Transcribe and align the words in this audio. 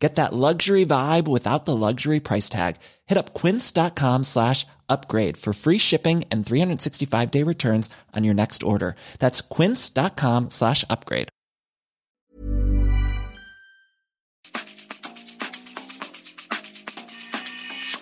Get 0.00 0.14
that 0.14 0.32
luxury 0.32 0.86
vibe 0.86 1.28
without 1.28 1.66
the 1.66 1.76
luxury 1.76 2.20
price 2.20 2.48
tag. 2.48 2.76
Hit 3.06 3.18
up 3.18 3.34
quince.com 3.34 4.24
slash 4.24 4.66
upgrade 4.88 5.36
for 5.36 5.52
free 5.52 5.78
shipping 5.78 6.24
and 6.30 6.44
365 6.44 7.30
day 7.30 7.44
returns 7.44 7.90
on 8.16 8.24
your 8.24 8.34
next 8.34 8.62
order. 8.62 8.96
That's 9.18 9.42
quince.com 9.42 10.48
slash 10.50 10.84
upgrade. 10.88 11.28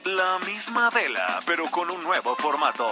La 0.06 0.38
misma 0.46 0.90
vela, 0.90 1.40
pero 1.46 1.66
con 1.66 1.90
un 1.90 2.02
nuevo 2.02 2.34
formato. 2.36 2.86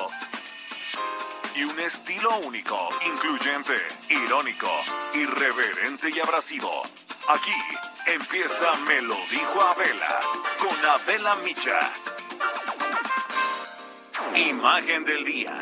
Y 1.57 1.65
un 1.65 1.79
estilo 1.81 2.29
único, 2.47 2.77
incluyente, 3.07 3.79
irónico, 4.11 4.69
irreverente 5.15 6.11
y 6.15 6.21
abrasivo. 6.21 7.06
Aquí 7.29 7.53
empieza 8.07 8.77
Me 8.87 9.03
lo 9.03 9.17
dijo 9.31 9.61
Abela 9.61 10.21
con 10.59 10.85
Abela 10.85 11.37
Micha. 11.37 11.81
Imagen 14.35 15.05
del 15.05 15.25
día. 15.25 15.61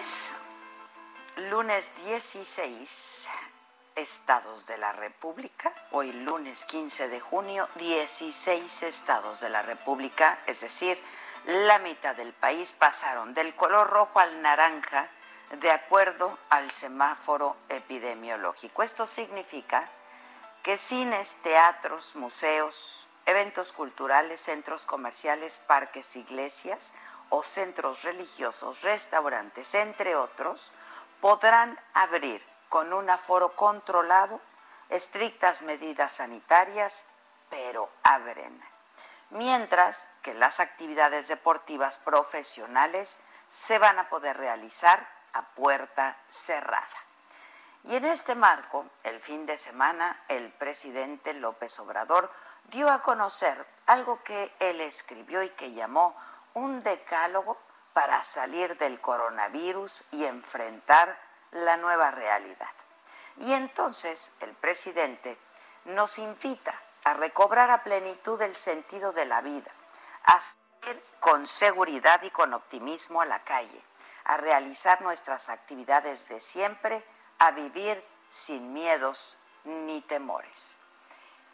Lunes, 0.00 0.32
lunes 1.50 1.90
16, 2.06 3.28
estados 3.96 4.66
de 4.66 4.78
la 4.78 4.92
República. 4.92 5.74
Hoy 5.90 6.10
lunes 6.12 6.64
15 6.64 7.08
de 7.08 7.20
junio, 7.20 7.68
16 7.74 8.82
estados 8.84 9.40
de 9.40 9.50
la 9.50 9.60
República, 9.60 10.38
es 10.46 10.62
decir, 10.62 10.98
la 11.44 11.78
mitad 11.80 12.16
del 12.16 12.32
país 12.32 12.72
pasaron 12.72 13.34
del 13.34 13.54
color 13.54 13.90
rojo 13.90 14.20
al 14.20 14.40
naranja 14.40 15.06
de 15.60 15.70
acuerdo 15.70 16.38
al 16.48 16.70
semáforo 16.70 17.58
epidemiológico. 17.68 18.82
Esto 18.82 19.06
significa 19.06 19.86
que 20.62 20.78
cines, 20.78 21.34
teatros, 21.42 22.16
museos, 22.16 23.06
eventos 23.26 23.72
culturales, 23.72 24.40
centros 24.40 24.86
comerciales, 24.86 25.60
parques, 25.66 26.16
iglesias 26.16 26.94
o 27.30 27.42
centros 27.42 28.02
religiosos, 28.02 28.82
restaurantes, 28.82 29.74
entre 29.74 30.16
otros, 30.16 30.70
podrán 31.20 31.78
abrir 31.94 32.44
con 32.68 32.92
un 32.92 33.08
aforo 33.10 33.56
controlado, 33.56 34.40
estrictas 34.88 35.62
medidas 35.62 36.12
sanitarias, 36.12 37.04
pero 37.48 37.90
abren. 38.02 38.62
Mientras 39.30 40.08
que 40.22 40.34
las 40.34 40.60
actividades 40.60 41.28
deportivas 41.28 41.98
profesionales 42.00 43.18
se 43.48 43.78
van 43.78 43.98
a 43.98 44.08
poder 44.08 44.36
realizar 44.36 45.06
a 45.32 45.42
puerta 45.54 46.16
cerrada. 46.28 46.86
Y 47.84 47.96
en 47.96 48.04
este 48.04 48.34
marco, 48.34 48.86
el 49.04 49.20
fin 49.20 49.46
de 49.46 49.56
semana, 49.56 50.22
el 50.28 50.52
presidente 50.52 51.32
López 51.34 51.78
Obrador 51.80 52.30
dio 52.64 52.90
a 52.90 53.02
conocer 53.02 53.66
algo 53.86 54.20
que 54.20 54.54
él 54.60 54.80
escribió 54.80 55.42
y 55.42 55.50
que 55.50 55.72
llamó 55.72 56.14
un 56.54 56.82
decálogo 56.82 57.56
para 57.92 58.22
salir 58.22 58.76
del 58.78 59.00
coronavirus 59.00 60.02
y 60.12 60.24
enfrentar 60.24 61.18
la 61.52 61.76
nueva 61.76 62.10
realidad. 62.10 62.70
Y 63.38 63.52
entonces 63.52 64.32
el 64.40 64.52
presidente 64.54 65.36
nos 65.84 66.18
invita 66.18 66.78
a 67.04 67.14
recobrar 67.14 67.70
a 67.70 67.82
plenitud 67.82 68.40
el 68.42 68.54
sentido 68.54 69.12
de 69.12 69.24
la 69.24 69.40
vida, 69.40 69.70
a 70.24 70.40
salir 70.40 71.02
con 71.20 71.46
seguridad 71.46 72.22
y 72.22 72.30
con 72.30 72.54
optimismo 72.54 73.22
a 73.22 73.26
la 73.26 73.42
calle, 73.44 73.82
a 74.24 74.36
realizar 74.36 75.00
nuestras 75.02 75.48
actividades 75.48 76.28
de 76.28 76.40
siempre, 76.40 77.04
a 77.38 77.50
vivir 77.50 78.02
sin 78.28 78.72
miedos 78.72 79.36
ni 79.64 80.00
temores. 80.02 80.76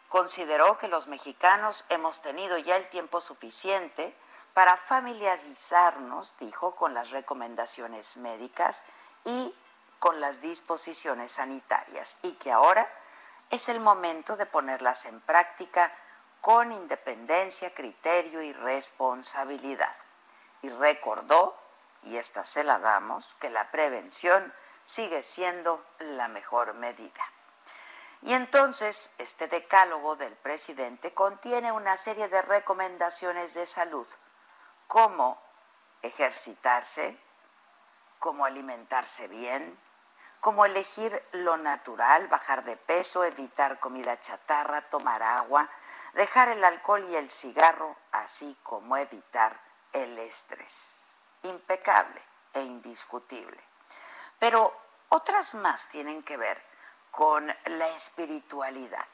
Consideró 0.09 0.77
que 0.77 0.87
los 0.87 1.07
mexicanos 1.07 1.85
hemos 1.89 2.21
tenido 2.21 2.57
ya 2.57 2.77
el 2.77 2.87
tiempo 2.89 3.19
suficiente 3.19 4.15
para 4.57 4.75
familiarizarnos, 4.75 6.35
dijo, 6.39 6.75
con 6.75 6.95
las 6.95 7.11
recomendaciones 7.11 8.17
médicas 8.17 8.85
y 9.23 9.53
con 9.99 10.19
las 10.19 10.41
disposiciones 10.41 11.33
sanitarias 11.33 12.17
y 12.23 12.31
que 12.31 12.51
ahora 12.51 12.91
es 13.51 13.69
el 13.69 13.79
momento 13.79 14.35
de 14.35 14.47
ponerlas 14.47 15.05
en 15.05 15.21
práctica 15.21 15.93
con 16.41 16.71
independencia, 16.71 17.71
criterio 17.75 18.41
y 18.41 18.51
responsabilidad. 18.51 19.95
Y 20.63 20.69
recordó, 20.69 21.55
y 22.01 22.17
esta 22.17 22.43
se 22.43 22.63
la 22.63 22.79
damos, 22.79 23.35
que 23.35 23.51
la 23.51 23.69
prevención 23.69 24.51
sigue 24.85 25.21
siendo 25.21 25.85
la 25.99 26.29
mejor 26.29 26.73
medida. 26.73 27.23
Y 28.23 28.33
entonces, 28.33 29.11
este 29.19 29.47
decálogo 29.49 30.15
del 30.15 30.35
presidente 30.37 31.13
contiene 31.13 31.71
una 31.71 31.95
serie 31.95 32.27
de 32.27 32.41
recomendaciones 32.41 33.53
de 33.53 33.67
salud, 33.67 34.07
como 34.87 35.37
ejercitarse, 36.01 37.17
cómo 38.19 38.45
alimentarse 38.45 39.27
bien, 39.27 39.77
cómo 40.39 40.65
elegir 40.65 41.23
lo 41.33 41.57
natural, 41.57 42.27
bajar 42.27 42.63
de 42.63 42.77
peso, 42.77 43.23
evitar 43.23 43.79
comida 43.79 44.19
chatarra, 44.19 44.81
tomar 44.89 45.21
agua, 45.23 45.69
dejar 46.13 46.49
el 46.49 46.63
alcohol 46.63 47.05
y 47.09 47.15
el 47.15 47.29
cigarro, 47.29 47.95
así 48.11 48.57
como 48.63 48.97
evitar 48.97 49.59
el 49.93 50.17
estrés. 50.19 51.21
Impecable 51.43 52.21
e 52.53 52.61
indiscutible. 52.61 53.59
Pero 54.39 54.73
otras 55.09 55.55
más 55.55 55.89
tienen 55.89 56.23
que 56.23 56.37
ver 56.37 56.61
con 57.11 57.47
la 57.65 57.87
espiritualidad, 57.89 59.07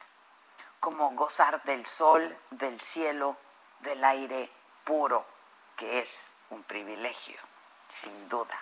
como 0.79 1.11
gozar 1.11 1.63
del 1.63 1.85
sol, 1.85 2.37
del 2.51 2.79
cielo, 2.81 3.37
del 3.79 4.03
aire 4.03 4.51
puro, 4.83 5.25
que 5.75 5.99
es 5.99 6.27
un 6.49 6.63
privilegio, 6.63 7.39
sin 7.89 8.29
duda. 8.29 8.57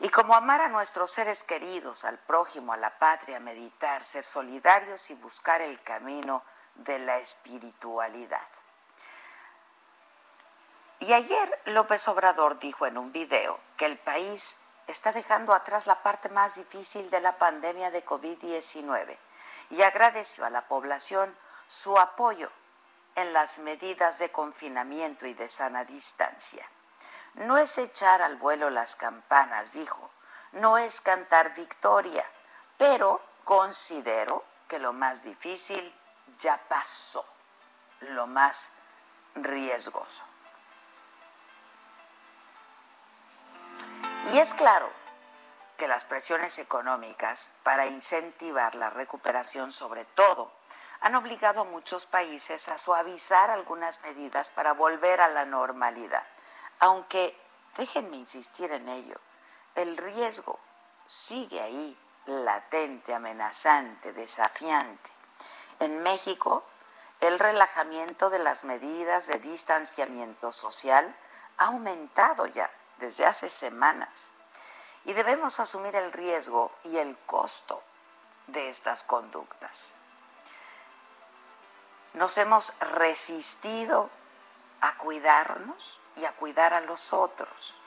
Y 0.00 0.08
como 0.10 0.34
amar 0.34 0.60
a 0.60 0.68
nuestros 0.68 1.10
seres 1.10 1.42
queridos, 1.42 2.04
al 2.04 2.18
prójimo, 2.18 2.72
a 2.72 2.76
la 2.76 2.98
patria, 2.98 3.40
meditar, 3.40 4.02
ser 4.02 4.24
solidarios 4.24 5.10
y 5.10 5.14
buscar 5.14 5.60
el 5.60 5.82
camino 5.82 6.44
de 6.76 6.98
la 7.00 7.18
espiritualidad. 7.18 8.46
Y 11.00 11.12
ayer 11.12 11.60
López 11.66 12.06
Obrador 12.08 12.58
dijo 12.58 12.86
en 12.86 12.98
un 12.98 13.12
video 13.12 13.58
que 13.76 13.86
el 13.86 13.98
país 13.98 14.56
está 14.86 15.12
dejando 15.12 15.52
atrás 15.52 15.86
la 15.86 16.02
parte 16.02 16.28
más 16.28 16.56
difícil 16.56 17.10
de 17.10 17.20
la 17.20 17.36
pandemia 17.38 17.90
de 17.90 18.04
COVID-19 18.04 19.16
y 19.70 19.82
agradeció 19.82 20.44
a 20.44 20.50
la 20.50 20.62
población 20.62 21.36
su 21.68 21.98
apoyo 21.98 22.50
en 23.18 23.32
las 23.32 23.58
medidas 23.58 24.20
de 24.20 24.30
confinamiento 24.30 25.26
y 25.26 25.34
de 25.34 25.48
sana 25.48 25.84
distancia. 25.84 26.64
No 27.34 27.58
es 27.58 27.76
echar 27.78 28.22
al 28.22 28.36
vuelo 28.36 28.70
las 28.70 28.94
campanas, 28.94 29.72
dijo, 29.72 30.08
no 30.52 30.78
es 30.78 31.00
cantar 31.00 31.52
victoria, 31.52 32.24
pero 32.76 33.20
considero 33.42 34.44
que 34.68 34.78
lo 34.78 34.92
más 34.92 35.24
difícil 35.24 35.92
ya 36.38 36.56
pasó, 36.68 37.24
lo 38.00 38.28
más 38.28 38.70
riesgoso. 39.34 40.22
Y 44.32 44.38
es 44.38 44.54
claro 44.54 44.88
que 45.76 45.88
las 45.88 46.04
presiones 46.04 46.58
económicas 46.60 47.50
para 47.64 47.86
incentivar 47.86 48.76
la 48.76 48.90
recuperación 48.90 49.72
sobre 49.72 50.04
todo 50.04 50.57
han 51.00 51.14
obligado 51.14 51.60
a 51.60 51.64
muchos 51.64 52.06
países 52.06 52.68
a 52.68 52.78
suavizar 52.78 53.50
algunas 53.50 54.02
medidas 54.02 54.50
para 54.50 54.72
volver 54.72 55.20
a 55.20 55.28
la 55.28 55.44
normalidad. 55.44 56.24
Aunque, 56.80 57.36
déjenme 57.76 58.16
insistir 58.16 58.72
en 58.72 58.88
ello, 58.88 59.20
el 59.74 59.96
riesgo 59.96 60.58
sigue 61.06 61.60
ahí 61.60 61.96
latente, 62.26 63.14
amenazante, 63.14 64.12
desafiante. 64.12 65.10
En 65.80 66.02
México, 66.02 66.64
el 67.20 67.38
relajamiento 67.38 68.30
de 68.30 68.38
las 68.38 68.64
medidas 68.64 69.26
de 69.26 69.38
distanciamiento 69.38 70.52
social 70.52 71.14
ha 71.56 71.66
aumentado 71.66 72.46
ya 72.46 72.70
desde 72.98 73.26
hace 73.26 73.48
semanas 73.48 74.32
y 75.04 75.12
debemos 75.12 75.58
asumir 75.60 75.96
el 75.96 76.12
riesgo 76.12 76.70
y 76.84 76.98
el 76.98 77.16
costo 77.26 77.82
de 78.48 78.68
estas 78.68 79.02
conductas. 79.02 79.92
Nos 82.18 82.36
hemos 82.36 82.72
resistido 82.80 84.10
a 84.80 84.98
cuidarnos 84.98 86.00
y 86.16 86.24
a 86.24 86.32
cuidar 86.32 86.74
a 86.74 86.80
los 86.80 87.12
otros. 87.12 87.80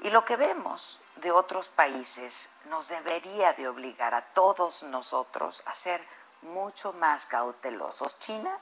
Y 0.00 0.10
lo 0.10 0.26
que 0.26 0.36
vemos 0.36 1.00
de 1.16 1.32
otros 1.32 1.70
países 1.70 2.50
nos 2.66 2.88
debería 2.88 3.54
de 3.54 3.68
obligar 3.68 4.12
a 4.12 4.20
todos 4.34 4.82
nosotros 4.82 5.62
a 5.64 5.74
ser 5.74 6.06
mucho 6.42 6.92
más 6.92 7.24
cautelosos. 7.24 8.18
China, 8.18 8.54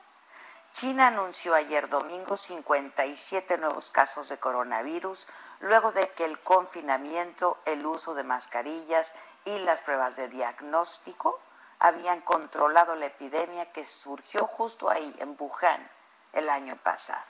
China 0.72 1.08
anunció 1.08 1.56
ayer 1.56 1.88
domingo 1.88 2.36
57 2.36 3.58
nuevos 3.58 3.90
casos 3.90 4.28
de 4.28 4.38
coronavirus 4.38 5.26
luego 5.58 5.90
de 5.90 6.08
que 6.10 6.24
el 6.24 6.38
confinamiento, 6.42 7.58
el 7.64 7.84
uso 7.84 8.14
de 8.14 8.22
mascarillas 8.22 9.14
y 9.44 9.58
las 9.58 9.80
pruebas 9.80 10.14
de 10.14 10.28
diagnóstico 10.28 11.40
habían 11.80 12.20
controlado 12.20 12.94
la 12.94 13.06
epidemia 13.06 13.72
que 13.72 13.86
surgió 13.86 14.46
justo 14.46 14.90
ahí, 14.90 15.16
en 15.18 15.34
Wuhan, 15.38 15.90
el 16.34 16.48
año 16.50 16.76
pasado. 16.76 17.24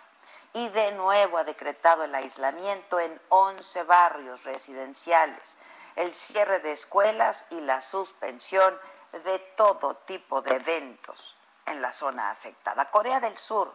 Y 0.52 0.68
de 0.70 0.92
nuevo 0.92 1.38
ha 1.38 1.44
decretado 1.44 2.02
el 2.04 2.14
aislamiento 2.14 2.98
en 2.98 3.20
11 3.28 3.84
barrios 3.84 4.42
residenciales, 4.42 5.56
el 5.94 6.12
cierre 6.12 6.58
de 6.58 6.72
escuelas 6.72 7.46
y 7.50 7.60
la 7.60 7.80
suspensión 7.80 8.76
de 9.12 9.38
todo 9.56 9.94
tipo 9.98 10.42
de 10.42 10.56
eventos 10.56 11.36
en 11.66 11.80
la 11.80 11.92
zona 11.92 12.30
afectada. 12.30 12.90
Corea 12.90 13.20
del 13.20 13.38
Sur, 13.38 13.72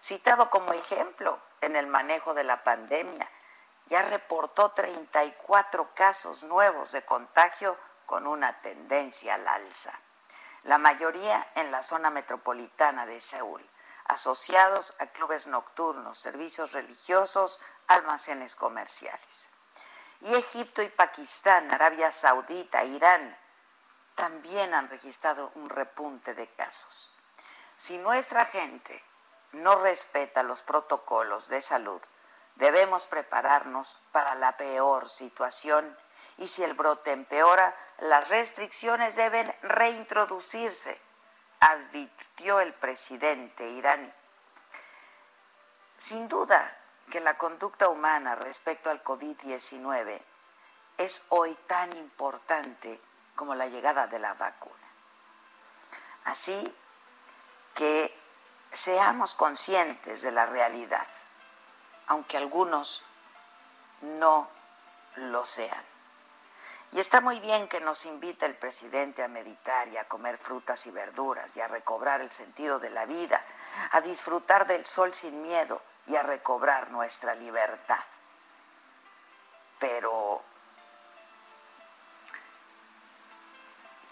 citado 0.00 0.48
como 0.48 0.72
ejemplo 0.72 1.40
en 1.60 1.74
el 1.74 1.88
manejo 1.88 2.34
de 2.34 2.44
la 2.44 2.62
pandemia, 2.62 3.28
ya 3.86 4.02
reportó 4.02 4.70
34 4.70 5.94
casos 5.94 6.44
nuevos 6.44 6.92
de 6.92 7.04
contagio 7.04 7.76
con 8.06 8.26
una 8.26 8.60
tendencia 8.60 9.34
al 9.34 9.48
alza. 9.48 9.98
La 10.64 10.78
mayoría 10.78 11.46
en 11.56 11.70
la 11.70 11.82
zona 11.82 12.10
metropolitana 12.10 13.04
de 13.04 13.20
Seúl, 13.20 13.62
asociados 14.06 14.94
a 14.98 15.06
clubes 15.06 15.46
nocturnos, 15.46 16.18
servicios 16.18 16.72
religiosos, 16.72 17.60
almacenes 17.86 18.56
comerciales. 18.56 19.50
Y 20.22 20.34
Egipto 20.34 20.82
y 20.82 20.88
Pakistán, 20.88 21.70
Arabia 21.70 22.10
Saudita, 22.10 22.82
Irán, 22.82 23.36
también 24.14 24.72
han 24.72 24.88
registrado 24.88 25.52
un 25.54 25.68
repunte 25.68 26.34
de 26.34 26.48
casos. 26.54 27.10
Si 27.76 27.98
nuestra 27.98 28.46
gente 28.46 29.02
no 29.52 29.76
respeta 29.76 30.42
los 30.42 30.62
protocolos 30.62 31.48
de 31.48 31.60
salud, 31.60 32.00
debemos 32.54 33.06
prepararnos 33.06 33.98
para 34.12 34.34
la 34.36 34.52
peor 34.56 35.10
situación 35.10 35.96
y 36.38 36.48
si 36.48 36.62
el 36.62 36.74
brote 36.74 37.12
empeora, 37.12 37.74
las 37.98 38.28
restricciones 38.28 39.14
deben 39.14 39.52
reintroducirse, 39.62 41.00
advirtió 41.60 42.60
el 42.60 42.72
presidente 42.74 43.68
iraní. 43.68 44.12
Sin 45.98 46.28
duda 46.28 46.76
que 47.10 47.20
la 47.20 47.34
conducta 47.34 47.88
humana 47.88 48.34
respecto 48.34 48.90
al 48.90 49.02
COVID-19 49.02 50.20
es 50.98 51.24
hoy 51.28 51.54
tan 51.66 51.96
importante 51.96 53.00
como 53.34 53.54
la 53.54 53.66
llegada 53.66 54.06
de 54.06 54.18
la 54.18 54.34
vacuna. 54.34 54.74
Así 56.24 56.76
que 57.74 58.16
seamos 58.72 59.34
conscientes 59.34 60.22
de 60.22 60.32
la 60.32 60.46
realidad, 60.46 61.06
aunque 62.06 62.36
algunos 62.36 63.04
no 64.00 64.48
lo 65.16 65.44
sean. 65.46 65.93
Y 66.94 67.00
está 67.00 67.20
muy 67.20 67.40
bien 67.40 67.66
que 67.66 67.80
nos 67.80 68.06
invite 68.06 68.46
el 68.46 68.54
presidente 68.54 69.24
a 69.24 69.28
meditar 69.28 69.88
y 69.88 69.96
a 69.96 70.06
comer 70.06 70.38
frutas 70.38 70.86
y 70.86 70.92
verduras 70.92 71.56
y 71.56 71.60
a 71.60 71.66
recobrar 71.66 72.20
el 72.20 72.30
sentido 72.30 72.78
de 72.78 72.90
la 72.90 73.04
vida, 73.04 73.44
a 73.90 74.00
disfrutar 74.00 74.68
del 74.68 74.86
sol 74.86 75.12
sin 75.12 75.42
miedo 75.42 75.82
y 76.06 76.14
a 76.14 76.22
recobrar 76.22 76.92
nuestra 76.92 77.34
libertad. 77.34 77.98
Pero 79.80 80.40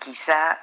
quizá 0.00 0.58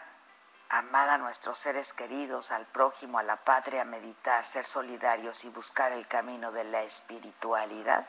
amar 0.67 1.07
a 1.07 1.17
nuestros 1.19 1.57
seres 1.57 1.93
queridos, 1.93 2.51
al 2.51 2.65
prójimo, 2.65 3.17
a 3.17 3.23
la 3.23 3.37
patria, 3.37 3.85
meditar, 3.85 4.45
ser 4.45 4.65
solidarios 4.65 5.45
y 5.45 5.49
buscar 5.51 5.93
el 5.93 6.05
camino 6.05 6.51
de 6.51 6.65
la 6.65 6.81
espiritualidad 6.83 8.05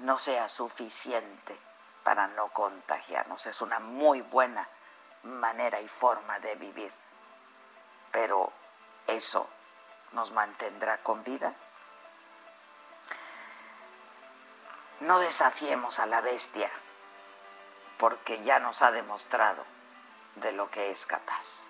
no 0.00 0.18
sea 0.18 0.50
suficiente 0.50 1.69
para 2.04 2.26
no 2.28 2.48
contagiarnos. 2.48 3.46
Es 3.46 3.60
una 3.60 3.78
muy 3.78 4.20
buena 4.22 4.66
manera 5.22 5.80
y 5.80 5.88
forma 5.88 6.38
de 6.40 6.54
vivir. 6.56 6.92
Pero 8.12 8.52
eso 9.06 9.48
nos 10.12 10.32
mantendrá 10.32 10.98
con 10.98 11.22
vida. 11.24 11.54
No 15.00 15.18
desafiemos 15.18 15.98
a 15.98 16.06
la 16.06 16.20
bestia, 16.20 16.70
porque 17.98 18.42
ya 18.42 18.58
nos 18.60 18.82
ha 18.82 18.90
demostrado 18.90 19.64
de 20.36 20.52
lo 20.52 20.70
que 20.70 20.90
es 20.90 21.06
capaz. 21.06 21.69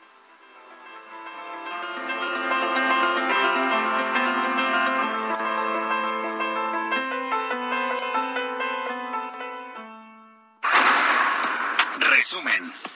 Resumen. 12.20 12.89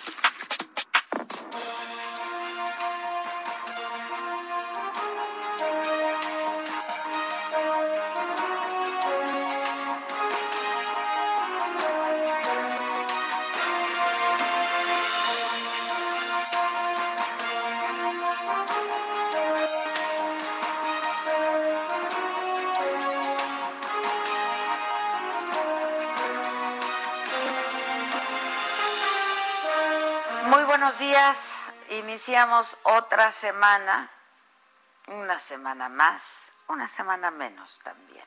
Iniciamos 32.27 32.79
otra 32.85 33.31
semana, 33.31 34.11
una 35.09 35.39
semana 35.39 35.91
más, 35.91 36.55
una 36.69 36.89
semana 36.89 37.31
menos 37.31 37.81
también. 37.81 38.25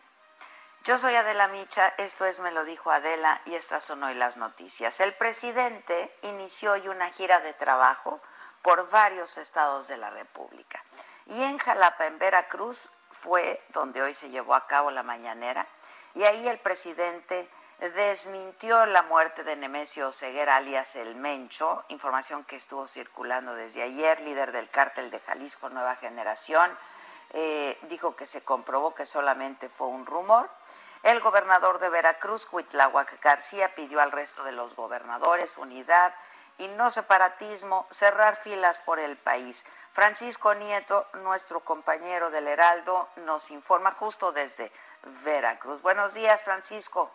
Yo 0.83 0.99
soy 0.99 1.15
Adela 1.15 1.47
Micha, 1.47 1.95
esto 1.97 2.27
es 2.27 2.39
Me 2.39 2.51
lo 2.51 2.63
dijo 2.63 2.91
Adela 2.91 3.41
y 3.45 3.55
estas 3.55 3.83
son 3.83 4.03
hoy 4.03 4.13
las 4.13 4.37
noticias. 4.37 4.99
El 4.99 5.15
presidente 5.15 6.15
inició 6.21 6.73
hoy 6.73 6.87
una 6.87 7.09
gira 7.09 7.39
de 7.39 7.55
trabajo 7.55 8.21
por 8.61 8.87
varios 8.91 9.39
estados 9.39 9.87
de 9.87 9.97
la 9.97 10.11
República. 10.11 10.79
Y 11.25 11.41
en 11.41 11.57
Jalapa, 11.57 12.05
en 12.05 12.19
Veracruz, 12.19 12.91
fue 13.09 13.65
donde 13.69 14.03
hoy 14.03 14.13
se 14.13 14.29
llevó 14.29 14.53
a 14.53 14.67
cabo 14.67 14.91
la 14.91 15.01
mañanera. 15.01 15.65
Y 16.13 16.23
ahí 16.23 16.47
el 16.47 16.59
presidente 16.59 17.49
desmintió 17.79 18.85
la 18.87 19.03
muerte 19.03 19.43
de 19.43 19.55
Nemesio 19.55 20.11
Ceguera 20.11 20.55
alias 20.55 20.95
El 20.95 21.15
Mencho, 21.15 21.85
información 21.89 22.43
que 22.43 22.55
estuvo 22.55 22.87
circulando 22.87 23.53
desde 23.53 23.83
ayer, 23.83 24.19
líder 24.21 24.51
del 24.51 24.69
cártel 24.69 25.11
de 25.11 25.19
Jalisco 25.19 25.69
Nueva 25.69 25.95
Generación, 25.95 26.75
eh, 27.33 27.77
dijo 27.83 28.15
que 28.15 28.25
se 28.25 28.43
comprobó 28.43 28.95
que 28.95 29.05
solamente 29.05 29.69
fue 29.69 29.87
un 29.87 30.05
rumor. 30.05 30.49
El 31.03 31.19
gobernador 31.19 31.77
de 31.79 31.89
Veracruz, 31.89 32.47
Cuitláhuac 32.47 33.21
García, 33.21 33.75
pidió 33.75 34.01
al 34.01 34.11
resto 34.11 34.43
de 34.43 34.53
los 34.53 34.75
gobernadores 34.75 35.57
unidad 35.57 36.15
y 36.57 36.67
no 36.69 36.89
separatismo, 36.89 37.85
cerrar 37.91 38.35
filas 38.35 38.79
por 38.79 38.97
el 38.97 39.15
país. 39.17 39.63
Francisco 39.91 40.55
Nieto, 40.55 41.07
nuestro 41.13 41.59
compañero 41.59 42.31
del 42.31 42.47
Heraldo, 42.47 43.07
nos 43.17 43.51
informa 43.51 43.91
justo 43.91 44.31
desde 44.31 44.71
Veracruz. 45.23 45.83
Buenos 45.83 46.15
días, 46.15 46.43
Francisco. 46.43 47.11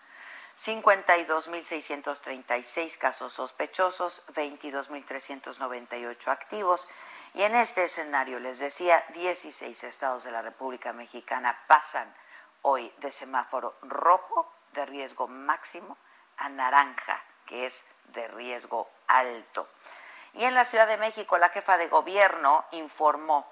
52.636 0.58 2.98
casos 2.98 3.32
sospechosos, 3.32 4.26
22.398 4.34 6.28
activos. 6.28 6.90
Y 7.34 7.44
en 7.44 7.56
este 7.56 7.86
escenario, 7.86 8.40
les 8.40 8.60
decía, 8.60 9.02
16 9.14 9.86
estados 9.86 10.26
de 10.26 10.32
la 10.32 10.42
República 10.42 10.92
Mexicana 10.92 11.58
pasan 11.66 12.14
hoy 12.64 12.92
de 12.98 13.14
semáforo 13.14 13.78
rojo 13.84 14.52
de 14.74 14.86
riesgo 14.86 15.28
máximo 15.28 15.98
a 16.38 16.50
naranja, 16.50 17.22
que 17.46 17.66
es 17.66 17.86
de 18.06 18.28
riesgo 18.28 18.90
alto. 19.08 19.70
Y 20.34 20.44
en 20.46 20.56
la 20.56 20.66
Ciudad 20.66 20.88
de 20.88 20.98
México, 20.98 21.38
la 21.38 21.50
jefa 21.50 21.78
de 21.78 21.88
gobierno 21.88 22.66
informó 22.72 23.52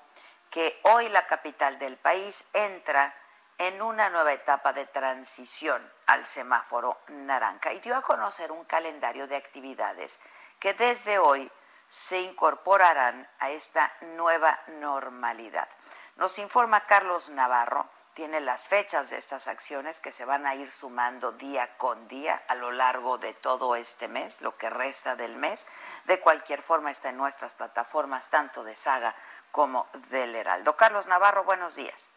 que 0.50 0.80
hoy 0.84 1.08
la 1.10 1.28
capital 1.28 1.80
del 1.80 1.98
país 1.98 2.46
entra 2.54 3.16
en 3.58 3.82
una 3.82 4.10
nueva 4.10 4.34
etapa 4.34 4.74
de 4.74 4.88
transición 4.88 5.88
al 6.08 6.26
semáforo 6.26 7.00
naranja 7.08 7.72
y 7.74 7.80
dio 7.80 7.96
a 7.96 8.02
conocer 8.02 8.52
un 8.52 8.66
calendario 8.66 9.28
de 9.28 9.36
actividades 9.36 10.20
que 10.60 10.74
desde 10.74 11.20
hoy 11.20 11.52
se 11.88 12.22
incorporarán 12.22 13.30
a 13.40 13.52
esta 13.52 13.92
nueva 14.16 14.60
normalidad. 14.80 15.68
Nos 16.16 16.40
informa 16.40 16.86
Carlos 16.88 17.30
Navarro, 17.30 17.88
tiene 18.14 18.42
las 18.42 18.68
fechas 18.68 19.10
de 19.10 19.18
estas 19.18 19.48
acciones 19.48 20.00
que 20.00 20.12
se 20.12 20.26
van 20.26 20.46
a 20.46 20.56
ir 20.56 20.70
sumando 20.70 21.32
día 21.32 21.78
con 21.78 22.08
día 22.08 22.42
a 22.48 22.56
lo 22.56 22.72
largo 22.72 23.18
de 23.18 23.34
todo 23.34 23.76
este 23.76 24.08
mes, 24.08 24.42
lo 24.42 24.58
que 24.58 24.70
resta 24.70 25.16
del 25.16 25.36
mes. 25.36 25.68
De 26.06 26.20
cualquier 26.20 26.62
forma 26.62 26.92
está 26.92 27.10
en 27.10 27.18
nuestras 27.18 27.54
plataformas, 27.54 28.30
tanto 28.30 28.64
de 28.64 28.76
Saga 28.76 29.16
como 29.52 29.88
del 30.10 30.36
Heraldo. 30.36 30.76
Carlos 30.76 31.08
Navarro, 31.08 31.44
buenos 31.44 31.76
días. 31.76 32.12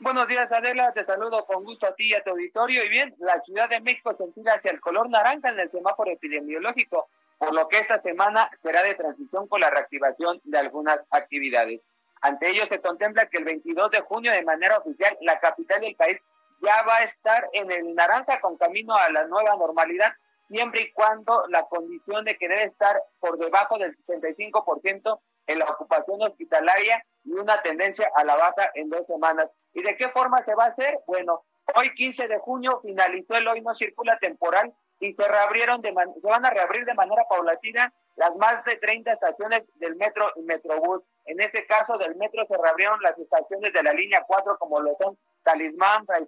Buenos 0.00 0.26
días, 0.26 0.50
Adela. 0.50 0.92
Te 0.92 1.04
saludo 1.04 1.46
con 1.46 1.64
gusto 1.64 1.86
a 1.86 1.94
ti 1.94 2.08
y 2.08 2.14
a 2.14 2.22
tu 2.22 2.30
auditorio. 2.30 2.84
Y 2.84 2.88
bien, 2.88 3.14
la 3.18 3.40
Ciudad 3.42 3.68
de 3.68 3.80
México 3.80 4.14
se 4.16 4.24
entira 4.24 4.54
hacia 4.54 4.72
el 4.72 4.80
color 4.80 5.08
naranja 5.08 5.50
en 5.50 5.60
el 5.60 5.70
semáforo 5.70 6.10
epidemiológico, 6.10 7.08
por 7.38 7.54
lo 7.54 7.68
que 7.68 7.78
esta 7.78 8.02
semana 8.02 8.50
será 8.62 8.82
de 8.82 8.94
transición 8.96 9.46
con 9.46 9.60
la 9.60 9.70
reactivación 9.70 10.40
de 10.44 10.58
algunas 10.58 11.00
actividades. 11.10 11.80
Ante 12.24 12.48
ello, 12.48 12.64
se 12.64 12.80
contempla 12.80 13.26
que 13.26 13.36
el 13.36 13.44
22 13.44 13.90
de 13.90 14.00
junio, 14.00 14.32
de 14.32 14.42
manera 14.42 14.78
oficial, 14.78 15.14
la 15.20 15.38
capital 15.40 15.82
del 15.82 15.94
país 15.94 16.16
ya 16.62 16.82
va 16.84 16.96
a 16.96 17.04
estar 17.04 17.46
en 17.52 17.70
el 17.70 17.94
naranja 17.94 18.40
con 18.40 18.56
camino 18.56 18.94
a 18.94 19.10
la 19.10 19.26
nueva 19.26 19.54
normalidad, 19.56 20.10
siempre 20.48 20.80
y 20.80 20.92
cuando 20.92 21.44
la 21.48 21.64
condición 21.64 22.24
de 22.24 22.38
que 22.38 22.48
debe 22.48 22.64
estar 22.64 22.98
por 23.20 23.36
debajo 23.36 23.76
del 23.76 23.94
65% 23.94 25.20
en 25.48 25.58
la 25.58 25.66
ocupación 25.66 26.22
hospitalaria 26.22 27.04
y 27.24 27.32
una 27.32 27.60
tendencia 27.60 28.10
a 28.16 28.24
la 28.24 28.36
baja 28.36 28.70
en 28.72 28.88
dos 28.88 29.06
semanas. 29.06 29.50
¿Y 29.74 29.82
de 29.82 29.94
qué 29.98 30.08
forma 30.08 30.42
se 30.46 30.54
va 30.54 30.64
a 30.64 30.68
hacer? 30.68 31.00
Bueno, 31.06 31.44
hoy 31.74 31.94
15 31.94 32.26
de 32.26 32.38
junio 32.38 32.80
finalizó 32.80 33.34
el 33.34 33.48
hoy 33.48 33.60
no 33.60 33.74
circula 33.74 34.18
temporal 34.18 34.72
y 34.98 35.12
se 35.12 35.28
reabrieron 35.28 35.82
de 35.82 35.92
se 35.92 36.26
van 36.26 36.46
a 36.46 36.50
reabrir 36.50 36.86
de 36.86 36.94
manera 36.94 37.24
paulatina 37.28 37.92
las 38.16 38.34
más 38.36 38.64
de 38.64 38.76
30 38.76 39.12
estaciones 39.12 39.62
del 39.76 39.96
metro 39.96 40.30
y 40.36 40.42
metrobús. 40.42 41.02
En 41.26 41.40
este 41.40 41.66
caso 41.66 41.98
del 41.98 42.14
metro 42.16 42.44
se 42.46 42.56
reabrieron 42.56 43.00
las 43.02 43.18
estaciones 43.18 43.72
de 43.72 43.82
la 43.82 43.92
línea 43.92 44.24
4 44.26 44.58
como 44.58 44.80
lo 44.80 44.96
son 45.00 45.18
Talismán, 45.42 46.06
Fray 46.06 46.24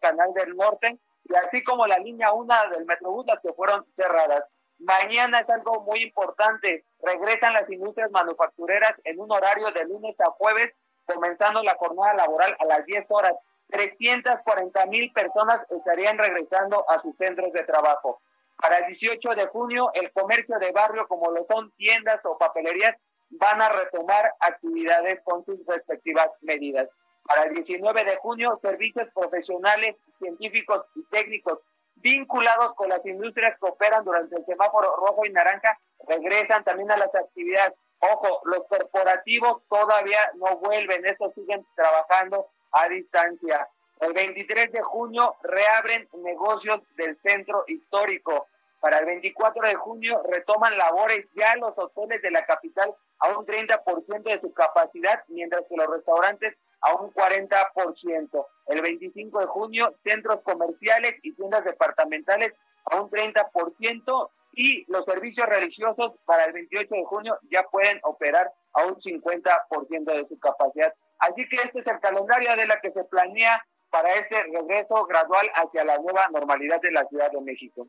Canal 0.00 0.32
del 0.34 0.56
Norte 0.56 0.98
y 1.24 1.34
así 1.34 1.62
como 1.64 1.86
la 1.86 1.98
línea 1.98 2.32
1 2.32 2.54
del 2.70 2.86
metrobús 2.86 3.26
las 3.26 3.40
que 3.40 3.52
fueron 3.52 3.84
cerradas. 3.96 4.44
Mañana 4.78 5.40
es 5.40 5.50
algo 5.50 5.80
muy 5.80 6.02
importante. 6.02 6.84
Regresan 7.02 7.52
las 7.52 7.68
industrias 7.68 8.10
manufactureras 8.12 8.94
en 9.04 9.18
un 9.18 9.30
horario 9.32 9.70
de 9.72 9.84
lunes 9.84 10.14
a 10.20 10.30
jueves, 10.30 10.74
comenzando 11.04 11.62
la 11.62 11.74
jornada 11.74 12.14
laboral 12.14 12.56
a 12.60 12.64
las 12.64 12.84
10 12.86 13.06
horas. 13.08 13.34
340 13.70 14.86
mil 14.86 15.12
personas 15.12 15.64
estarían 15.70 16.16
regresando 16.16 16.88
a 16.88 16.98
sus 17.00 17.16
centros 17.16 17.52
de 17.52 17.64
trabajo. 17.64 18.20
Para 18.60 18.78
el 18.78 18.86
18 18.86 19.30
de 19.36 19.46
junio, 19.46 19.90
el 19.94 20.12
comercio 20.12 20.58
de 20.58 20.72
barrio, 20.72 21.06
como 21.06 21.30
lo 21.30 21.46
son 21.48 21.70
tiendas 21.72 22.24
o 22.26 22.36
papelerías, 22.36 22.96
van 23.30 23.60
a 23.60 23.68
retomar 23.68 24.34
actividades 24.40 25.22
con 25.22 25.44
sus 25.44 25.64
respectivas 25.66 26.28
medidas. 26.40 26.88
Para 27.24 27.44
el 27.44 27.54
19 27.54 28.04
de 28.04 28.16
junio, 28.16 28.58
servicios 28.60 29.08
profesionales, 29.14 29.96
científicos 30.18 30.84
y 30.96 31.04
técnicos 31.04 31.60
vinculados 31.96 32.74
con 32.74 32.88
las 32.88 33.04
industrias 33.06 33.56
que 33.58 33.68
operan 33.68 34.04
durante 34.04 34.36
el 34.36 34.44
semáforo 34.44 34.94
rojo 34.96 35.24
y 35.24 35.30
naranja 35.30 35.78
regresan 36.06 36.64
también 36.64 36.90
a 36.90 36.96
las 36.96 37.14
actividades. 37.14 37.76
Ojo, 38.00 38.40
los 38.44 38.64
corporativos 38.66 39.62
todavía 39.68 40.20
no 40.36 40.56
vuelven, 40.58 41.04
estos 41.04 41.34
siguen 41.34 41.66
trabajando 41.74 42.48
a 42.72 42.88
distancia. 42.88 43.68
El 44.00 44.12
23 44.12 44.72
de 44.72 44.82
junio 44.82 45.36
reabren 45.42 46.08
negocios 46.22 46.80
del 46.96 47.18
centro 47.22 47.64
histórico. 47.66 48.46
Para 48.80 48.98
el 48.98 49.06
24 49.06 49.68
de 49.68 49.74
junio 49.74 50.22
retoman 50.28 50.78
labores 50.78 51.26
ya 51.34 51.56
los 51.56 51.76
hoteles 51.76 52.22
de 52.22 52.30
la 52.30 52.44
capital 52.46 52.94
a 53.18 53.36
un 53.36 53.44
30% 53.44 54.22
de 54.22 54.40
su 54.40 54.52
capacidad, 54.52 55.24
mientras 55.28 55.62
que 55.68 55.76
los 55.76 55.88
restaurantes 55.88 56.56
a 56.80 56.94
un 56.94 57.12
40%. 57.12 58.46
El 58.66 58.82
25 58.82 59.40
de 59.40 59.46
junio, 59.46 59.94
centros 60.04 60.42
comerciales 60.42 61.18
y 61.22 61.32
tiendas 61.32 61.64
departamentales 61.64 62.54
a 62.84 63.00
un 63.00 63.10
30% 63.10 64.30
y 64.52 64.84
los 64.90 65.04
servicios 65.04 65.48
religiosos 65.48 66.12
para 66.24 66.44
el 66.44 66.52
28 66.52 66.94
de 66.94 67.04
junio 67.04 67.38
ya 67.50 67.64
pueden 67.64 67.98
operar 68.04 68.52
a 68.74 68.86
un 68.86 68.94
50% 68.94 70.04
de 70.04 70.26
su 70.28 70.38
capacidad. 70.38 70.94
Así 71.18 71.48
que 71.48 71.56
este 71.56 71.80
es 71.80 71.86
el 71.88 71.98
calendario 71.98 72.54
de 72.54 72.66
la 72.66 72.80
que 72.80 72.92
se 72.92 73.02
planea 73.04 73.64
para 73.90 74.14
este 74.14 74.42
regreso 74.44 75.04
gradual 75.06 75.50
hacia 75.54 75.84
la 75.84 75.98
nueva 75.98 76.28
normalidad 76.28 76.80
de 76.80 76.90
la 76.90 77.04
Ciudad 77.06 77.30
de 77.30 77.40
México. 77.40 77.86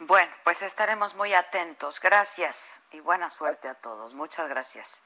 Bueno, 0.00 0.32
pues 0.42 0.62
estaremos 0.62 1.14
muy 1.14 1.34
atentos. 1.34 2.00
Gracias 2.00 2.80
y 2.92 3.00
buena 3.00 3.30
suerte 3.30 3.68
a 3.68 3.74
todos. 3.74 4.14
Muchas 4.14 4.48
gracias. 4.48 5.02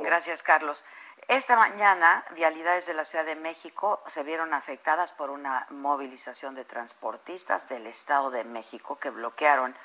Gracias, 0.00 0.42
Carlos. 0.42 0.84
Esta 1.28 1.54
mañana, 1.56 2.24
vialidades 2.34 2.86
de 2.86 2.94
la 2.94 3.04
Ciudad 3.04 3.24
de 3.24 3.36
México 3.36 4.02
se 4.06 4.22
vieron 4.22 4.54
afectadas 4.54 5.12
por 5.12 5.30
una 5.30 5.66
movilización 5.70 6.54
de 6.54 6.64
transportistas 6.64 7.68
del 7.68 7.86
Estado 7.86 8.30
de 8.30 8.44
México 8.44 8.98
que 8.98 9.10
bloquearon 9.10 9.76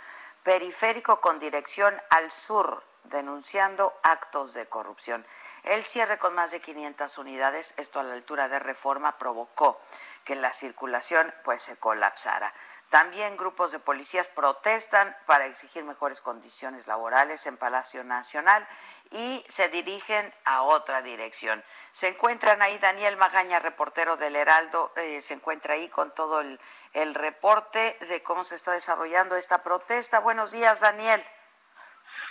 periférico 0.43 1.21
con 1.21 1.39
dirección 1.39 1.93
al 2.09 2.31
sur, 2.31 2.83
denunciando 3.09 3.93
actos 4.03 4.53
de 4.53 4.67
corrupción. 4.67 5.25
El 5.63 5.85
cierre 5.85 6.17
con 6.19 6.35
más 6.35 6.51
de 6.51 6.61
500 6.61 7.17
unidades, 7.17 7.73
esto 7.77 7.99
a 7.99 8.03
la 8.03 8.13
altura 8.13 8.47
de 8.47 8.59
reforma, 8.59 9.17
provocó 9.17 9.79
que 10.23 10.35
la 10.35 10.53
circulación 10.53 11.33
pues 11.43 11.61
se 11.61 11.77
colapsara. 11.77 12.53
También 12.89 13.35
grupos 13.35 13.71
de 13.71 13.79
policías 13.79 14.27
protestan 14.27 15.15
para 15.25 15.47
exigir 15.47 15.83
mejores 15.83 16.21
condiciones 16.21 16.87
laborales 16.87 17.45
en 17.47 17.57
Palacio 17.57 18.03
Nacional 18.03 18.65
y 19.11 19.43
se 19.47 19.69
dirigen 19.69 20.33
a 20.45 20.61
otra 20.61 21.01
dirección. 21.01 21.63
Se 21.91 22.09
encuentran 22.09 22.61
ahí 22.61 22.77
Daniel 22.77 23.17
Magaña, 23.17 23.59
reportero 23.59 24.17
del 24.17 24.35
Heraldo, 24.35 24.93
eh, 24.95 25.21
se 25.21 25.33
encuentra 25.33 25.73
ahí 25.73 25.89
con 25.89 26.13
todo 26.13 26.41
el, 26.41 26.59
el 26.93 27.15
reporte 27.15 27.97
de 28.07 28.21
cómo 28.21 28.43
se 28.43 28.55
está 28.55 28.71
desarrollando 28.71 29.35
esta 29.35 29.63
protesta. 29.63 30.19
Buenos 30.19 30.51
días, 30.51 30.79
Daniel. 30.79 31.23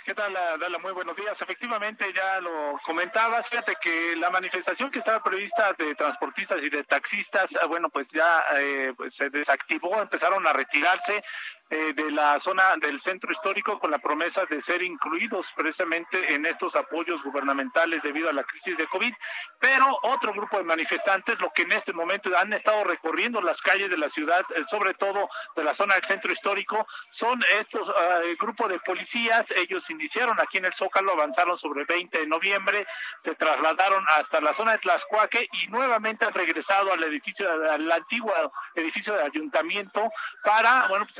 ¿Qué 0.05 0.13
tal, 0.13 0.33
Dala? 0.33 0.77
Muy 0.77 0.91
buenos 0.91 1.15
días. 1.15 1.41
Efectivamente, 1.41 2.13
ya 2.13 2.39
lo 2.39 2.79
comentabas. 2.85 3.49
Fíjate 3.49 3.75
que 3.81 4.15
la 4.15 4.29
manifestación 4.29 4.91
que 4.91 4.99
estaba 4.99 5.23
prevista 5.23 5.73
de 5.73 5.95
transportistas 5.95 6.63
y 6.63 6.69
de 6.69 6.83
taxistas, 6.83 7.57
ah, 7.59 7.65
bueno, 7.65 7.89
pues 7.89 8.05
ya 8.09 8.45
eh, 8.53 8.93
pues 8.95 9.15
se 9.15 9.31
desactivó, 9.31 9.99
empezaron 9.99 10.45
a 10.45 10.53
retirarse. 10.53 11.23
Eh, 11.71 11.93
de 11.95 12.11
la 12.11 12.39
zona 12.39 12.75
del 12.79 12.99
centro 12.99 13.31
histórico 13.31 13.79
con 13.79 13.89
la 13.89 13.97
promesa 13.97 14.45
de 14.45 14.61
ser 14.61 14.83
incluidos 14.83 15.51
precisamente 15.55 16.31
en 16.31 16.45
estos 16.45 16.75
apoyos 16.75 17.23
gubernamentales 17.23 18.03
debido 18.03 18.29
a 18.29 18.33
la 18.33 18.43
crisis 18.43 18.77
de 18.77 18.85
COVID. 18.85 19.11
Pero 19.59 19.97
otro 20.03 20.31
grupo 20.31 20.57
de 20.59 20.63
manifestantes, 20.63 21.39
lo 21.39 21.49
que 21.49 21.63
en 21.63 21.71
este 21.71 21.91
momento 21.91 22.29
han 22.37 22.53
estado 22.53 22.83
recorriendo 22.83 23.41
las 23.41 23.63
calles 23.63 23.89
de 23.89 23.97
la 23.97 24.11
ciudad, 24.11 24.45
eh, 24.55 24.63
sobre 24.69 24.93
todo 24.93 25.27
de 25.55 25.63
la 25.63 25.73
zona 25.73 25.95
del 25.95 26.03
centro 26.03 26.31
histórico, 26.31 26.85
son 27.09 27.43
estos 27.59 27.89
uh, 27.89 28.37
grupos 28.39 28.69
de 28.69 28.79
policías. 28.81 29.49
Ellos 29.55 29.89
iniciaron 29.89 30.39
aquí 30.39 30.59
en 30.59 30.65
el 30.65 30.73
Zócalo, 30.75 31.13
avanzaron 31.13 31.57
sobre 31.57 31.81
el 31.81 31.87
20 31.87 32.19
de 32.19 32.27
noviembre, 32.27 32.85
se 33.23 33.33
trasladaron 33.33 34.05
hasta 34.15 34.39
la 34.39 34.53
zona 34.53 34.73
de 34.73 34.77
Tlaxcuaque 34.77 35.49
y 35.51 35.67
nuevamente 35.69 36.25
han 36.25 36.33
regresado 36.33 36.93
al 36.93 37.03
edificio, 37.05 37.49
al 37.49 37.91
antiguo 37.91 38.31
edificio 38.75 39.15
de 39.15 39.23
ayuntamiento 39.23 40.11
para, 40.43 40.87
bueno, 40.89 41.05
pues 41.05 41.19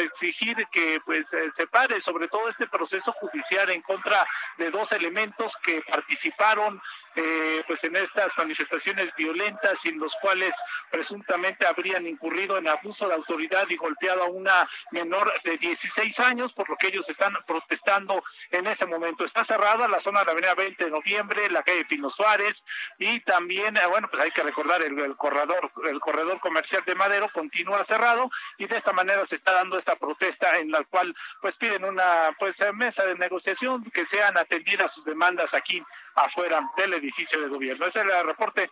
que 0.71 0.99
pues 1.05 1.29
se 1.29 1.67
pare 1.67 2.01
sobre 2.01 2.27
todo 2.27 2.49
este 2.49 2.67
proceso 2.67 3.11
judicial 3.13 3.69
en 3.69 3.81
contra 3.81 4.25
de 4.57 4.69
dos 4.69 4.91
elementos 4.91 5.55
que 5.63 5.81
participaron 5.81 6.81
eh, 7.15 7.63
pues 7.67 7.83
en 7.83 7.95
estas 7.95 8.37
manifestaciones 8.37 9.13
violentas 9.15 9.85
en 9.85 9.99
los 9.99 10.15
cuales 10.17 10.55
presuntamente 10.91 11.65
habrían 11.65 12.05
incurrido 12.07 12.57
en 12.57 12.67
abuso 12.67 13.07
de 13.07 13.15
autoridad 13.15 13.67
y 13.69 13.77
golpeado 13.77 14.23
a 14.23 14.29
una 14.29 14.69
menor 14.91 15.31
de 15.43 15.57
16 15.57 16.19
años, 16.19 16.53
por 16.53 16.69
lo 16.69 16.75
que 16.77 16.87
ellos 16.87 17.07
están 17.09 17.33
protestando 17.45 18.23
en 18.51 18.67
este 18.67 18.85
momento. 18.85 19.25
Está 19.25 19.43
cerrada 19.43 19.87
la 19.87 19.99
zona 19.99 20.19
de 20.19 20.25
la 20.25 20.31
avenida 20.33 20.55
20 20.55 20.85
de 20.85 20.91
noviembre, 20.91 21.49
la 21.49 21.63
calle 21.63 21.85
Pino 21.85 22.09
Suárez 22.09 22.63
y 22.97 23.19
también, 23.21 23.77
eh, 23.77 23.85
bueno, 23.87 24.07
pues 24.09 24.23
hay 24.23 24.31
que 24.31 24.43
recordar 24.43 24.81
el, 24.81 24.99
el 24.99 25.15
corredor, 25.15 25.71
el 25.87 25.99
corredor 25.99 26.39
comercial 26.39 26.83
de 26.85 26.95
Madero 26.95 27.29
continúa 27.33 27.85
cerrado 27.85 28.29
y 28.57 28.67
de 28.67 28.77
esta 28.77 28.93
manera 28.93 29.25
se 29.25 29.35
está 29.35 29.51
dando 29.53 29.77
esta 29.77 29.95
protesta 29.95 30.57
en 30.57 30.71
la 30.71 30.83
cual 30.83 31.15
pues 31.41 31.57
piden 31.57 31.85
una 31.85 32.35
pues 32.39 32.57
mesa 32.73 33.05
de 33.05 33.15
negociación 33.15 33.83
que 33.91 34.05
sean 34.05 34.37
atendidas 34.37 34.93
sus 34.93 35.05
demandas 35.05 35.53
aquí 35.53 35.83
afuera 36.15 36.71
del 36.77 36.93
edificio 36.93 37.39
de 37.41 37.47
gobierno. 37.47 37.85
Ese 37.85 37.99
es 37.99 38.05
el 38.05 38.25
reporte. 38.25 38.71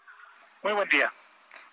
Muy 0.61 0.73
buen 0.73 0.89
día. 0.89 1.11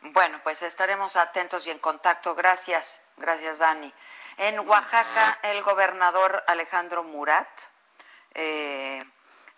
Bueno, 0.02 0.40
pues 0.42 0.62
estaremos 0.62 1.16
atentos 1.16 1.66
y 1.66 1.70
en 1.70 1.78
contacto. 1.78 2.34
Gracias, 2.34 3.02
gracias 3.16 3.58
Dani. 3.58 3.92
En 4.36 4.60
Oaxaca, 4.60 5.38
el 5.42 5.62
gobernador 5.62 6.42
Alejandro 6.46 7.02
Murat 7.02 7.48
eh, 8.34 9.02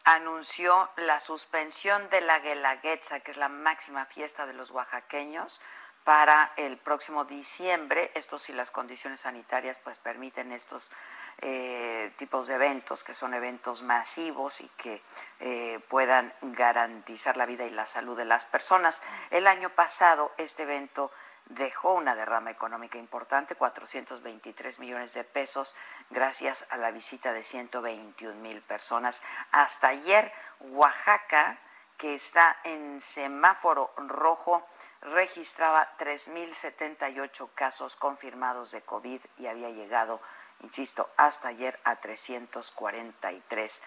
anunció 0.05 0.91
la 0.97 1.21
suspensión 1.21 2.11
de 2.11 2.21
la 2.21 2.41
Guelaguetza, 2.41 3.21
que 3.21 3.31
es 3.31 3.37
la 3.37 3.49
máxima 3.49 4.07
fiesta 4.07 4.47
de 4.47 4.55
los 4.55 4.71
oaxaqueños, 4.71 5.61
para 6.05 6.53
el 6.57 6.79
próximo 6.79 7.25
diciembre, 7.25 8.11
esto 8.15 8.39
si 8.39 8.53
las 8.53 8.71
condiciones 8.71 9.21
sanitarias 9.21 9.79
pues 9.79 9.99
permiten 9.99 10.53
estos 10.53 10.91
eh, 11.39 12.13
tipos 12.17 12.49
de 12.49 12.55
eventos, 12.55 13.05
que 13.05 13.15
son 13.15 13.35
eventos 13.35 13.83
masivos 13.83 14.61
y 14.61 14.69
que 14.77 15.01
eh, 15.41 15.81
puedan 15.89 16.33
garantizar 16.43 17.37
la 17.37 17.47
vida 17.47 17.65
y 17.65 17.71
la 17.71 17.87
salud 17.87 18.17
de 18.17 18.25
las 18.25 18.47
personas. 18.47 19.03
El 19.31 19.47
año 19.47 19.71
pasado 19.71 20.33
este 20.39 20.65
evento 20.65 21.13
dejó 21.47 21.95
una 21.95 22.15
derrama 22.15 22.51
económica 22.51 22.99
importante, 22.99 23.55
423 23.55 24.79
millones 24.79 25.15
de 25.15 25.25
pesos, 25.25 25.75
gracias 26.11 26.67
a 26.71 26.77
la 26.77 26.91
visita 26.91 27.33
de 27.33 27.45
121 27.45 28.35
mil 28.41 28.61
personas. 28.63 29.23
Hasta 29.51 29.89
ayer, 29.89 30.33
Oaxaca, 30.61 31.59
que 32.03 32.17
está 32.17 32.59
en 32.65 33.01
semáforo 33.01 33.93
rojo, 33.97 34.67
registraba 35.03 35.89
3.078 35.99 37.51
casos 37.55 37.95
confirmados 37.95 38.73
de 38.73 38.83
COVID 38.83 39.21
y 39.37 39.47
había 39.47 39.71
llegado, 39.71 40.21
insisto, 40.63 41.09
hasta 41.17 41.47
ayer 41.47 41.79
a 41.85 41.95
343 41.95 43.83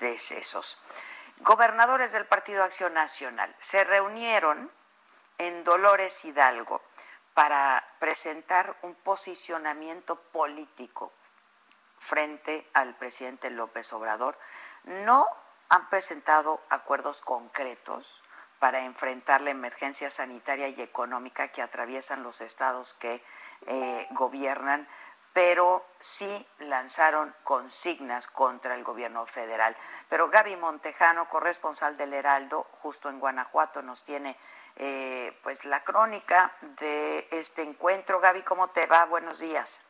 decesos. 0.00 0.76
Gobernadores 1.38 2.10
del 2.10 2.26
Partido 2.26 2.64
Acción 2.64 2.94
Nacional 2.94 3.54
se 3.60 3.84
reunieron 3.84 4.68
en 5.38 5.62
Dolores 5.62 6.24
Hidalgo 6.24 6.82
para 7.32 7.86
presentar 8.00 8.76
un 8.82 8.96
posicionamiento 8.96 10.16
político 10.16 11.12
frente 12.00 12.68
al 12.74 12.96
presidente 12.96 13.50
López 13.50 13.92
Obrador. 13.92 14.36
No 14.82 15.28
han 15.72 15.88
presentado 15.88 16.60
acuerdos 16.68 17.22
concretos 17.22 18.22
para 18.58 18.84
enfrentar 18.84 19.40
la 19.40 19.52
emergencia 19.52 20.10
sanitaria 20.10 20.68
y 20.68 20.82
económica 20.82 21.48
que 21.48 21.62
atraviesan 21.62 22.22
los 22.22 22.42
estados 22.42 22.92
que 22.92 23.24
eh, 23.66 24.06
gobiernan, 24.10 24.86
pero 25.32 25.82
sí 25.98 26.46
lanzaron 26.58 27.34
consignas 27.42 28.26
contra 28.26 28.74
el 28.74 28.84
gobierno 28.84 29.24
federal. 29.24 29.74
Pero 30.10 30.28
Gaby 30.28 30.56
Montejano, 30.56 31.26
corresponsal 31.30 31.96
del 31.96 32.12
Heraldo, 32.12 32.66
justo 32.72 33.08
en 33.08 33.18
Guanajuato, 33.18 33.80
nos 33.80 34.04
tiene 34.04 34.36
eh, 34.76 35.34
pues 35.42 35.64
la 35.64 35.82
crónica 35.84 36.52
de 36.78 37.26
este 37.30 37.62
encuentro. 37.62 38.20
Gaby, 38.20 38.42
¿cómo 38.42 38.68
te 38.68 38.84
va? 38.84 39.06
Buenos 39.06 39.38
días. 39.38 39.80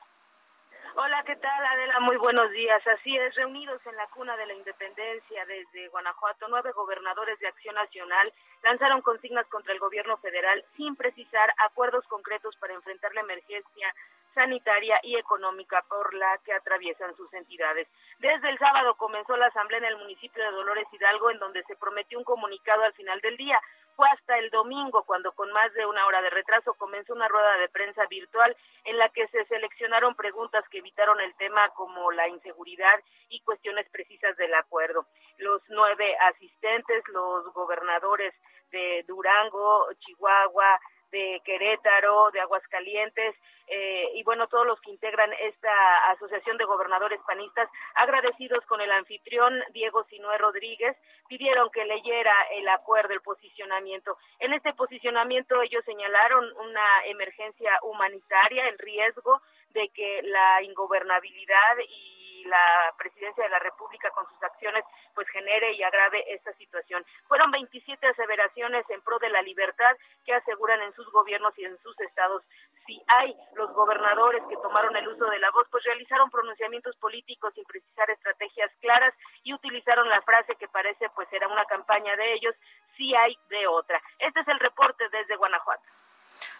Hola, 0.94 1.22
¿qué 1.24 1.36
tal 1.36 1.64
Adela? 1.64 2.00
Muy 2.00 2.16
buenos 2.16 2.50
días. 2.50 2.86
Así 2.86 3.16
es, 3.16 3.34
reunidos 3.34 3.80
en 3.86 3.96
la 3.96 4.06
cuna 4.08 4.36
de 4.36 4.44
la 4.44 4.52
independencia 4.52 5.46
desde 5.46 5.88
Guanajuato, 5.88 6.46
nueve 6.50 6.70
gobernadores 6.72 7.38
de 7.38 7.48
Acción 7.48 7.74
Nacional 7.74 8.30
lanzaron 8.62 9.00
consignas 9.00 9.46
contra 9.46 9.72
el 9.72 9.78
gobierno 9.78 10.18
federal 10.18 10.62
sin 10.76 10.94
precisar 10.94 11.54
acuerdos 11.64 12.06
concretos 12.08 12.54
para 12.56 12.74
enfrentar 12.74 13.14
la 13.14 13.22
emergencia 13.22 13.94
sanitaria 14.34 14.98
y 15.02 15.16
económica 15.16 15.84
por 15.88 16.14
la 16.14 16.38
que 16.44 16.52
atraviesan 16.52 17.14
sus 17.16 17.32
entidades. 17.34 17.88
Desde 18.18 18.48
el 18.50 18.58
sábado 18.58 18.94
comenzó 18.96 19.36
la 19.36 19.46
asamblea 19.46 19.78
en 19.78 19.86
el 19.86 19.96
municipio 19.98 20.42
de 20.42 20.50
Dolores 20.50 20.86
Hidalgo, 20.92 21.30
en 21.30 21.38
donde 21.38 21.62
se 21.64 21.76
prometió 21.76 22.18
un 22.18 22.24
comunicado 22.24 22.82
al 22.84 22.92
final 22.94 23.20
del 23.20 23.36
día. 23.36 23.60
Fue 23.94 24.06
hasta 24.10 24.38
el 24.38 24.48
domingo 24.50 25.04
cuando 25.04 25.32
con 25.32 25.52
más 25.52 25.72
de 25.74 25.84
una 25.84 26.06
hora 26.06 26.22
de 26.22 26.30
retraso 26.30 26.74
comenzó 26.74 27.12
una 27.12 27.28
rueda 27.28 27.58
de 27.58 27.68
prensa 27.68 28.06
virtual 28.06 28.56
en 28.84 28.96
la 28.96 29.08
que 29.10 29.28
se 29.28 29.44
seleccionaron 29.44 30.14
preguntas 30.14 30.64
que 30.70 30.78
evitaron 30.78 31.20
el 31.20 31.34
tema 31.36 31.68
como 31.70 32.10
la 32.10 32.26
inseguridad 32.28 33.00
y 33.28 33.40
cuestiones 33.40 33.88
precisas 33.90 34.36
del 34.36 34.54
acuerdo. 34.54 35.06
Los 35.38 35.62
nueve 35.68 36.16
asistentes, 36.20 37.06
los 37.08 37.52
gobernadores 37.52 38.34
de 38.70 39.04
Durango, 39.06 39.88
Chihuahua, 40.00 40.80
de 41.12 41.40
Querétaro, 41.44 42.30
de 42.32 42.40
Aguascalientes, 42.40 43.36
eh, 43.68 44.10
y 44.14 44.22
bueno, 44.24 44.48
todos 44.48 44.66
los 44.66 44.80
que 44.80 44.90
integran 44.90 45.32
esta 45.34 46.10
asociación 46.10 46.56
de 46.56 46.64
gobernadores 46.64 47.20
panistas, 47.26 47.68
agradecidos 47.94 48.64
con 48.66 48.80
el 48.80 48.90
anfitrión 48.90 49.62
Diego 49.72 50.04
Sinué 50.04 50.36
Rodríguez, 50.38 50.96
pidieron 51.28 51.70
que 51.70 51.84
leyera 51.84 52.34
el 52.52 52.68
acuerdo, 52.68 53.14
el 53.14 53.20
posicionamiento. 53.20 54.18
En 54.40 54.52
este 54.52 54.72
posicionamiento 54.74 55.62
ellos 55.62 55.84
señalaron 55.84 56.44
una 56.56 57.06
emergencia 57.06 57.78
humanitaria, 57.82 58.68
el 58.68 58.78
riesgo 58.78 59.40
de 59.70 59.88
que 59.90 60.22
la 60.22 60.62
ingobernabilidad 60.62 61.78
y 61.88 62.21
la 62.44 62.94
presidencia 62.96 63.44
de 63.44 63.50
la 63.50 63.58
República 63.58 64.10
con 64.10 64.26
sus 64.28 64.42
acciones 64.42 64.84
pues 65.14 65.28
genere 65.28 65.72
y 65.72 65.82
agrave 65.82 66.24
esta 66.28 66.52
situación. 66.54 67.04
Fueron 67.28 67.50
27 67.50 68.06
aseveraciones 68.06 68.88
en 68.90 69.00
pro 69.02 69.18
de 69.18 69.30
la 69.30 69.42
libertad 69.42 69.96
que 70.24 70.34
aseguran 70.34 70.82
en 70.82 70.92
sus 70.94 71.10
gobiernos 71.12 71.56
y 71.58 71.64
en 71.64 71.78
sus 71.82 71.98
estados 72.00 72.42
si 72.86 73.00
hay 73.06 73.34
los 73.54 73.72
gobernadores 73.72 74.42
que 74.48 74.56
tomaron 74.56 74.96
el 74.96 75.06
uso 75.08 75.26
de 75.26 75.38
la 75.38 75.50
voz, 75.50 75.66
pues 75.70 75.84
realizaron 75.84 76.30
pronunciamientos 76.30 76.96
políticos 76.96 77.52
sin 77.54 77.64
precisar 77.64 78.10
estrategias 78.10 78.70
claras 78.80 79.14
y 79.44 79.54
utilizaron 79.54 80.08
la 80.08 80.22
frase 80.22 80.56
que 80.56 80.68
parece 80.68 81.08
pues 81.10 81.28
era 81.32 81.48
una 81.48 81.64
campaña 81.66 82.16
de 82.16 82.34
ellos, 82.34 82.54
si 82.96 83.14
hay 83.14 83.38
de 83.48 83.66
otra. 83.66 84.02
Este 84.18 84.40
es 84.40 84.48
el 84.48 84.58
reporte 84.58 85.08
desde 85.10 85.36
Guanajuato. 85.36 85.82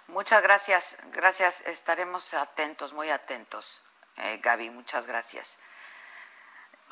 Muchas 0.08 0.42
gracias, 0.42 1.02
gracias. 1.12 1.66
Estaremos 1.66 2.34
atentos, 2.34 2.92
muy 2.92 3.10
atentos. 3.10 3.82
Eh, 4.16 4.38
Gaby, 4.42 4.70
muchas 4.70 5.06
gracias. 5.06 5.58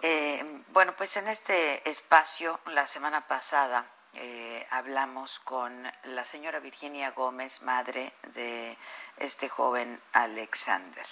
Eh, 0.03 0.63
bueno, 0.69 0.95
pues 0.97 1.17
en 1.19 1.29
este 1.29 1.89
espacio, 1.89 2.59
la 2.67 2.87
semana 2.87 3.27
pasada, 3.27 3.85
eh, 4.15 4.67
hablamos 4.71 5.41
con 5.41 5.93
la 6.05 6.25
señora 6.25 6.59
Virginia 6.59 7.11
Gómez, 7.11 7.61
madre 7.63 8.15
de 8.29 8.79
este 9.19 9.51
joven 9.51 10.01
Alexander. 10.13 11.07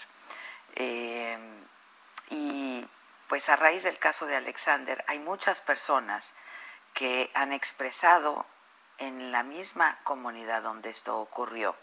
Eh, 0.75 1.39
y 2.31 2.89
pues 3.29 3.51
a 3.51 3.57
raíz 3.57 3.83
del 3.83 3.99
caso 3.99 4.25
de 4.25 4.37
Alexander 4.37 5.05
hay 5.07 5.19
muchas 5.19 5.61
personas 5.61 6.33
que 6.95 7.31
han 7.35 7.53
expresado 7.53 8.47
en 8.97 9.33
la 9.33 9.43
misma 9.43 9.99
comunidad 10.03 10.63
donde 10.63 10.89
esto 10.91 11.19
ocurrió, 11.19 11.77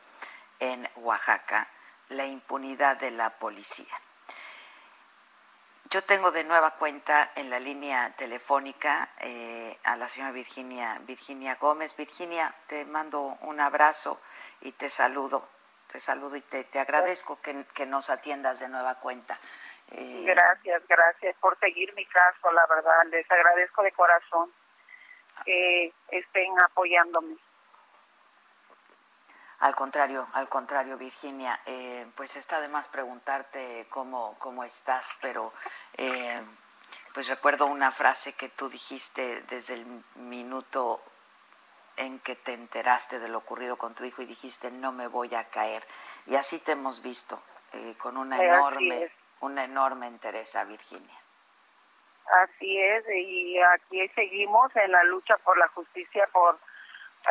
en 0.60 0.90
Oaxaca, 0.96 1.70
la 2.10 2.26
impunidad 2.26 2.98
de 2.98 3.12
la 3.12 3.38
policía. 3.38 3.94
Yo 5.92 6.04
tengo 6.04 6.32
de 6.32 6.44
nueva 6.44 6.72
cuenta 6.72 7.32
en 7.36 7.50
la 7.50 7.60
línea 7.60 8.12
telefónica 8.18 9.10
eh, 9.20 9.78
a 9.84 9.96
la 9.96 10.10
señora 10.10 10.32
Virginia, 10.32 11.00
Virginia 11.04 11.56
Gómez. 11.56 11.96
Virginia, 11.96 12.54
te 12.68 12.86
mando 12.86 13.22
un 13.42 13.60
abrazo 13.60 14.20
y 14.62 14.72
te 14.72 14.90
saludo. 14.90 15.48
Te 15.88 16.00
saludo 16.00 16.36
y 16.36 16.42
te, 16.42 16.80
agradezco 16.80 17.40
que, 17.40 17.86
nos 17.86 18.10
atiendas 18.10 18.60
de 18.60 18.68
nueva 18.68 18.96
cuenta. 18.96 19.38
Eh, 19.92 20.24
gracias, 20.26 20.82
gracias 20.88 21.36
por 21.38 21.58
seguir 21.60 21.94
mi 21.94 22.06
caso, 22.08 22.52
la 22.52 22.66
verdad. 22.66 23.06
Les 23.12 23.30
agradezco 23.32 23.84
de 23.84 23.92
corazón 23.92 24.52
que 25.46 25.94
estén 26.10 26.60
apoyándome. 26.62 27.38
Al 29.60 29.76
contrario, 29.76 30.28
al 30.34 30.50
contrario, 30.50 30.98
Virginia, 30.98 31.60
eh, 31.66 32.06
pues 32.16 32.36
está 32.36 32.60
de 32.60 32.68
más 32.68 32.88
preguntarte 32.88 33.86
cómo, 33.90 34.36
cómo 34.40 34.64
estás, 34.64 35.16
pero 35.22 35.54
eh, 35.98 36.42
pues 37.14 37.28
recuerdo 37.28 37.66
una 37.66 37.92
frase 37.92 38.34
que 38.34 38.50
tú 38.50 38.70
dijiste 38.70 39.42
desde 39.44 39.76
el 39.76 40.04
minuto 40.16 41.02
en 41.98 42.20
que 42.20 42.36
te 42.36 42.54
enteraste 42.54 43.20
de 43.20 43.30
lo 43.30 43.38
ocurrido 43.38 43.78
con 43.78 43.96
tu 43.96 44.04
hijo 44.04 44.22
y 44.22 44.26
dijiste 44.26 44.70
no 44.70 44.92
me 44.92 45.08
voy 45.08 45.34
a 45.34 45.46
caer 45.46 45.82
y 46.26 46.36
así 46.36 46.60
te 46.60 46.74
hemos 46.74 47.02
visto 47.02 47.42
eh, 47.72 47.96
con 47.98 48.18
una 48.18 48.38
enorme 48.44 49.10
una 49.40 49.64
enorme 49.64 50.08
interés 50.08 50.56
a 50.56 50.64
Virginia. 50.64 51.16
Así 52.44 52.78
es 52.78 53.06
y 53.10 53.60
aquí 53.62 54.08
seguimos 54.10 54.76
en 54.76 54.92
la 54.92 55.04
lucha 55.04 55.38
por 55.38 55.58
la 55.58 55.68
justicia 55.70 56.28
por 56.34 56.58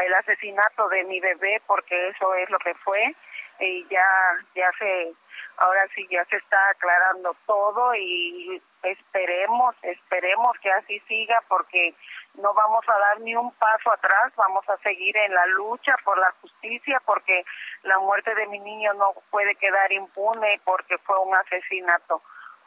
el 0.02 0.14
asesinato 0.14 0.88
de 0.88 1.04
mi 1.04 1.20
bebé 1.20 1.60
porque 1.66 2.08
eso 2.08 2.34
es 2.34 2.50
lo 2.50 2.58
que 2.58 2.74
fue 2.74 3.14
y 3.60 3.86
ya 3.88 4.06
ya 4.54 4.70
se 4.78 5.12
ahora 5.56 5.86
sí 5.94 6.06
ya 6.10 6.24
se 6.24 6.36
está 6.36 6.68
aclarando 6.70 7.36
todo 7.46 7.94
y 7.94 8.60
esperemos 8.82 9.74
esperemos 9.82 10.58
que 10.58 10.70
así 10.72 10.98
siga 11.00 11.38
porque 11.48 11.94
no 12.34 12.52
vamos 12.52 12.84
a 12.88 12.98
dar 12.98 13.20
ni 13.20 13.34
un 13.36 13.52
paso 13.52 13.92
atrás 13.92 14.32
vamos 14.36 14.68
a 14.68 14.76
seguir 14.78 15.16
en 15.16 15.32
la 15.32 15.46
lucha 15.46 15.94
por 16.04 16.18
la 16.18 16.30
justicia 16.40 17.00
porque 17.06 17.44
la 17.82 17.98
muerte 18.00 18.34
de 18.34 18.46
mi 18.48 18.58
niño 18.58 18.92
no 18.94 19.14
puede 19.30 19.54
quedar 19.54 19.92
impune 19.92 20.60
porque 20.64 20.98
fue 20.98 21.18
un 21.20 21.34
asesinato 21.34 22.22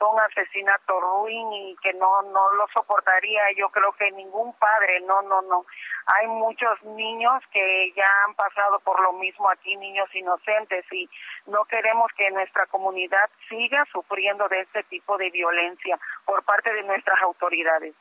un 0.05 0.19
asesinato 0.19 0.99
ruin 0.99 1.51
y 1.53 1.75
que 1.81 1.93
no 1.93 2.21
no 2.23 2.53
lo 2.53 2.67
soportaría. 2.67 3.41
Yo 3.55 3.69
creo 3.69 3.91
que 3.93 4.11
ningún 4.11 4.53
padre 4.53 4.99
no 5.01 5.21
no 5.23 5.41
no. 5.41 5.65
Hay 6.05 6.27
muchos 6.27 6.81
niños 6.83 7.43
que 7.51 7.93
ya 7.95 8.09
han 8.25 8.35
pasado 8.35 8.79
por 8.79 8.99
lo 9.01 9.13
mismo 9.13 9.49
aquí 9.49 9.75
niños 9.75 10.13
inocentes 10.13 10.85
y 10.91 11.09
no 11.47 11.65
queremos 11.65 12.11
que 12.15 12.29
nuestra 12.31 12.65
comunidad 12.67 13.29
siga 13.49 13.85
sufriendo 13.91 14.47
de 14.47 14.61
este 14.61 14.83
tipo 14.83 15.17
de 15.17 15.29
violencia 15.29 15.99
por 16.25 16.43
parte 16.43 16.73
de 16.73 16.83
nuestras 16.83 17.21
autoridades 17.21 17.95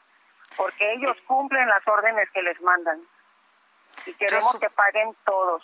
porque 0.57 0.93
ellos 0.93 1.17
cumplen 1.27 1.69
las 1.69 1.87
órdenes 1.87 2.31
que 2.31 2.43
les 2.43 2.61
mandan. 2.61 3.01
Y 4.07 4.15
queremos 4.15 4.57
que 4.59 4.71
paguen 4.71 5.09
todos 5.25 5.63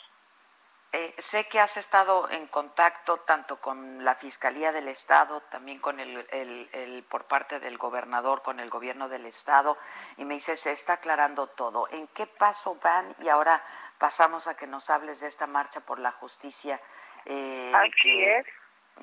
eh, 0.92 1.14
sé 1.18 1.48
que 1.48 1.58
has 1.58 1.76
estado 1.76 2.28
en 2.30 2.46
contacto 2.48 3.20
tanto 3.20 3.60
con 3.60 4.04
la 4.04 4.14
Fiscalía 4.14 4.72
del 4.72 4.88
Estado, 4.88 5.40
también 5.50 5.78
con 5.78 5.98
el, 6.00 7.06
por 7.08 7.24
parte 7.24 7.60
del 7.60 7.78
gobernador, 7.78 8.42
con 8.42 8.60
el 8.60 8.68
gobierno 8.68 9.08
del 9.08 9.26
Estado, 9.26 9.78
y 10.18 10.24
me 10.24 10.34
dice, 10.34 10.56
se 10.56 10.72
está 10.72 10.94
aclarando 10.94 11.46
todo. 11.46 11.88
¿En 11.90 12.06
qué 12.08 12.26
paso 12.26 12.76
van? 12.82 13.14
Y 13.20 13.28
ahora 13.28 13.62
pasamos 13.98 14.46
a 14.46 14.56
que 14.56 14.66
nos 14.66 14.90
hables 14.90 15.20
de 15.20 15.28
esta 15.28 15.46
marcha 15.46 15.80
por 15.80 15.98
la 15.98 16.12
justicia. 16.12 16.80
Eh, 17.24 17.72
que, 18.02 18.44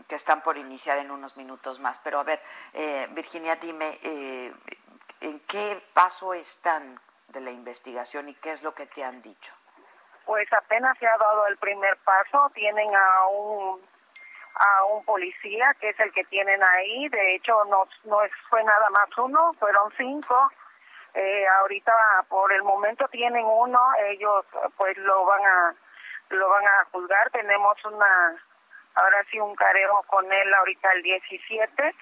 que 0.08 0.15
están 0.15 0.41
por 0.41 0.58
iniciar 0.58 0.97
en 0.99 1.12
unos 1.12 1.38
minutos 1.38 1.80
más. 1.80 1.99
Pero 2.04 2.19
a 2.19 2.23
ver, 2.23 2.41
eh, 2.73 3.08
Virginia, 3.12 3.56
dime, 3.56 3.99
eh, 4.04 4.54
¿en 5.21 5.39
qué 5.41 5.82
paso 5.93 6.34
están 6.34 6.99
de 7.30 7.41
la 7.41 7.52
investigación 7.52 8.30
y 8.30 8.36
qué 8.36 8.52
es 8.52 8.63
lo 8.63 8.73
que 8.73 8.86
te 8.86 9.04
han 9.04 9.21
dicho? 9.21 9.54
Pues 10.29 10.47
apenas 10.53 10.95
se 10.99 11.07
ha 11.07 11.17
dado 11.17 11.47
el 11.47 11.57
primer 11.57 11.97
paso, 12.05 12.51
tienen 12.53 12.87
a 12.95 13.27
un 13.29 13.81
a 14.53 14.83
un 14.93 15.03
policía 15.03 15.75
que 15.81 15.89
es 15.89 15.99
el 15.99 16.11
que 16.11 16.23
tienen 16.25 16.61
ahí, 16.61 17.09
de 17.09 17.33
hecho 17.33 17.65
no, 17.65 17.87
no 18.03 18.19
fue 18.47 18.63
nada 18.63 18.91
más 18.91 19.09
uno, 19.17 19.53
fueron 19.53 19.91
cinco, 19.97 20.51
eh, 21.15 21.47
ahorita 21.61 21.91
por 22.27 22.53
el 22.53 22.61
momento 22.61 23.07
tienen 23.07 23.43
uno, 23.43 23.79
ellos 24.07 24.45
pues 24.77 24.95
lo 24.99 25.25
van 25.25 25.43
a 25.43 25.75
lo 26.29 26.47
van 26.47 26.67
a 26.67 26.85
juzgar, 26.91 27.31
tenemos 27.31 27.83
una 27.85 28.39
ahora 28.93 29.25
sí 29.31 29.39
un 29.39 29.55
careo 29.55 30.03
con 30.05 30.31
él 30.31 30.53
ahorita 30.53 30.91
el 30.91 31.01
17 31.01 31.95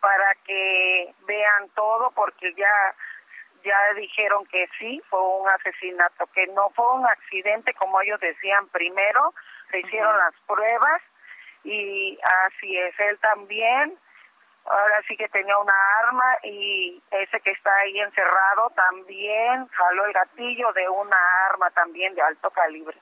para 0.00 0.34
que 0.44 1.14
vean 1.26 1.70
todo 1.74 2.10
porque 2.10 2.52
ya 2.52 2.94
ya 3.62 3.94
dijeron 3.94 4.46
que 4.46 4.68
sí, 4.78 5.02
fue 5.08 5.20
un 5.20 5.48
asesinato, 5.48 6.26
que 6.28 6.46
no 6.48 6.70
fue 6.70 6.92
un 6.94 7.06
accidente 7.06 7.74
como 7.74 8.00
ellos 8.00 8.20
decían 8.20 8.68
primero, 8.68 9.34
se 9.70 9.80
hicieron 9.80 10.16
las 10.16 10.34
pruebas 10.46 11.02
y 11.64 12.18
así 12.46 12.76
es, 12.76 12.98
él 12.98 13.18
también, 13.18 13.98
ahora 14.64 15.02
sí 15.06 15.16
que 15.16 15.28
tenía 15.28 15.56
una 15.58 15.74
arma 16.04 16.36
y 16.42 17.02
ese 17.10 17.40
que 17.40 17.50
está 17.50 17.74
ahí 17.76 18.00
encerrado 18.00 18.70
también 18.70 19.66
jaló 19.68 20.06
el 20.06 20.12
gatillo 20.12 20.72
de 20.72 20.88
una 20.88 21.46
arma 21.50 21.70
también 21.70 22.14
de 22.14 22.22
alto 22.22 22.50
calibre. 22.50 22.96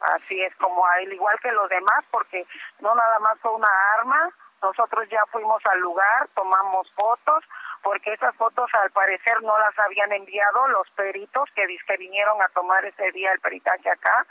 Así 0.00 0.42
es 0.42 0.54
como 0.56 0.86
al 0.86 1.10
igual 1.10 1.38
que 1.40 1.50
los 1.52 1.68
demás, 1.70 2.04
porque 2.10 2.44
no 2.80 2.94
nada 2.94 3.18
más 3.20 3.38
fue 3.40 3.52
una 3.52 3.68
arma, 3.98 4.30
nosotros 4.62 5.08
ya 5.08 5.24
fuimos 5.30 5.64
al 5.66 5.80
lugar, 5.80 6.28
tomamos 6.34 6.90
fotos, 6.92 7.44
porque 7.86 8.12
esas 8.12 8.34
fotos 8.34 8.68
al 8.82 8.90
parecer 8.90 9.40
no 9.42 9.56
las 9.60 9.78
habían 9.78 10.12
enviado 10.12 10.66
los 10.66 10.90
peritos 10.90 11.48
que, 11.54 11.64
que 11.86 11.96
vinieron 11.98 12.42
a 12.42 12.48
tomar 12.48 12.84
ese 12.84 13.12
día 13.12 13.30
el 13.30 13.38
peritaje 13.38 13.88
acá, 13.88 14.26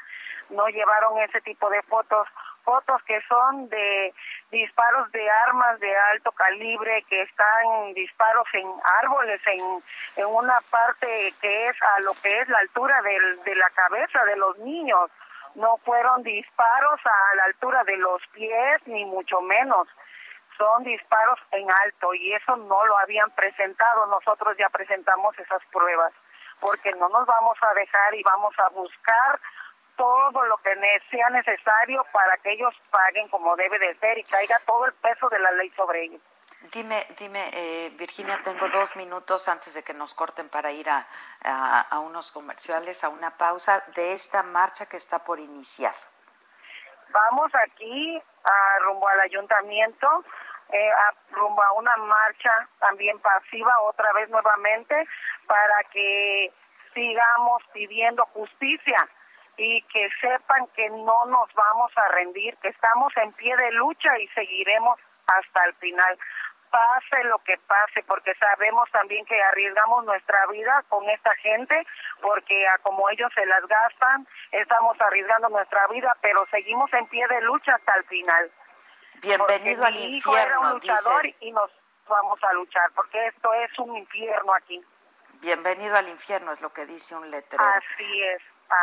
no 0.50 0.68
llevaron 0.68 1.18
ese 1.20 1.40
tipo 1.40 1.70
de 1.70 1.82
fotos, 1.84 2.28
fotos 2.66 3.02
que 3.04 3.22
son 3.30 3.70
de 3.70 4.14
disparos 4.52 5.10
de 5.14 5.30
armas 5.48 5.80
de 5.80 5.90
alto 6.12 6.34
calibre, 6.34 7.06
que 7.08 7.22
están 7.22 7.94
disparos 7.94 8.46
en 8.56 8.68
árboles, 9.02 9.40
en, 9.48 9.62
en 10.18 10.26
una 10.26 10.60
parte 10.70 11.34
que 11.40 11.70
es 11.70 11.78
a 11.96 12.02
lo 12.02 12.12
que 12.22 12.38
es 12.38 12.50
la 12.50 12.60
altura 12.60 13.02
de 13.04 13.56
la 13.56 13.70
cabeza 13.70 14.22
de 14.26 14.36
los 14.36 14.58
niños, 14.58 15.10
no 15.56 15.78
fueron 15.78 16.24
disparos 16.24 17.00
a 17.06 17.36
la 17.38 17.44
altura 17.46 17.86
de 17.86 17.96
los 17.96 18.22
pies, 18.34 18.82
ni 18.86 19.06
mucho 19.06 19.40
menos 19.40 19.88
son 20.58 20.84
disparos 20.84 21.40
en 21.52 21.70
alto 21.70 22.14
y 22.14 22.34
eso 22.34 22.56
no 22.56 22.86
lo 22.86 22.98
habían 23.00 23.30
presentado. 23.32 24.06
Nosotros 24.08 24.56
ya 24.58 24.70
presentamos 24.70 25.38
esas 25.40 25.64
pruebas 25.72 26.14
porque 26.60 26.92
no 26.94 27.10
nos 27.10 27.26
vamos 27.26 27.58
a 27.62 27.74
dejar 27.74 28.16
y 28.16 28.24
vamos 28.24 28.54
a 28.60 28.70
buscar 28.70 29.40
todo 29.96 30.44
lo 30.44 30.58
que 30.58 30.76
sea 31.10 31.30
necesario 31.30 32.06
para 32.12 32.38
que 32.38 32.52
ellos 32.52 32.74
paguen 32.92 33.28
como 33.30 33.56
debe 33.56 33.80
de 33.80 33.96
ser 33.96 34.18
y 34.18 34.24
caiga 34.24 34.60
todo 34.66 34.86
el 34.86 34.94
peso 34.94 35.30
de 35.30 35.40
la 35.40 35.52
ley 35.52 35.70
sobre 35.72 36.04
ellos. 36.04 36.22
Dime, 36.74 37.06
dime, 37.20 37.50
eh, 37.54 37.92
Virginia, 37.96 38.40
tengo 38.44 38.68
dos 38.70 38.96
minutos 38.96 39.48
antes 39.48 39.74
de 39.74 39.84
que 39.84 39.94
nos 39.94 40.14
corten 40.14 40.50
para 40.50 40.72
ir 40.72 40.90
a, 40.90 41.06
a 41.44 42.00
unos 42.00 42.32
comerciales, 42.32 43.04
a 43.04 43.10
una 43.10 43.38
pausa 43.38 43.84
de 43.96 44.14
esta 44.14 44.42
marcha 44.42 44.88
que 44.88 44.98
está 44.98 45.20
por 45.20 45.40
iniciar. 45.40 45.94
Vamos 47.16 47.50
aquí 47.56 48.22
a, 48.44 48.80
rumbo 48.84 49.08
al 49.08 49.22
ayuntamiento 49.22 50.08
eh, 50.72 50.90
rumbo 51.32 51.62
a 51.64 51.74
una 51.74 51.96
marcha 51.98 52.68
también 52.80 53.20
pasiva 53.20 53.80
otra 53.82 54.12
vez 54.14 54.30
nuevamente 54.30 55.08
para 55.48 55.84
que 55.92 56.52
sigamos 56.94 57.64
pidiendo 57.74 58.26
justicia 58.28 58.98
y 59.58 59.82
que 59.84 60.10
sepan 60.20 60.68
que 60.76 60.90
no 60.90 61.26
nos 61.26 61.54
vamos 61.54 61.92
a 61.96 62.08
rendir, 62.10 62.58
que 62.58 62.70
estamos 62.70 63.16
en 63.18 63.32
pie 63.34 63.56
de 63.56 63.72
lucha 63.72 64.18
y 64.20 64.28
seguiremos 64.30 65.00
hasta 65.28 65.66
el 65.66 65.74
final 65.76 66.18
pase 66.76 67.24
lo 67.24 67.40
que 67.40 67.58
pase, 67.68 68.04
porque 68.04 68.34
sabemos 68.36 68.90
también 68.92 69.26
que 69.26 69.42
arriesgamos 69.42 70.04
nuestra 70.04 70.46
vida 70.48 70.84
con 70.90 71.10
esta 71.10 71.34
gente, 71.36 71.88
porque 72.22 72.68
a 72.68 72.78
como 72.80 73.10
ellos 73.10 73.32
se 73.34 73.46
las 73.46 73.66
gastan, 73.66 74.28
estamos 74.52 75.00
arriesgando 75.00 75.48
nuestra 75.50 75.88
vida, 75.88 76.16
pero 76.22 76.46
seguimos 76.48 76.92
en 76.94 77.08
pie 77.08 77.26
de 77.30 77.42
lucha 77.42 77.76
hasta 77.76 77.96
el 77.96 78.04
final. 78.06 78.52
Bienvenido 79.26 79.84
al 79.84 79.96
infierno. 79.96 80.18
Hijo 80.18 80.38
era 80.38 80.60
un 80.60 80.70
luchador 80.74 81.26
y 81.40 81.52
nos 81.52 81.72
vamos 82.08 82.40
a 82.44 82.54
luchar, 82.54 82.92
porque 82.94 83.28
esto 83.28 83.52
es 83.54 83.80
un 83.80 83.98
infierno 83.98 84.54
aquí. 84.54 84.80
Bienvenido 85.42 85.96
al 85.96 86.08
infierno 86.10 86.52
es 86.52 86.62
lo 86.62 86.72
que 86.72 86.86
dice 86.86 87.16
un 87.16 87.30
letrero. 87.32 87.64
Así 87.64 88.24
es. 88.24 88.42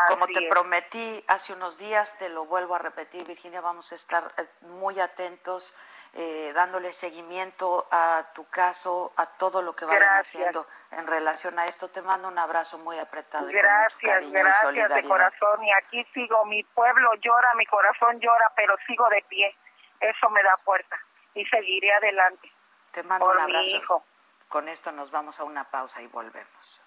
Como 0.09 0.26
te 0.26 0.48
prometí 0.48 1.24
hace 1.28 1.52
unos 1.52 1.78
días, 1.78 2.16
te 2.18 2.28
lo 2.28 2.46
vuelvo 2.46 2.74
a 2.74 2.78
repetir, 2.78 3.26
Virginia, 3.26 3.61
vamos 3.61 3.92
a 3.92 3.94
estar 3.94 4.22
eh, 4.38 4.46
muy 4.62 4.98
atentos 5.00 5.74
eh, 6.14 6.52
dándole 6.55 6.92
seguimiento 6.92 7.88
a 7.90 8.24
tu 8.35 8.44
caso, 8.48 9.12
a 9.16 9.26
todo 9.26 9.62
lo 9.62 9.74
que 9.74 9.85
vayan 9.85 10.18
haciendo 10.18 10.66
en 10.90 11.07
relación 11.07 11.59
a 11.59 11.66
esto. 11.66 11.88
Te 11.88 12.02
mando 12.02 12.28
un 12.28 12.38
abrazo 12.38 12.78
muy 12.78 12.98
apretado. 12.98 13.50
Y 13.50 13.55
con 13.55 13.62
mucho 13.62 13.98
cariño 14.00 14.33
gracias 14.33 14.62
y 14.62 14.66
solidaridad. 14.66 15.02
de 15.02 15.09
corazón. 15.09 15.64
Y 15.64 15.72
aquí 15.72 16.05
sigo, 16.12 16.44
mi 16.44 16.62
pueblo 16.62 17.14
llora, 17.14 17.55
mi 17.55 17.66
corazón 17.66 18.20
llora, 18.20 18.52
pero 18.55 18.76
sigo 18.87 19.09
de 19.09 19.24
pie. 19.28 19.57
Eso 20.03 20.29
me 20.31 20.43
da 20.43 20.57
fuerza 20.65 20.97
y 21.35 21.45
seguiré 21.47 21.93
adelante. 21.95 22.51
Te 22.93 23.03
mando 23.05 23.25
por 23.25 23.37
un 23.37 23.47
mi 23.47 23.57
abrazo. 23.57 23.77
hijo. 23.77 24.05
Con 24.49 24.69
esto 24.69 24.93
nos 24.93 25.11
vamos 25.11 25.41
a 25.41 25.45
una 25.45 25.65
pausa 25.65 26.03
y 26.03 26.07
volvemos. 26.09 26.81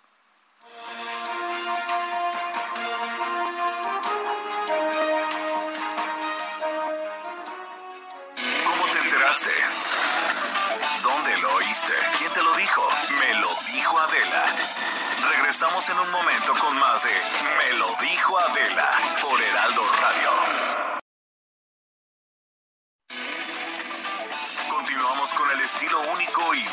¿Cómo 8.65 8.85
te 8.91 8.99
enteraste? 8.99 9.51
¿Dónde 11.03 11.37
lo 11.37 11.55
oíste? 11.55 11.93
¿Quién 12.17 12.31
te 12.33 12.41
lo 12.43 12.53
dijo? 12.55 12.81
Me 13.19 13.33
lo 13.35 13.49
dijo 13.71 13.97
Adela. 13.99 14.43
Regresamos 15.35 15.89
en 15.89 15.99
un 15.99 16.11
momento 16.11 16.53
con 16.59 16.77
más 16.79 17.03
de 17.03 17.11
Me 17.57 17.73
lo 17.77 17.87
dijo 18.01 18.37
Adela 18.37 18.89
por 19.21 19.41
Heraldo 19.41 19.81
Radio. 20.01 20.84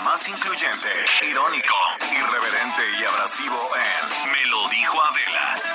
Más 0.05 0.29
incluyente, 0.29 0.89
irónico, 1.29 1.75
irreverente 2.11 2.83
y 3.01 3.05
abrasivo 3.05 3.59
en 3.77 4.33
Me 4.33 4.47
lo 4.47 4.69
dijo 4.69 4.99
Adela 5.03 5.72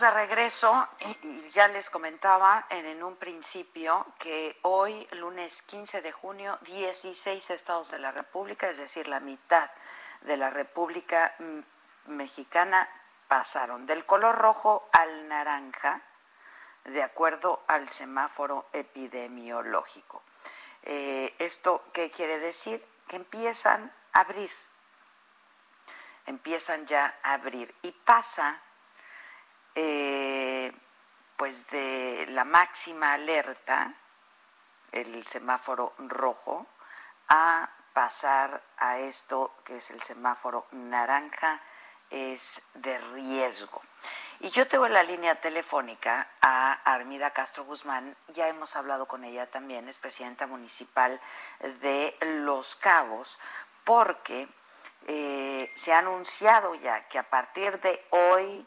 de 0.00 0.10
regreso 0.10 0.88
y, 1.22 1.50
ya 1.50 1.68
les 1.68 1.88
comentaba 1.90 2.66
en, 2.70 2.86
en 2.86 3.02
un 3.02 3.16
principio 3.16 4.06
que 4.18 4.58
hoy, 4.62 5.06
lunes 5.12 5.62
15 5.62 6.02
de 6.02 6.12
junio, 6.12 6.58
16 6.62 7.50
estados 7.50 7.90
de 7.90 7.98
la 7.98 8.12
República, 8.12 8.68
es 8.68 8.76
decir, 8.76 9.08
la 9.08 9.20
mitad 9.20 9.70
de 10.22 10.36
la 10.36 10.50
República 10.50 11.34
mm, 11.38 12.12
Mexicana, 12.12 12.88
pasaron 13.28 13.86
del 13.86 14.04
color 14.04 14.36
rojo 14.36 14.88
al 14.92 15.28
naranja 15.28 16.02
de 16.84 17.02
acuerdo 17.02 17.64
al 17.66 17.88
semáforo 17.88 18.68
epidemiológico. 18.72 20.22
Eh, 20.82 21.34
¿Esto 21.38 21.84
qué 21.92 22.10
quiere 22.10 22.38
decir? 22.38 22.84
Que 23.08 23.16
empiezan 23.16 23.92
a 24.12 24.20
abrir, 24.20 24.50
empiezan 26.26 26.86
ya 26.86 27.18
a 27.22 27.34
abrir 27.34 27.74
y 27.82 27.92
pasa 27.92 28.62
eh, 29.76 30.72
pues 31.36 31.68
de 31.68 32.26
la 32.30 32.44
máxima 32.44 33.12
alerta, 33.12 33.94
el 34.92 35.26
semáforo 35.26 35.92
rojo, 35.98 36.66
a 37.28 37.70
pasar 37.92 38.62
a 38.78 38.98
esto 38.98 39.54
que 39.64 39.76
es 39.76 39.90
el 39.90 40.02
semáforo 40.02 40.66
naranja, 40.72 41.60
es 42.10 42.62
de 42.74 42.98
riesgo. 43.12 43.82
Y 44.40 44.50
yo 44.50 44.66
tengo 44.68 44.86
en 44.86 44.94
la 44.94 45.02
línea 45.02 45.40
telefónica 45.40 46.28
a 46.40 46.72
Armida 46.84 47.32
Castro 47.32 47.64
Guzmán, 47.64 48.16
ya 48.28 48.48
hemos 48.48 48.76
hablado 48.76 49.06
con 49.06 49.24
ella 49.24 49.50
también, 49.50 49.88
es 49.88 49.98
presidenta 49.98 50.46
municipal 50.46 51.20
de 51.80 52.16
Los 52.20 52.76
Cabos, 52.76 53.38
porque 53.84 54.48
eh, 55.06 55.70
se 55.74 55.92
ha 55.92 55.98
anunciado 55.98 56.74
ya 56.76 57.08
que 57.08 57.18
a 57.18 57.28
partir 57.28 57.80
de 57.80 58.04
hoy 58.10 58.66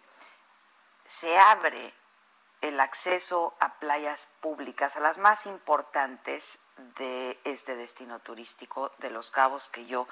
se 1.10 1.36
abre 1.39 1.91
el 2.62 2.80
acceso 2.80 3.56
a 3.60 3.80
playas 3.80 4.28
públicas, 4.41 4.95
a 4.95 5.00
las 5.00 5.17
más 5.17 5.48
importantes 5.48 6.63
de 7.00 7.36
este 7.45 7.76
destino 7.76 8.19
turístico 8.19 8.91
de 9.00 9.10
Los 9.10 9.32
Cabos, 9.32 9.69
que 9.69 9.88
yo 9.88 10.08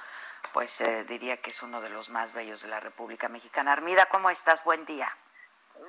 pues 0.54 0.82
eh, 0.82 1.04
diría 1.04 1.38
que 1.38 1.52
es 1.52 1.62
uno 1.62 1.82
de 1.82 1.90
los 1.90 2.10
más 2.10 2.34
bellos 2.34 2.64
de 2.64 2.70
la 2.70 2.80
República 2.80 3.30
Mexicana. 3.30 3.74
Armida, 3.74 4.08
¿cómo 4.08 4.32
estás? 4.32 4.64
Buen 4.64 4.86
día. 4.86 5.08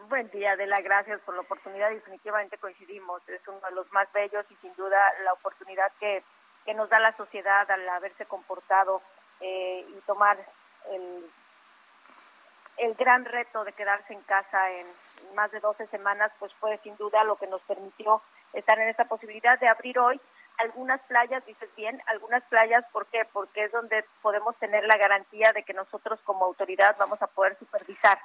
Buen 0.09 0.29
día, 0.31 0.53
Adela, 0.53 0.79
gracias 0.83 1.21
por 1.23 1.35
la 1.35 1.41
oportunidad. 1.41 1.89
Definitivamente 1.89 2.59
coincidimos, 2.59 3.27
es 3.29 3.41
uno 3.49 3.61
de 3.61 3.75
los 3.75 3.91
más 3.93 4.13
bellos 4.13 4.45
y 4.51 4.57
sin 4.57 4.75
duda 4.77 4.99
la 5.25 5.33
oportunidad 5.33 5.91
que, 5.99 6.23
que 6.67 6.75
nos 6.75 6.91
da 6.91 6.99
la 6.99 7.17
sociedad 7.17 7.71
al 7.71 7.89
haberse 7.89 8.27
comportado 8.27 9.01
eh, 9.41 9.87
y 9.89 10.01
tomar 10.03 10.37
el, 10.91 11.31
el 12.79 12.95
gran 12.95 13.25
reto 13.25 13.65
de 13.65 13.73
quedarse 13.73 14.13
en 14.13 14.21
casa 14.23 14.71
en 14.73 14.87
más 15.35 15.51
de 15.51 15.61
12 15.61 15.87
semanas, 15.89 16.33
pues 16.39 16.53
fue 16.55 16.79
sin 16.83 16.97
duda 16.97 17.25
lo 17.25 17.37
que 17.37 17.47
nos 17.47 17.61
permitió 17.63 18.23
estar 18.53 18.79
en 18.79 18.89
esta 18.89 19.05
posibilidad 19.05 19.59
de 19.59 19.69
abrir 19.69 19.99
hoy 19.99 20.21
algunas 20.59 21.01
playas, 21.03 21.45
dices 21.47 21.69
bien, 21.77 22.03
algunas 22.07 22.43
playas, 22.45 22.85
¿por 22.93 23.07
qué? 23.07 23.23
Porque 23.33 23.65
es 23.65 23.73
donde 23.73 24.05
podemos 24.23 24.57
tener 24.57 24.85
la 24.85 24.97
garantía 24.97 25.53
de 25.53 25.63
que 25.63 25.73
nosotros 25.73 26.21
como 26.25 26.45
autoridad 26.45 26.97
vamos 26.99 27.23
a 27.23 27.29
poder 27.29 27.57
supervisar 27.59 28.19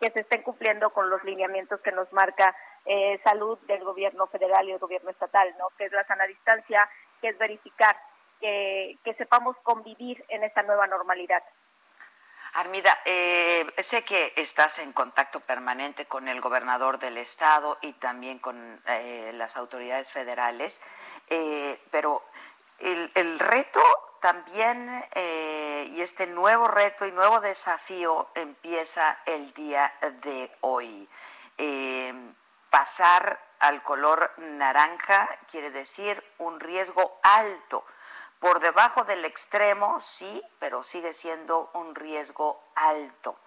que 0.00 0.10
se 0.10 0.20
estén 0.20 0.42
cumpliendo 0.42 0.90
con 0.90 1.10
los 1.10 1.22
lineamientos 1.22 1.80
que 1.80 1.92
nos 1.92 2.12
marca 2.12 2.56
eh, 2.84 3.20
salud 3.22 3.58
del 3.68 3.84
gobierno 3.84 4.26
federal 4.26 4.68
y 4.68 4.72
el 4.72 4.78
gobierno 4.78 5.10
estatal, 5.10 5.54
¿no? 5.58 5.68
Que 5.78 5.84
es 5.84 5.92
la 5.92 6.04
sana 6.04 6.26
distancia, 6.26 6.88
que 7.20 7.28
es 7.28 7.38
verificar 7.38 7.94
que, 8.40 8.98
que 9.04 9.14
sepamos 9.14 9.56
convivir 9.62 10.24
en 10.28 10.42
esta 10.42 10.62
nueva 10.62 10.88
normalidad. 10.88 11.42
Armida, 12.54 13.00
eh, 13.06 13.66
sé 13.78 14.04
que 14.04 14.34
estás 14.36 14.78
en 14.78 14.92
contacto 14.92 15.40
permanente 15.40 16.04
con 16.04 16.28
el 16.28 16.42
gobernador 16.42 16.98
del 16.98 17.16
estado 17.16 17.78
y 17.80 17.94
también 17.94 18.38
con 18.38 18.82
eh, 18.86 19.32
las 19.34 19.56
autoridades 19.56 20.10
federales, 20.10 20.82
eh, 21.30 21.80
pero 21.90 22.22
el, 22.78 23.38
reto 23.38 23.80
también 24.20 25.02
y 25.14 26.00
este 26.00 26.26
nuevo 26.26 26.68
reto 26.68 27.06
y 27.06 27.12
nuevo 27.12 27.40
desafío 27.40 28.28
empieza 28.34 29.18
el 29.24 29.54
día 29.54 29.92
de 30.22 30.50
hoy. 30.60 31.08
Pasar 32.70 33.40
al 33.60 33.82
color 33.82 34.32
naranja 34.36 35.28
quiere 35.50 35.70
decir 35.70 36.22
un 36.38 36.60
riesgo 36.60 37.18
alto 37.22 37.84
por 38.42 38.58
debajo 38.58 39.04
del 39.04 39.24
extremo, 39.24 40.00
sí, 40.00 40.42
pero 40.58 40.82
sigue 40.82 41.14
siendo 41.14 41.70
un 41.74 41.94
riesgo 41.94 42.60
alto. 42.74 43.38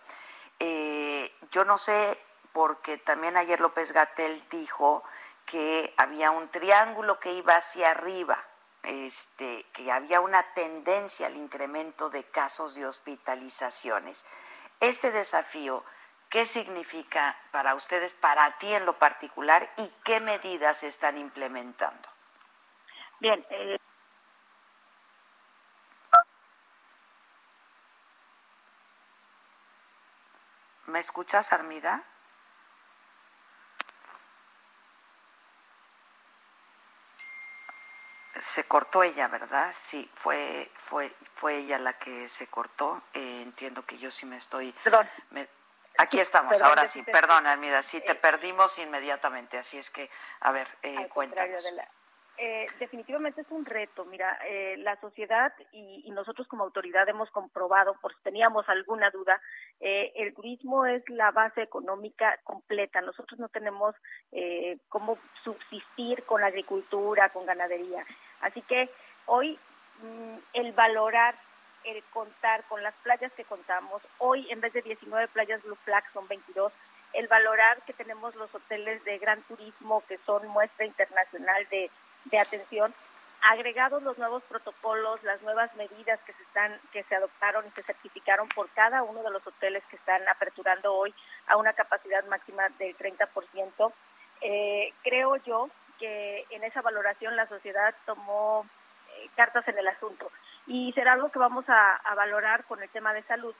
Eh, 0.58 1.36
yo 1.52 1.66
no 1.66 1.78
sé, 1.78 2.18
porque 2.54 2.98
también 2.98 3.36
ayer 3.36 3.60
López 3.60 3.92
Gatel 3.92 4.42
dijo 4.50 5.04
que 5.46 5.94
había 5.98 6.32
un 6.32 6.48
triángulo 6.48 7.20
que 7.20 7.34
iba 7.34 7.58
hacia 7.58 7.92
arriba, 7.92 8.42
este, 8.84 9.66
que 9.74 9.92
había 9.92 10.22
una 10.22 10.54
tendencia 10.54 11.28
al 11.28 11.36
incremento 11.36 12.10
de 12.10 12.24
casos 12.24 12.76
de 12.76 12.86
hospitalizaciones. 12.86 14.26
Este 14.80 15.12
desafío, 15.12 15.84
¿qué 16.30 16.46
significa 16.46 17.38
para 17.52 17.76
ustedes, 17.76 18.14
para 18.14 18.58
ti 18.60 18.74
en 18.74 18.86
lo 18.86 18.98
particular, 18.98 19.70
y 19.76 19.92
qué 20.06 20.22
medidas 20.22 20.84
están 20.84 21.18
implementando? 21.18 22.08
Bien, 23.20 23.46
eh, 23.50 23.78
¿Me 30.96 31.02
escuchas, 31.02 31.52
Armida? 31.52 32.02
Se 38.40 38.64
cortó 38.64 39.04
ella, 39.04 39.28
¿verdad? 39.28 39.76
Sí, 39.84 40.10
fue 40.16 40.72
fue 40.78 41.14
fue 41.34 41.58
ella 41.58 41.80
la 41.80 42.00
que 42.00 42.30
se 42.30 42.48
cortó. 42.48 43.04
Eh, 43.14 43.42
entiendo 43.42 43.86
que 43.86 43.98
yo 43.98 44.10
sí 44.10 44.26
me 44.26 44.38
estoy. 44.38 44.72
Perdón. 44.86 45.10
Me, 45.32 45.50
aquí 45.98 46.18
estamos, 46.18 46.54
Perdón, 46.54 46.70
ahora 46.70 46.88
sí. 46.88 47.04
te 47.04 47.12
Perdón. 47.12 47.46
Armida, 47.46 47.84
sí 47.84 48.00
te 48.00 48.14
Eh, 48.14 48.16
perdimos 48.16 48.80
inmediatamente. 48.80 49.58
Así 49.58 49.78
es 49.78 49.92
que, 49.92 50.10
a 50.40 50.52
ver, 50.54 50.66
eh, 50.82 50.96
Al 50.98 51.10
contrario, 51.10 51.58
cuéntanos. 51.58 51.90
Eh, 52.38 52.68
definitivamente 52.80 53.42
es 53.42 53.48
un 53.50 53.66
reto. 53.66 54.06
Mira, 54.06 54.38
eh, 54.48 54.76
la 54.80 55.00
sociedad 55.00 55.54
y, 55.72 56.04
y 56.06 56.12
nosotros 56.12 56.48
como 56.48 56.64
autoridad 56.64 57.08
hemos 57.08 57.32
comprobado, 57.32 57.96
por 58.02 58.14
si 58.14 58.22
teníamos 58.24 58.68
alguna 58.68 59.10
duda, 59.10 59.40
eh, 59.80 60.12
el 60.16 60.34
turismo 60.34 60.86
es 60.86 61.08
la 61.10 61.32
base 61.32 61.62
económica 61.62 62.38
completa. 62.44 63.02
Nosotros 63.02 63.40
no 63.40 63.50
tenemos 63.50 63.96
eh, 64.32 64.78
cómo 64.90 65.18
subsistir 65.44 66.24
con 66.24 66.42
la 66.42 66.48
agricultura, 66.48 67.30
con 67.30 67.46
ganadería. 67.46 68.06
Así 68.42 68.62
que 68.62 68.90
hoy 69.26 69.58
mm, 70.02 70.38
el 70.54 70.72
valorar, 70.74 71.36
el 71.84 72.04
contar 72.12 72.64
con 72.66 72.84
las 72.84 72.96
playas 72.96 73.32
que 73.34 73.44
contamos, 73.44 74.02
hoy 74.18 74.48
en 74.50 74.60
vez 74.60 74.74
de 74.74 74.82
19 74.82 75.28
playas 75.30 75.64
Blue 75.64 75.78
Flag 75.84 76.04
son 76.14 76.28
22, 76.28 76.74
el 77.14 77.28
valorar 77.28 77.82
que 77.84 77.94
tenemos 77.94 78.36
los 78.36 78.54
hoteles 78.54 79.04
de 79.06 79.18
gran 79.20 79.42
turismo 79.44 80.04
que 80.08 80.18
son 80.26 80.48
muestra 80.48 80.86
internacional 80.86 81.66
de, 81.70 81.90
de 82.26 82.40
atención, 82.40 82.94
agregados 83.42 84.02
los 84.02 84.18
nuevos 84.18 84.44
protocolos, 84.44 85.24
las 85.24 85.42
nuevas 85.44 85.74
medidas 85.76 86.20
que 86.26 86.34
se 86.34 86.44
están 86.44 86.80
que 86.92 87.04
se 87.04 87.16
adoptaron 87.16 87.66
y 87.68 87.72
se 87.72 87.84
certificaron 87.84 88.50
por 88.50 88.70
cada 88.72 89.04
uno 89.04 89.22
de 89.22 89.30
los 89.30 89.46
hoteles 89.46 89.84
que 89.90 89.98
están 89.98 90.28
aperturando 90.28 90.94
hoy 90.94 91.14
a 91.48 91.58
una 91.58 91.74
capacidad 91.74 92.26
máxima 92.26 92.70
del 92.80 92.98
30%, 92.98 93.94
eh, 94.42 94.94
creo 95.04 95.36
yo 95.38 95.70
que 96.00 96.46
en 96.50 96.64
esa 96.64 96.82
valoración 96.82 97.36
la 97.36 97.48
sociedad 97.48 97.94
tomó 98.06 98.66
eh, 99.16 99.30
cartas 99.36 99.68
en 99.68 99.78
el 99.78 99.88
asunto. 99.88 100.32
Y 100.68 100.92
será 100.94 101.14
algo 101.14 101.30
que 101.30 101.40
vamos 101.40 101.66
a, 101.68 102.02
valorar 102.16 102.64
con 102.66 102.82
el 102.82 102.90
tema 102.90 103.14
de 103.14 103.24
salud, 103.24 103.54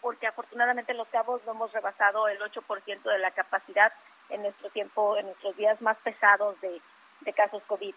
porque 0.00 0.26
afortunadamente 0.26 0.92
en 0.92 0.98
Los 0.98 1.08
Cabos 1.08 1.42
no 1.44 1.52
hemos 1.52 1.72
rebasado 1.72 2.28
el 2.28 2.38
8% 2.40 3.02
de 3.02 3.18
la 3.18 3.30
capacidad 3.32 3.92
en 4.30 4.42
nuestro 4.42 4.70
tiempo, 4.70 5.16
en 5.16 5.26
nuestros 5.26 5.56
días 5.56 5.80
más 5.82 5.98
pesados 5.98 6.58
de, 6.60 6.80
de 7.24 7.32
casos 7.32 7.62
COVID. 7.66 7.94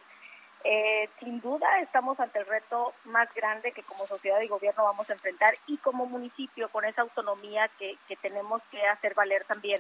Eh, 0.64 1.10
sin 1.20 1.40
duda 1.40 1.80
estamos 1.80 2.20
ante 2.20 2.40
el 2.40 2.46
reto 2.46 2.94
más 3.06 3.34
grande 3.34 3.72
que 3.72 3.84
como 3.84 4.08
sociedad 4.08 4.42
y 4.42 4.48
gobierno 4.48 4.84
vamos 4.84 5.10
a 5.10 5.14
enfrentar 5.14 5.54
y 5.68 5.78
como 5.78 6.08
municipio 6.08 6.68
con 6.70 6.84
esa 6.84 7.04
autonomía 7.04 7.70
que, 7.80 7.96
que 8.08 8.16
tenemos 8.16 8.62
que 8.72 8.86
hacer 8.88 9.14
valer 9.14 9.44
también. 9.46 9.80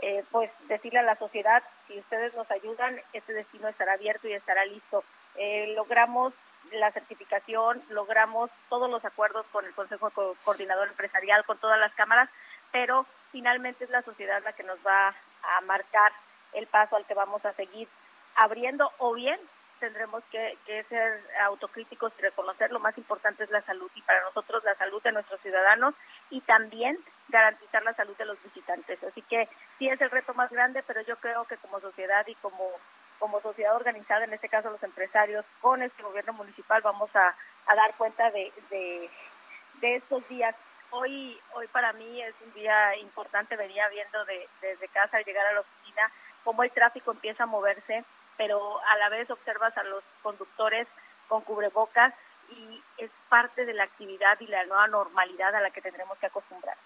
Eh, 0.00 0.24
pues 0.30 0.50
decirle 0.68 0.98
a 0.98 1.04
la 1.04 1.16
sociedad, 1.16 1.62
si 1.86 1.98
ustedes 1.98 2.34
nos 2.34 2.50
ayudan, 2.50 3.00
este 3.12 3.32
destino 3.32 3.68
estará 3.68 3.92
abierto 3.92 4.28
y 4.28 4.32
estará 4.32 4.64
listo. 4.64 5.04
Eh, 5.36 5.72
logramos 5.76 6.34
la 6.72 6.90
certificación, 6.90 7.82
logramos 7.90 8.50
todos 8.68 8.90
los 8.90 9.04
acuerdos 9.04 9.46
con 9.52 9.64
el 9.64 9.74
Consejo 9.74 10.10
Coordinador 10.44 10.88
Empresarial, 10.88 11.44
con 11.44 11.58
todas 11.58 11.78
las 11.78 11.92
cámaras, 11.94 12.28
pero 12.72 13.06
finalmente 13.30 13.84
es 13.84 13.90
la 13.90 14.02
sociedad 14.02 14.42
la 14.42 14.52
que 14.52 14.62
nos 14.62 14.78
va 14.86 15.14
a 15.42 15.60
marcar 15.62 16.12
el 16.52 16.66
paso 16.66 16.96
al 16.96 17.04
que 17.06 17.14
vamos 17.14 17.44
a 17.44 17.52
seguir 17.52 17.88
abriendo 18.36 18.90
o 18.98 19.14
bien 19.14 19.38
tendremos 19.84 20.22
que, 20.30 20.56
ser 20.88 21.22
autocríticos 21.42 22.12
y 22.18 22.22
reconocer 22.22 22.70
lo 22.70 22.80
más 22.80 22.96
importante 22.96 23.44
es 23.44 23.50
la 23.50 23.60
salud 23.62 23.90
y 23.94 24.00
para 24.02 24.22
nosotros 24.22 24.64
la 24.64 24.74
salud 24.76 25.02
de 25.02 25.12
nuestros 25.12 25.40
ciudadanos 25.40 25.94
y 26.30 26.40
también 26.40 26.98
garantizar 27.28 27.82
la 27.82 27.92
salud 27.92 28.16
de 28.16 28.24
los 28.24 28.42
visitantes. 28.42 29.02
Así 29.04 29.20
que 29.22 29.46
sí 29.78 29.88
es 29.88 30.00
el 30.00 30.10
reto 30.10 30.32
más 30.32 30.50
grande, 30.50 30.82
pero 30.86 31.02
yo 31.02 31.16
creo 31.16 31.44
que 31.44 31.58
como 31.58 31.80
sociedad 31.80 32.26
y 32.26 32.34
como, 32.36 32.70
como 33.18 33.42
sociedad 33.42 33.76
organizada, 33.76 34.24
en 34.24 34.32
este 34.32 34.48
caso 34.48 34.70
los 34.70 34.82
empresarios, 34.82 35.44
con 35.60 35.82
este 35.82 36.02
gobierno 36.02 36.32
municipal 36.32 36.80
vamos 36.80 37.10
a, 37.14 37.34
dar 37.66 37.94
cuenta 37.98 38.30
de, 38.30 38.52
de, 38.70 39.96
estos 39.96 40.26
días. 40.28 40.54
Hoy, 40.90 41.38
hoy 41.52 41.66
para 41.66 41.92
mí 41.92 42.22
es 42.22 42.34
un 42.40 42.54
día 42.54 42.96
importante, 42.96 43.56
venía 43.56 43.86
viendo 43.88 44.24
desde 44.62 44.88
casa 44.88 45.18
al 45.18 45.24
llegar 45.24 45.46
a 45.46 45.52
la 45.52 45.60
oficina 45.60 46.10
cómo 46.42 46.62
el 46.62 46.70
tráfico 46.70 47.10
empieza 47.10 47.42
a 47.42 47.46
moverse 47.46 48.04
pero 48.36 48.80
a 48.80 48.96
la 48.96 49.08
vez 49.08 49.30
observas 49.30 49.76
a 49.76 49.84
los 49.84 50.02
conductores 50.22 50.86
con 51.28 51.42
cubrebocas 51.42 52.12
y 52.50 52.82
es 52.98 53.10
parte 53.28 53.64
de 53.64 53.74
la 53.74 53.84
actividad 53.84 54.38
y 54.40 54.46
la 54.46 54.64
nueva 54.64 54.86
normalidad 54.88 55.54
a 55.54 55.60
la 55.60 55.70
que 55.70 55.80
tendremos 55.80 56.18
que 56.18 56.26
acostumbrar. 56.26 56.76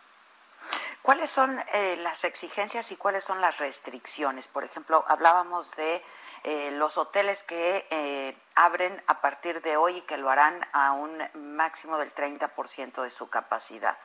¿Cuáles 1.02 1.30
son 1.30 1.58
eh, 1.72 1.96
las 2.02 2.24
exigencias 2.24 2.90
y 2.92 2.96
cuáles 2.96 3.24
son 3.24 3.40
las 3.40 3.58
restricciones? 3.58 4.48
Por 4.48 4.64
ejemplo, 4.64 5.04
hablábamos 5.08 5.74
de 5.76 6.02
eh, 6.44 6.70
los 6.72 6.98
hoteles 6.98 7.42
que 7.44 7.86
eh, 7.90 8.36
abren 8.54 9.02
a 9.06 9.20
partir 9.20 9.62
de 9.62 9.76
hoy 9.76 9.98
y 9.98 10.02
que 10.02 10.18
lo 10.18 10.28
harán 10.28 10.66
a 10.72 10.92
un 10.92 11.22
máximo 11.56 11.96
del 11.98 12.14
30% 12.14 13.02
de 13.02 13.10
su 13.10 13.30
capacidad. 13.30 13.96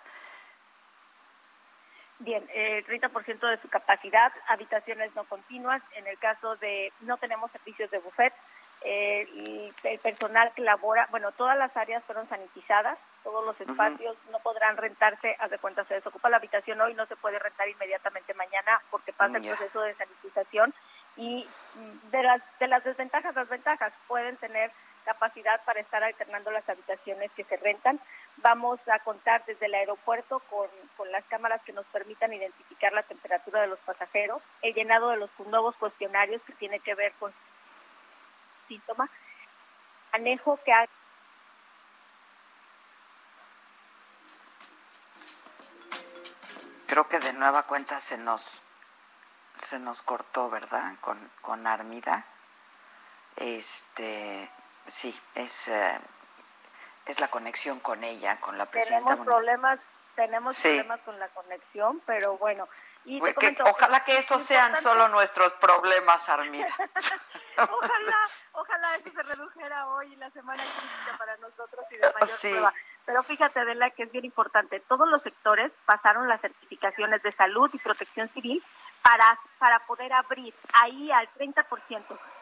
Bien, 2.24 2.42
el 2.54 2.86
30% 2.86 3.50
de 3.50 3.58
su 3.58 3.68
capacidad, 3.68 4.32
habitaciones 4.48 5.14
no 5.14 5.26
continuas. 5.26 5.82
En 5.96 6.08
el 6.08 6.18
caso 6.18 6.56
de 6.56 6.94
no 7.02 7.18
tenemos 7.18 7.52
servicios 7.52 7.92
de 7.92 8.00
buffet, 8.00 8.34
eh, 8.86 9.72
el 9.84 10.00
personal 10.00 10.54
que 10.56 10.62
labora, 10.62 11.06
bueno, 11.12 11.34
todas 11.34 11.58
las 11.58 11.76
áreas 11.76 12.02
fueron 12.06 12.28
sanitizadas, 12.30 12.98
todos 13.24 13.46
los 13.46 13.60
espacios 13.60 14.16
no 14.32 14.40
podrán 14.40 14.78
rentarse, 14.78 15.36
haz 15.38 15.52
de 15.52 15.58
cuenta, 15.58 15.84
se 15.84 15.96
desocupa 15.96 16.30
la 16.30 16.38
habitación 16.38 16.80
hoy, 16.80 16.94
no 16.94 17.06
se 17.08 17.18
puede 17.18 17.40
rentar 17.40 17.68
inmediatamente 17.68 18.34
mañana 18.34 18.82
porque 18.90 19.12
pasa 19.12 19.38
el 19.38 19.44
proceso 19.44 19.82
de 19.82 19.94
sanitización 19.94 20.74
y 21.18 21.46
mm, 21.76 22.10
de 22.10 22.24
las, 22.24 22.42
de 22.60 22.68
las 22.68 22.86
desventajas, 22.86 23.36
las 23.36 23.50
ventajas 23.50 23.92
pueden 24.08 24.38
tener 24.38 24.72
capacidad 25.04 25.62
para 25.66 25.82
estar 25.82 26.04
alternando 26.04 26.52
las 26.52 26.68
habitaciones 26.68 27.32
que 27.34 27.44
se 27.44 27.58
rentan. 27.58 28.00
Vamos 28.38 28.80
a 28.88 29.00
contar 29.00 29.44
desde 29.46 29.68
el 29.68 29.74
aeropuerto 29.74 30.40
con, 30.50 30.68
las 31.12 31.24
cámaras 31.26 31.62
que 31.64 31.74
nos 31.74 31.86
permitan 31.88 32.34
identificar 32.34 32.92
la 32.94 33.04
temperatura 33.04 33.62
de 33.62 33.68
los 33.68 33.80
pasajeros, 33.80 34.42
el 34.62 34.74
llenado 34.74 35.10
de 35.10 35.18
los 35.18 35.30
nuevos 35.42 35.76
cuestionarios 35.76 36.42
que 36.44 36.54
tiene 36.54 36.80
que 36.80 36.96
ver 36.96 37.12
con 37.20 37.32
síntomas, 38.68 39.10
manejo 40.12 40.60
que 40.66 40.74
ha 40.74 40.86
Creo 46.88 47.08
que 47.08 47.20
de 47.20 47.34
nueva 47.34 47.64
cuenta 47.64 48.00
se 48.00 48.18
nos 48.18 48.62
se 49.68 49.80
nos 49.80 50.02
cortó, 50.02 50.50
¿verdad? 50.50 50.96
Con, 51.02 51.18
con 51.42 51.66
Armida. 51.66 52.26
Este, 53.36 54.50
sí, 54.88 55.20
es, 55.36 55.68
eh, 55.70 56.00
es 57.06 57.20
la 57.20 57.28
conexión 57.28 57.80
con 57.80 58.04
ella, 58.04 58.40
con 58.40 58.58
la 58.58 58.66
presidenta. 58.66 59.10
Tenemos 59.10 59.26
problemas, 59.26 59.80
tenemos 60.16 60.60
problemas 60.60 61.00
con 61.02 61.20
la 61.20 61.28
conexión, 61.30 62.02
pero 62.06 62.38
bueno. 62.38 62.68
Y 63.06 63.22
ojalá 63.66 64.06
que 64.06 64.18
esos 64.18 64.42
sean 64.44 64.82
solo 64.82 65.10
nuestros 65.10 65.54
problemas, 65.56 66.30
Armida. 66.30 66.68
ojalá, 67.58 68.18
ojalá 68.54 68.96
eso 68.96 69.10
se 69.10 69.36
redujera 69.36 69.90
hoy 69.90 70.16
la 70.16 70.30
semana 70.32 70.64
crítica 70.64 71.18
para 71.18 71.36
nosotros 71.38 71.86
y 71.92 71.98
de 71.98 72.14
mayor 72.14 72.40
prueba. 72.40 72.74
Pero 73.06 73.24
fíjate, 73.24 73.60
Adela, 73.60 73.90
que 73.90 74.04
es 74.04 74.12
bien 74.12 74.24
importante. 74.24 74.80
Todos 74.88 75.10
los 75.10 75.22
sectores 75.22 75.72
pasaron 75.86 76.30
las 76.30 76.40
certificaciones 76.40 77.22
de 77.24 77.34
salud 77.34 77.70
y 77.74 77.78
protección 77.78 78.30
civil 78.30 78.64
para, 79.02 79.38
para 79.60 79.80
poder 79.80 80.14
abrir 80.14 80.54
ahí 80.82 81.12
al 81.12 81.30
30%. 81.34 81.66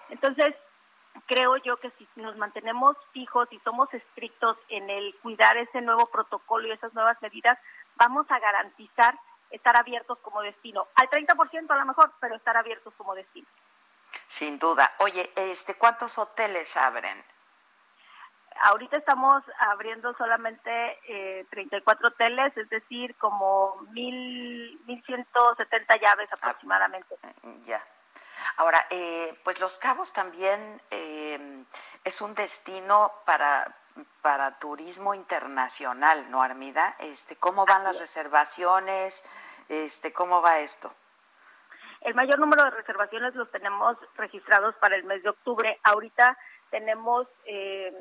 Entonces, 0.09 0.53
creo 1.25 1.57
yo 1.57 1.77
que 1.77 1.91
si 1.91 2.07
nos 2.15 2.35
mantenemos 2.37 2.95
fijos 3.11 3.47
y 3.51 3.59
somos 3.59 3.93
estrictos 3.93 4.57
en 4.69 4.89
el 4.89 5.15
cuidar 5.21 5.57
ese 5.57 5.81
nuevo 5.81 6.05
protocolo 6.07 6.67
y 6.67 6.71
esas 6.71 6.93
nuevas 6.93 7.21
medidas, 7.21 7.57
vamos 7.95 8.25
a 8.29 8.39
garantizar 8.39 9.17
estar 9.49 9.75
abiertos 9.77 10.17
como 10.19 10.41
destino. 10.41 10.87
Al 10.95 11.09
30% 11.09 11.69
a 11.69 11.75
lo 11.75 11.85
mejor, 11.85 12.11
pero 12.19 12.35
estar 12.35 12.55
abiertos 12.57 12.93
como 12.97 13.15
destino. 13.15 13.47
Sin 14.27 14.59
duda. 14.59 14.91
Oye, 14.99 15.31
este, 15.35 15.75
¿cuántos 15.75 16.17
hoteles 16.17 16.75
abren? 16.77 17.23
Ahorita 18.63 18.97
estamos 18.97 19.43
abriendo 19.59 20.13
solamente 20.15 20.99
eh, 21.07 21.45
34 21.49 22.09
hoteles, 22.09 22.55
es 22.57 22.69
decir, 22.69 23.15
como 23.15 23.75
mil, 23.91 24.79
1.170 24.85 26.01
llaves 26.01 26.29
ah, 26.31 26.35
aproximadamente. 26.35 27.15
ya. 27.65 27.81
Ahora, 28.57 28.85
eh, 28.89 29.37
pues 29.43 29.59
Los 29.59 29.77
Cabos 29.77 30.13
también 30.13 30.81
eh, 30.91 31.65
es 32.03 32.21
un 32.21 32.35
destino 32.35 33.11
para, 33.25 33.75
para 34.21 34.59
turismo 34.59 35.13
internacional, 35.13 36.29
¿no, 36.29 36.41
Armida? 36.41 36.95
Este, 36.99 37.35
¿Cómo 37.35 37.65
van 37.65 37.83
las 37.83 37.99
reservaciones? 37.99 39.23
Este, 39.69 40.13
¿Cómo 40.13 40.41
va 40.41 40.59
esto? 40.59 40.93
El 42.01 42.15
mayor 42.15 42.39
número 42.39 42.63
de 42.63 42.71
reservaciones 42.71 43.35
los 43.35 43.49
tenemos 43.51 43.95
registrados 44.15 44.75
para 44.75 44.95
el 44.95 45.03
mes 45.03 45.21
de 45.21 45.29
octubre. 45.29 45.79
Ahorita 45.83 46.37
tenemos 46.71 47.27
eh, 47.45 47.93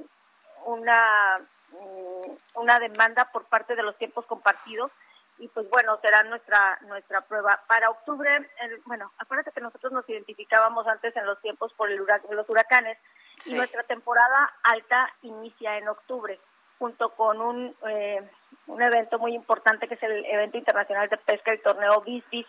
una, 0.65 1.39
mm, 1.73 2.31
una 2.55 2.79
demanda 2.79 3.31
por 3.31 3.45
parte 3.45 3.77
de 3.77 3.83
los 3.83 3.97
tiempos 3.99 4.25
compartidos 4.27 4.91
y 5.41 5.49
pues 5.49 5.69
bueno, 5.71 5.99
será 6.03 6.23
nuestra 6.25 6.79
nuestra 6.83 7.23
prueba. 7.23 7.61
Para 7.67 7.91
octubre, 7.91 8.31
bueno, 8.85 9.11
acuérdate 9.19 9.53
que 9.53 9.61
nosotros 9.63 9.91
nos 9.91 10.09
identificábamos 10.09 10.87
antes 10.87 11.17
en 11.17 11.27
los 11.27 11.41
tiempos 11.41 11.73
por 11.73 11.91
el 11.91 12.05
los 12.31 12.49
huracanes 12.49 12.99
y 13.47 13.55
nuestra 13.55 13.83
temporada 13.85 14.53
alta 14.63 15.11
inicia 15.23 15.79
en 15.79 15.89
octubre 15.89 16.39
junto 16.79 17.11
con 17.11 17.41
un, 17.41 17.75
eh, 17.89 18.23
un 18.67 18.83
evento 18.83 19.19
muy 19.19 19.35
importante 19.35 19.89
que 19.89 19.95
es 19.95 20.03
el 20.03 20.25
evento 20.27 20.59
internacional 20.59 21.09
de 21.09 21.17
pesca, 21.17 21.53
el 21.53 21.63
torneo 21.63 22.03
BISBIS 22.03 22.47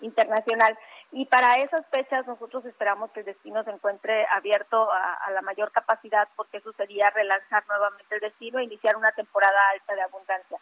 internacional. 0.00 0.76
Y 1.12 1.26
para 1.26 1.56
esas 1.56 1.86
fechas 1.90 2.26
nosotros 2.26 2.64
esperamos 2.64 3.12
que 3.12 3.20
el 3.20 3.26
destino 3.26 3.62
se 3.62 3.70
encuentre 3.70 4.26
abierto 4.30 4.90
a, 4.90 5.14
a, 5.14 5.30
la 5.30 5.42
mayor 5.42 5.70
capacidad 5.70 6.28
porque 6.36 6.58
eso 6.58 6.72
sería 6.72 7.10
relanzar 7.10 7.64
nuevamente 7.68 8.14
el 8.14 8.20
destino 8.20 8.58
e 8.58 8.64
iniciar 8.64 8.96
una 8.96 9.12
temporada 9.12 9.58
alta 9.72 9.94
de 9.94 10.02
abundancia. 10.02 10.58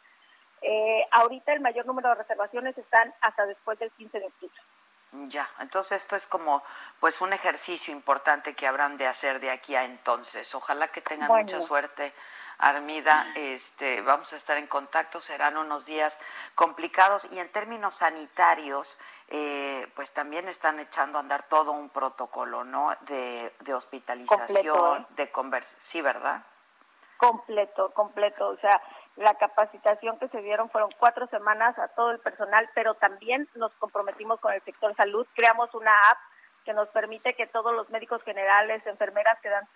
Eh, 0.62 1.06
ahorita 1.10 1.52
el 1.52 1.60
mayor 1.60 1.86
número 1.86 2.10
de 2.10 2.16
reservaciones 2.16 2.76
están 2.76 3.14
hasta 3.20 3.46
después 3.46 3.78
del 3.78 3.90
15 3.92 4.20
de 4.20 4.26
octubre. 4.26 4.60
Ya, 5.12 5.48
entonces 5.58 6.02
esto 6.02 6.14
es 6.14 6.26
como 6.26 6.62
pues 7.00 7.20
un 7.20 7.32
ejercicio 7.32 7.92
importante 7.92 8.54
que 8.54 8.66
habrán 8.68 8.96
de 8.96 9.08
hacer 9.08 9.40
de 9.40 9.50
aquí 9.50 9.74
a 9.74 9.84
entonces. 9.84 10.54
Ojalá 10.54 10.88
que 10.88 11.00
tengan 11.00 11.28
mucha 11.28 11.60
suerte. 11.60 12.12
Armida, 12.58 13.26
este, 13.36 14.02
vamos 14.02 14.34
a 14.34 14.36
estar 14.36 14.58
en 14.58 14.66
contacto, 14.66 15.18
serán 15.18 15.56
unos 15.56 15.86
días 15.86 16.20
complicados 16.54 17.26
y 17.32 17.38
en 17.38 17.50
términos 17.50 17.94
sanitarios, 17.94 18.98
eh, 19.28 19.90
pues 19.96 20.12
también 20.12 20.46
están 20.46 20.78
echando 20.78 21.16
a 21.16 21.22
andar 21.22 21.44
todo 21.44 21.72
un 21.72 21.88
protocolo, 21.88 22.64
¿no? 22.64 22.94
De, 23.00 23.50
hospitalización, 23.74 25.06
de 25.16 25.30
conversación, 25.32 25.80
sí, 25.82 26.02
¿verdad? 26.02 26.44
Completo, 27.16 27.92
completo. 27.94 28.48
O 28.48 28.56
sea, 28.58 28.80
la 29.16 29.34
capacitación 29.34 30.18
que 30.18 30.28
se 30.28 30.42
dieron 30.42 30.70
fueron 30.70 30.90
cuatro 30.98 31.26
semanas 31.28 31.78
a 31.78 31.88
todo 31.88 32.10
el 32.10 32.20
personal, 32.20 32.68
pero 32.74 32.94
también 32.94 33.48
nos 33.54 33.72
comprometimos 33.74 34.40
con 34.40 34.52
el 34.52 34.62
sector 34.62 34.94
salud. 34.96 35.26
Creamos 35.34 35.74
una 35.74 35.92
app 36.10 36.18
que 36.64 36.72
nos 36.72 36.88
permite 36.88 37.34
que 37.34 37.46
todos 37.46 37.74
los 37.74 37.90
médicos 37.90 38.22
generales, 38.22 38.86
enfermeras 38.86 39.38
que 39.40 39.48
dan 39.48 39.66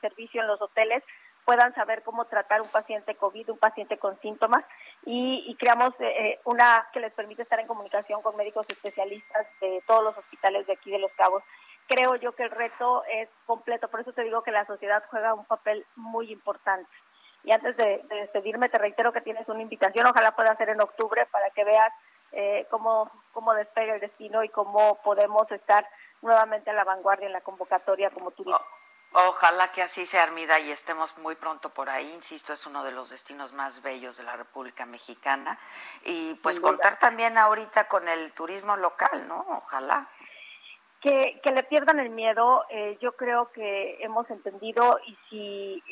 servicio 0.00 0.40
en 0.40 0.46
los 0.46 0.60
hoteles 0.60 1.02
puedan 1.44 1.74
saber 1.74 2.02
cómo 2.02 2.24
tratar 2.24 2.62
un 2.62 2.68
paciente 2.68 3.14
COVID, 3.14 3.50
un 3.50 3.58
paciente 3.58 3.98
con 3.98 4.18
síntomas, 4.20 4.64
y, 5.04 5.54
creamos 5.58 5.90
eh, 6.00 6.06
eh, 6.06 6.40
una 6.44 6.86
que 6.92 7.00
les 7.00 7.12
permite 7.12 7.42
estar 7.42 7.60
en 7.60 7.66
comunicación 7.66 8.22
con 8.22 8.36
médicos 8.36 8.66
especialistas 8.68 9.46
de 9.60 9.82
todos 9.86 10.02
los 10.02 10.16
hospitales 10.16 10.66
de 10.66 10.72
aquí 10.72 10.90
de 10.90 10.98
Los 10.98 11.12
Cabos. 11.12 11.42
Creo 11.86 12.16
yo 12.16 12.32
que 12.32 12.44
el 12.44 12.50
reto 12.50 13.04
es 13.04 13.28
completo, 13.44 13.88
por 13.88 14.00
eso 14.00 14.12
te 14.12 14.22
digo 14.22 14.42
que 14.42 14.52
la 14.52 14.64
sociedad 14.64 15.04
juega 15.10 15.34
un 15.34 15.44
papel 15.44 15.84
muy 15.96 16.32
importante. 16.32 16.88
Y 17.44 17.52
antes 17.52 17.76
de, 17.76 18.02
despedirme, 18.08 18.68
te 18.68 18.78
reitero 18.78 19.12
que 19.12 19.20
tienes 19.20 19.46
una 19.48 19.62
invitación, 19.62 20.06
ojalá 20.06 20.34
pueda 20.34 20.56
ser 20.56 20.70
en 20.70 20.80
octubre 20.80 21.26
para 21.26 21.50
que 21.50 21.64
veas 21.64 21.92
eh, 22.32 22.66
cómo, 22.70 23.10
cómo 23.32 23.52
despega 23.54 23.94
el 23.94 24.00
destino 24.00 24.42
y 24.42 24.48
cómo 24.48 24.96
podemos 25.02 25.50
estar 25.52 25.86
nuevamente 26.22 26.70
a 26.70 26.74
la 26.74 26.84
vanguardia 26.84 27.26
en 27.26 27.34
la 27.34 27.42
convocatoria 27.42 28.10
como 28.10 28.30
turismo. 28.30 28.58
Ojalá 29.16 29.70
que 29.70 29.80
así 29.80 30.06
sea, 30.06 30.24
Armida, 30.24 30.58
y 30.58 30.72
estemos 30.72 31.16
muy 31.18 31.36
pronto 31.36 31.68
por 31.70 31.88
ahí. 31.88 32.10
Insisto, 32.14 32.52
es 32.52 32.66
uno 32.66 32.82
de 32.82 32.90
los 32.90 33.10
destinos 33.10 33.52
más 33.52 33.80
bellos 33.80 34.16
de 34.16 34.24
la 34.24 34.34
República 34.34 34.86
Mexicana. 34.86 35.56
Y 36.04 36.34
pues 36.34 36.58
contar 36.58 36.98
también 36.98 37.38
ahorita 37.38 37.86
con 37.86 38.08
el 38.08 38.32
turismo 38.32 38.74
local, 38.74 39.28
¿no? 39.28 39.44
Ojalá. 39.50 40.08
Que, 41.00 41.40
que 41.44 41.52
le 41.52 41.62
pierdan 41.62 42.00
el 42.00 42.10
miedo, 42.10 42.64
eh, 42.70 42.98
yo 43.00 43.12
creo 43.12 43.52
que 43.52 44.02
hemos 44.02 44.28
entendido 44.30 44.98
y 45.06 45.16
si 45.28 45.82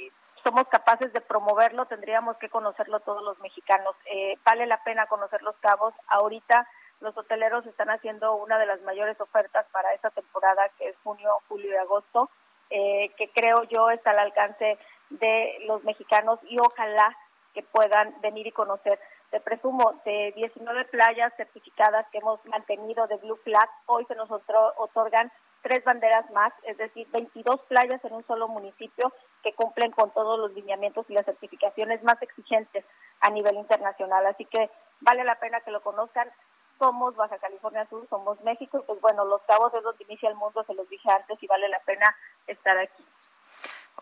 somos 0.44 0.66
capaces 0.68 1.12
de 1.12 1.20
promoverlo, 1.20 1.86
tendríamos 1.86 2.36
que 2.38 2.48
conocerlo 2.48 3.00
todos 3.00 3.22
los 3.22 3.38
mexicanos. 3.40 3.94
Eh, 4.06 4.36
vale 4.44 4.66
la 4.66 4.82
pena 4.84 5.06
conocer 5.06 5.42
los 5.42 5.56
cabos. 5.56 5.94
Ahorita 6.08 6.66
los 7.00 7.16
hoteleros 7.16 7.66
están 7.66 7.90
haciendo 7.90 8.34
una 8.36 8.58
de 8.58 8.66
las 8.66 8.80
mayores 8.82 9.20
ofertas 9.20 9.66
para 9.72 9.92
esta 9.94 10.10
temporada, 10.10 10.68
que 10.78 10.88
es 10.88 10.96
junio, 11.02 11.30
julio 11.48 11.72
y 11.72 11.76
agosto 11.76 12.30
eh, 12.74 13.10
que 13.18 13.28
creo 13.28 13.64
yo 13.64 13.90
está 13.90 14.12
al 14.12 14.18
alcance 14.18 14.78
de 15.10 15.58
los 15.66 15.84
mexicanos 15.84 16.38
y 16.48 16.58
ojalá 16.58 17.14
que 17.52 17.62
puedan 17.62 18.18
venir 18.22 18.46
y 18.46 18.52
conocer. 18.52 18.98
Te 19.30 19.40
presumo, 19.40 20.00
de 20.06 20.32
19 20.36 20.86
playas 20.86 21.34
certificadas 21.36 22.06
que 22.10 22.18
hemos 22.18 22.42
mantenido 22.46 23.06
de 23.08 23.16
Blue 23.16 23.38
Flag, 23.44 23.68
hoy 23.84 24.06
se 24.06 24.14
nos 24.14 24.30
otorgan 24.30 25.30
tres 25.60 25.84
banderas 25.84 26.30
más, 26.30 26.52
es 26.62 26.78
decir, 26.78 27.06
22 27.12 27.60
playas 27.68 28.02
en 28.06 28.14
un 28.14 28.26
solo 28.26 28.48
municipio 28.48 29.12
que 29.42 29.54
cumplen 29.54 29.92
con 29.92 30.10
todos 30.12 30.38
los 30.38 30.52
lineamientos 30.52 31.06
y 31.08 31.14
las 31.14 31.24
certificaciones 31.24 32.02
más 32.02 32.20
exigentes 32.22 32.84
a 33.20 33.30
nivel 33.30 33.56
internacional. 33.56 34.26
Así 34.26 34.44
que 34.44 34.70
vale 35.00 35.24
la 35.24 35.38
pena 35.38 35.60
que 35.60 35.70
lo 35.70 35.82
conozcan 35.82 36.30
somos 36.82 37.14
Baja 37.14 37.38
California 37.38 37.86
Sur, 37.88 38.08
somos 38.08 38.40
México, 38.40 38.78
y 38.78 38.82
pues 38.82 39.00
bueno, 39.00 39.24
los 39.24 39.40
cabos 39.42 39.72
es 39.72 39.84
donde 39.84 40.02
inicia 40.02 40.28
el 40.28 40.34
mundo, 40.34 40.64
se 40.64 40.74
los 40.74 40.88
dije 40.88 41.08
antes, 41.12 41.40
y 41.40 41.46
vale 41.46 41.68
la 41.68 41.78
pena 41.80 42.16
estar 42.48 42.76
aquí. 42.76 43.04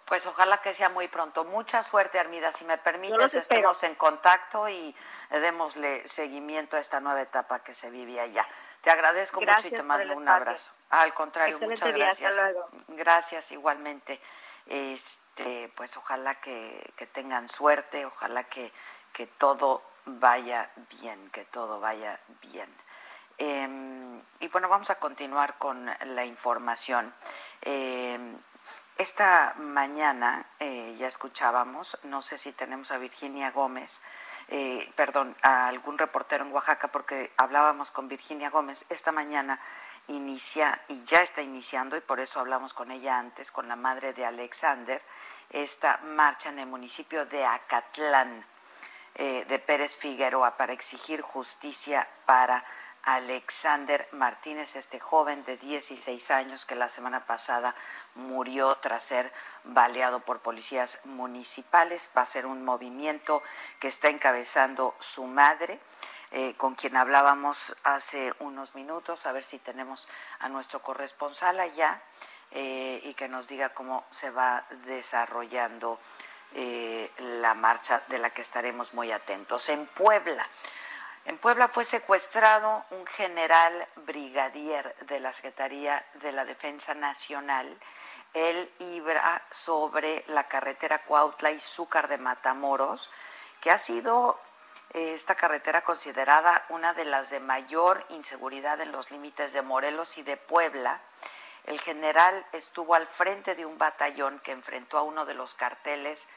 Pues 0.07 0.26
ojalá 0.26 0.62
que 0.62 0.72
sea 0.72 0.88
muy 0.88 1.07
pronto. 1.07 1.45
Mucha 1.45 1.82
suerte, 1.82 2.18
Armida. 2.18 2.51
Si 2.53 2.64
me 2.64 2.78
permites, 2.78 3.34
estemos 3.34 3.82
en 3.84 3.95
contacto 3.95 4.68
y 4.68 4.95
démosle 5.30 6.09
seguimiento 6.09 6.76
a 6.76 6.80
esta 6.80 7.01
nueva 7.01 7.20
etapa 7.20 7.62
que 7.62 7.74
se 7.74 7.91
vive 7.91 8.18
allá. 8.18 8.45
Te 8.80 8.91
agradezco 8.91 9.41
mucho 9.41 9.68
y 9.68 9.70
te 9.70 9.82
mando 9.82 10.16
un 10.16 10.28
abrazo. 10.28 10.70
Al 10.88 11.14
contrario, 11.14 11.61
muchas 11.61 11.93
gracias. 11.93 12.36
Gracias 12.88 13.53
igualmente. 13.53 14.20
Este, 14.66 15.30
pues 15.76 15.97
ojalá 15.97 16.41
que, 16.41 16.93
tengan 17.12 17.49
suerte, 17.49 18.07
ojalá 18.07 18.45
que, 18.45 18.72
que 19.12 19.26
todo 19.26 19.82
vaya 20.05 20.70
bien, 21.01 21.30
que 21.30 21.45
todo 21.45 21.80
vaya 21.80 22.20
bien. 22.43 22.70
Em, 23.38 24.22
y 24.41 24.49
bueno, 24.49 24.68
vamos 24.68 24.91
a 24.91 24.97
continuar 24.97 25.57
con 25.57 25.86
la 25.86 26.24
información. 26.26 27.14
Em, 27.62 28.36
esta 28.99 29.55
mañana 29.57 30.45
eh, 30.59 30.95
ya 30.99 31.07
escuchábamos, 31.09 31.99
no 32.03 32.20
sé 32.20 32.36
si 32.36 32.53
tenemos 32.53 32.91
a 32.91 32.99
Virginia 32.99 33.51
Gómez, 33.51 34.03
eh, 34.49 34.93
perdón, 34.95 35.34
a 35.41 35.68
algún 35.68 35.97
reportero 35.97 36.45
en 36.45 36.53
Oaxaca, 36.53 36.88
porque 36.88 37.32
hablábamos 37.38 37.91
con 37.91 38.09
Virginia 38.09 38.51
Gómez. 38.51 38.84
Esta 38.91 39.11
mañana 39.11 39.59
inicia, 40.09 40.78
y 40.88 41.03
ya 41.05 41.22
está 41.22 41.41
iniciando, 41.41 41.97
y 41.97 42.03
por 42.03 42.20
eso 42.20 42.41
hablamos 42.41 42.74
con 42.74 42.91
ella 42.91 43.18
antes, 43.18 43.51
con 43.51 43.68
la 43.68 43.76
madre 43.76 44.12
de 44.12 44.26
Alexander, 44.26 45.01
esta 45.51 45.99
marcha 45.99 46.49
en 46.49 46.61
el 46.61 46.67
municipio 46.67 47.27
de 47.27 47.45
Acatlán. 47.45 48.45
Eh, 49.17 49.45
de 49.49 49.59
Pérez 49.59 49.97
Figueroa 49.97 50.57
para 50.57 50.73
exigir 50.73 51.21
justicia 51.21 52.09
para 52.27 52.65
Alexander 53.03 54.09
Martínez, 54.13 54.77
este 54.77 55.01
joven 55.01 55.45
de 55.45 55.57
16 55.57 56.31
años 56.31 56.65
que 56.65 56.77
la 56.77 56.89
semana 56.89 57.27
pasada 57.27 57.75
murió 58.15 58.77
tras 58.77 59.05
ser 59.05 59.33
baleado 59.65 60.21
por 60.21 60.41
policías 60.41 61.05
municipales. 61.05 62.09
Va 62.17 62.23
a 62.23 62.27
ser 62.27 62.47
un 62.47 62.65
movimiento 62.65 63.43
que 63.81 63.89
está 63.89 64.09
encabezando 64.09 64.95
su 65.01 65.27
madre. 65.27 65.81
Eh, 66.31 66.55
con 66.57 66.77
quien 66.77 66.97
hablábamos 66.97 67.77
hace 67.83 68.33
unos 68.39 68.77
minutos, 68.77 69.27
a 69.27 69.33
ver 69.33 69.43
si 69.43 69.59
tenemos 69.59 70.09
a 70.39 70.49
nuestro 70.49 70.81
corresponsal 70.81 71.59
allá 71.59 72.01
eh, 72.53 73.01
y 73.05 73.15
que 73.15 73.29
nos 73.29 73.49
diga 73.49 73.71
cómo 73.71 74.05
se 74.11 74.31
va 74.31 74.65
desarrollando 74.85 75.99
eh, 76.55 77.11
la 77.41 77.55
marcha 77.55 78.03
de 78.09 78.19
la 78.19 78.31
que 78.31 78.43
estaremos 78.43 78.95
muy 78.95 79.13
atentos. 79.13 79.69
En 79.69 79.87
Puebla, 79.87 80.47
en 81.27 81.39
Puebla 81.39 81.69
fue 81.69 81.85
secuestrado 81.85 82.85
un 82.91 83.07
general 83.07 83.87
brigadier 84.07 84.97
de 85.07 85.21
la 85.21 85.33
Secretaría 85.33 86.05
de 86.15 86.33
la 86.33 86.45
Defensa 86.45 86.95
Nacional. 86.95 87.79
Él 88.33 88.73
iba 88.79 89.43
sobre 89.51 90.25
la 90.29 90.49
carretera 90.49 91.03
Cuautla 91.03 91.51
y 91.51 91.61
Zúcar 91.61 92.09
de 92.09 92.19
Matamoros, 92.19 93.13
que 93.61 93.71
ha 93.71 93.79
sido 93.79 94.41
eh, 94.93 95.13
esta 95.15 95.35
carretera 95.35 95.83
considerada 95.83 96.65
una 96.71 96.95
de 96.95 97.05
las 97.05 97.31
de 97.31 97.39
mayor 97.39 98.05
inseguridad 98.09 98.81
en 98.81 98.91
los 98.91 99.11
límites 99.11 99.53
de 99.53 99.63
Morelos 99.63 100.17
y 100.19 100.23
de 100.23 100.37
Puebla. 100.37 101.01
El 101.71 101.81
general 101.81 102.45
estuvo 102.51 102.97
al 102.97 103.07
frente 103.07 103.55
de 103.55 103.64
un 103.64 103.79
batallón 103.79 104.41
que 104.41 104.51
enfrentó 104.51 104.99
a 104.99 105.03
uno 105.03 105.25
de 105.25 105.35
los 105.35 105.55
carteles 105.55 106.29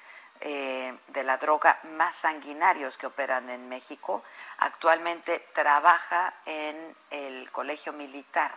eh, 0.41 0.95
de 1.07 1.23
la 1.23 1.38
droga 1.38 1.79
más 1.86 2.17
sanguinarios 2.17 2.99
que 2.99 3.07
operan 3.07 3.49
en 3.49 3.67
México. 3.67 4.23
Actualmente 4.59 5.39
trabaja 5.55 6.36
en 6.45 6.95
el 7.09 7.49
Colegio 7.51 7.93
Militar. 7.93 8.51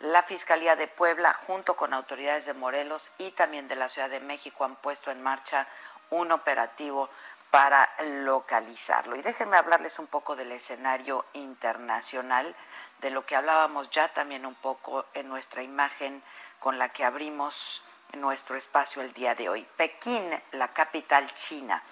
La 0.00 0.22
Fiscalía 0.22 0.76
de 0.76 0.86
Puebla, 0.88 1.34
junto 1.46 1.76
con 1.76 1.92
autoridades 1.92 2.46
de 2.46 2.54
Morelos 2.54 3.10
y 3.18 3.32
también 3.32 3.68
de 3.68 3.76
la 3.76 3.90
Ciudad 3.90 4.08
de 4.08 4.20
México, 4.20 4.64
han 4.64 4.76
puesto 4.76 5.10
en 5.10 5.22
marcha 5.22 5.68
un 6.08 6.32
operativo 6.32 7.10
para 7.50 7.88
localizarlo. 8.24 9.16
Y 9.16 9.22
déjenme 9.22 9.56
hablarles 9.56 9.98
un 9.98 10.06
poco 10.06 10.36
del 10.36 10.52
escenario 10.52 11.24
internacional, 11.32 12.54
de 13.00 13.10
lo 13.10 13.24
que 13.24 13.36
hablábamos 13.36 13.90
ya 13.90 14.08
también 14.08 14.44
un 14.44 14.54
poco 14.54 15.06
en 15.14 15.28
nuestra 15.28 15.62
imagen 15.62 16.22
con 16.58 16.78
la 16.78 16.90
que 16.90 17.04
abrimos 17.04 17.82
nuestro 18.14 18.56
espacio 18.56 19.02
el 19.02 19.12
día 19.12 19.34
de 19.34 19.48
hoy. 19.48 19.66
Pekín, 19.76 20.42
la 20.52 20.68
capital 20.72 21.32
china, 21.34 21.82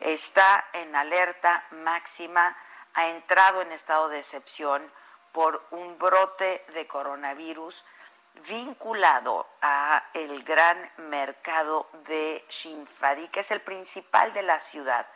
está 0.00 0.64
en 0.72 0.94
alerta 0.96 1.64
máxima, 1.70 2.56
ha 2.94 3.08
entrado 3.08 3.62
en 3.62 3.72
estado 3.72 4.08
de 4.08 4.20
excepción 4.20 4.90
por 5.32 5.64
un 5.70 5.98
brote 5.98 6.64
de 6.74 6.86
coronavirus 6.86 7.84
vinculado 8.48 9.46
a 9.62 10.04
el 10.12 10.42
gran 10.44 10.90
mercado 10.98 11.88
de 12.06 12.44
Shinfadi, 12.48 13.28
que 13.28 13.40
es 13.40 13.50
el 13.50 13.60
principal 13.60 14.32
de 14.32 14.42
la 14.42 14.60
ciudad 14.60 15.06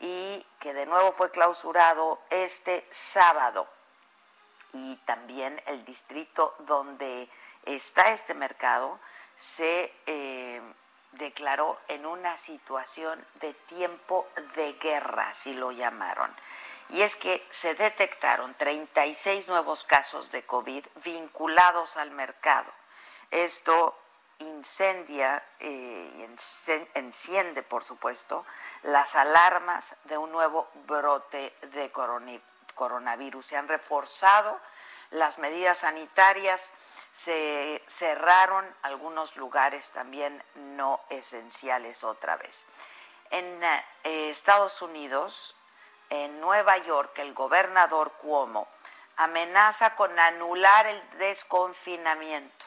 y 0.00 0.44
que 0.58 0.74
de 0.74 0.86
nuevo 0.86 1.12
fue 1.12 1.30
clausurado 1.30 2.20
este 2.30 2.86
sábado. 2.90 3.68
Y 4.72 4.96
también 5.04 5.60
el 5.66 5.84
distrito 5.84 6.54
donde 6.60 7.28
está 7.64 8.10
este 8.10 8.34
mercado 8.34 8.98
se 9.36 9.92
eh, 10.06 10.60
declaró 11.12 11.78
en 11.88 12.06
una 12.06 12.36
situación 12.36 13.24
de 13.40 13.54
tiempo 13.54 14.26
de 14.56 14.72
guerra, 14.74 15.28
así 15.28 15.52
lo 15.54 15.72
llamaron. 15.72 16.34
Y 16.92 17.02
es 17.02 17.16
que 17.16 17.44
se 17.50 17.74
detectaron 17.74 18.54
36 18.54 19.48
nuevos 19.48 19.82
casos 19.84 20.30
de 20.30 20.44
COVID 20.44 20.84
vinculados 21.02 21.96
al 21.96 22.10
mercado. 22.10 22.70
Esto 23.30 23.98
incendia 24.38 25.42
eh, 25.58 26.12
y 26.16 26.98
enciende, 26.98 27.62
por 27.62 27.82
supuesto, 27.82 28.44
las 28.82 29.14
alarmas 29.14 29.96
de 30.04 30.18
un 30.18 30.30
nuevo 30.32 30.68
brote 30.86 31.54
de 31.72 31.90
coronavirus. 32.74 33.46
Se 33.46 33.56
han 33.56 33.68
reforzado 33.68 34.60
las 35.10 35.38
medidas 35.38 35.78
sanitarias, 35.78 36.72
se 37.14 37.82
cerraron 37.86 38.66
algunos 38.82 39.36
lugares 39.36 39.90
también 39.90 40.42
no 40.54 41.00
esenciales 41.10 42.04
otra 42.04 42.36
vez. 42.36 42.64
En 43.30 43.64
eh, 43.64 44.30
Estados 44.30 44.82
Unidos, 44.82 45.54
en 46.12 46.40
Nueva 46.40 46.76
York, 46.76 47.18
el 47.20 47.32
gobernador 47.32 48.12
Cuomo 48.12 48.68
amenaza 49.16 49.96
con 49.96 50.18
anular 50.18 50.86
el 50.86 51.18
desconfinamiento 51.18 52.64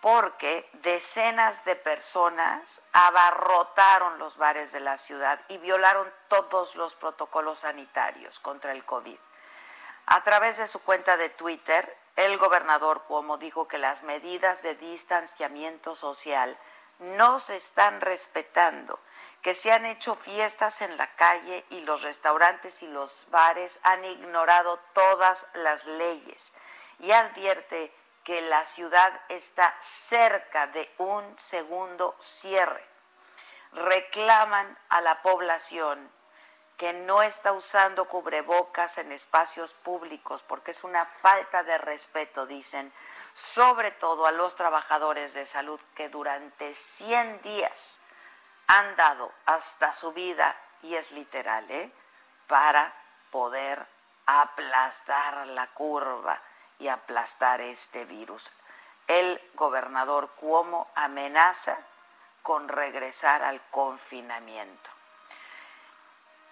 porque 0.00 0.68
decenas 0.82 1.64
de 1.64 1.76
personas 1.76 2.80
abarrotaron 2.92 4.18
los 4.18 4.36
bares 4.36 4.72
de 4.72 4.80
la 4.80 4.98
ciudad 4.98 5.40
y 5.48 5.58
violaron 5.58 6.12
todos 6.28 6.74
los 6.74 6.96
protocolos 6.96 7.60
sanitarios 7.60 8.40
contra 8.40 8.72
el 8.72 8.84
COVID. 8.84 9.18
A 10.06 10.22
través 10.24 10.58
de 10.58 10.66
su 10.66 10.82
cuenta 10.82 11.16
de 11.16 11.28
Twitter, 11.28 11.96
el 12.16 12.36
gobernador 12.38 13.02
Cuomo 13.02 13.38
dijo 13.38 13.68
que 13.68 13.78
las 13.78 14.02
medidas 14.02 14.62
de 14.62 14.74
distanciamiento 14.74 15.94
social 15.94 16.58
no 16.98 17.38
se 17.38 17.56
están 17.56 18.00
respetando, 18.00 18.98
que 19.42 19.54
se 19.54 19.72
han 19.72 19.84
hecho 19.86 20.14
fiestas 20.14 20.82
en 20.82 20.96
la 20.96 21.08
calle 21.16 21.64
y 21.70 21.80
los 21.80 22.02
restaurantes 22.02 22.82
y 22.82 22.88
los 22.88 23.26
bares 23.30 23.80
han 23.82 24.04
ignorado 24.04 24.78
todas 24.94 25.48
las 25.54 25.84
leyes 25.84 26.54
y 27.00 27.10
advierte 27.10 27.92
que 28.22 28.40
la 28.42 28.64
ciudad 28.64 29.12
está 29.28 29.74
cerca 29.80 30.68
de 30.68 30.88
un 30.98 31.36
segundo 31.38 32.14
cierre. 32.20 32.84
Reclaman 33.72 34.78
a 34.88 35.00
la 35.00 35.22
población 35.22 36.08
que 36.76 36.92
no 36.92 37.22
está 37.22 37.52
usando 37.52 38.06
cubrebocas 38.06 38.98
en 38.98 39.10
espacios 39.10 39.74
públicos 39.74 40.44
porque 40.44 40.70
es 40.70 40.84
una 40.84 41.04
falta 41.04 41.64
de 41.64 41.78
respeto, 41.78 42.46
dicen, 42.46 42.92
sobre 43.34 43.90
todo 43.90 44.26
a 44.26 44.30
los 44.30 44.54
trabajadores 44.54 45.34
de 45.34 45.46
salud 45.46 45.80
que 45.96 46.08
durante 46.08 46.74
100 46.74 47.42
días 47.42 47.98
han 48.72 48.96
dado 48.96 49.30
hasta 49.44 49.92
su 49.92 50.12
vida, 50.12 50.56
y 50.80 50.94
es 50.94 51.10
literal, 51.10 51.70
¿eh? 51.70 51.92
para 52.46 52.90
poder 53.30 53.86
aplastar 54.24 55.46
la 55.48 55.66
curva 55.74 56.40
y 56.78 56.88
aplastar 56.88 57.60
este 57.60 58.06
virus. 58.06 58.50
El 59.06 59.38
gobernador 59.56 60.30
Cuomo 60.36 60.90
amenaza 60.94 61.76
con 62.42 62.66
regresar 62.66 63.42
al 63.42 63.60
confinamiento. 63.68 64.90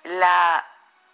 La 0.03 0.67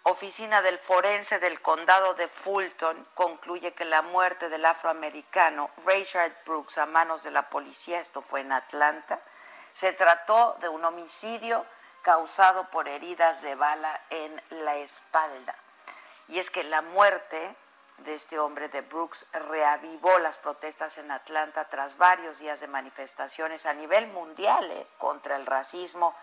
oficina 0.03 0.61
del 0.61 0.81
forense 0.81 1.39
del 1.39 1.63
condado 1.63 2.15
de 2.15 2.27
Fulton 2.27 3.07
concluye 3.15 3.75
que 3.75 3.85
la 3.85 4.03
muerte 4.03 4.49
del 4.49 4.65
afroamericano 4.65 5.71
Richard 5.85 6.33
Brooks 6.45 6.79
a 6.79 6.87
manos 6.87 7.23
de 7.23 7.31
la 7.31 7.49
policía, 7.49 8.01
esto 8.01 8.23
fue 8.23 8.41
en 8.41 8.51
Atlanta, 8.51 9.21
se 9.77 9.93
trató 9.93 10.57
de 10.61 10.71
un 10.71 10.83
homicidio 10.87 11.67
causado 12.01 12.71
por 12.71 12.89
heridas 12.89 13.43
de 13.43 13.55
bala 13.57 14.01
en 14.09 14.43
la 14.49 14.77
espalda. 14.77 15.55
Y 16.29 16.39
es 16.39 16.51
que 16.51 16.65
la 16.65 16.81
muerte 16.81 17.55
de 17.99 18.15
este 18.15 18.39
hombre 18.39 18.71
de 18.71 18.81
Brooks 18.81 19.27
reavivó 19.35 20.19
las 20.21 20.39
protestas 20.39 20.97
en 20.97 21.11
Atlanta 21.11 21.69
tras 21.69 21.99
varios 21.99 22.39
días 22.39 22.61
de 22.61 22.69
manifestaciones 22.69 23.67
a 23.67 23.75
nivel 23.75 24.07
mundial 24.07 24.65
eh, 24.71 24.87
contra 24.97 25.37
el 25.37 25.45
racismo 25.45 26.15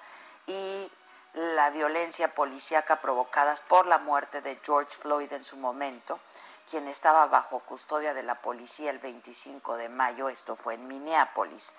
y 0.48 0.92
la 1.34 1.70
violencia 1.70 2.34
policíaca 2.34 3.02
provocadas 3.02 3.62
por 3.62 3.86
la 3.86 4.00
muerte 4.00 4.42
de 4.42 4.60
George 4.64 4.98
Floyd 4.98 5.32
en 5.32 5.44
su 5.44 5.58
momento, 5.58 6.20
quien 6.68 6.88
estaba 6.88 7.28
bajo 7.28 7.60
custodia 7.60 8.16
de 8.16 8.24
la 8.24 8.42
policía 8.42 8.90
el 8.90 8.98
25 8.98 9.78
de 9.78 9.90
mayo, 9.90 10.28
esto 10.30 10.56
fue 10.56 10.74
en 10.74 10.88
Minneapolis. 10.88 11.76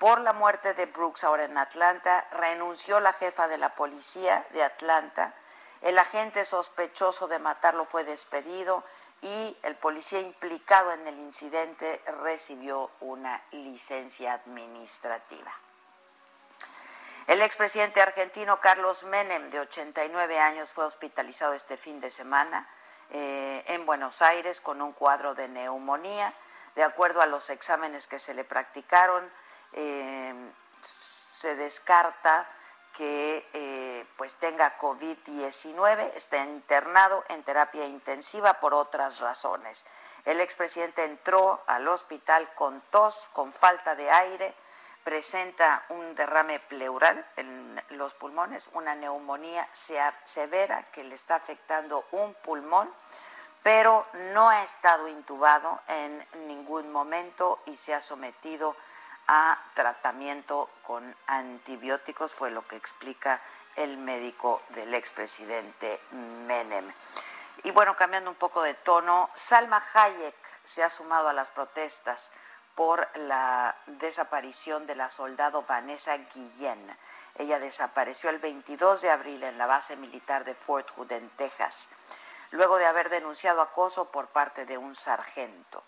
Por 0.00 0.22
la 0.22 0.32
muerte 0.32 0.72
de 0.72 0.86
Brooks 0.86 1.24
ahora 1.24 1.44
en 1.44 1.58
Atlanta, 1.58 2.26
renunció 2.32 3.00
la 3.00 3.12
jefa 3.12 3.48
de 3.48 3.58
la 3.58 3.74
policía 3.74 4.46
de 4.48 4.62
Atlanta, 4.62 5.34
el 5.82 5.98
agente 5.98 6.46
sospechoso 6.46 7.28
de 7.28 7.38
matarlo 7.38 7.84
fue 7.84 8.04
despedido 8.04 8.82
y 9.20 9.54
el 9.62 9.76
policía 9.76 10.20
implicado 10.20 10.92
en 10.92 11.06
el 11.06 11.18
incidente 11.18 12.02
recibió 12.22 12.90
una 13.00 13.42
licencia 13.50 14.32
administrativa. 14.32 15.52
El 17.26 17.42
expresidente 17.42 18.00
argentino 18.00 18.58
Carlos 18.58 19.04
Menem, 19.04 19.50
de 19.50 19.60
89 19.60 20.38
años, 20.38 20.72
fue 20.72 20.86
hospitalizado 20.86 21.52
este 21.52 21.76
fin 21.76 22.00
de 22.00 22.10
semana 22.10 22.66
eh, 23.10 23.64
en 23.66 23.84
Buenos 23.84 24.22
Aires 24.22 24.62
con 24.62 24.80
un 24.80 24.94
cuadro 24.94 25.34
de 25.34 25.46
neumonía. 25.46 26.32
De 26.74 26.84
acuerdo 26.84 27.20
a 27.20 27.26
los 27.26 27.50
exámenes 27.50 28.08
que 28.08 28.18
se 28.18 28.32
le 28.32 28.44
practicaron, 28.44 29.30
eh, 29.72 30.52
se 30.80 31.56
descarta 31.56 32.48
que 32.92 33.48
eh, 33.52 34.04
pues 34.16 34.36
tenga 34.36 34.76
COVID-19, 34.78 36.12
está 36.14 36.44
internado 36.44 37.24
en 37.28 37.42
terapia 37.44 37.86
intensiva 37.86 38.60
por 38.60 38.74
otras 38.74 39.20
razones. 39.20 39.86
El 40.24 40.40
expresidente 40.40 41.04
entró 41.04 41.62
al 41.66 41.88
hospital 41.88 42.52
con 42.54 42.80
tos, 42.90 43.30
con 43.32 43.52
falta 43.52 43.94
de 43.94 44.10
aire, 44.10 44.54
presenta 45.04 45.84
un 45.88 46.14
derrame 46.14 46.60
pleural 46.60 47.26
en 47.36 47.82
los 47.90 48.12
pulmones, 48.14 48.68
una 48.74 48.94
neumonía 48.94 49.66
severa 49.72 50.90
que 50.92 51.04
le 51.04 51.14
está 51.14 51.36
afectando 51.36 52.04
un 52.10 52.34
pulmón, 52.34 52.92
pero 53.62 54.06
no 54.34 54.48
ha 54.50 54.62
estado 54.62 55.08
intubado 55.08 55.80
en 55.88 56.26
ningún 56.46 56.92
momento 56.92 57.60
y 57.66 57.76
se 57.76 57.94
ha 57.94 58.00
sometido 58.00 58.70
a 58.70 58.89
tratamiento 59.74 60.68
con 60.82 61.14
antibióticos, 61.26 62.32
fue 62.32 62.50
lo 62.50 62.66
que 62.66 62.76
explica 62.76 63.40
el 63.76 63.96
médico 63.96 64.62
del 64.70 64.94
expresidente 64.94 66.00
Menem. 66.10 66.92
Y 67.62 67.70
bueno, 67.70 67.96
cambiando 67.96 68.30
un 68.30 68.36
poco 68.36 68.62
de 68.62 68.74
tono, 68.74 69.30
Salma 69.34 69.82
Hayek 69.94 70.34
se 70.64 70.82
ha 70.82 70.90
sumado 70.90 71.28
a 71.28 71.32
las 71.32 71.50
protestas 71.50 72.32
por 72.74 73.08
la 73.14 73.76
desaparición 73.86 74.86
de 74.86 74.94
la 74.94 75.10
soldado 75.10 75.62
Vanessa 75.62 76.16
Guillén. 76.16 76.98
Ella 77.36 77.58
desapareció 77.58 78.30
el 78.30 78.38
22 78.38 79.02
de 79.02 79.10
abril 79.10 79.42
en 79.42 79.58
la 79.58 79.66
base 79.66 79.96
militar 79.96 80.44
de 80.44 80.54
Fort 80.54 80.90
Hood, 80.96 81.12
en 81.12 81.28
Texas, 81.30 81.88
luego 82.50 82.78
de 82.78 82.86
haber 82.86 83.10
denunciado 83.10 83.60
acoso 83.60 84.10
por 84.10 84.28
parte 84.28 84.64
de 84.66 84.78
un 84.78 84.94
sargento 84.94 85.84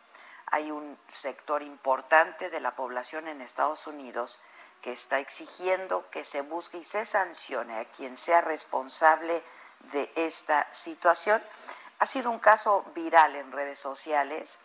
hay 0.53 0.71
un 0.71 0.99
sector 1.09 1.63
importante 1.63 2.51
de 2.51 2.61
la 2.61 2.77
población 2.77 3.27
en 3.27 3.41
Estados 3.41 3.87
Unidos 3.87 4.39
que 4.83 4.93
está 4.93 5.19
exigiendo 5.19 6.09
que 6.11 6.25
se 6.25 6.43
busque 6.43 6.77
y 6.77 6.85
se 6.85 7.07
sancione 7.07 7.79
a 7.79 7.87
quien 7.87 8.19
sea 8.19 8.43
responsable 8.43 9.43
de 9.93 10.13
esta 10.15 10.69
situación. 10.71 11.43
Ha 12.01 12.07
sido 12.07 12.31
un 12.31 12.39
caso 12.39 12.85
viral 12.95 13.35
en 13.35 13.51
redes 13.51 13.79
sociales 13.79 14.59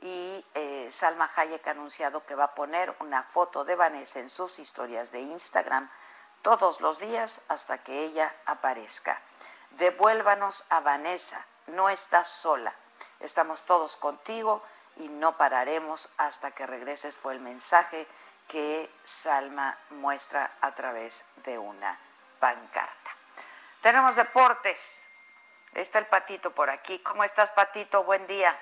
y 0.00 0.46
eh, 0.54 0.88
Salma 0.92 1.28
Hayek 1.34 1.66
ha 1.66 1.72
anunciado 1.72 2.24
que 2.24 2.36
va 2.36 2.44
a 2.44 2.54
poner 2.54 2.94
una 3.00 3.24
foto 3.24 3.64
de 3.64 3.74
Vanessa 3.74 4.20
en 4.20 4.28
sus 4.28 4.60
historias 4.60 5.10
de 5.10 5.22
Instagram 5.22 5.90
todos 6.42 6.80
los 6.80 7.00
días 7.00 7.40
hasta 7.48 7.82
que 7.82 8.04
ella 8.04 8.32
aparezca. 8.46 9.20
Devuélvanos 9.72 10.64
a 10.68 10.78
Vanessa, 10.80 11.44
no 11.66 11.88
estás 11.88 12.28
sola, 12.28 12.72
estamos 13.18 13.64
todos 13.64 13.96
contigo 13.96 14.62
y 14.96 15.08
no 15.08 15.36
pararemos 15.36 16.08
hasta 16.18 16.50
que 16.50 16.66
regreses 16.66 17.16
fue 17.16 17.34
el 17.34 17.40
mensaje 17.40 18.06
que 18.48 18.90
Salma 19.04 19.78
muestra 19.90 20.50
a 20.60 20.74
través 20.74 21.24
de 21.44 21.58
una 21.58 21.98
pancarta. 22.38 23.10
Tenemos 23.80 24.16
deportes. 24.16 25.08
Está 25.74 25.98
el 25.98 26.06
patito 26.06 26.54
por 26.54 26.68
aquí. 26.68 26.98
¿Cómo 26.98 27.24
estás, 27.24 27.50
patito? 27.50 28.04
Buen 28.04 28.26
día. 28.26 28.58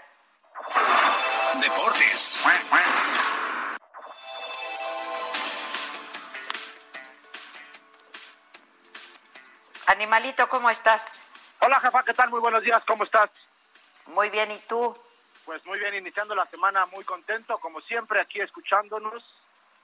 Deportes. 1.60 2.44
Animalito, 9.86 10.48
¿cómo 10.48 10.70
estás? 10.70 11.04
Hola, 11.58 11.80
jefa, 11.80 12.02
¿qué 12.04 12.14
tal? 12.14 12.30
Muy 12.30 12.40
buenos 12.40 12.62
días, 12.62 12.82
¿cómo 12.86 13.04
estás? 13.04 13.28
Muy 14.06 14.30
bien, 14.30 14.50
¿y 14.52 14.58
tú? 14.60 14.96
Pues 15.44 15.64
muy 15.66 15.78
bien, 15.78 15.94
iniciando 15.94 16.34
la 16.34 16.46
semana 16.46 16.86
muy 16.86 17.04
contento, 17.04 17.58
como 17.58 17.80
siempre, 17.80 18.20
aquí 18.20 18.40
escuchándonos 18.40 19.24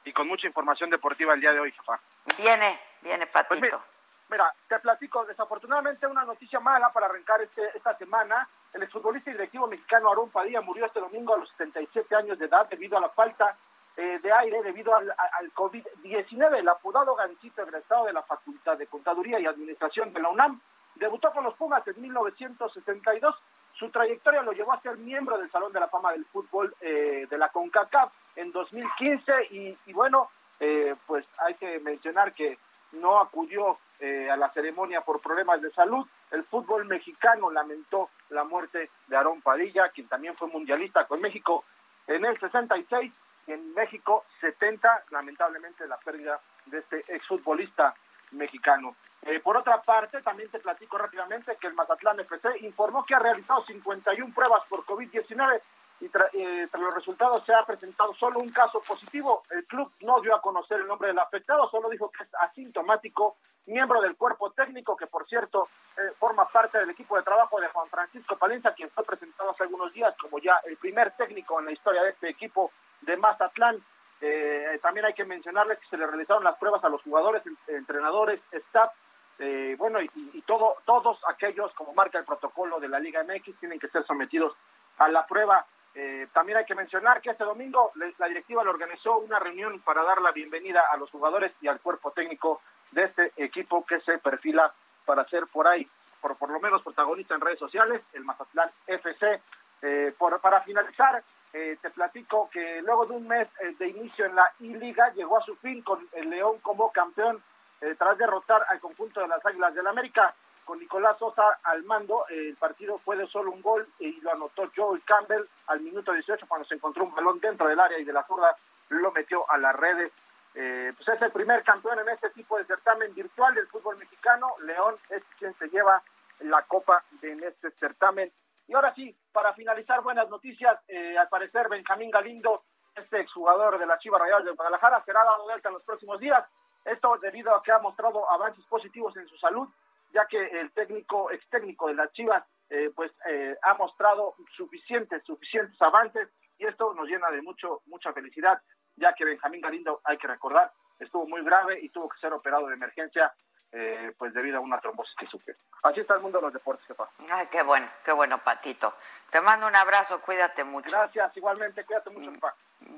y 0.05 0.13
con 0.13 0.29
mucha 0.29 0.47
información 0.47 0.91
deportiva 0.91 1.35
el 1.35 1.41
día 1.41 1.53
de 1.53 1.61
hoy, 1.61 1.73
jefa. 1.73 1.99
Viene, 2.39 2.79
viene, 3.01 3.27
pues 3.27 3.47
Patito. 3.47 3.83
mira, 4.29 4.55
te 4.69 4.79
platico, 4.79 5.25
desafortunadamente 5.25 6.07
una 6.07 6.25
noticia 6.25 6.61
mala 6.61 6.93
para 6.93 7.07
arrancar 7.07 7.41
este, 7.43 7.63
esta 7.75 7.95
semana. 7.95 8.49
El 8.73 8.83
exfutbolista 8.83 9.31
y 9.31 9.33
directivo 9.33 9.67
mexicano 9.67 10.09
Aarón 10.09 10.31
Padilla 10.31 10.61
murió 10.61 10.87
este 10.87 11.01
domingo 11.01 11.35
a 11.35 11.39
los 11.39 11.49
77 11.51 12.15
años 12.15 12.39
de 12.39 12.45
edad 12.45 12.69
debido 12.69 12.99
a 12.99 13.01
la 13.01 13.09
falta 13.09 13.57
eh, 13.97 14.21
de 14.23 14.33
aire 14.33 14.63
debido 14.63 14.95
al, 14.95 15.11
al 15.11 15.53
COVID-19. 15.55 16.59
El 16.59 16.69
apodado 16.69 17.15
Gancito, 17.15 17.63
egresado 17.63 18.05
de 18.05 18.13
la 18.13 18.23
Facultad 18.23 18.77
de 18.77 18.87
Contaduría 18.87 19.41
y 19.41 19.47
Administración 19.47 20.13
de 20.13 20.21
la 20.21 20.29
UNAM, 20.29 20.61
debutó 20.97 21.33
con 21.33 21.45
los 21.45 21.55
Pumas 21.55 21.87
en 21.89 22.01
1962 22.01 23.35
Su 23.79 23.91
trayectoria 23.91 24.43
lo 24.43 24.53
llevó 24.53 24.73
a 24.73 24.81
ser 24.81 24.97
miembro 24.97 25.37
del 25.37 25.51
Salón 25.51 25.73
de 25.73 25.81
la 25.81 25.89
Fama 25.89 26.13
del 26.13 26.25
Fútbol 26.27 26.75
eh, 26.81 27.27
de 27.29 27.39
la 27.39 27.51
CONCACAF 27.51 28.11
en 28.37 28.51
2015 28.51 29.33
y, 29.51 29.77
y 29.87 29.93
bueno, 29.93 30.31
eh, 30.61 30.95
pues 31.07 31.27
hay 31.39 31.55
que 31.55 31.79
mencionar 31.81 32.33
que 32.33 32.59
no 32.93 33.21
acudió 33.21 33.79
eh, 34.01 34.31
a 34.31 34.37
la 34.37 34.51
ceremonia 34.51 35.01
por 35.03 35.21
problemas 35.21 35.61
de 35.61 35.71
salud. 35.71 36.07
El 36.31 36.45
fútbol 36.45 36.87
mexicano 36.87 37.51
lamentó 37.51 38.11
la 38.31 38.45
muerte 38.45 38.91
de 39.07 39.17
Aarón 39.17 39.43
Padilla, 39.43 39.89
quien 39.91 40.09
también 40.09 40.35
fue 40.35 40.49
mundialista 40.49 41.07
con 41.07 41.21
México 41.21 41.65
en 42.07 42.25
el 42.25 42.39
66 42.39 43.13
y 43.47 43.53
en 43.53 43.75
México 43.75 44.25
70, 44.41 45.05
lamentablemente 45.11 45.87
la 45.87 45.99
pérdida 45.99 46.41
de 46.67 46.79
este 46.79 47.05
exfutbolista 47.09 47.95
mexicano. 48.33 48.97
Eh, 49.23 49.41
por 49.41 49.57
otra 49.57 49.81
parte, 49.81 50.23
también 50.23 50.51
te 50.51 50.59
platico 50.59 50.99
rápidamente 50.99 51.57
que 51.61 51.67
el 51.67 51.75
Mazatlán 51.75 52.21
FC 52.21 52.49
informó 52.61 53.05
que 53.05 53.15
ha 53.15 53.19
realizado 53.19 53.65
51 53.65 54.35
pruebas 54.35 54.63
por 54.69 54.85
COVID-19 54.85 55.61
y 56.01 56.09
tras 56.09 56.33
los 56.79 56.95
resultados 56.95 57.45
se 57.45 57.55
ha 57.55 57.63
presentado 57.63 58.13
solo 58.13 58.39
un 58.39 58.51
caso 58.51 58.81
positivo. 58.87 59.43
El 59.51 59.65
club 59.65 59.91
no 60.01 60.21
dio 60.21 60.35
a 60.35 60.41
conocer 60.41 60.81
el 60.81 60.87
nombre 60.87 61.09
del 61.09 61.19
afectado, 61.19 61.69
solo 61.71 61.89
dijo 61.89 62.11
que 62.11 62.25
es 62.25 62.31
asintomático, 62.41 63.37
miembro 63.67 64.01
del 64.01 64.17
cuerpo 64.17 64.51
técnico, 64.51 64.97
que 64.97 65.07
por 65.07 65.27
cierto 65.27 65.69
eh, 65.97 66.13
forma 66.19 66.47
parte 66.49 66.79
del 66.79 66.91
equipo 66.91 67.17
de 67.17 67.23
trabajo 67.23 67.61
de 67.61 67.69
Juan 67.69 67.89
Francisco 67.89 68.37
Palencia, 68.37 68.75
quien 68.75 68.91
fue 68.91 69.05
presentado 69.05 69.51
hace 69.51 69.65
algunos 69.65 69.93
días 69.93 70.15
como 70.21 70.39
ya 70.39 70.59
el 70.65 70.77
primer 70.77 71.13
técnico 71.13 71.59
en 71.59 71.67
la 71.67 71.73
historia 71.73 72.03
de 72.03 72.11
este 72.11 72.29
equipo 72.29 72.71
de 73.01 73.17
Mazatlán. 73.17 73.83
Eh, 74.21 74.79
también 74.83 75.07
hay 75.07 75.15
que 75.15 75.25
mencionarles 75.25 75.79
que 75.79 75.89
se 75.89 75.97
le 75.97 76.07
realizaron 76.07 76.45
las 76.45 76.57
pruebas 76.57 76.83
a 76.85 76.89
los 76.89 77.03
jugadores, 77.03 77.43
entrenadores, 77.69 78.41
staff, 78.51 78.93
eh, 79.39 79.77
bueno, 79.79 80.01
y, 80.01 80.11
y, 80.33 80.43
todo, 80.43 80.77
todos 80.87 81.19
aquellos, 81.29 81.73
como 81.75 81.93
marca 81.93 82.19
el 82.19 82.25
protocolo 82.25 82.81
de 82.81 82.89
la 82.89 82.99
Liga 82.99 83.23
MX, 83.23 83.59
tienen 83.61 83.79
que 83.79 83.89
ser 83.89 84.05
sometidos 84.07 84.55
a 84.99 85.09
la 85.09 85.27
prueba. 85.27 85.67
Eh, 85.95 86.29
también 86.33 86.59
hay 86.59 86.65
que 86.65 86.75
mencionar 86.75 87.21
que 87.21 87.31
este 87.31 87.45
domingo 87.45 87.93
la 88.19 88.29
directiva 88.29 88.63
le 88.63 88.71
organizó 88.71 89.19
una 89.19 89.39
reunión 89.39 89.81
para 89.81 90.03
dar 90.03 90.21
la 90.21 90.31
bienvenida 90.31 90.83
a 90.91 90.97
los 90.97 91.11
jugadores 91.11 91.53
y 91.61 91.69
al 91.69 91.81
cuerpo 91.81 92.11
técnico 92.11 92.61
de 92.91 93.05
este 93.05 93.33
equipo 93.37 93.85
que 93.87 94.01
se 94.01 94.19
perfila 94.19 94.73
para 95.07 95.25
ser 95.25 95.47
por 95.47 95.67
ahí, 95.67 95.89
por, 96.21 96.37
por 96.37 96.51
lo 96.51 96.61
menos 96.61 96.83
protagonista 96.83 97.35
en 97.35 97.41
redes 97.41 97.59
sociales, 97.59 98.03
el 98.13 98.25
Mazatlán 98.25 98.69
FC. 98.87 99.41
Eh, 99.83 100.15
por, 100.19 100.41
para 100.41 100.63
finalizar, 100.63 101.23
eh, 101.59 101.79
te 101.81 101.89
platico 101.89 102.51
que 102.53 102.83
luego 102.83 103.07
de 103.07 103.15
un 103.15 103.27
mes 103.27 103.49
eh, 103.63 103.75
de 103.79 103.89
inicio 103.89 104.27
en 104.27 104.35
la 104.37 104.53
I-Liga 104.61 105.11
llegó 105.15 105.39
a 105.39 105.43
su 105.43 105.57
fin 105.57 105.81
con 105.81 106.07
el 106.13 106.29
León 106.29 106.59
como 106.61 106.93
campeón 106.93 107.43
eh, 107.81 107.95
tras 107.99 108.19
derrotar 108.19 108.67
al 108.69 108.79
conjunto 108.79 109.23
de 109.23 109.29
las 109.29 109.45
Águilas 109.47 109.75
del 109.75 109.87
América. 109.87 110.35
Con 110.67 110.79
Nicolás 110.79 111.17
Sosa 111.19 111.59
al 111.63 111.83
mando, 111.85 112.27
el 112.29 112.57
partido 112.57 112.99
fue 112.99 113.17
de 113.17 113.27
solo 113.27 113.53
un 113.53 113.63
gol 113.63 113.89
y 113.99 114.21
lo 114.21 114.33
anotó 114.33 114.71
Joel 114.77 115.01
Campbell 115.03 115.45
al 115.69 115.81
minuto 115.81 116.13
18 116.13 116.45
cuando 116.47 116.69
se 116.69 116.75
encontró 116.75 117.05
un 117.05 117.15
balón 117.15 117.41
dentro 117.41 117.69
del 117.69 117.81
área 117.81 117.99
y 117.99 118.05
de 118.05 118.13
la 118.13 118.27
zurda 118.27 118.55
lo 118.91 119.11
metió 119.13 119.51
a 119.51 119.57
las 119.57 119.75
redes. 119.75 120.13
Pues 120.53 121.09
es 121.09 121.23
el 121.23 121.33
primer 121.33 121.63
campeón 121.63 122.01
en 122.01 122.09
este 122.11 122.29
tipo 122.31 122.59
de 122.59 122.65
certamen 122.65 123.15
virtual 123.15 123.55
del 123.55 123.67
fútbol 123.69 123.97
mexicano. 123.97 124.49
León 124.63 124.97
es 125.09 125.23
quien 125.39 125.55
se 125.55 125.69
lleva 125.69 126.03
la 126.41 126.61
copa 126.63 127.03
en 127.23 127.43
este 127.45 127.71
certamen. 127.71 128.31
Y 128.69 128.75
ahora 128.75 128.93
sí, 128.95 129.17
para 129.33 129.53
finalizar, 129.55 130.03
buenas 130.03 130.29
noticias. 130.29 130.79
Eh, 130.89 131.17
al 131.17 131.29
parecer, 131.29 131.69
Benjamín 131.69 132.11
Galindo, 132.11 132.65
este 132.95 133.21
exjugador 133.21 133.79
de 133.79 133.87
la 133.87 133.99
Chivas 133.99 134.21
Rayales 134.21 134.47
de 134.47 134.53
Guadalajara, 134.53 135.03
será 135.05 135.23
dado 135.23 135.47
de 135.47 135.55
alta 135.55 135.69
en 135.69 135.75
los 135.75 135.85
próximos 135.85 136.19
días. 136.19 136.45
Esto 136.85 137.19
debido 137.19 137.55
a 137.55 137.63
que 137.63 137.73
ha 137.73 137.79
mostrado 137.79 138.29
avances 138.31 138.65
positivos 138.67 139.17
en 139.17 139.29
su 139.29 139.37
salud, 139.37 139.69
ya 140.13 140.27
que 140.27 140.39
el 140.39 140.73
técnico, 140.73 141.31
ex 141.31 141.49
técnico 141.49 141.89
de 141.89 141.95
las 141.95 142.13
Chivas, 142.13 142.45
eh, 142.71 142.91
pues 142.95 143.13
eh, 143.29 143.57
ha 143.63 143.75
mostrado 143.75 144.35
suficientes, 144.57 145.23
suficientes 145.25 145.81
avances 145.81 146.29
y 146.59 146.67
esto 146.67 146.95
nos 146.95 147.07
llena 147.07 147.31
de 147.31 147.43
mucho, 147.43 147.83
mucha 147.87 148.13
felicidad, 148.13 148.61
ya 148.97 149.13
que 149.13 149.25
Benjamín 149.25 149.61
Galindo, 149.61 150.01
hay 150.05 150.17
que 150.17 150.27
recordar, 150.27 150.73
estuvo 150.99 151.27
muy 151.27 151.45
grave 151.45 151.79
y 151.81 151.91
tuvo 151.91 152.09
que 152.09 152.19
ser 152.19 152.33
operado 152.33 152.67
de 152.67 152.75
emergencia 152.75 153.33
eh, 153.73 154.13
pues 154.17 154.33
debido 154.33 154.59
a 154.59 154.61
una 154.61 154.81
trombosis 154.81 155.15
que 155.17 155.27
sufrió. 155.27 155.55
Así 155.83 156.01
está 156.01 156.15
el 156.15 156.21
mundo 156.21 156.39
de 156.39 156.43
los 156.43 156.53
deportes, 156.53 156.87
jefa. 156.87 157.09
Ay, 157.31 157.47
qué 157.49 157.63
bueno, 157.63 157.89
qué 158.05 158.13
bueno, 158.13 158.39
Patito. 158.39 158.95
Te 159.31 159.41
mando 159.41 159.67
un 159.67 159.77
abrazo, 159.77 160.21
cuídate 160.21 160.65
mucho. 160.65 160.91
Gracias, 160.91 161.37
igualmente, 161.37 161.85
cuídate 161.85 162.11
mucho, 162.11 162.33
papá. 162.41 162.55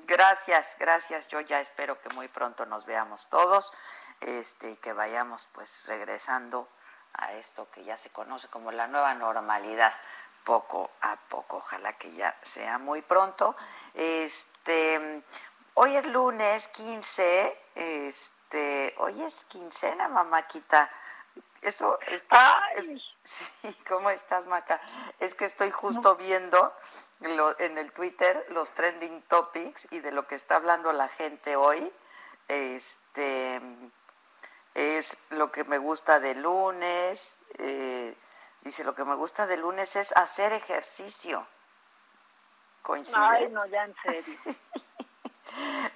Gracias, 0.07 0.77
gracias. 0.79 1.29
Yo 1.29 1.41
ya 1.41 1.61
espero 1.61 2.01
que 2.01 2.09
muy 2.11 2.29
pronto 2.29 2.66
nos 2.66 2.87
veamos 2.87 3.29
todos 3.29 3.73
este, 4.21 4.73
y 4.73 4.77
que 4.77 4.93
vayamos 4.93 5.49
pues 5.53 5.85
regresando 5.87 6.69
a 7.14 7.33
esto 7.33 7.69
que 7.71 7.85
ya 7.85 7.97
se 7.97 8.11
conoce 8.11 8.49
como 8.49 8.71
la 8.71 8.87
nueva 8.87 9.14
normalidad 9.14 9.93
poco 10.45 10.91
a 11.01 11.16
poco. 11.29 11.59
Ojalá 11.59 11.93
que 11.95 12.12
ya 12.12 12.37
sea 12.43 12.79
muy 12.79 13.03
pronto. 13.03 13.57
Este, 13.95 15.23
hoy 15.75 15.97
es 15.97 16.07
lunes 16.07 16.69
15, 16.69 17.59
este, 17.75 18.38
hoy 18.99 19.22
es 19.22 19.44
quincena, 19.44 20.09
mamáquita. 20.09 20.90
Eso 21.62 21.99
está. 22.07 22.62
Es, 22.76 22.90
sí, 23.24 23.76
¿cómo 23.88 24.11
estás, 24.11 24.46
Maca? 24.46 24.80
Es 25.18 25.34
que 25.34 25.44
estoy 25.44 25.70
justo 25.70 26.16
viendo 26.16 26.72
lo, 27.20 27.59
en 27.59 27.78
el 27.78 27.92
Twitter 27.92 28.46
los 28.51 28.72
trending 28.72 29.22
topics 29.22 29.88
y 29.90 30.01
de 30.01 30.12
lo 30.12 30.26
que 30.26 30.34
está 30.34 30.57
hablando 30.57 30.92
la 30.92 31.09
gente 31.09 31.57
hoy. 31.57 31.92
Este 32.46 33.61
es 34.74 35.18
lo 35.30 35.51
que 35.51 35.64
me 35.64 35.78
gusta 35.78 36.20
de 36.20 36.34
lunes. 36.36 37.38
Eh, 37.59 38.16
dice, 38.62 38.84
lo 38.84 38.94
que 38.94 39.05
me 39.05 39.16
gusta 39.16 39.46
de 39.46 39.57
lunes 39.57 39.96
es 39.96 40.16
hacer 40.16 40.53
ejercicio. 40.53 41.46
¿Coincides? 42.82 43.20
Ay, 43.20 43.49
no, 43.51 43.66
ya 43.66 43.84
en 43.84 43.94
serio. 44.05 44.38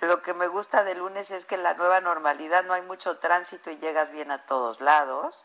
lo 0.07 0.22
que 0.22 0.34
me 0.34 0.48
gusta 0.48 0.84
de 0.84 0.94
lunes 0.94 1.30
es 1.30 1.46
que 1.46 1.55
en 1.55 1.62
la 1.62 1.74
nueva 1.74 2.00
normalidad 2.00 2.64
no 2.64 2.74
hay 2.74 2.82
mucho 2.82 3.18
tránsito 3.18 3.70
y 3.70 3.78
llegas 3.78 4.11
bien 4.11 4.30
a 4.30 4.44
todos 4.46 4.80
lados. 4.80 5.44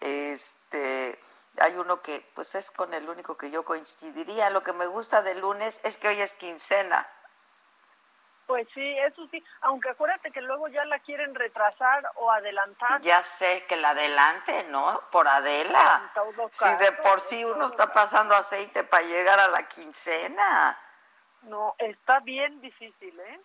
Este, 0.00 1.18
hay 1.60 1.76
uno 1.76 2.00
que, 2.02 2.26
pues 2.34 2.54
es 2.54 2.70
con 2.70 2.94
el 2.94 3.08
único 3.08 3.36
que 3.36 3.50
yo 3.50 3.64
coincidiría. 3.64 4.50
Lo 4.50 4.62
que 4.62 4.72
me 4.72 4.86
gusta 4.86 5.22
de 5.22 5.34
lunes 5.34 5.80
es 5.84 5.98
que 5.98 6.08
hoy 6.08 6.20
es 6.20 6.34
quincena. 6.34 7.06
Pues 8.46 8.66
sí, 8.72 8.98
eso 9.00 9.28
sí, 9.30 9.44
aunque 9.60 9.90
acuérdate 9.90 10.30
que 10.30 10.40
luego 10.40 10.68
ya 10.68 10.82
la 10.86 10.98
quieren 11.00 11.34
retrasar 11.34 12.10
o 12.14 12.30
adelantar. 12.30 13.02
Ya 13.02 13.22
sé 13.22 13.66
que 13.68 13.76
la 13.76 13.90
adelante, 13.90 14.64
¿no? 14.70 15.02
Por 15.10 15.28
Adela. 15.28 16.10
Si 16.52 16.76
de 16.76 16.92
por 16.92 17.20
sí 17.20 17.44
uno 17.44 17.66
está 17.66 17.92
pasando 17.92 18.34
aceite 18.34 18.84
para 18.84 19.02
llegar 19.02 19.38
a 19.38 19.48
la 19.48 19.68
quincena. 19.68 20.78
No, 21.42 21.74
está 21.76 22.20
bien 22.20 22.58
difícil, 22.62 23.20
¿eh? 23.20 23.40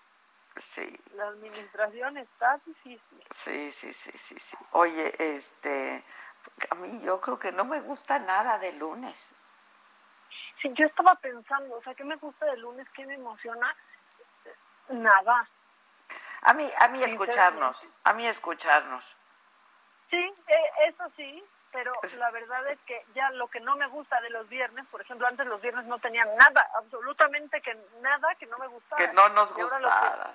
Sí. 0.57 0.99
La 1.15 1.27
administración 1.27 2.17
está 2.17 2.59
difícil. 2.65 3.23
Sí, 3.31 3.71
sí, 3.71 3.93
sí, 3.93 4.11
sí, 4.15 4.39
sí. 4.39 4.57
Oye, 4.71 5.13
este, 5.17 6.03
a 6.69 6.75
mí 6.75 7.01
yo 7.03 7.19
creo 7.19 7.39
que 7.39 7.51
no 7.51 7.65
me 7.65 7.81
gusta 7.81 8.19
nada 8.19 8.59
de 8.59 8.73
lunes. 8.73 9.33
Sí, 10.61 10.71
yo 10.75 10.85
estaba 10.85 11.15
pensando, 11.15 11.75
o 11.75 11.83
sea, 11.83 11.93
¿qué 11.95 12.03
me 12.03 12.15
gusta 12.17 12.45
de 12.45 12.57
lunes? 12.57 12.87
¿Qué 12.95 13.05
me 13.05 13.15
emociona? 13.15 13.75
Nada. 14.89 15.47
A 16.41 16.53
mí, 16.53 16.69
a 16.79 16.87
mí 16.89 17.03
escucharnos, 17.03 17.87
a 18.03 18.13
mí 18.13 18.27
escucharnos. 18.27 19.03
Sí, 20.09 20.17
eh, 20.17 20.87
eso 20.87 21.11
sí, 21.15 21.43
pero 21.73 21.91
la 22.19 22.31
verdad 22.31 22.65
es 22.69 22.79
que 22.85 23.03
ya 23.13 23.29
lo 23.31 23.47
que 23.47 23.59
no 23.59 23.75
me 23.75 23.87
gusta 23.87 24.21
de 24.21 24.29
los 24.29 24.47
viernes, 24.47 24.85
por 24.87 25.01
ejemplo, 25.01 25.27
antes 25.27 25.45
los 25.47 25.61
viernes 25.61 25.85
no 25.85 25.99
tenían 25.99 26.29
nada, 26.37 26.69
absolutamente 26.75 27.59
que 27.59 27.75
nada 27.99 28.33
que 28.35 28.45
no 28.45 28.57
me 28.59 28.67
gustara. 28.67 29.05
Que 29.05 29.13
no 29.13 29.27
nos 29.29 29.53
gustara. 29.53 30.33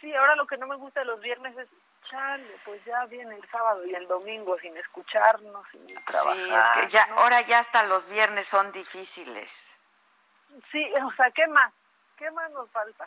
sí. 0.00 0.12
ahora 0.16 0.34
lo 0.34 0.46
que 0.46 0.56
no 0.56 0.66
me 0.66 0.76
gusta 0.76 1.00
de 1.00 1.06
los 1.06 1.20
viernes 1.20 1.56
es, 1.56 1.68
chale, 2.10 2.58
pues 2.64 2.84
ya 2.84 3.04
viene 3.06 3.36
el 3.36 3.48
sábado 3.50 3.84
y 3.86 3.94
el 3.94 4.08
domingo 4.08 4.58
sin 4.58 4.76
escucharnos, 4.76 5.64
sin 5.70 5.86
trabajar. 6.04 6.34
Sí, 6.36 6.54
es 6.54 6.70
que 6.70 6.88
ya, 6.88 7.06
¿no? 7.06 7.18
ahora 7.18 7.42
ya 7.42 7.60
hasta 7.60 7.84
los 7.84 8.08
viernes 8.08 8.48
son 8.48 8.72
difíciles. 8.72 9.72
Sí, 10.72 10.92
o 11.04 11.12
sea, 11.12 11.30
¿qué 11.30 11.46
más? 11.46 11.72
¿Qué 12.16 12.30
más 12.32 12.50
nos 12.50 12.68
falta? 12.70 13.06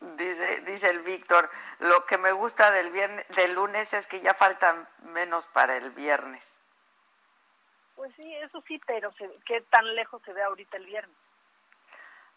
Dice, 0.00 0.62
dice 0.62 0.88
el 0.88 1.00
Víctor, 1.00 1.50
lo 1.78 2.06
que 2.06 2.16
me 2.16 2.32
gusta 2.32 2.70
del 2.70 2.90
viernes, 2.90 3.28
del 3.28 3.52
lunes 3.52 3.92
es 3.92 4.06
que 4.06 4.20
ya 4.20 4.32
faltan 4.32 4.88
menos 5.02 5.48
para 5.48 5.76
el 5.76 5.90
viernes. 5.90 6.58
Pues 8.00 8.14
sí, 8.16 8.34
eso 8.36 8.64
sí, 8.66 8.80
pero 8.86 9.12
se- 9.12 9.30
¿qué 9.44 9.60
tan 9.60 9.94
lejos 9.94 10.22
se 10.24 10.32
ve 10.32 10.42
ahorita 10.42 10.78
el 10.78 10.86
viernes? 10.86 11.14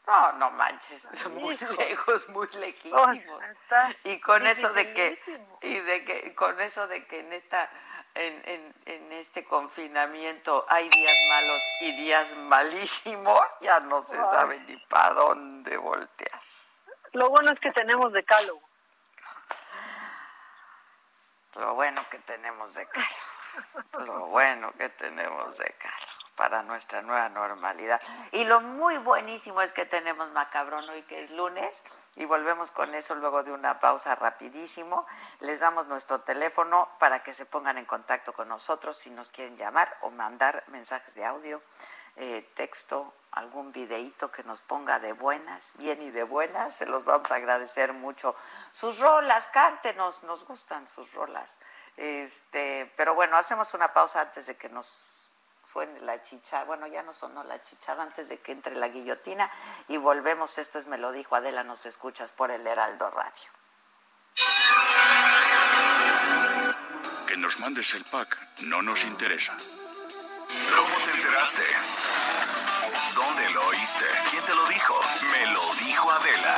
No, 0.06 0.34
no 0.34 0.52
manches, 0.52 1.26
muy 1.30 1.58
lejos, 1.78 2.28
muy 2.28 2.50
lejísimos. 2.56 3.46
Y 4.04 4.20
con 4.20 4.46
eso 4.46 4.74
de 4.74 4.94
que, 4.94 5.24
y 5.62 5.80
de 5.80 6.04
que, 6.04 6.36
con 6.36 6.60
eso 6.60 6.86
de 6.88 7.06
que 7.08 7.22
en 7.22 7.32
esta, 7.32 7.70
en, 8.14 8.42
en, 8.46 8.76
en 8.88 9.12
este 9.14 9.46
confinamiento 9.46 10.66
hay 10.68 10.90
días 10.90 11.16
malos 11.30 11.64
y 11.80 11.96
días 11.96 12.36
malísimos, 12.36 13.40
ya 13.62 13.80
no 13.80 14.02
se 14.02 14.18
Ay. 14.18 14.26
sabe 14.32 14.60
ni 14.68 14.76
para 14.88 15.14
dónde 15.14 15.78
voltear. 15.78 16.42
Lo 17.14 17.30
bueno 17.30 17.52
es 17.52 17.60
que 17.62 17.72
tenemos 17.72 18.12
decálogo. 18.12 18.68
Lo 21.56 21.74
bueno 21.76 22.04
que 22.12 22.20
tenemos 22.20 22.74
de 22.74 22.86
calor. 22.86 23.08
Lo 24.06 24.28
bueno 24.28 24.72
que 24.74 24.90
tenemos 24.90 25.58
de 25.58 25.74
calor. 25.80 26.24
para 26.36 26.64
nuestra 26.64 27.02
nueva 27.02 27.30
normalidad. 27.30 28.02
Y 28.32 28.44
lo 28.46 28.62
muy 28.62 28.98
buenísimo 28.98 29.62
es 29.62 29.72
que 29.72 29.86
tenemos 29.86 30.32
macabrón 30.32 30.90
hoy 30.90 31.04
que 31.04 31.22
es 31.22 31.32
lunes 31.32 31.84
y 32.16 32.26
volvemos 32.26 32.72
con 32.72 32.96
eso 32.96 33.16
luego 33.16 33.44
de 33.44 33.52
una 33.52 33.80
pausa 33.80 34.16
rapidísimo. 34.16 35.06
Les 35.42 35.60
damos 35.60 35.88
nuestro 35.88 36.22
teléfono 36.22 36.90
para 37.00 37.22
que 37.22 37.34
se 37.34 37.46
pongan 37.46 37.78
en 37.78 37.86
contacto 37.86 38.34
con 38.34 38.48
nosotros 38.48 38.98
si 38.98 39.10
nos 39.12 39.32
quieren 39.32 39.58
llamar 39.58 39.96
o 40.02 40.10
mandar 40.10 40.64
mensajes 40.68 41.14
de 41.14 41.26
audio, 41.26 41.62
eh, 42.16 42.48
texto, 42.56 43.14
algún 43.32 43.72
videíto 43.72 44.32
que 44.32 44.44
nos 44.44 44.60
ponga 44.62 45.00
de 45.00 45.14
buenas, 45.14 45.74
bien 45.78 46.02
y 46.02 46.12
de 46.12 46.24
buenas. 46.24 46.76
Se 46.76 46.86
los 46.86 47.06
vamos 47.06 47.32
a 47.32 47.36
agradecer 47.36 47.94
mucho. 47.94 48.36
Sus 48.72 49.00
rolas, 49.00 49.48
cántenos, 49.48 50.24
nos 50.24 50.46
gustan 50.46 50.88
sus 50.88 51.14
rolas. 51.14 51.60
Este, 51.98 52.92
pero 52.98 53.14
bueno, 53.14 53.38
hacemos 53.38 53.74
una 53.74 53.94
pausa 53.94 54.22
antes 54.22 54.48
de 54.48 54.56
que 54.56 54.70
nos 54.70 55.06
suene 55.72 56.00
la 56.02 56.22
chicha, 56.22 56.64
bueno, 56.66 56.88
ya 56.88 57.04
no 57.04 57.14
sonó 57.14 57.44
la 57.44 57.62
chichada 57.64 58.04
antes 58.04 58.30
de 58.30 58.40
que 58.40 58.52
entre 58.52 58.76
la 58.76 58.90
guillotina 58.90 59.50
y 59.88 59.98
volvemos, 59.98 60.58
esto 60.58 60.78
es 60.80 60.88
Me 60.88 60.98
lo 60.98 61.12
dijo 61.12 61.36
Adela, 61.36 61.64
nos 61.64 61.86
escuchas 61.86 62.32
por 62.32 62.52
el 62.52 62.66
Heraldo 62.66 63.10
Radio. 63.10 63.50
Que 67.28 67.38
nos 67.38 67.60
mandes 67.60 67.94
el 67.94 68.04
pack 68.04 68.38
no 68.64 68.82
nos 68.82 69.04
interesa. 69.06 69.56
¿Cómo 69.56 71.06
te 71.06 71.12
enteraste? 71.12 71.64
¿Dónde 73.16 73.50
lo 73.52 73.68
oíste? 73.68 74.06
¿Quién 74.30 74.44
te 74.46 74.54
lo 74.54 74.66
dijo? 74.68 74.96
Me 75.32 75.46
lo 75.48 75.74
dijo 75.86 76.12
Adela. 76.12 76.58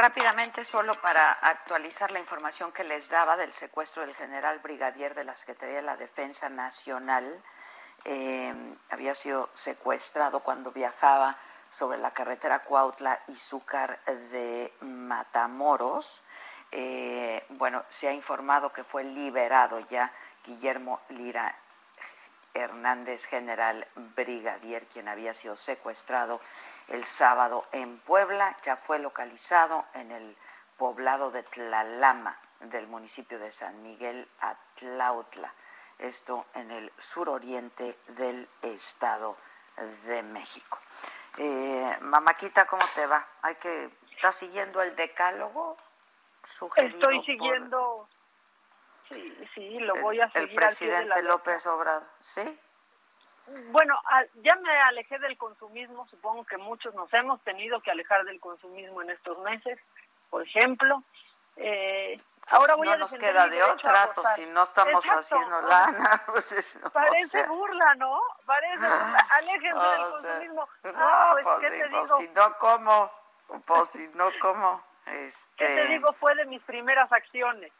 Rápidamente, 0.00 0.64
solo 0.64 0.94
para 0.94 1.30
actualizar 1.30 2.10
la 2.10 2.20
información 2.20 2.72
que 2.72 2.84
les 2.84 3.10
daba 3.10 3.36
del 3.36 3.52
secuestro 3.52 4.00
del 4.00 4.14
general 4.14 4.58
brigadier 4.60 5.14
de 5.14 5.24
la 5.24 5.36
Secretaría 5.36 5.76
de 5.76 5.82
la 5.82 5.98
Defensa 5.98 6.48
Nacional, 6.48 7.42
eh, 8.06 8.54
había 8.88 9.14
sido 9.14 9.50
secuestrado 9.52 10.40
cuando 10.40 10.72
viajaba 10.72 11.36
sobre 11.68 11.98
la 11.98 12.12
carretera 12.12 12.60
Cuautla 12.60 13.20
y 13.28 13.36
Zúcar 13.36 14.02
de 14.04 14.72
Matamoros. 14.80 16.22
Eh, 16.72 17.44
bueno, 17.50 17.84
se 17.90 18.08
ha 18.08 18.12
informado 18.12 18.72
que 18.72 18.84
fue 18.84 19.04
liberado 19.04 19.80
ya 19.80 20.10
Guillermo 20.42 21.02
Lira 21.10 21.54
Hernández, 22.54 23.26
general 23.26 23.86
brigadier, 24.16 24.86
quien 24.86 25.08
había 25.08 25.34
sido 25.34 25.56
secuestrado 25.56 26.40
el 26.90 27.04
sábado 27.04 27.66
en 27.72 27.98
Puebla, 28.00 28.56
ya 28.62 28.76
fue 28.76 28.98
localizado 28.98 29.86
en 29.94 30.12
el 30.12 30.36
poblado 30.76 31.30
de 31.30 31.42
Tlalama 31.42 32.38
del 32.60 32.86
municipio 32.86 33.38
de 33.38 33.50
San 33.50 33.82
Miguel 33.82 34.28
Atlautla, 34.40 35.52
esto 35.98 36.46
en 36.54 36.70
el 36.70 36.92
suroriente 36.98 37.98
del 38.08 38.48
Estado 38.62 39.36
de 40.04 40.22
México. 40.22 40.78
Eh, 41.38 41.96
Mamáquita, 42.02 42.66
¿cómo 42.66 42.84
te 42.94 43.06
va? 43.06 43.26
Hay 43.42 43.54
que 43.54 43.90
¿Estás 44.20 44.36
siguiendo 44.36 44.82
el 44.82 44.94
decálogo 44.96 45.78
sugerido 46.44 46.98
Estoy 46.98 47.24
siguiendo, 47.24 48.06
sí, 49.08 49.48
sí, 49.54 49.78
lo 49.78 49.94
voy 50.02 50.20
a 50.20 50.30
seguir. 50.30 50.50
El 50.50 50.54
presidente 50.56 51.22
López 51.22 51.66
Obrador, 51.66 52.06
¿sí? 52.20 52.60
Bueno, 53.70 54.00
ya 54.42 54.54
me 54.56 54.80
alejé 54.82 55.18
del 55.18 55.36
consumismo, 55.36 56.06
supongo 56.08 56.44
que 56.44 56.56
muchos 56.56 56.94
nos 56.94 57.12
hemos 57.14 57.40
tenido 57.42 57.80
que 57.80 57.90
alejar 57.90 58.24
del 58.24 58.40
consumismo 58.40 59.02
en 59.02 59.10
estos 59.10 59.38
meses, 59.40 59.78
por 60.30 60.42
ejemplo. 60.42 61.02
Eh, 61.56 62.20
Ahora 62.48 62.74
voy 62.74 62.88
no 62.88 62.96
nos 62.96 63.12
queda 63.12 63.48
de 63.48 63.62
otra, 63.62 64.10
pues 64.14 64.28
si 64.34 64.46
no 64.46 64.62
estamos 64.62 65.04
haciendo 65.04 65.60
lana. 65.62 66.22
Pues 66.26 66.78
Parece 66.92 67.46
burla, 67.46 67.94
¿no? 67.96 68.20
Parece. 68.44 68.84
Aléjense 69.30 69.86
del 69.86 70.10
consumismo. 70.10 70.68
Ah, 70.84 71.30
pues, 71.32 71.44
pues, 71.44 71.60
¿qué 71.60 71.70
te 71.70 71.88
digo? 71.88 72.16
si 72.18 72.28
no, 72.28 72.58
¿cómo? 72.58 73.10
Pues 73.66 73.88
si 73.90 74.08
no, 74.14 74.30
¿cómo? 74.40 74.82
Este... 75.06 75.46
¿Qué 75.56 75.66
te 75.66 75.86
digo? 75.88 76.12
Fue 76.12 76.34
de 76.34 76.46
mis 76.46 76.62
primeras 76.62 77.10
acciones. 77.12 77.72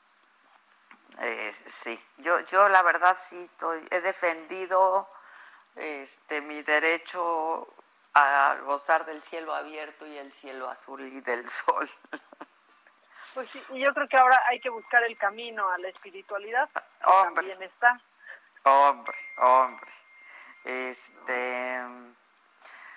Eh, 1.20 1.52
sí, 1.66 2.00
yo, 2.18 2.40
yo 2.40 2.68
la 2.68 2.82
verdad 2.82 3.16
sí 3.18 3.42
estoy, 3.42 3.84
he 3.90 4.00
defendido 4.00 5.08
este 5.76 6.40
mi 6.40 6.62
derecho 6.62 7.66
a 8.14 8.56
gozar 8.64 9.06
del 9.06 9.22
cielo 9.22 9.54
abierto 9.54 10.06
y 10.06 10.18
el 10.18 10.32
cielo 10.32 10.68
azul 10.68 11.06
y 11.06 11.20
del 11.20 11.48
sol. 11.48 11.88
Pues 13.32 13.48
sí, 13.48 13.62
y 13.68 13.78
yo 13.78 13.94
creo 13.94 14.08
que 14.08 14.16
ahora 14.16 14.42
hay 14.48 14.60
que 14.60 14.70
buscar 14.70 15.04
el 15.04 15.16
camino 15.16 15.70
a 15.70 15.78
la 15.78 15.88
espiritualidad. 15.88 16.68
Hombre. 17.04 17.34
También 17.34 17.62
está. 17.62 18.00
Hombre, 18.64 19.16
hombre. 19.36 19.92
Este. 20.64 21.80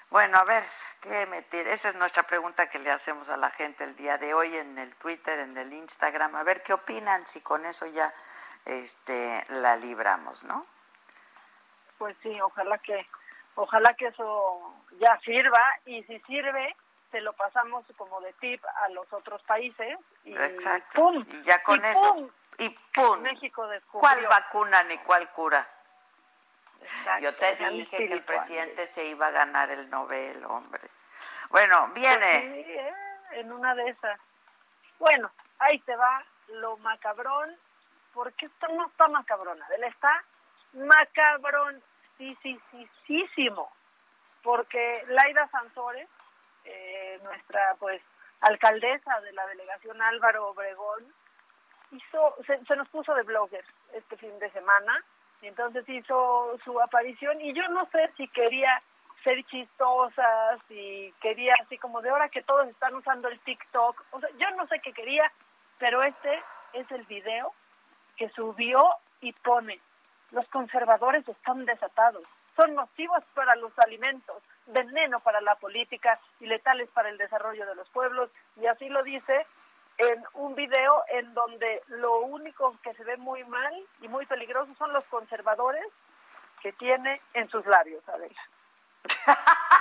Bueno, 0.10 0.38
a 0.38 0.44
ver, 0.44 0.64
¿qué 1.02 1.26
meter? 1.28 1.68
Esa 1.68 1.90
es 1.90 1.96
nuestra 1.96 2.24
pregunta 2.24 2.70
que 2.70 2.80
le 2.80 2.92
hacemos 2.92 3.30
a 3.30 3.38
la 3.38 3.50
gente 3.52 3.84
el 3.84 3.96
día 3.96 4.18
de 4.18 4.34
hoy 4.34 4.56
en 4.58 4.78
el 4.78 4.96
Twitter, 4.96 5.40
en 5.40 5.58
el 5.58 5.72
Instagram. 5.74 6.36
A 6.36 6.44
ver 6.44 6.64
qué 6.64 6.74
opinan, 6.74 7.26
si 7.26 7.42
con 7.42 7.66
eso 7.66 7.86
ya 7.88 8.14
este, 8.66 9.46
la 9.50 9.76
libramos, 9.76 10.44
¿no? 10.44 10.66
Pues 12.04 12.18
sí, 12.22 12.42
ojalá 12.42 12.78
que, 12.80 13.08
ojalá 13.56 13.94
que 13.94 14.08
eso 14.08 14.76
ya 15.00 15.18
sirva 15.24 15.64
y 15.86 16.04
si 16.04 16.20
sirve, 16.28 16.76
se 17.12 17.22
lo 17.22 17.32
pasamos 17.32 17.86
como 17.96 18.20
de 18.20 18.34
tip 18.34 18.62
a 18.66 18.90
los 18.90 19.08
otros 19.14 19.42
países 19.44 19.98
y 20.26 20.36
¡pum! 20.94 21.26
Y 21.32 21.44
ya 21.44 21.64
con 21.64 21.86
eso. 21.86 22.30
Y 22.58 22.70
¡pum! 22.94 23.22
México 23.22 23.66
descubrió. 23.68 24.02
¿Cuál 24.02 24.28
vacuna 24.28 24.84
ni 24.84 24.98
cuál 24.98 25.30
cura? 25.30 25.66
Yo 27.22 27.34
te 27.36 27.56
dije 27.70 27.96
que 27.96 28.12
el 28.12 28.24
presidente 28.24 28.86
se 28.86 29.06
iba 29.06 29.28
a 29.28 29.32
ganar 29.32 29.70
el 29.70 29.90
Nobel, 29.90 30.44
hombre. 30.44 30.82
Bueno, 31.52 31.88
viene. 31.94 32.18
Pues 32.20 32.66
sí, 32.66 32.72
¿eh? 32.74 32.94
en 33.36 33.50
una 33.54 33.76
de 33.76 33.88
esas. 33.88 34.20
Bueno, 35.00 35.32
ahí 35.58 35.80
te 35.80 35.96
va 35.96 36.22
lo 36.50 36.76
macabrón, 36.80 37.56
porque 38.14 38.48
esto 38.48 38.68
no 38.74 38.88
está 38.88 39.08
macabrona, 39.08 39.66
él 39.78 39.86
está 39.86 40.22
macabrón, 40.74 41.82
sí, 42.18 43.50
porque 44.42 45.04
Laida 45.08 45.48
Sansores 45.48 46.10
eh, 46.66 47.20
nuestra 47.24 47.76
pues 47.80 48.02
alcaldesa 48.40 49.20
de 49.22 49.34
la 49.34 49.46
delegación 49.48 50.02
Álvaro 50.02 50.50
Obregón, 50.50 51.04
hizo, 51.92 52.36
se, 52.46 52.76
nos 52.76 52.88
puso 52.90 53.14
de 53.16 53.24
blogger 53.24 53.64
este 53.94 54.18
fin 54.18 54.38
de 54.40 54.50
semana, 54.52 55.04
y 55.42 55.48
entonces 55.48 55.88
hizo 55.88 56.58
su 56.64 56.80
aparición 56.80 57.42
y 57.42 57.54
yo 57.54 57.68
no 57.70 57.86
sé 57.92 58.12
si 58.16 58.28
quería 58.30 58.82
ser 59.24 59.44
chistosa, 59.46 60.58
si 60.68 61.14
quería 61.22 61.56
así 61.62 61.78
como 61.78 62.02
de 62.02 62.10
ahora 62.10 62.30
que 62.30 62.44
todos 62.44 62.68
están 62.68 62.96
usando 62.96 63.28
el 63.28 63.40
TikTok, 63.40 64.04
o 64.12 64.20
sea, 64.20 64.30
yo 64.38 64.50
no 64.52 64.66
sé 64.68 64.80
qué 64.80 64.94
quería, 64.94 65.30
pero 65.80 66.02
este 66.04 66.42
es 66.74 66.90
el 66.92 67.04
video 67.04 67.54
que 68.16 68.30
subió 68.30 68.82
y 69.22 69.34
pone, 69.34 69.80
los 70.34 70.48
conservadores 70.50 71.28
están 71.30 71.64
desatados, 71.66 72.24
son 72.56 72.76
nocivos 72.76 73.24
para 73.34 73.56
los 73.56 73.72
alimentos, 73.80 74.44
veneno 74.68 75.20
para 75.20 75.42
la 75.42 75.56
política 75.56 76.20
y 76.40 76.48
letales 76.48 76.90
para 76.90 77.10
el 77.10 77.18
desarrollo 77.18 77.66
de 77.66 77.76
los 77.76 77.90
pueblos. 77.90 78.30
Y 78.58 78.66
así 78.66 78.90
lo 78.90 79.04
dice 79.04 79.46
en 79.98 80.24
un 80.34 80.56
video 80.56 81.04
en 81.10 81.34
donde 81.34 81.82
lo 81.88 82.22
único 82.22 82.76
que 82.84 82.94
se 82.96 83.04
ve 83.04 83.18
muy 83.18 83.44
mal 83.46 83.74
y 84.02 84.08
muy 84.08 84.26
peligroso 84.26 84.74
son 84.78 84.92
los 84.92 85.04
conservadores 85.06 85.86
que 86.62 86.74
tiene 86.74 87.22
en 87.34 87.50
sus 87.50 87.66
labios, 87.66 88.08
Adela. 88.10 88.42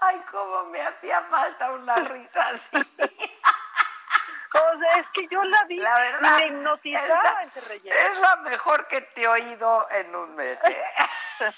Ay, 0.00 0.22
cómo 0.30 0.55
me 0.66 0.82
hacía 0.82 1.20
falta 1.22 1.72
una 1.72 1.96
risa 1.96 2.40
así. 2.48 2.76
O 4.56 4.78
sea, 4.78 5.00
es 5.00 5.06
que 5.12 5.28
yo 5.30 5.42
la 5.44 5.64
vi 5.64 5.76
la 5.76 5.98
verdad, 5.98 6.40
y 6.46 6.50
me 6.50 6.92
Es 6.92 8.20
la 8.20 8.36
mejor 8.36 8.86
que 8.88 9.02
te 9.02 9.22
he 9.22 9.28
oído 9.28 9.86
en 9.90 10.16
un 10.16 10.34
mes. 10.34 10.58
¿eh? 10.64 10.82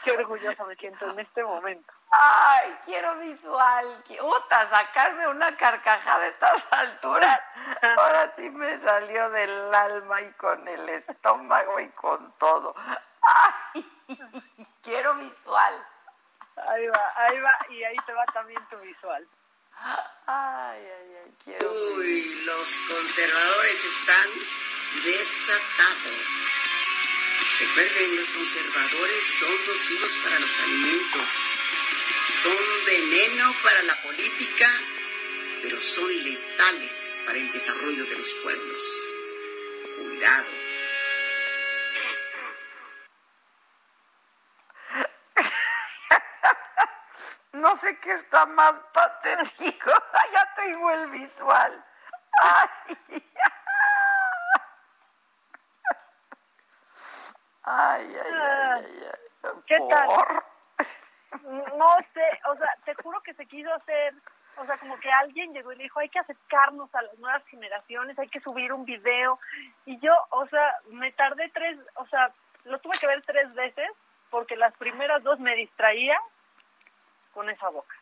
qué 0.04 0.12
orgullosa 0.12 0.64
me 0.64 0.76
siento 0.76 1.10
en 1.10 1.18
este 1.20 1.42
momento. 1.44 1.92
Ay, 2.10 2.76
quiero 2.84 3.16
visual. 3.18 4.02
Puta, 4.18 4.68
sacarme 4.68 5.28
una 5.28 5.56
carcajada 5.56 6.20
de 6.20 6.28
estas 6.28 6.72
alturas. 6.72 7.40
Ahora 7.82 8.32
sí 8.34 8.50
me 8.50 8.78
salió 8.78 9.30
del 9.30 9.74
alma 9.74 10.20
y 10.22 10.32
con 10.32 10.66
el 10.66 10.88
estómago 10.88 11.78
y 11.80 11.88
con 11.90 12.32
todo. 12.38 12.74
Ay, 13.22 13.86
quiero 14.82 15.14
visual. 15.14 15.86
Ahí 16.68 16.86
va, 16.88 17.12
ahí 17.16 17.40
va, 17.40 17.52
y 17.70 17.84
ahí 17.84 17.96
te 18.04 18.12
va 18.12 18.24
también 18.26 18.60
tu 18.68 18.76
visual. 18.78 19.26
Ay, 19.76 19.98
ay, 20.26 21.16
ay, 21.24 21.34
quiero. 21.42 21.72
Uy, 21.96 22.42
los 22.44 22.80
conservadores 22.88 23.84
están 23.84 24.28
desatados. 25.04 26.79
Recuerden, 27.60 28.16
los 28.16 28.30
conservadores 28.30 29.22
son 29.38 29.50
nocivos 29.66 30.10
para 30.24 30.40
los 30.40 30.60
alimentos, 30.60 31.28
son 32.42 32.56
veneno 32.86 33.54
para 33.62 33.82
la 33.82 34.00
política, 34.00 34.66
pero 35.60 35.78
son 35.82 36.08
letales 36.24 37.18
para 37.26 37.36
el 37.36 37.52
desarrollo 37.52 38.06
de 38.06 38.16
los 38.16 38.32
pueblos. 38.42 38.82
Cuidado. 39.98 40.48
No 47.52 47.76
sé 47.76 47.98
qué 47.98 48.14
está 48.14 48.46
más 48.46 48.80
patético. 48.94 49.90
ya 50.32 50.54
tengo 50.56 50.90
el 50.92 51.10
visual. 51.10 51.84
Ay. 52.42 53.22
Ay, 57.62 58.16
ay, 58.24 58.32
ay, 58.32 59.10
ay, 59.42 59.50
¿Qué 59.66 59.78
tal? 59.90 60.08
No 61.76 61.86
sé, 62.12 62.40
o 62.50 62.56
sea, 62.56 62.74
te 62.84 62.94
juro 63.02 63.20
que 63.22 63.34
se 63.34 63.46
quiso 63.46 63.72
hacer, 63.72 64.14
o 64.56 64.64
sea, 64.64 64.76
como 64.78 64.98
que 64.98 65.10
alguien 65.12 65.52
llegó 65.52 65.72
y 65.72 65.76
le 65.76 65.84
dijo, 65.84 66.00
hay 66.00 66.08
que 66.08 66.18
acercarnos 66.18 66.92
a 66.94 67.02
las 67.02 67.18
nuevas 67.18 67.44
generaciones, 67.46 68.18
hay 68.18 68.28
que 68.28 68.40
subir 68.40 68.72
un 68.72 68.84
video. 68.84 69.38
Y 69.84 69.98
yo, 70.00 70.12
o 70.30 70.46
sea, 70.48 70.76
me 70.88 71.12
tardé 71.12 71.48
tres, 71.50 71.78
o 71.96 72.06
sea, 72.06 72.32
lo 72.64 72.78
tuve 72.80 72.98
que 72.98 73.06
ver 73.06 73.22
tres 73.24 73.52
veces 73.54 73.90
porque 74.30 74.56
las 74.56 74.74
primeras 74.76 75.22
dos 75.22 75.38
me 75.38 75.54
distraía 75.54 76.18
con 77.32 77.48
esa 77.50 77.68
boca. 77.68 77.94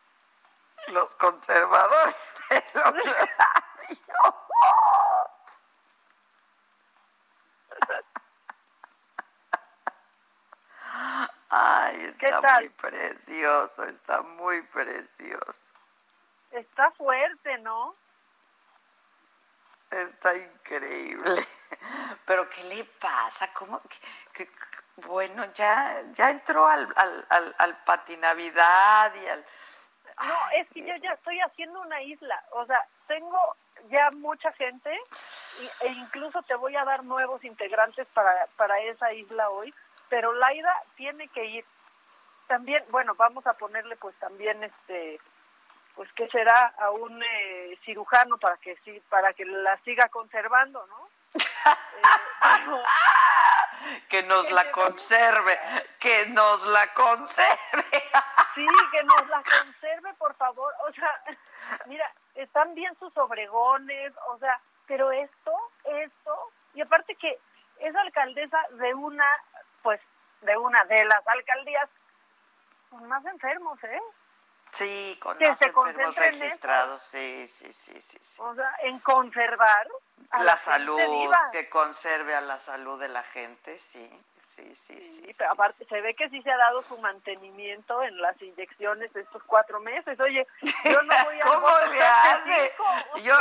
Los 0.87 1.15
conservadores 1.15 2.35
de 2.49 2.63
los 2.73 2.93
Ay, 11.49 12.15
está 12.19 12.59
muy 12.59 12.69
precioso, 12.69 13.83
está 13.85 14.21
muy 14.21 14.61
precioso. 14.63 15.73
Está 16.51 16.91
fuerte, 16.91 17.57
¿no? 17.59 17.95
Está 19.89 20.35
increíble. 20.35 21.31
Pero 22.25 22.47
¿qué 22.49 22.63
le 22.65 22.83
pasa? 22.83 23.51
¿Cómo? 23.53 23.81
Que, 24.33 24.47
bueno, 25.07 25.45
ya, 25.53 26.03
ya 26.13 26.29
entró 26.29 26.67
al, 26.67 26.87
al, 26.95 27.25
al, 27.29 27.55
al 27.57 27.77
patinavidad 27.83 29.15
y 29.15 29.27
al... 29.27 29.45
No, 30.21 30.49
es 30.53 30.67
que 30.69 30.85
yo 30.85 30.95
ya 30.97 31.13
estoy 31.13 31.39
haciendo 31.39 31.81
una 31.81 32.01
isla. 32.03 32.43
O 32.51 32.65
sea, 32.65 32.79
tengo 33.07 33.55
ya 33.89 34.11
mucha 34.11 34.51
gente 34.53 34.95
e 35.81 35.87
incluso 35.87 36.41
te 36.43 36.55
voy 36.55 36.75
a 36.75 36.85
dar 36.85 37.03
nuevos 37.03 37.43
integrantes 37.43 38.07
para, 38.13 38.47
para 38.55 38.79
esa 38.81 39.11
isla 39.13 39.49
hoy 39.49 39.73
pero 40.09 40.33
Laida 40.33 40.73
tiene 40.95 41.27
que 41.29 41.45
ir 41.45 41.65
también, 42.47 42.83
bueno, 42.89 43.15
vamos 43.15 43.45
a 43.47 43.53
ponerle 43.53 43.95
pues 43.97 44.15
también 44.15 44.63
este 44.63 45.19
pues 45.95 46.11
que 46.13 46.27
será 46.29 46.73
a 46.77 46.91
un 46.91 47.21
eh, 47.21 47.77
cirujano 47.83 48.37
para 48.37 48.55
que 48.57 48.77
sí 48.85 49.01
para 49.09 49.33
que 49.33 49.45
la 49.45 49.77
siga 49.83 50.07
conservando, 50.09 50.85
¿no? 50.87 51.09
eh, 51.35 51.39
que 54.09 54.23
nos 54.23 54.49
la 54.51 54.71
conserve, 54.71 55.59
que 55.99 56.25
nos 56.27 56.65
la 56.67 56.87
conserve. 56.93 57.85
sí, 58.55 58.65
que 58.91 59.03
nos 59.03 59.27
la 59.27 59.43
conserve, 59.43 60.13
por 60.15 60.33
favor. 60.35 60.73
O 60.87 60.93
sea, 60.93 61.21
mira, 61.85 62.09
están 62.35 62.73
bien 62.75 62.95
sus 62.99 63.15
obregones, 63.17 64.13
o 64.27 64.37
sea, 64.39 64.59
pero 64.87 65.11
esto, 65.11 65.53
esto, 65.83 66.51
y 66.73 66.81
aparte 66.81 67.15
que 67.15 67.39
es 67.79 67.95
alcaldesa 67.95 68.59
de 68.71 68.93
una 68.93 69.25
pues 69.81 69.99
de 70.41 70.57
una 70.57 70.83
de 70.85 71.05
las 71.05 71.27
alcaldías 71.27 71.89
con 72.89 73.07
más 73.07 73.25
enfermos, 73.25 73.83
¿eh? 73.83 74.01
Sí, 74.73 75.17
con 75.21 75.37
más 75.39 75.61
enfermos 75.61 76.15
registrados, 76.15 77.03
sí, 77.03 77.47
sí, 77.47 77.73
sí, 77.73 78.01
sí, 78.01 78.19
O 78.41 78.53
sea, 78.53 78.71
en 78.83 78.99
conservar 78.99 79.87
la, 80.41 80.57
salud, 80.57 80.99
que 81.51 81.69
conserve 81.69 82.35
a 82.35 82.41
la 82.41 82.59
salud 82.59 82.99
de 82.99 83.09
la 83.09 83.23
gente, 83.23 83.79
sí. 83.79 84.09
Sí, 84.59 84.75
sí, 84.75 85.01
sí, 85.01 85.35
pero 85.37 85.51
aparte 85.51 85.85
se 85.85 86.01
ve 86.01 86.13
que 86.15 86.27
sí 86.29 86.41
se 86.41 86.51
ha 86.51 86.57
dado 86.57 86.81
su 86.81 86.97
mantenimiento 86.97 88.03
en 88.03 88.19
las 88.21 88.39
inyecciones 88.41 89.11
de 89.13 89.21
estos 89.21 89.41
cuatro 89.43 89.79
meses. 89.79 90.19
Oye, 90.19 90.45
yo 90.83 91.01
no 91.01 91.13
voy 91.23 91.39
a... 91.41 91.45
¿Cómo 91.45 91.69
le 91.87 92.01
hace? 92.01 92.73
Yo, 93.23 93.35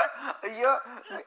yo, 0.61 0.81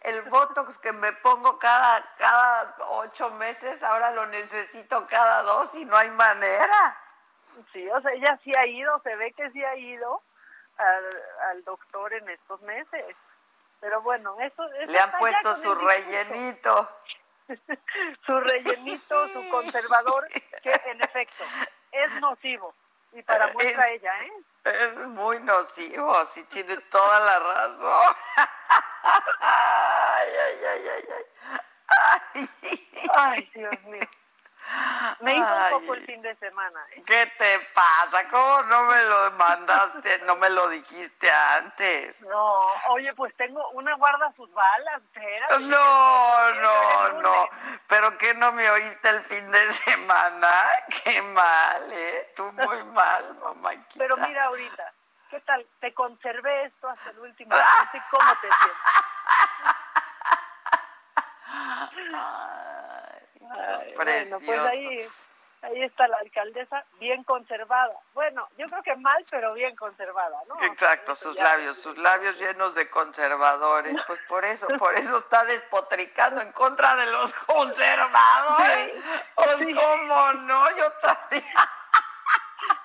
el 0.04 0.22
Botox 0.30 0.78
que 0.78 0.94
me 0.94 1.12
pongo 1.14 1.60
cada, 1.60 2.06
cada 2.18 2.76
ocho 2.90 3.32
meses, 3.32 3.84
ahora 3.84 4.12
lo 4.12 4.26
necesito 4.28 5.06
cada 5.08 5.44
dos 5.44 5.76
y 5.76 5.84
no 5.84 5.98
hay 5.98 6.10
manera. 6.12 6.98
Sí, 7.74 7.90
o 7.90 8.00
sea, 8.02 8.12
ella 8.14 8.40
sí 8.44 8.54
ha 8.56 8.66
ido, 8.68 8.98
se 9.02 9.14
ve 9.18 9.34
que 9.34 9.52
sí 9.52 9.62
ha 9.62 9.76
ido 9.76 10.22
al, 10.78 11.24
al 11.50 11.64
doctor 11.66 12.14
en 12.14 12.30
estos 12.30 12.62
meses. 12.62 13.16
Pero 13.82 14.00
bueno, 14.04 14.40
eso... 14.40 14.64
Le 14.88 15.00
han 15.00 15.12
puesto 15.18 15.56
su 15.56 15.74
rellenito. 15.74 16.88
su 18.26 18.40
rellenito, 18.40 19.28
su 19.30 19.50
conservador, 19.50 20.28
que 20.64 20.82
en 20.86 21.02
efecto 21.02 21.44
es 21.92 22.12
nocivo. 22.22 22.74
Y 23.14 23.22
para 23.24 23.52
muestra 23.52 23.90
ella, 23.90 24.14
¿eh? 24.24 24.32
Es 24.64 24.96
muy 25.08 25.40
nocivo, 25.42 26.26
sí 26.26 26.44
tiene 26.46 26.78
toda 26.78 27.20
la 27.20 27.40
razón. 27.40 28.16
ay, 29.40 30.30
ay, 30.46 30.66
ay, 30.66 30.88
ay, 30.88 31.06
ay. 31.16 32.50
Ay, 33.14 33.52
Dios 33.54 33.84
mío. 33.84 34.08
Me 35.22 35.34
hizo 35.34 35.44
un 35.44 35.82
poco 35.82 35.94
el 35.96 36.06
fin 36.06 36.22
de 36.22 36.36
semana. 36.36 36.80
¿eh? 36.94 37.04
¿Qué 37.06 37.26
te 37.38 37.60
pasa? 37.74 38.28
¿Cómo 38.30 38.64
no 38.64 38.84
me 38.84 39.04
lo 39.04 39.32
mandaste? 39.32 40.20
No 40.26 40.36
me 40.36 40.50
lo 40.50 40.70
dijiste 40.70 41.32
antes. 41.32 42.22
No, 42.22 42.54
oye, 42.90 43.14
pues 43.14 43.36
tengo 43.36 43.68
una 43.72 43.94
guarda 43.96 44.32
sus 44.36 44.52
balas. 44.52 45.02
No, 45.62 46.52
no, 46.54 47.22
no. 47.22 47.50
¿Pero 47.88 48.18
qué 48.18 48.34
no 48.34 48.52
me 48.54 48.70
oíste 48.70 49.10
el 49.10 49.24
fin 49.26 49.52
de 49.52 49.74
semana? 49.74 50.50
Qué 51.04 51.22
mal, 51.22 51.92
¿eh? 51.92 52.34
Tú 52.36 52.52
muy 52.52 52.84
mal, 52.86 53.36
mamá. 53.36 53.72
Pero 53.98 54.18
mira 54.18 54.46
ahorita, 54.46 54.94
¿qué 55.30 55.40
tal? 55.42 55.66
Te 55.80 55.94
conservé 55.94 56.66
esto 56.66 56.90
hasta 56.90 57.10
el 57.12 57.20
último. 57.20 57.56
No 57.56 58.02
cómo 58.10 58.32
te 58.36 58.48
sientes. 58.48 58.78
bueno, 63.96 64.40
pues 64.46 64.60
ahí, 64.62 65.08
ahí 65.62 65.84
está 65.84 66.08
la 66.08 66.18
alcaldesa 66.18 66.84
bien 67.00 67.24
conservada. 67.24 67.94
Bueno, 68.14 68.48
yo 68.58 68.68
creo 68.68 68.84
que 68.84 68.96
mal, 68.98 69.24
pero 69.30 69.54
bien 69.54 69.76
conservada, 69.76 70.38
¿no? 70.48 70.62
Exacto, 70.64 71.16
sus 71.16 71.36
labios, 71.36 71.78
sus 71.78 71.98
labios 71.98 72.40
llenos 72.40 72.76
de 72.76 72.90
conservadores. 72.90 73.96
Pues 74.08 74.20
por 74.28 74.46
eso, 74.46 74.68
por 74.78 74.96
eso 74.96 75.18
está 75.18 75.44
despotricando 75.46 76.42
en 76.42 76.52
contra 76.52 76.96
de 76.96 77.08
los 77.08 77.34
conservadores. 77.34 79.04
Pues, 79.36 79.76
¿Cómo 79.76 80.34
no? 80.34 80.78
Yo 80.78 80.92
también. 80.94 81.46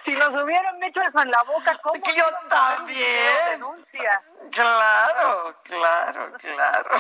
Si 0.04 0.12
nos 0.12 0.30
hubieran 0.42 0.82
hecho 0.84 1.00
eso 1.02 1.20
en 1.20 1.30
la 1.30 1.42
boca, 1.42 1.76
¿cómo? 1.82 2.00
Que 2.00 2.14
yo 2.14 2.24
también. 2.48 3.60
Claro, 4.52 5.60
claro, 5.64 6.32
claro. 6.38 6.96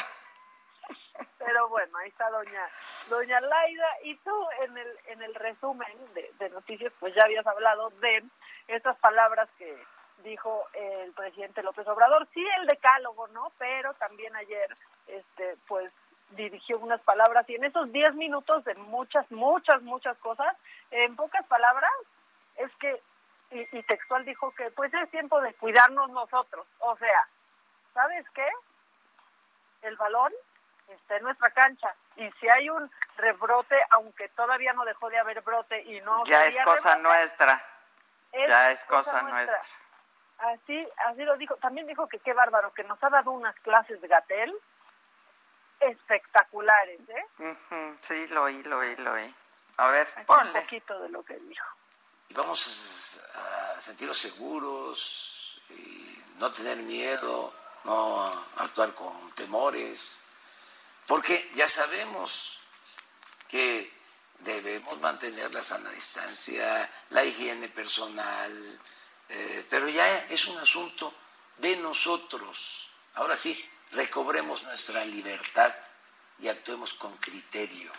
Pero 1.46 1.68
bueno, 1.68 1.96
ahí 1.98 2.08
está 2.08 2.28
doña 2.28 2.68
doña 3.08 3.40
Laida 3.40 3.88
y 4.02 4.16
tú 4.16 4.34
en 4.62 4.76
el 4.76 4.98
en 5.06 5.22
el 5.22 5.32
resumen 5.36 5.88
de, 6.12 6.50
noticias 6.50 6.92
pues 6.98 7.14
ya 7.14 7.22
habías 7.22 7.46
hablado 7.46 7.90
de 8.00 8.24
estas 8.66 8.98
palabras 8.98 9.48
que 9.56 9.80
dijo 10.24 10.64
el 10.72 11.12
presidente 11.12 11.62
López 11.62 11.86
Obrador, 11.86 12.26
sí 12.34 12.44
el 12.58 12.66
decálogo, 12.66 13.28
¿no? 13.28 13.52
Pero 13.58 13.94
también 13.94 14.34
ayer 14.34 14.76
este 15.06 15.56
pues 15.68 15.92
dirigió 16.30 16.80
unas 16.80 17.00
palabras 17.02 17.48
y 17.48 17.54
en 17.54 17.64
esos 17.64 17.92
10 17.92 18.16
minutos 18.16 18.64
de 18.64 18.74
muchas 18.74 19.30
muchas 19.30 19.80
muchas 19.82 20.18
cosas, 20.18 20.56
en 20.90 21.14
pocas 21.14 21.46
palabras 21.46 21.92
es 22.56 22.74
que 22.80 23.00
y, 23.52 23.78
y 23.78 23.82
textual 23.84 24.24
dijo 24.24 24.50
que 24.56 24.72
pues 24.72 24.92
es 24.94 25.08
tiempo 25.12 25.40
de 25.40 25.54
cuidarnos 25.54 26.10
nosotros, 26.10 26.66
o 26.80 26.96
sea, 26.96 27.28
¿sabes 27.94 28.28
qué? 28.30 28.48
El 29.82 29.94
balón 29.96 30.32
está 30.88 31.16
en 31.16 31.24
nuestra 31.24 31.50
cancha. 31.50 31.94
Y 32.16 32.30
si 32.40 32.48
hay 32.48 32.70
un 32.70 32.90
rebrote, 33.16 33.76
aunque 33.90 34.28
todavía 34.30 34.72
no 34.72 34.84
dejó 34.84 35.08
de 35.10 35.18
haber 35.18 35.40
brote 35.42 35.82
y 35.82 36.00
no... 36.00 36.24
Ya 36.24 36.46
es 36.46 36.58
cosa 36.60 36.96
nuestra. 36.98 37.62
ya 38.32 38.70
es 38.70 38.84
cosa, 38.84 39.22
nuestra. 39.22 39.60
Así, 40.38 40.86
así 41.06 41.22
lo 41.22 41.36
dijo. 41.36 41.56
También 41.56 41.86
dijo 41.86 42.08
que 42.08 42.18
qué 42.18 42.32
bárbaro, 42.32 42.72
que 42.74 42.84
nos 42.84 43.02
ha 43.02 43.08
dado 43.08 43.30
unas 43.30 43.54
clases 43.60 44.00
de 44.00 44.08
Gatel 44.08 44.54
espectaculares, 45.80 47.00
¿eh? 47.08 47.56
Sí, 48.02 48.26
lo 48.28 48.44
oí, 48.44 48.62
lo 48.62 48.78
oí, 48.78 48.96
lo 48.96 49.12
oí. 49.12 49.34
A 49.78 49.90
ver, 49.90 50.08
ponle. 50.26 50.52
Un 50.52 50.62
poquito 50.62 50.98
de 51.00 51.08
lo 51.10 51.22
que 51.22 51.36
dijo. 51.36 51.66
Vamos 52.30 53.22
a 53.34 53.80
sentirnos 53.80 54.18
seguros, 54.18 55.62
y 55.70 56.18
no 56.38 56.50
tener 56.50 56.78
miedo, 56.78 57.52
no 57.84 58.26
actuar 58.58 58.92
con 58.94 59.30
temores, 59.32 60.20
porque 61.06 61.50
ya 61.54 61.68
sabemos 61.68 62.58
que 63.48 63.92
debemos 64.40 65.00
mantener 65.00 65.52
la 65.52 65.62
sana 65.62 65.90
distancia, 65.90 66.90
la 67.10 67.24
higiene 67.24 67.68
personal, 67.68 68.80
eh, 69.28 69.66
pero 69.70 69.88
ya 69.88 70.18
es 70.28 70.46
un 70.46 70.58
asunto 70.58 71.12
de 71.58 71.76
nosotros. 71.76 72.90
Ahora 73.14 73.36
sí, 73.36 73.64
recobremos 73.92 74.62
nuestra 74.64 75.04
libertad 75.04 75.74
y 76.38 76.48
actuemos 76.48 76.94
con 76.94 77.16
criterio 77.18 77.92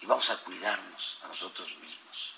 y 0.00 0.06
vamos 0.06 0.30
a 0.30 0.38
cuidarnos 0.38 1.18
a 1.24 1.28
nosotros 1.28 1.76
mismos, 1.78 2.34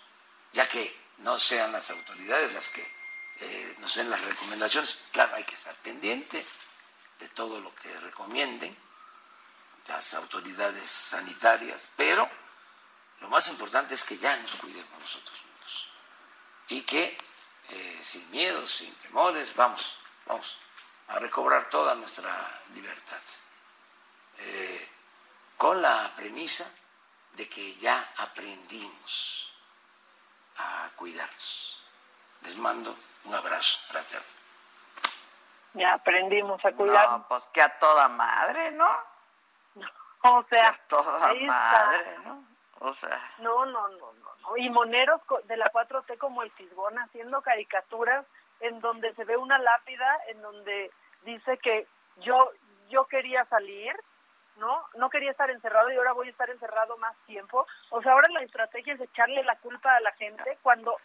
ya 0.53 0.67
que 0.67 0.99
no 1.19 1.39
sean 1.39 1.73
las 1.73 1.91
autoridades 1.91 2.53
las 2.55 2.69
que 2.71 3.01
eh, 3.41 3.77
nos 3.79 3.95
den 3.95 4.11
las 4.11 4.25
recomendaciones. 4.25 5.05
Claro, 5.13 5.35
hay 5.35 5.45
que 5.45 5.55
estar 5.55 5.75
pendiente 5.77 6.45
de 7.19 7.29
todo 7.29 7.61
lo 7.61 7.75
que 7.75 7.95
recomienden 8.01 8.77
las 9.91 10.15
autoridades 10.15 10.89
sanitarias, 10.89 11.89
pero 11.97 12.29
lo 13.21 13.29
más 13.29 13.49
importante 13.49 13.95
es 13.95 14.05
que 14.05 14.17
ya 14.17 14.37
nos 14.37 14.55
cuidemos 14.55 14.99
nosotros 15.01 15.37
mismos 15.45 15.87
y 16.69 16.83
que 16.83 17.19
eh, 17.71 17.99
sin 18.01 18.31
miedos, 18.31 18.71
sin 18.71 18.95
temores, 18.95 19.55
vamos, 19.57 19.99
vamos 20.27 20.57
a 21.09 21.19
recobrar 21.19 21.69
toda 21.69 21.97
nuestra 21.97 22.33
libertad, 22.73 23.21
eh, 24.39 24.89
con 25.57 25.83
la 25.83 26.13
premisa 26.15 26.73
de 27.33 27.49
que 27.49 27.75
ya 27.75 28.13
aprendimos 28.17 29.53
a 30.57 30.89
cuidarnos. 30.95 31.83
Les 32.43 32.57
mando 32.57 32.97
un 33.25 33.35
abrazo 33.35 33.79
fraterno. 33.89 34.27
Ya 35.75 35.95
aprendimos 35.95 36.65
a 36.65 36.73
cuidarnos. 36.73 37.21
No, 37.21 37.29
pues 37.29 37.45
que 37.53 37.61
a 37.61 37.79
toda 37.79 38.09
madre, 38.09 38.71
¿no? 38.73 39.10
O 40.23 40.45
sea, 40.49 40.75
toda 40.89 41.35
madre, 41.35 42.19
¿no? 42.25 42.45
O 42.81 42.93
sea. 42.93 43.21
No, 43.39 43.67
no, 43.67 43.89
no, 43.89 44.13
no, 44.13 44.57
Y 44.57 44.71
moneros 44.71 45.21
de 45.45 45.57
la 45.57 45.67
4T 45.67 46.17
como 46.19 46.43
el 46.43 46.51
Fisbón 46.51 46.99
haciendo 46.99 47.41
caricaturas 47.43 48.27
en 48.61 48.81
donde 48.81 49.15
se 49.15 49.25
ve 49.25 49.37
una 49.37 49.59
lápida 49.59 50.19
en 50.29 50.41
donde 50.43 50.91
dice 51.25 51.59
que 51.59 51.87
yo 52.19 52.51
yo 52.91 53.07
quería 53.07 53.45
salir, 53.47 53.95
¿no? 54.57 54.85
No 54.95 55.09
quería 55.09 55.31
estar 55.31 55.51
encerrado 55.51 55.91
y 55.91 55.97
ahora 55.97 56.13
voy 56.13 56.27
a 56.27 56.31
estar 56.31 56.51
encerrado 56.51 56.99
más 56.99 57.17
tiempo. 57.27 57.67
O 57.91 58.03
sea, 58.03 58.13
ahora 58.13 58.29
la 58.31 58.43
estrategia 58.43 58.95
es 58.95 59.01
echarle 59.01 59.43
la 59.45 59.57
culpa 59.57 59.95
a 59.95 60.01
la 60.01 60.13
gente 60.13 60.59
cuando, 60.63 60.97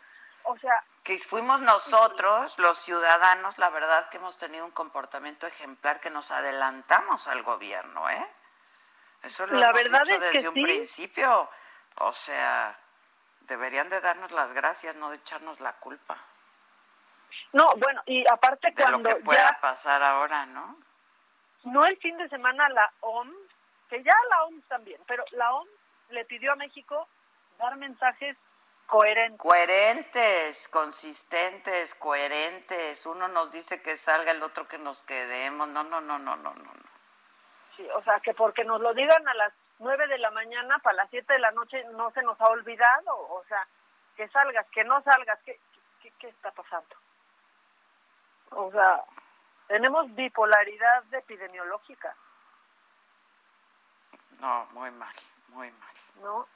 o 0.44 0.58
sea... 0.58 0.84
Que 1.04 1.18
fuimos 1.20 1.62
nosotros, 1.62 2.58
los 2.58 2.80
ciudadanos, 2.80 3.58
la 3.60 3.70
verdad 3.70 4.10
que 4.10 4.18
hemos 4.18 4.38
tenido 4.38 4.66
un 4.66 4.72
comportamiento 4.72 5.46
ejemplar 5.48 6.00
que 6.02 6.10
nos 6.10 6.32
adelantamos 6.32 7.28
al 7.28 7.44
gobierno, 7.44 8.10
¿eh? 8.10 8.28
Eso 9.26 9.48
lo 9.48 9.60
la 9.60 9.70
hemos 9.70 9.84
verdad 9.84 10.04
dicho 10.04 10.20
desde 10.20 10.50
un 10.50 10.54
principio. 10.54 11.50
O 12.00 12.12
sea, 12.12 12.78
deberían 13.42 13.90
de 13.90 14.02
darnos 14.02 14.32
las 14.32 14.54
gracias, 14.54 14.96
no 14.96 15.10
de 15.10 15.18
echarnos 15.18 15.60
la 15.60 15.74
culpa. 15.74 16.18
No, 17.52 17.74
bueno, 17.78 18.02
y 18.06 18.28
aparte 18.28 18.70
de 18.70 18.82
cuando 18.82 19.10
lo 19.10 19.18
que 19.18 19.24
pueda 19.24 19.58
pasar 19.62 20.04
ahora, 20.04 20.46
¿no? 20.46 20.78
No 21.64 21.86
el 21.86 21.98
fin 21.98 22.18
de 22.18 22.30
semana 22.30 22.70
la 22.70 22.92
OMS, 23.02 23.34
que 23.90 24.04
ya 24.04 24.14
la 24.30 24.44
OMS 24.46 24.64
también, 24.68 25.02
pero 25.08 25.24
la 25.32 25.54
OMS 25.54 25.70
le 26.10 26.26
pidió 26.26 26.52
a 26.52 26.56
México 26.56 27.08
dar 27.58 27.76
mensajes 27.78 28.38
coherentes. 28.86 29.40
Coherentes, 29.40 30.68
consistentes, 30.68 31.96
coherentes. 31.96 33.06
Uno 33.06 33.28
nos 33.28 33.52
dice 33.52 33.82
que 33.82 33.98
salga, 33.98 34.32
el 34.32 34.44
otro 34.44 34.68
que 34.68 34.78
nos 34.78 35.02
quedemos. 35.04 35.68
No, 35.70 35.84
no, 35.84 36.02
no, 36.02 36.20
no, 36.20 36.36
no, 36.36 36.54
no. 36.54 36.74
Sí, 36.74 36.95
o 37.96 38.02
sea, 38.02 38.20
que 38.20 38.34
porque 38.34 38.64
nos 38.64 38.82
lo 38.82 38.94
digan 38.94 39.28
a 39.28 39.34
las 39.34 39.54
nueve 39.80 40.08
de 40.08 40.18
la 40.18 40.32
mañana, 40.32 40.80
para 40.80 40.98
las 40.98 41.10
siete 41.10 41.34
de 41.34 41.40
la 41.40 41.52
noche 41.52 41.84
no 41.94 42.12
se 42.12 42.22
nos 42.24 42.40
ha 42.42 42.46
olvidado. 42.46 43.18
O 43.30 43.44
sea, 43.48 43.68
que 44.16 44.28
salgas, 44.30 44.66
que 44.72 44.84
no 44.84 45.02
salgas, 45.02 45.40
¿qué, 45.44 45.60
qué, 46.02 46.12
qué 46.20 46.28
está 46.30 46.52
pasando? 46.52 46.96
O 48.52 48.72
sea, 48.72 49.04
tenemos 49.68 50.14
bipolaridad 50.16 51.14
epidemiológica. 51.14 52.16
No, 54.40 54.66
muy 54.72 54.92
mal, 54.92 55.16
muy 55.50 55.72
mal. 55.72 55.96
¿No? 56.22 56.48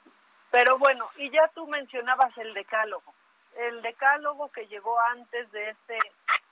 Pero 0.50 0.78
bueno, 0.78 1.08
y 1.16 1.30
ya 1.30 1.48
tú 1.48 1.66
mencionabas 1.66 2.36
el 2.38 2.54
decálogo. 2.54 3.14
El 3.56 3.82
decálogo 3.82 4.50
que 4.52 4.66
llegó 4.66 4.98
antes 5.00 5.50
de 5.52 5.70
este 5.70 5.98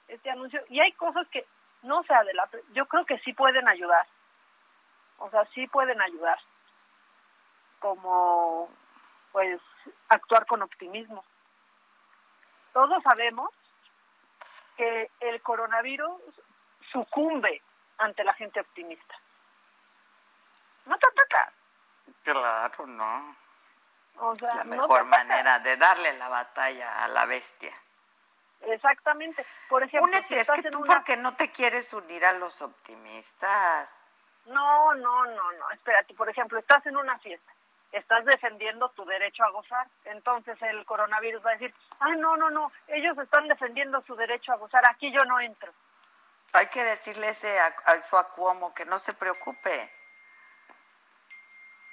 este 0.08 0.30
anuncio 0.30 0.62
y 0.68 0.80
hay 0.80 0.92
cosas 0.92 1.26
que 1.28 1.46
no 1.82 2.02
se 2.04 2.14
adelantan. 2.14 2.60
Yo 2.72 2.86
creo 2.86 3.04
que 3.04 3.18
sí 3.18 3.32
pueden 3.32 3.68
ayudar. 3.68 4.06
O 5.18 5.30
sea, 5.30 5.44
sí 5.54 5.66
pueden 5.66 6.00
ayudar. 6.00 6.38
Como 7.80 8.68
pues 9.32 9.60
actuar 10.08 10.46
con 10.46 10.62
optimismo. 10.62 11.24
Todos 12.72 13.02
sabemos 13.02 13.50
que 14.76 15.10
el 15.20 15.42
coronavirus 15.42 16.20
sucumbe 16.92 17.62
ante 17.98 18.24
la 18.24 18.34
gente 18.34 18.60
optimista. 18.60 19.14
No 20.86 20.96
te 20.98 21.08
ataca. 21.08 21.52
Claro, 22.22 22.86
no. 22.86 23.36
O 24.20 24.34
sea, 24.36 24.56
la 24.56 24.64
mejor 24.64 25.04
manera 25.04 25.58
de 25.60 25.76
darle 25.76 26.16
la 26.18 26.28
batalla 26.28 27.04
a 27.04 27.08
la 27.08 27.26
bestia. 27.26 27.72
Exactamente. 28.62 29.46
Por 29.68 29.82
ejemplo, 29.82 30.10
Únete, 30.10 30.40
es 30.40 30.50
que 30.50 30.70
tú 30.70 30.82
porque 30.84 31.16
no 31.16 31.36
te 31.36 31.52
quieres 31.52 31.92
unir 31.92 32.24
a 32.24 32.32
los 32.32 32.60
optimistas. 32.62 33.94
No, 34.48 34.94
no, 34.94 35.24
no, 35.26 35.52
no. 35.52 35.70
Espérate, 35.70 36.14
por 36.14 36.28
ejemplo, 36.28 36.58
estás 36.58 36.84
en 36.86 36.96
una 36.96 37.18
fiesta 37.18 37.52
estás 37.92 38.24
defendiendo 38.24 38.90
tu 38.90 39.04
derecho 39.04 39.44
a 39.44 39.50
gozar. 39.50 39.86
Entonces 40.04 40.60
el 40.62 40.84
coronavirus 40.84 41.44
va 41.44 41.50
a 41.50 41.54
decir, 41.54 41.74
ah, 42.00 42.14
no, 42.16 42.36
no, 42.36 42.50
no, 42.50 42.72
ellos 42.88 43.16
están 43.18 43.48
defendiendo 43.48 44.02
su 44.02 44.14
derecho 44.16 44.52
a 44.52 44.56
gozar, 44.56 44.82
aquí 44.88 45.10
yo 45.12 45.24
no 45.24 45.40
entro. 45.40 45.72
Hay 46.52 46.66
que 46.68 46.82
decirle 46.82 47.28
ese 47.28 47.58
a, 47.60 47.74
a 47.84 47.94
eso 47.94 48.18
a 48.18 48.28
Cuomo 48.30 48.74
que 48.74 48.84
no 48.86 48.98
se 48.98 49.12
preocupe. 49.14 49.92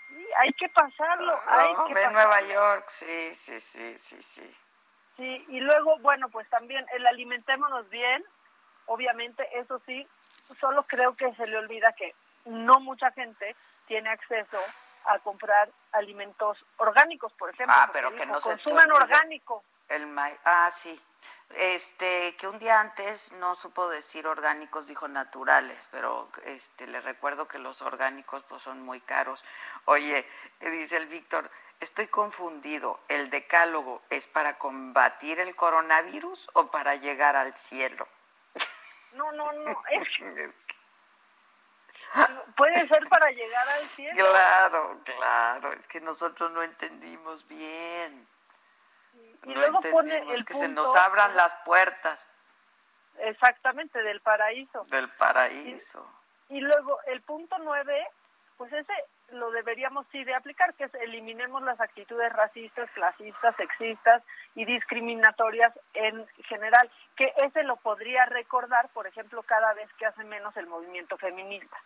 Sí, 0.09 0.27
hay 0.37 0.53
que 0.53 0.69
pasarlo. 0.69 1.39
hay 1.47 1.75
que 1.93 2.01
en 2.01 2.13
Nueva 2.13 2.41
York, 2.41 2.85
sí, 2.87 3.33
sí, 3.33 3.59
sí, 3.59 3.97
sí, 3.97 4.21
sí. 4.21 4.57
Sí, 5.17 5.45
y 5.47 5.59
luego, 5.59 5.97
bueno, 5.99 6.29
pues 6.29 6.49
también 6.49 6.85
el 6.93 7.05
alimentémonos 7.07 7.89
bien, 7.89 8.23
obviamente, 8.85 9.47
eso 9.57 9.81
sí, 9.85 10.05
solo 10.59 10.83
creo 10.83 11.13
que 11.13 11.33
se 11.35 11.47
le 11.47 11.57
olvida 11.57 11.93
que 11.93 12.13
no 12.45 12.79
mucha 12.79 13.11
gente 13.11 13.55
tiene 13.87 14.09
acceso 14.09 14.59
a 15.05 15.19
comprar 15.19 15.69
alimentos 15.91 16.57
orgánicos, 16.77 17.33
por 17.33 17.49
ejemplo. 17.49 17.75
Ah, 17.77 17.89
pero 17.93 18.15
que 18.15 18.25
no 18.25 18.39
se 18.39 18.49
consumen 18.49 18.91
orgánico. 18.91 19.63
El 19.87 20.07
maíz, 20.07 20.37
ah, 20.45 20.69
sí. 20.71 20.99
Este, 21.49 22.35
que 22.37 22.47
un 22.47 22.57
día 22.57 22.79
antes 22.79 23.31
no 23.33 23.55
supo 23.55 23.87
decir 23.87 24.27
orgánicos, 24.27 24.87
dijo 24.87 25.07
naturales, 25.07 25.87
pero 25.91 26.29
este 26.43 26.87
le 26.87 27.01
recuerdo 27.01 27.47
que 27.47 27.59
los 27.59 27.81
orgánicos 27.81 28.43
pues 28.43 28.63
son 28.63 28.81
muy 28.81 28.99
caros. 28.99 29.45
Oye, 29.85 30.27
dice 30.59 30.97
el 30.97 31.07
Víctor, 31.07 31.49
estoy 31.79 32.07
confundido, 32.07 32.99
¿el 33.07 33.29
decálogo 33.29 34.01
es 34.09 34.27
para 34.27 34.57
combatir 34.57 35.39
el 35.39 35.55
coronavirus 35.55 36.49
o 36.53 36.71
para 36.71 36.95
llegar 36.95 37.35
al 37.35 37.55
cielo? 37.55 38.07
No, 39.13 39.31
no, 39.31 39.51
no, 39.53 39.83
es 39.91 40.07
Puede 42.55 42.87
ser 42.87 43.07
para 43.09 43.31
llegar 43.31 43.67
al 43.67 43.83
cielo. 43.87 44.13
Claro, 44.13 45.01
claro, 45.03 45.73
es 45.73 45.87
que 45.87 45.99
nosotros 45.99 46.51
no 46.51 46.63
entendimos 46.63 47.47
bien. 47.47 48.27
Y 49.43 49.53
luego 49.53 49.81
pone 49.81 50.33
el 50.33 50.45
que 50.45 50.53
se 50.53 50.67
nos 50.67 50.95
abran 50.95 51.35
las 51.35 51.53
puertas. 51.65 52.29
Exactamente, 53.19 54.01
del 54.01 54.21
paraíso. 54.21 54.85
Del 54.85 55.09
paraíso. 55.09 56.05
Y, 56.49 56.61
luego 56.61 56.99
el 57.07 57.21
punto 57.21 57.57
nueve, 57.59 58.07
pues 58.57 58.71
ese 58.71 58.93
lo 59.29 59.51
deberíamos 59.51 60.05
sí 60.11 60.23
de 60.23 60.35
aplicar, 60.35 60.73
que 60.75 60.85
es 60.85 60.93
eliminemos 60.95 61.61
las 61.63 61.79
actitudes 61.79 62.31
racistas, 62.33 62.89
clasistas, 62.91 63.55
sexistas 63.55 64.23
y 64.55 64.65
discriminatorias 64.65 65.73
en 65.93 66.25
general, 66.47 66.89
que 67.15 67.33
ese 67.37 67.63
lo 67.63 67.75
podría 67.77 68.25
recordar, 68.25 68.89
por 68.89 69.07
ejemplo, 69.07 69.43
cada 69.43 69.73
vez 69.73 69.91
que 69.93 70.05
hace 70.05 70.23
menos 70.23 70.55
el 70.57 70.67
movimiento 70.67 71.17
feminista. 71.17 71.77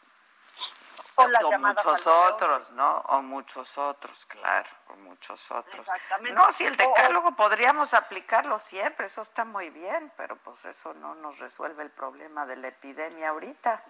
o, 1.17 1.57
muchos 1.57 2.07
otros, 2.07 2.71
¿no? 2.71 2.99
O 3.09 3.21
muchos 3.21 3.77
otros, 3.77 4.25
claro, 4.25 4.69
o 4.89 4.95
muchos 4.97 5.51
otros. 5.51 5.81
Exactamente. 5.87 6.39
No, 6.39 6.51
si 6.51 6.65
el 6.65 6.77
decálogo 6.77 7.35
podríamos 7.35 7.93
aplicarlo 7.93 8.59
siempre, 8.59 9.07
eso 9.07 9.21
está 9.21 9.43
muy 9.43 9.69
bien, 9.69 10.11
pero 10.15 10.37
pues 10.37 10.65
eso 10.65 10.93
no 10.93 11.15
nos 11.15 11.39
resuelve 11.39 11.83
el 11.83 11.91
problema 11.91 12.45
de 12.45 12.57
la 12.57 12.67
epidemia 12.69 13.29
ahorita. 13.29 13.83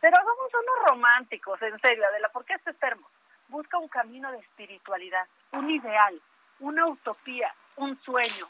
Pero 0.00 0.16
somos 0.16 0.52
unos 0.54 0.90
románticos, 0.90 1.60
en 1.62 1.78
serio, 1.80 2.06
Adela, 2.06 2.28
porque 2.30 2.54
este 2.54 2.72
termo 2.74 3.08
busca 3.48 3.78
un 3.78 3.88
camino 3.88 4.30
de 4.30 4.38
espiritualidad, 4.38 5.26
un 5.52 5.70
ideal, 5.70 6.20
una 6.60 6.86
utopía, 6.86 7.52
un 7.76 8.00
sueño, 8.02 8.48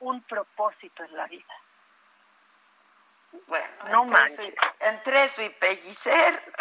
un 0.00 0.22
propósito 0.22 1.04
en 1.04 1.16
la 1.16 1.26
vida. 1.26 1.54
Bueno, 3.46 3.66
no 3.90 4.04
manches. 4.04 4.54
Entre 4.80 5.24
eso 5.24 5.42
y 5.42 5.50
pellicer, 5.50 6.54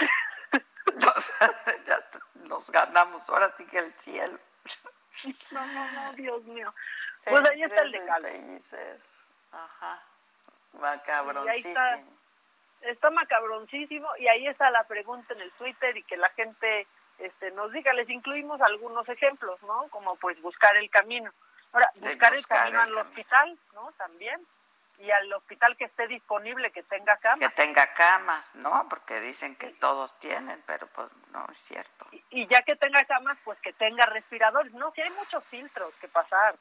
nos, 2.48 2.72
ganamos 2.72 3.30
ahora 3.30 3.50
sí 3.50 3.66
que 3.68 3.80
el 3.80 3.94
cielo. 3.94 4.40
No, 5.52 5.66
no, 5.66 5.92
no, 5.92 6.14
Dios 6.14 6.44
mío. 6.44 6.74
Pues 7.24 7.50
ahí 7.50 7.64
está 7.64 7.82
el 7.82 7.92
decálogo. 7.92 8.60
Ajá. 9.52 10.04
Macabroncísimo. 10.74 12.18
Está, 12.82 13.10
macabroncísimo 13.10 14.08
y 14.20 14.28
ahí 14.28 14.48
está 14.48 14.70
la 14.72 14.84
pregunta 14.84 15.34
en 15.34 15.42
el 15.42 15.52
Twitter 15.54 15.96
y 15.98 16.04
que 16.04 16.18
la 16.18 16.30
gente 16.30 16.88
este, 17.20 17.52
nos 17.52 17.72
diga. 17.72 17.94
Les 17.94 18.10
incluimos 18.10 18.62
algunos 18.62 19.08
ejemplos, 19.10 19.62
¿no? 19.64 19.88
Como 19.90 20.16
pues 20.18 20.42
buscar 20.42 20.76
el 20.78 20.90
camino. 20.90 21.32
Ahora, 21.74 21.92
buscar, 21.96 22.34
el 22.34 22.46
camino 22.46 22.82
al 22.82 22.98
hospital, 22.98 23.58
¿no? 23.74 23.92
También 23.98 24.46
y 25.00 25.12
al 25.12 25.32
hospital 25.34 25.78
que 25.78 25.86
esté 25.86 26.08
disponible, 26.08 26.72
que 26.72 26.84
tenga 26.84 27.18
camas. 27.18 27.40
Que 27.40 27.56
tenga 27.56 27.94
camas, 27.94 28.56
¿no? 28.56 28.88
Porque 28.90 29.20
dicen 29.22 29.56
que 29.56 29.68
todos 29.80 30.18
tienen, 30.20 30.62
pero 30.66 30.88
pues 30.88 31.10
no 31.32 31.46
es 31.50 31.58
cierto. 31.58 32.08
Y, 32.32 32.48
ya 32.48 32.62
que 32.64 32.76
tenga 32.76 33.04
camas, 33.06 33.38
pues 33.44 33.60
que 33.60 33.74
tenga 33.74 34.06
respiradores. 34.08 34.74
No, 34.74 34.92
si 34.92 35.02
hay 35.02 35.12
muchos 35.12 35.44
filtros 35.46 35.94
que 36.02 36.08
pasar. 36.08 36.56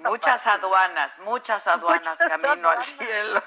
Muchas 0.00 0.46
aduanas, 0.46 1.18
muchas 1.24 1.66
aduanas 1.66 2.18
camino 2.18 2.68
al 2.68 2.84
cielo. 2.84 3.42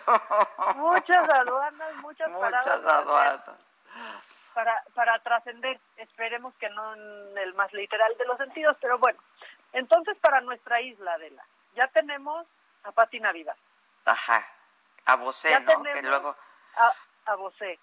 Muchas 0.75 1.29
aduanas, 1.29 1.95
muchas, 1.97 2.29
muchas 2.31 2.85
aduanas. 2.85 3.41
Para, 4.53 4.83
para 4.93 5.19
trascender, 5.19 5.79
esperemos 5.97 6.53
que 6.55 6.69
no 6.69 6.93
en 6.93 7.37
el 7.37 7.53
más 7.53 7.71
literal 7.73 8.13
de 8.17 8.25
los 8.25 8.37
sentidos, 8.37 8.77
pero 8.81 8.97
bueno. 8.97 9.19
Entonces, 9.73 10.17
para 10.17 10.41
nuestra 10.41 10.81
isla, 10.81 11.13
Adela, 11.13 11.43
ya 11.75 11.87
tenemos 11.87 12.45
a 12.83 12.91
Pati 12.91 13.19
Navidad. 13.19 13.55
Ajá, 14.05 14.45
a 15.05 15.15
Bosé, 15.15 15.57
¿no? 15.61 15.83
Que 15.83 16.01
luego... 16.01 16.35
A, 16.75 16.93
a 17.31 17.35
Bosé. 17.35 17.79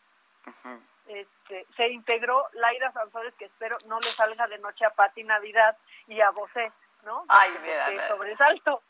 este, 1.06 1.66
se 1.76 1.88
integró 1.88 2.46
Laira 2.52 2.92
Sanzores, 2.92 3.34
que 3.34 3.46
espero 3.46 3.78
no 3.86 3.98
le 4.00 4.08
salga 4.08 4.46
de 4.46 4.58
noche 4.58 4.84
a 4.84 4.90
Pati 4.90 5.24
Navidad 5.24 5.76
y 6.06 6.20
a 6.20 6.30
Bosé, 6.30 6.70
¿no? 7.04 7.24
Ay, 7.28 7.56
mira, 7.62 8.08
sobresalto. 8.08 8.82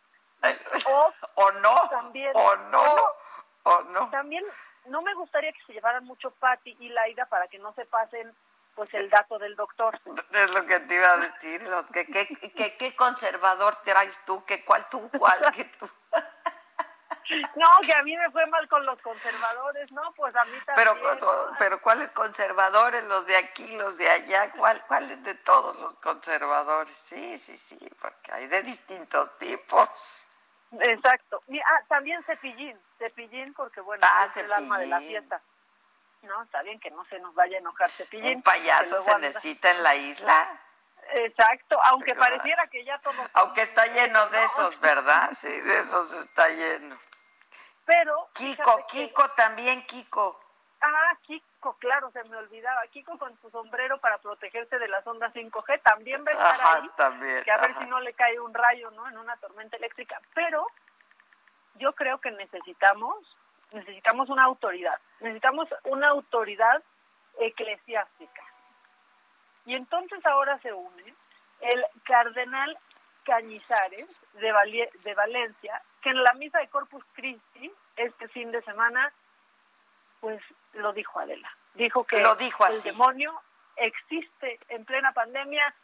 O, 0.87 1.13
o 1.35 1.53
no, 1.53 1.89
también, 1.91 2.33
o 2.35 2.57
no, 2.57 2.97
o 3.65 3.83
no. 3.83 4.11
También 4.11 4.45
no 4.87 5.03
me 5.03 5.15
gustaría 5.15 5.53
que 5.53 5.65
se 5.67 5.73
llevaran 5.73 6.05
mucho 6.05 6.31
Pati 6.31 6.77
y 6.79 6.89
Laira 6.89 7.27
para 7.27 7.47
que 7.47 7.59
no 7.59 7.73
se 7.75 7.85
pasen 7.87 8.35
pues 8.75 8.95
el 8.95 9.11
dato 9.11 9.39
del 9.39 9.57
doctor. 9.57 9.99
Es 10.33 10.51
lo 10.53 10.65
que 10.67 10.79
te 10.81 10.95
iba 10.95 11.11
a 11.11 11.17
decir, 11.19 11.63
los 11.63 11.85
que, 11.87 12.07
qué 12.79 12.97
conservador 12.97 13.77
traes 13.85 14.21
tú, 14.25 14.45
que 14.45 14.65
cuál 14.65 14.89
tú, 14.89 15.11
cuál 15.19 15.41
que 15.55 15.65
tú. 15.65 15.89
No, 17.31 17.67
que 17.85 17.93
a 17.93 18.03
mí 18.03 18.17
me 18.17 18.31
fue 18.31 18.47
mal 18.47 18.67
con 18.69 18.87
los 18.87 19.01
conservadores, 19.03 19.91
¿no? 19.93 20.13
Pues 20.15 20.35
a 20.35 20.45
mí 20.45 20.57
también. 20.65 20.89
Pero, 21.01 21.55
pero 21.59 21.83
¿cuáles 21.83 22.11
conservadores? 22.13 23.05
¿Los 23.05 23.27
de 23.27 23.37
aquí, 23.37 23.77
los 23.77 23.99
de 23.99 24.09
allá? 24.09 24.51
¿Cuál, 24.53 24.83
¿Cuáles 24.87 25.23
de 25.25 25.35
todos 25.35 25.79
los 25.79 25.99
conservadores? 25.99 26.97
Sí, 26.97 27.39
sí, 27.39 27.57
sí, 27.57 27.79
porque 28.01 28.33
hay 28.33 28.47
de 28.47 28.63
distintos 28.63 29.37
tipos. 29.39 30.25
Exacto. 30.73 31.43
ah, 31.49 31.85
también 31.89 32.23
Cepillín, 32.25 32.79
Cepillín 32.99 33.55
porque 33.55 33.81
bueno, 33.81 34.07
ah, 34.07 34.27
es 34.27 34.37
el 34.37 34.53
alma 34.53 34.79
de 34.79 34.87
la 34.87 35.01
fiesta. 35.01 35.41
No, 36.23 36.43
está 36.43 36.63
bien 36.63 36.81
que 36.81 36.91
no 36.91 37.05
se 37.07 37.19
nos 37.21 37.35
vaya 37.35 37.57
a 37.57 37.61
enojar 37.61 37.91
Cepillín. 37.91 38.37
¿Un 38.37 38.43
payaso 38.43 39.03
se 39.03 39.19
necesita 39.19 39.71
en 39.71 39.83
la 39.83 39.95
isla? 39.95 40.61
Exacto, 41.11 41.79
aunque 41.85 42.15
pareciera 42.15 42.67
que 42.67 42.85
ya 42.85 42.99
todo... 42.99 43.15
Aunque 43.33 43.63
está 43.63 43.87
lleno 43.87 44.27
de 44.29 44.45
esos, 44.45 44.79
¿verdad? 44.81 45.31
Sí, 45.33 45.49
de 45.49 45.79
esos 45.81 46.13
está 46.13 46.49
lleno. 46.49 46.99
Pero. 47.89 48.29
Kiko, 48.35 48.87
Kiko 48.87 49.31
también, 49.31 49.83
Kiko. 49.87 50.39
Ah, 50.83 51.17
Kiko, 51.23 51.73
claro, 51.79 52.11
se 52.11 52.23
me 52.25 52.37
olvidaba. 52.37 52.83
Kiko 52.89 53.17
con 53.19 53.35
su 53.41 53.49
sombrero 53.51 53.99
para 53.99 54.19
protegerse 54.19 54.79
de 54.79 54.89
las 54.89 55.07
ondas 55.07 55.33
5G 55.33 55.81
también 55.83 56.23
va 56.23 56.33
a 56.33 56.35
estar 56.35 56.83
ahí. 56.83 56.91
También, 56.99 57.43
que 57.45 57.51
a 57.51 57.57
ver 57.57 57.75
si 57.79 57.87
no 57.87 57.99
le 58.01 58.13
cae 58.13 58.39
un 58.41 58.53
rayo, 58.53 58.91
¿no? 58.91 59.09
En 59.09 59.17
una 59.17 59.39
tormenta 59.39 59.79
eléctrica. 59.79 60.21
Pero 60.35 60.67
yo 61.77 61.95
creo 61.95 62.21
que 62.21 62.31
necesitamos, 62.31 63.17
necesitamos 63.73 64.29
una 64.29 64.45
autoridad. 64.45 65.01
Necesitamos 65.21 65.67
una 65.85 66.09
autoridad 66.09 66.83
eclesiástica. 67.39 68.43
Y 69.65 69.75
entonces 69.75 70.25
ahora 70.27 70.59
se 70.59 70.75
une 70.75 71.15
el 71.61 71.85
cardenal 72.05 72.79
Cañizares 73.29 74.23
de, 74.33 74.91
de 75.05 75.15
Valencia, 75.15 75.83
que 76.03 76.09
en 76.09 76.23
la 76.23 76.33
misa 76.33 76.61
de 76.61 76.69
Corpus 76.69 77.05
Christi 77.13 77.71
este 77.95 78.27
fin 78.29 78.51
de 78.51 78.63
semana, 78.63 79.13
pues 80.21 80.41
lo 80.73 80.95
dijo 80.95 81.21
Adela. 81.21 81.55
Dijo 81.75 82.05
que 82.05 82.23
lo 82.23 82.35
dijo 82.37 82.67
el 82.67 82.83
demonio 82.83 83.39
existe 83.77 84.59
en 84.71 84.85
plena 84.87 85.13
pandemia 85.13 85.75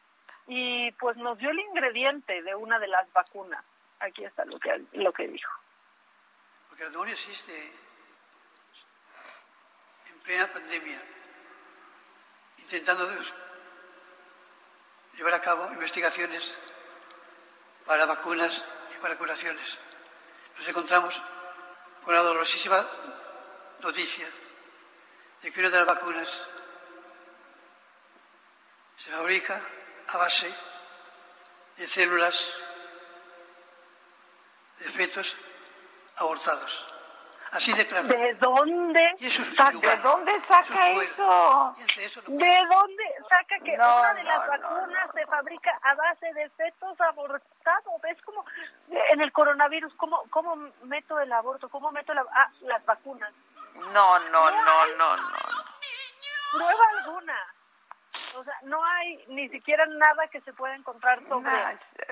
y 0.46 0.90
pues 0.92 1.18
nos 1.18 1.36
dio 1.38 1.50
el 1.50 1.58
ingrediente 1.60 2.42
de 2.42 2.54
una 2.54 2.78
de 2.78 2.88
las 2.88 3.12
vacunas. 3.12 3.62
Aquí 4.00 4.24
está 4.24 4.46
lo 4.46 4.58
que, 4.58 4.82
lo 4.92 5.12
que 5.12 5.28
dijo. 5.28 5.52
Porque 6.68 6.84
el 6.84 6.92
demonio 6.92 7.12
existe 7.12 7.72
en 10.10 10.18
plena 10.20 10.50
pandemia, 10.50 10.98
intentando 12.56 13.06
llevar 15.14 15.34
a 15.34 15.40
cabo 15.42 15.70
investigaciones 15.72 16.58
para 17.86 18.06
vacunas 18.06 18.64
y 18.94 19.00
para 19.00 19.16
curaciones. 19.16 19.78
Nos 20.58 20.68
encontramos 20.68 21.20
con 22.04 22.14
la 22.14 22.22
dolorosísima 22.22 22.86
noticia 23.80 24.28
de 25.42 25.52
que 25.52 25.60
una 25.60 25.70
de 25.70 25.78
las 25.78 25.86
vacunas 25.86 26.46
se 28.96 29.10
fabrica 29.10 29.60
a 30.08 30.16
base 30.16 30.52
de 31.76 31.86
células 31.86 32.54
de 34.78 34.90
fetos 34.90 35.36
abortados. 36.16 36.93
Así 37.54 37.72
de 37.72 37.86
claro. 37.86 38.08
¿De 38.08 38.34
dónde 38.34 39.16
saca, 39.20 39.70
¿De 39.70 39.96
dónde 39.98 40.38
saca 40.40 40.90
eso? 40.90 41.74
¿De 42.26 42.62
dónde 42.68 43.04
saca 43.28 43.58
que 43.64 43.74
una 43.74 44.14
de 44.14 44.24
las 44.24 44.48
vacunas 44.48 45.10
se 45.14 45.26
fabrica 45.26 45.78
a 45.82 45.94
base 45.94 46.32
de 46.34 46.50
fetos 46.50 47.00
abortados? 47.00 48.02
¿Ves 48.02 48.20
como 48.22 48.44
en 48.88 49.20
el 49.20 49.32
coronavirus 49.32 49.94
cómo, 49.94 50.24
cómo 50.30 50.56
meto 50.82 51.20
el 51.20 51.32
aborto? 51.32 51.68
¿Cómo 51.68 51.92
meto 51.92 52.12
ah, 52.12 52.50
las 52.62 52.84
vacunas? 52.86 53.32
No, 53.92 54.18
no, 54.18 54.50
no, 54.50 54.86
no, 54.98 55.16
no. 55.16 55.32
Prueba 56.52 56.84
alguna. 56.98 57.54
O 58.36 58.42
sea, 58.42 58.54
no 58.62 58.84
hay 58.84 59.24
ni 59.28 59.48
siquiera 59.48 59.86
nada 59.86 60.26
que 60.26 60.40
se 60.40 60.52
pueda 60.52 60.74
encontrar 60.74 61.20
sobre, 61.28 61.52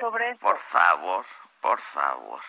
sobre 0.01 0.31
eso. 0.31 0.41
Por 0.41 0.59
favor, 0.59 1.25
por 1.61 1.81
favor. 1.81 2.41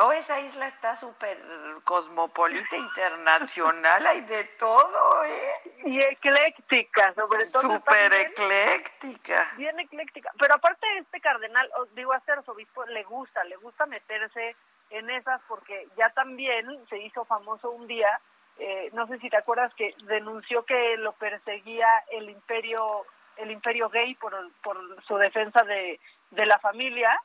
Oh, 0.00 0.12
esa 0.12 0.40
isla 0.40 0.66
está 0.66 0.96
súper 0.96 1.38
cosmopolita, 1.84 2.76
internacional, 2.76 4.06
hay 4.06 4.22
de 4.22 4.44
todo, 4.58 5.24
¿eh? 5.24 5.72
Y 5.84 5.98
ecléctica, 6.02 7.12
sobre 7.14 7.46
todo. 7.46 7.62
Súper 7.62 8.12
ecléctica. 8.14 9.52
Bien 9.56 9.78
ecléctica. 9.78 10.32
Pero 10.38 10.54
aparte 10.54 10.86
este 10.98 11.20
cardenal, 11.20 11.70
digo, 11.94 12.12
a 12.12 12.18
este 12.18 12.32
arzobispo 12.32 12.84
le 12.86 13.04
gusta, 13.04 13.44
le 13.44 13.56
gusta 13.56 13.86
meterse 13.86 14.56
en 14.90 15.10
esas 15.10 15.40
porque 15.48 15.88
ya 15.96 16.10
también 16.10 16.66
se 16.88 16.98
hizo 16.98 17.24
famoso 17.24 17.70
un 17.70 17.86
día, 17.86 18.20
eh, 18.58 18.90
no 18.92 19.06
sé 19.06 19.18
si 19.18 19.30
te 19.30 19.36
acuerdas 19.36 19.72
que 19.74 19.94
denunció 20.04 20.64
que 20.64 20.96
lo 20.98 21.12
perseguía 21.12 21.88
el 22.10 22.30
imperio 22.30 23.04
el 23.38 23.50
imperio 23.50 23.88
gay 23.88 24.14
por, 24.14 24.34
por 24.62 24.76
su 25.04 25.16
defensa 25.16 25.64
de, 25.64 25.98
de 26.30 26.46
la 26.46 26.58
familia 26.58 27.18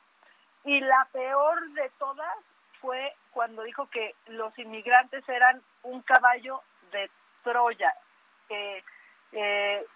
y 0.64 0.80
la 0.80 1.08
peor 1.12 1.70
de 1.70 1.90
todas 1.98 2.36
fue 2.80 3.14
cuando 3.32 3.62
dijo 3.62 3.88
que 3.90 4.14
los 4.26 4.56
inmigrantes 4.58 5.28
eran 5.28 5.62
un 5.82 6.02
caballo 6.02 6.62
de 6.92 7.10
Troya, 7.42 7.92
eh, 8.50 9.86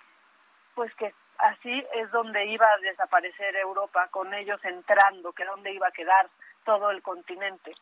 pues 0.74 0.94
que 0.94 1.14
así 1.39 1.84
es 1.94 2.10
donde 2.10 2.47
iba 2.47 2.66
a 2.66 2.78
desaparecer 2.78 3.56
Europa, 3.56 4.09
con 4.09 4.32
ellos 4.34 4.60
entrando, 4.64 5.32
que 5.32 5.44
donde 5.44 5.72
iba 5.72 5.89
a 5.89 5.93
quedar 5.93 6.28
todo 6.64 6.90
el 6.90 7.02
continente. 7.02 7.74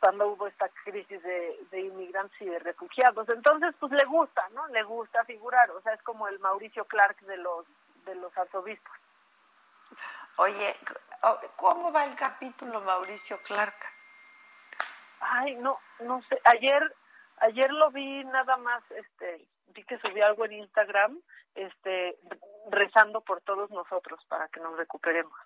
cuando 0.00 0.26
hubo 0.26 0.48
esta 0.48 0.68
crisis 0.84 1.22
de, 1.22 1.60
de, 1.70 1.80
inmigrantes 1.80 2.40
y 2.42 2.46
de 2.46 2.58
refugiados. 2.58 3.28
Entonces, 3.28 3.72
pues 3.78 3.92
le 3.92 4.04
gusta, 4.04 4.42
¿no? 4.52 4.66
Le 4.68 4.82
gusta 4.82 5.24
figurar, 5.24 5.70
o 5.70 5.80
sea, 5.80 5.94
es 5.94 6.02
como 6.02 6.26
el 6.26 6.40
Mauricio 6.40 6.84
Clark 6.86 7.20
de 7.20 7.36
los 7.36 7.64
de 8.04 8.16
los 8.16 8.36
arzobispos. 8.36 8.96
Oye, 10.36 10.76
¿cómo 11.56 11.92
va 11.92 12.04
el 12.04 12.14
capítulo 12.14 12.80
Mauricio 12.80 13.38
Clark? 13.42 13.76
Ay, 15.20 15.56
no, 15.56 15.78
no 16.00 16.22
sé. 16.28 16.40
Ayer, 16.44 16.94
ayer 17.38 17.70
lo 17.70 17.90
vi 17.90 18.24
nada 18.24 18.56
más, 18.56 18.82
este, 18.90 19.46
vi 19.68 19.84
que 19.84 19.98
subió 19.98 20.26
algo 20.26 20.44
en 20.44 20.52
Instagram, 20.52 21.20
este, 21.54 22.18
rezando 22.70 23.20
por 23.20 23.40
todos 23.42 23.70
nosotros 23.70 24.24
para 24.28 24.48
que 24.48 24.60
nos 24.60 24.76
recuperemos. 24.76 25.38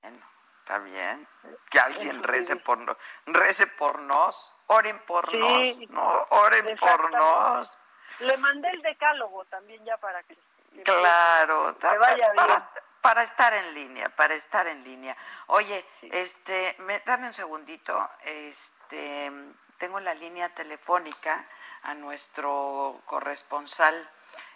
Bueno, 0.00 0.24
está 0.60 0.78
bien. 0.78 1.26
Que 1.70 1.78
alguien 1.78 2.22
rece 2.22 2.56
por 2.56 2.78
nos, 2.78 2.96
rece 3.26 3.66
por 3.66 4.00
nos, 4.00 4.56
oren 4.68 4.98
por 5.00 5.34
nos, 5.36 5.90
no, 5.90 6.26
oren 6.30 6.76
por 6.78 7.10
nos. 7.12 7.78
Le 8.20 8.36
mandé 8.38 8.70
el 8.70 8.80
decálogo 8.82 9.44
también 9.46 9.84
ya 9.84 9.98
para 9.98 10.22
que, 10.22 10.38
claro, 10.84 11.76
que 11.78 11.98
vaya 11.98 12.32
bien. 12.32 12.46
Para, 12.46 12.70
estar 13.14 13.54
en 13.54 13.74
línea, 13.74 14.08
para 14.10 14.34
estar 14.34 14.66
en 14.66 14.82
línea. 14.84 15.16
Oye, 15.46 15.84
este, 16.02 16.76
me, 16.80 17.00
dame 17.00 17.26
un 17.26 17.34
segundito, 17.34 18.08
este, 18.24 19.30
tengo 19.78 20.00
la 20.00 20.14
línea 20.14 20.54
telefónica 20.54 21.46
a 21.82 21.94
nuestro 21.94 23.00
corresponsal, 23.04 24.10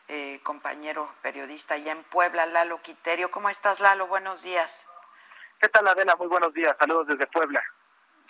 eh, 0.08 0.40
compañero 0.42 1.14
periodista 1.22 1.74
allá 1.74 1.92
en 1.92 2.02
Puebla, 2.04 2.46
Lalo 2.46 2.82
Quiterio. 2.82 3.30
¿Cómo 3.30 3.48
estás, 3.48 3.80
Lalo? 3.80 4.06
Buenos 4.08 4.42
días. 4.42 4.86
¿Qué 5.60 5.68
tal, 5.68 5.86
Adela? 5.86 6.16
Muy 6.16 6.26
buenos 6.26 6.52
días. 6.52 6.74
Saludos 6.78 7.06
desde 7.06 7.26
Puebla. 7.26 7.62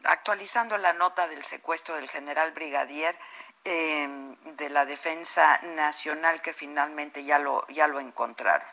Actualizando 0.04 0.76
la 0.78 0.92
nota 0.92 1.28
del 1.28 1.44
secuestro 1.44 1.94
del 1.94 2.08
general 2.08 2.52
brigadier 2.52 3.16
em, 3.64 4.36
de 4.56 4.68
la 4.68 4.84
Defensa 4.84 5.58
Nacional 5.62 6.42
que 6.42 6.52
finalmente 6.52 7.24
ya 7.24 7.38
lo, 7.38 7.66
ya 7.68 7.86
lo 7.86 8.00
encontraron. 8.00 8.66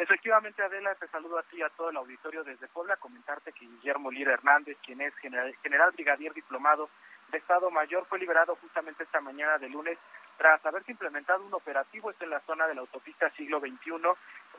Efectivamente, 0.00 0.62
Adela, 0.62 0.94
te 0.94 1.06
saludo 1.08 1.38
a 1.38 1.42
ti 1.42 1.58
y 1.58 1.62
a 1.62 1.68
todo 1.68 1.90
el 1.90 1.96
auditorio 1.98 2.42
desde 2.42 2.68
Puebla. 2.68 2.96
Comentarte 2.96 3.52
que 3.52 3.66
Guillermo 3.66 4.10
Lira 4.10 4.32
Hernández, 4.32 4.78
quien 4.82 5.02
es 5.02 5.14
general, 5.16 5.54
general 5.62 5.90
brigadier 5.90 6.32
diplomado 6.32 6.88
de 7.30 7.36
Estado 7.36 7.70
Mayor, 7.70 8.06
fue 8.06 8.18
liberado 8.18 8.56
justamente 8.62 9.02
esta 9.02 9.20
mañana 9.20 9.58
de 9.58 9.68
lunes 9.68 9.98
tras 10.38 10.64
haberse 10.64 10.92
implementado 10.92 11.44
un 11.44 11.52
operativo 11.52 12.14
en 12.18 12.30
la 12.30 12.40
zona 12.40 12.66
de 12.66 12.76
la 12.76 12.80
autopista 12.80 13.28
siglo 13.28 13.60
XXI, 13.60 14.00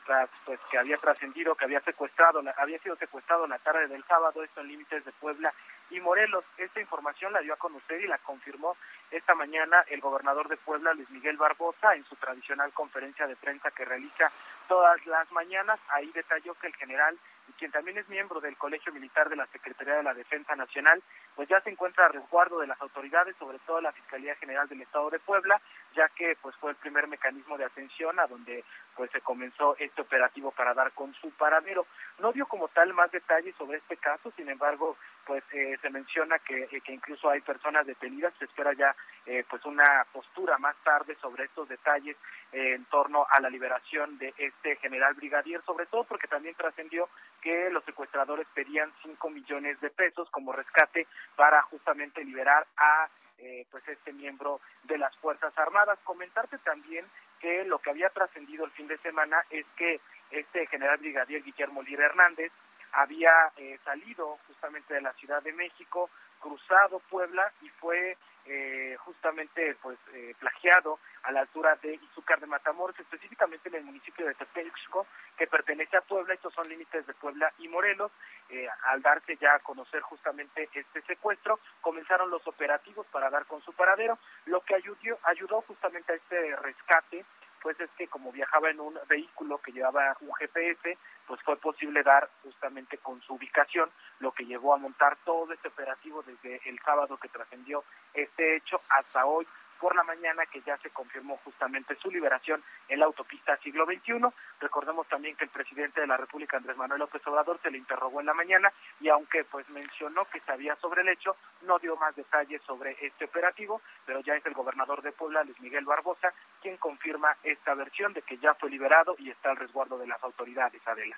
tras 0.06 0.30
pues 0.46 0.60
que 0.70 0.78
había 0.78 0.98
trascendido, 0.98 1.56
que 1.56 1.66
había 1.66 1.82
secuestrado, 1.82 2.44
había 2.58 2.78
sido 2.78 2.96
secuestrado 2.98 3.48
la 3.48 3.58
tarde 3.58 3.88
del 3.88 4.04
sábado, 4.04 4.44
esto 4.44 4.62
en 4.62 4.68
límites 4.68 5.04
de 5.04 5.12
Puebla 5.14 5.52
y 5.92 6.00
Morelos. 6.00 6.44
Esta 6.58 6.80
información 6.80 7.34
la 7.34 7.42
dio 7.42 7.54
a 7.54 7.58
conocer 7.58 8.02
y 8.02 8.08
la 8.08 8.18
confirmó 8.20 8.76
esta 9.12 9.36
mañana 9.36 9.84
el 9.90 10.02
gobernador 10.02 10.48
de 10.48 10.58
Puebla, 10.58 10.94
Luis 10.94 11.10
Miguel 11.10 11.38
Barbosa, 11.38 11.96
en 11.96 12.06
su 12.06 12.16
tradicional 12.16 12.72
conferencia 12.74 13.28
de 13.28 13.36
prensa 13.36 13.72
que 13.72 13.86
realiza 13.86 14.32
todas 14.68 15.06
las 15.06 15.32
mañanas. 15.32 15.80
Ahí 15.90 16.10
detalló 16.14 16.54
que 16.56 16.68
el 16.68 16.76
general 16.76 17.18
quien 17.58 17.72
también 17.72 17.98
es 17.98 18.08
miembro 18.10 18.40
del 18.40 18.58
Colegio 18.58 18.92
Militar 18.92 19.30
de 19.30 19.36
la 19.36 19.46
Secretaría 19.48 19.96
de 19.96 20.04
la 20.04 20.14
Defensa 20.14 20.56
Nacional, 20.56 21.02
pues 21.36 21.48
ya 21.50 21.62
se 21.62 21.70
encuentra 21.70 22.06
a 22.06 22.10
resguardo 22.10 22.60
de 22.60 22.68
las 22.68 22.82
autoridades, 22.82 23.36
sobre 23.38 23.60
todo 23.60 23.82
la 23.82 23.92
Fiscalía 23.92 24.36
General 24.36 24.68
del 24.68 24.82
Estado 24.82 25.10
de 25.10 25.20
Puebla, 25.20 25.62
ya 25.96 26.10
que 26.10 26.36
pues 26.42 26.56
fue 26.56 26.72
el 26.72 26.78
primer 26.78 27.08
mecanismo 27.08 27.58
de 27.58 27.66
atención 27.66 28.20
a 28.20 28.28
donde 28.28 28.64
pues 29.02 29.10
se 29.10 29.22
comenzó 29.22 29.76
este 29.80 30.04
operativo 30.04 30.52
para 30.52 30.76
dar 30.76 30.92
con 30.92 31.12
su 31.16 31.32
paradero. 31.32 31.88
No 32.20 32.32
dio 32.32 32.46
como 32.46 32.68
tal 32.68 32.94
más 32.94 33.12
detalles 33.12 33.56
sobre 33.56 33.80
este 33.80 33.98
caso, 33.98 34.32
sin 34.38 34.48
embargo, 34.48 34.96
pues 35.26 35.44
eh, 35.54 35.76
se 35.82 35.90
menciona 35.90 36.38
que, 36.38 36.68
eh, 36.72 36.82
que 36.82 36.94
incluso 36.94 37.28
hay 37.28 37.42
personas 37.42 37.88
detenidas, 37.88 38.32
se 38.38 38.46
espera 38.46 38.74
ya 38.74 38.96
eh, 39.26 39.44
pues 39.50 39.66
una 39.66 40.06
postura 40.14 40.60
más 40.60 40.76
tarde 40.84 41.18
sobre 41.20 41.46
estos 41.46 41.68
detalles 41.68 42.16
en 42.52 42.86
torno 42.86 43.26
a 43.28 43.42
la 43.42 43.50
liberación 43.50 44.20
de 44.20 44.36
este 44.38 44.76
general 44.76 45.16
brigadier, 45.16 45.64
sobre 45.64 45.88
todo 45.88 46.04
porque 46.04 46.28
también 46.28 46.54
trascendió 46.54 47.10
que 47.42 47.72
los 47.72 47.84
secuestradores 47.86 48.46
pedían 48.54 48.94
5 49.02 49.30
millones 49.32 49.82
de 49.82 49.90
pesos 49.90 50.30
como 50.30 50.52
rescate 50.52 51.08
para 51.36 51.64
justamente 51.64 52.24
liberar 52.24 52.68
a 52.78 53.10
eh, 53.40 53.66
pues 53.72 53.88
este 53.88 54.14
miembro 54.14 54.62
de 54.84 55.00
las 55.00 55.18
Fuerzas 55.18 55.58
Armadas. 55.58 55.98
Comentarte 56.04 56.60
también 56.60 57.04
que 57.42 57.66
lo 57.66 57.80
que 57.80 57.90
había 57.90 58.10
trascendido 58.10 58.66
el 58.66 58.72
fin 58.72 58.88
de 58.88 58.98
semana 58.98 59.44
es 59.50 59.66
que 59.76 60.00
este 60.30 60.68
general 60.68 60.98
brigadier 61.00 61.44
Guillermo 61.44 61.82
Lira 61.82 62.06
Hernández 62.06 62.52
había 62.94 63.32
eh, 63.58 63.78
salido 63.84 64.38
justamente 64.48 64.94
de 64.94 65.02
la 65.02 65.14
Ciudad 65.14 65.42
de 65.42 65.54
México, 65.54 66.10
cruzado 66.42 67.00
Puebla 67.10 67.52
y 67.62 67.70
fue 67.70 68.18
eh, 68.46 68.96
justamente 69.06 69.76
pues 69.84 70.00
eh, 70.14 70.34
plagiado 70.40 71.00
a 71.24 71.32
la 71.32 71.42
altura 71.42 71.78
de 71.82 71.94
Izúcar 71.94 72.40
de 72.40 72.48
Matamoros, 72.48 73.00
específicamente 73.00 73.70
en 73.70 73.76
el 73.76 73.84
municipio 73.84 74.26
de 74.26 74.34
Tepexco, 74.34 75.06
que 75.38 75.46
pertenece 75.46 75.96
a 75.96 76.02
Puebla, 76.02 76.34
estos 76.34 76.54
son 76.54 76.68
límites 76.68 77.06
de 77.06 77.14
Puebla 77.14 77.54
y 77.60 77.68
Morelos. 77.68 78.12
Eh, 78.50 78.68
al 78.86 79.02
darse 79.02 79.38
ya 79.38 79.56
a 79.56 79.60
conocer 79.60 80.02
justamente 80.02 80.68
este 80.74 81.02
secuestro, 81.04 81.60
comenzaron 81.82 82.30
los 82.32 82.46
operativos 82.48 83.06
para 83.08 83.30
dar 83.30 83.46
con 83.46 83.62
su 83.62 83.72
paradero, 83.74 84.18
lo 84.46 84.62
que 84.62 84.76
ayudó, 84.76 85.20
ayudó 85.24 85.62
justamente 85.62 86.12
a 86.12 86.16
este 86.16 86.56
rescate 86.58 87.24
pues 87.62 87.80
es 87.80 87.90
que 87.98 88.08
como 88.08 88.32
viajaba 88.32 88.70
en 88.70 88.80
un 88.80 88.98
vehículo 89.08 89.60
que 89.60 89.72
llevaba 89.72 90.18
un 90.22 90.34
GPS, 90.34 90.98
pues 91.28 91.42
fue 91.44 91.58
posible 91.58 92.04
dar 92.04 92.30
justamente 92.44 92.98
con 92.98 93.22
su 93.22 93.36
ubicación, 93.36 93.90
lo 94.20 94.32
que 94.32 94.46
llevó 94.46 94.74
a 94.74 94.78
montar 94.78 95.18
todo 95.24 95.54
este 95.54 95.68
operativo 95.68 96.24
desde 96.24 96.62
el 96.68 96.80
sábado 96.80 97.18
que 97.18 97.30
trascendió 97.30 97.84
este 98.14 98.56
hecho 98.58 98.78
hasta 98.98 99.26
hoy 99.26 99.48
por 99.82 99.96
la 99.96 100.04
mañana 100.04 100.46
que 100.46 100.62
ya 100.62 100.78
se 100.78 100.92
confirmó 100.92 101.38
justamente 101.44 101.96
su 101.96 102.12
liberación 102.12 102.64
en 102.88 103.00
la 103.00 103.06
autopista 103.06 103.58
siglo 103.58 103.86
XXI. 103.86 104.22
Recordemos 104.60 105.08
también 105.08 105.36
que 105.36 105.46
el 105.46 105.50
presidente 105.50 106.00
de 106.00 106.08
la 106.08 106.18
República, 106.18 106.58
Andrés 106.58 106.78
Manuel 106.78 107.00
López 107.00 107.26
Obrador, 107.26 107.60
se 107.64 107.72
le 107.72 107.80
interrogó 107.80 108.20
en 108.20 108.28
la 108.28 108.36
mañana 108.36 108.72
y 109.00 109.10
aunque 109.10 109.44
pues 109.44 109.68
mencionó 109.72 110.26
que 110.26 110.40
sabía 110.42 110.76
sobre 110.76 111.02
el 111.02 111.10
hecho, 111.10 111.36
no 111.64 111.80
dio 111.80 111.96
más 111.98 112.16
detalles 112.16 112.62
sobre 112.62 112.96
este 113.02 113.26
operativo, 113.26 113.82
pero 114.06 114.20
ya 114.20 114.36
es 114.36 114.46
el 114.46 114.54
gobernador 114.54 115.02
de 115.02 115.12
Puebla, 115.12 115.44
Luis 115.44 115.60
Miguel 115.60 115.86
Barbosa, 115.86 116.32
quien 116.62 116.78
confirma 116.78 117.36
esta 117.42 117.74
versión 117.74 118.14
de 118.14 118.22
que 118.22 118.38
ya 118.38 118.54
fue 118.54 118.70
liberado 118.70 119.16
y 119.18 119.32
está 119.32 119.50
al 119.50 119.58
resguardo 119.58 119.98
de 119.98 120.06
las 120.06 120.22
autoridades, 120.24 120.88
Adela. 120.88 121.18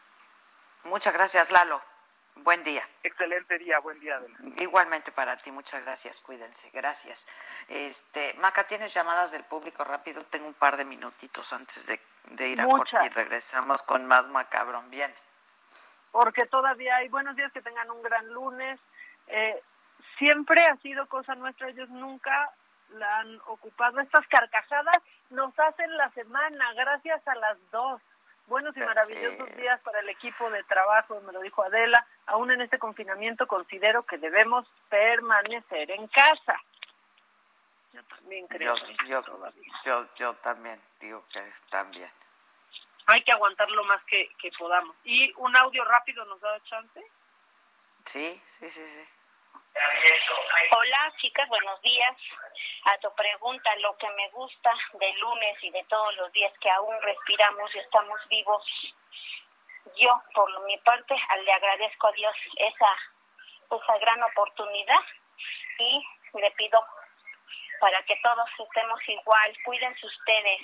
Muchas 0.85 1.14
gracias, 1.14 1.52
Lalo. 1.52 1.92
Buen 2.38 2.64
día. 2.64 2.84
Excelente 3.03 3.57
día, 3.57 3.80
buen 3.80 3.99
día. 3.99 4.19
Igualmente 4.57 5.11
para 5.11 5.38
ti, 5.38 5.51
muchas 5.51 5.84
gracias, 5.85 6.19
cuídense, 6.19 6.69
gracias. 6.72 7.27
Este, 7.69 8.34
Maca, 8.39 8.65
¿tienes 8.65 8.93
llamadas 8.93 9.31
del 9.31 9.43
público 9.43 9.84
rápido? 9.84 10.23
Tengo 10.26 10.47
un 10.47 10.53
par 10.53 10.76
de 10.76 10.84
minutitos 10.84 11.53
antes 11.53 11.85
de, 11.85 12.47
ir 12.47 12.60
a 12.60 12.68
corte 12.68 12.97
y 13.05 13.10
regresamos 13.10 13.84
con 13.84 14.05
más 14.07 14.27
macabrón. 14.27 14.89
Bien. 14.89 15.14
Porque 16.11 16.45
todavía 16.45 16.97
hay 16.97 17.07
buenos 17.07 17.35
días 17.35 17.51
que 17.53 17.61
tengan 17.61 17.89
un 17.91 18.01
gran 18.01 18.27
lunes. 18.27 18.80
Eh, 19.27 19.61
siempre 20.18 20.65
ha 20.65 20.76
sido 20.77 21.07
cosa 21.07 21.35
nuestra, 21.35 21.69
ellos 21.69 21.89
nunca 21.89 22.51
la 22.89 23.19
han 23.19 23.39
ocupado. 23.45 23.99
Estas 23.99 24.27
carcajadas 24.27 24.97
nos 25.30 25.57
hacen 25.60 25.95
la 25.97 26.10
semana, 26.11 26.73
gracias 26.73 27.26
a 27.27 27.35
las 27.35 27.57
dos. 27.72 28.01
Buenos 28.47 28.76
y 28.76 28.81
maravillosos 28.81 29.55
días 29.55 29.80
para 29.81 30.01
el 30.01 30.10
equipo 30.10 30.49
de 30.49 30.64
trabajo, 30.64 31.22
me 31.22 31.31
lo 31.31 31.39
dijo 31.39 31.64
Adela. 31.64 32.05
Aún 32.27 32.51
en 32.51 32.61
este 32.61 32.79
confinamiento 32.79 33.47
considero 33.47 34.03
que 34.03 34.17
debemos 34.17 34.65
permanecer 34.89 35.91
en 35.91 36.07
casa. 36.07 36.61
Yo 37.91 38.03
también 38.05 38.47
creo. 38.47 38.75
Yo, 39.05 39.21
yo, 39.85 40.07
yo, 40.15 40.33
también 40.35 40.81
digo 40.99 41.23
que 41.31 41.43
también. 41.69 42.09
Hay 43.07 43.21
que 43.23 43.33
aguantar 43.33 43.69
lo 43.69 43.83
más 43.83 44.01
que, 44.05 44.29
que 44.39 44.49
podamos. 44.57 44.95
¿Y 45.03 45.33
un 45.37 45.55
audio 45.57 45.83
rápido 45.83 46.23
nos 46.25 46.39
da 46.39 46.59
chance? 46.63 47.03
Sí, 48.05 48.41
sí, 48.47 48.69
sí, 48.69 48.87
sí. 48.87 49.03
Hola 50.75 51.13
chicas, 51.19 51.47
buenos 51.49 51.81
días. 51.81 52.15
A 52.85 52.97
tu 52.99 53.13
pregunta, 53.15 53.75
lo 53.77 53.97
que 53.97 54.09
me 54.11 54.29
gusta 54.29 54.71
de 54.93 55.13
lunes 55.13 55.57
y 55.63 55.71
de 55.71 55.83
todos 55.85 56.15
los 56.15 56.31
días 56.31 56.53
que 56.59 56.69
aún 56.69 56.95
respiramos 57.01 57.73
y 57.73 57.79
estamos 57.79 58.19
vivos, 58.29 58.63
yo 59.95 60.22
por 60.34 60.65
mi 60.65 60.77
parte 60.80 61.15
le 61.43 61.51
agradezco 61.51 62.07
a 62.07 62.11
Dios 62.14 62.35
esa, 62.57 62.88
esa 63.69 63.97
gran 63.99 64.22
oportunidad 64.23 64.99
y 65.80 66.03
le 66.34 66.51
pido 66.51 66.80
para 67.80 68.01
que 68.03 68.15
todos 68.23 68.49
estemos 68.60 68.99
igual, 69.07 69.57
cuídense 69.65 70.05
ustedes, 70.05 70.61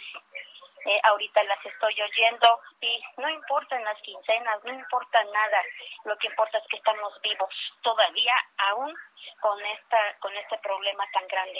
eh, 0.86 1.00
ahorita 1.04 1.44
las 1.44 1.66
estoy 1.66 2.02
oyendo 2.02 2.62
y 2.82 3.04
no 3.18 3.30
importan 3.30 3.84
las 3.84 4.00
quincenas, 4.02 4.64
no 4.64 4.74
importa 4.74 5.24
nada, 5.24 5.64
lo 6.06 6.18
que 6.18 6.28
importa 6.28 6.58
es 6.58 6.68
que 6.70 6.78
estamos 6.78 7.20
vivos 7.22 7.50
todavía 7.82 8.34
aún 8.70 8.96
con 9.42 9.60
esta 9.66 9.98
con 10.20 10.36
este 10.38 10.58
problema 10.60 11.04
tan 11.12 11.28
grande. 11.28 11.60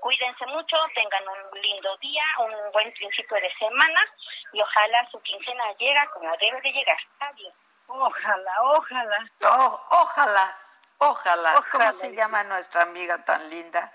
Cuídense 0.00 0.46
mucho, 0.46 0.76
tengan 0.94 1.28
un 1.28 1.60
lindo 1.60 1.96
día, 1.98 2.24
un 2.40 2.72
buen 2.72 2.92
principio 2.92 3.36
de 3.36 3.52
semana 3.58 4.00
y 4.52 4.60
ojalá 4.60 5.04
su 5.10 5.20
quincena 5.22 5.72
llegue 5.78 6.08
como 6.12 6.36
debe 6.38 6.60
de 6.60 6.72
llegar. 6.72 6.98
Adiós. 7.20 7.54
Ojalá, 7.88 8.62
ojalá. 8.62 9.30
ojalá. 9.90 10.58
Ojalá. 10.98 11.62
¿Cómo 11.70 11.92
se 11.92 12.14
llama 12.14 12.42
nuestra 12.44 12.82
amiga 12.82 13.22
tan 13.24 13.48
linda? 13.50 13.92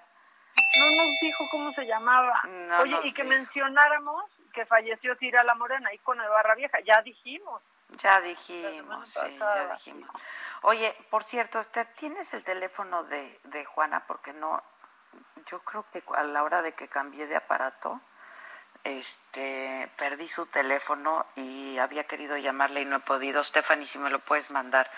No 0.77 0.85
nos 0.85 1.19
dijo 1.21 1.43
cómo 1.51 1.71
se 1.73 1.85
llamaba. 1.85 2.41
Oye, 2.81 2.97
y 3.03 3.13
que 3.13 3.23
mencionáramos 3.23 4.25
que 4.52 4.65
falleció 4.65 5.18
Tira 5.18 5.44
la 5.44 5.56
Morena, 5.56 5.90
con 6.03 6.18
de 6.18 6.28
Barra 6.28 6.56
Vieja. 6.56 6.80
Ya 6.82 7.02
dijimos. 7.02 7.61
Ya 7.98 8.22
dijimos, 8.22 9.10
sí, 9.10 9.38
ya 9.38 9.73
dijimos. 9.73 10.10
Oye, 10.61 10.95
por 11.10 11.23
cierto, 11.23 11.60
¿usted 11.60 11.86
tienes 11.95 12.34
el 12.34 12.44
teléfono 12.44 13.03
de, 13.03 13.40
de 13.45 13.65
Juana? 13.65 14.06
Porque 14.07 14.32
no, 14.32 14.64
yo 15.45 15.60
creo 15.60 15.86
que 15.91 16.03
a 16.15 16.23
la 16.23 16.44
hora 16.44 16.61
de 16.61 16.73
que 16.73 16.88
cambié 16.88 17.28
de 17.28 17.36
aparato, 17.36 17.99
este, 18.84 19.91
perdí 19.98 20.28
su 20.28 20.45
teléfono 20.45 21.26
y 21.36 21.78
había 21.78 22.06
querido 22.06 22.38
llamarle 22.38 22.82
y 22.82 22.86
no 22.86 22.98
he 22.98 23.02
podido. 23.02 23.44
Stephanie, 23.44 23.86
si 23.86 23.99
me 23.99 24.10
lo 24.10 24.19
puedes 24.19 24.52
mandar 24.52 24.90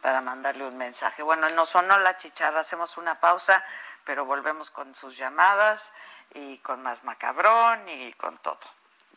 para 0.00 0.20
mandarle 0.20 0.66
un 0.66 0.76
mensaje. 0.76 1.22
Bueno, 1.22 1.48
no 1.50 1.64
sonó 1.64 1.98
la 1.98 2.18
chicharra, 2.18 2.60
hacemos 2.60 2.96
una 2.98 3.20
pausa, 3.20 3.64
pero 4.04 4.24
volvemos 4.24 4.70
con 4.70 4.94
sus 4.94 5.16
llamadas 5.16 5.92
y 6.34 6.58
con 6.58 6.82
más 6.82 7.04
macabrón 7.04 7.88
y 7.88 8.12
con 8.14 8.36
todo. 8.38 8.60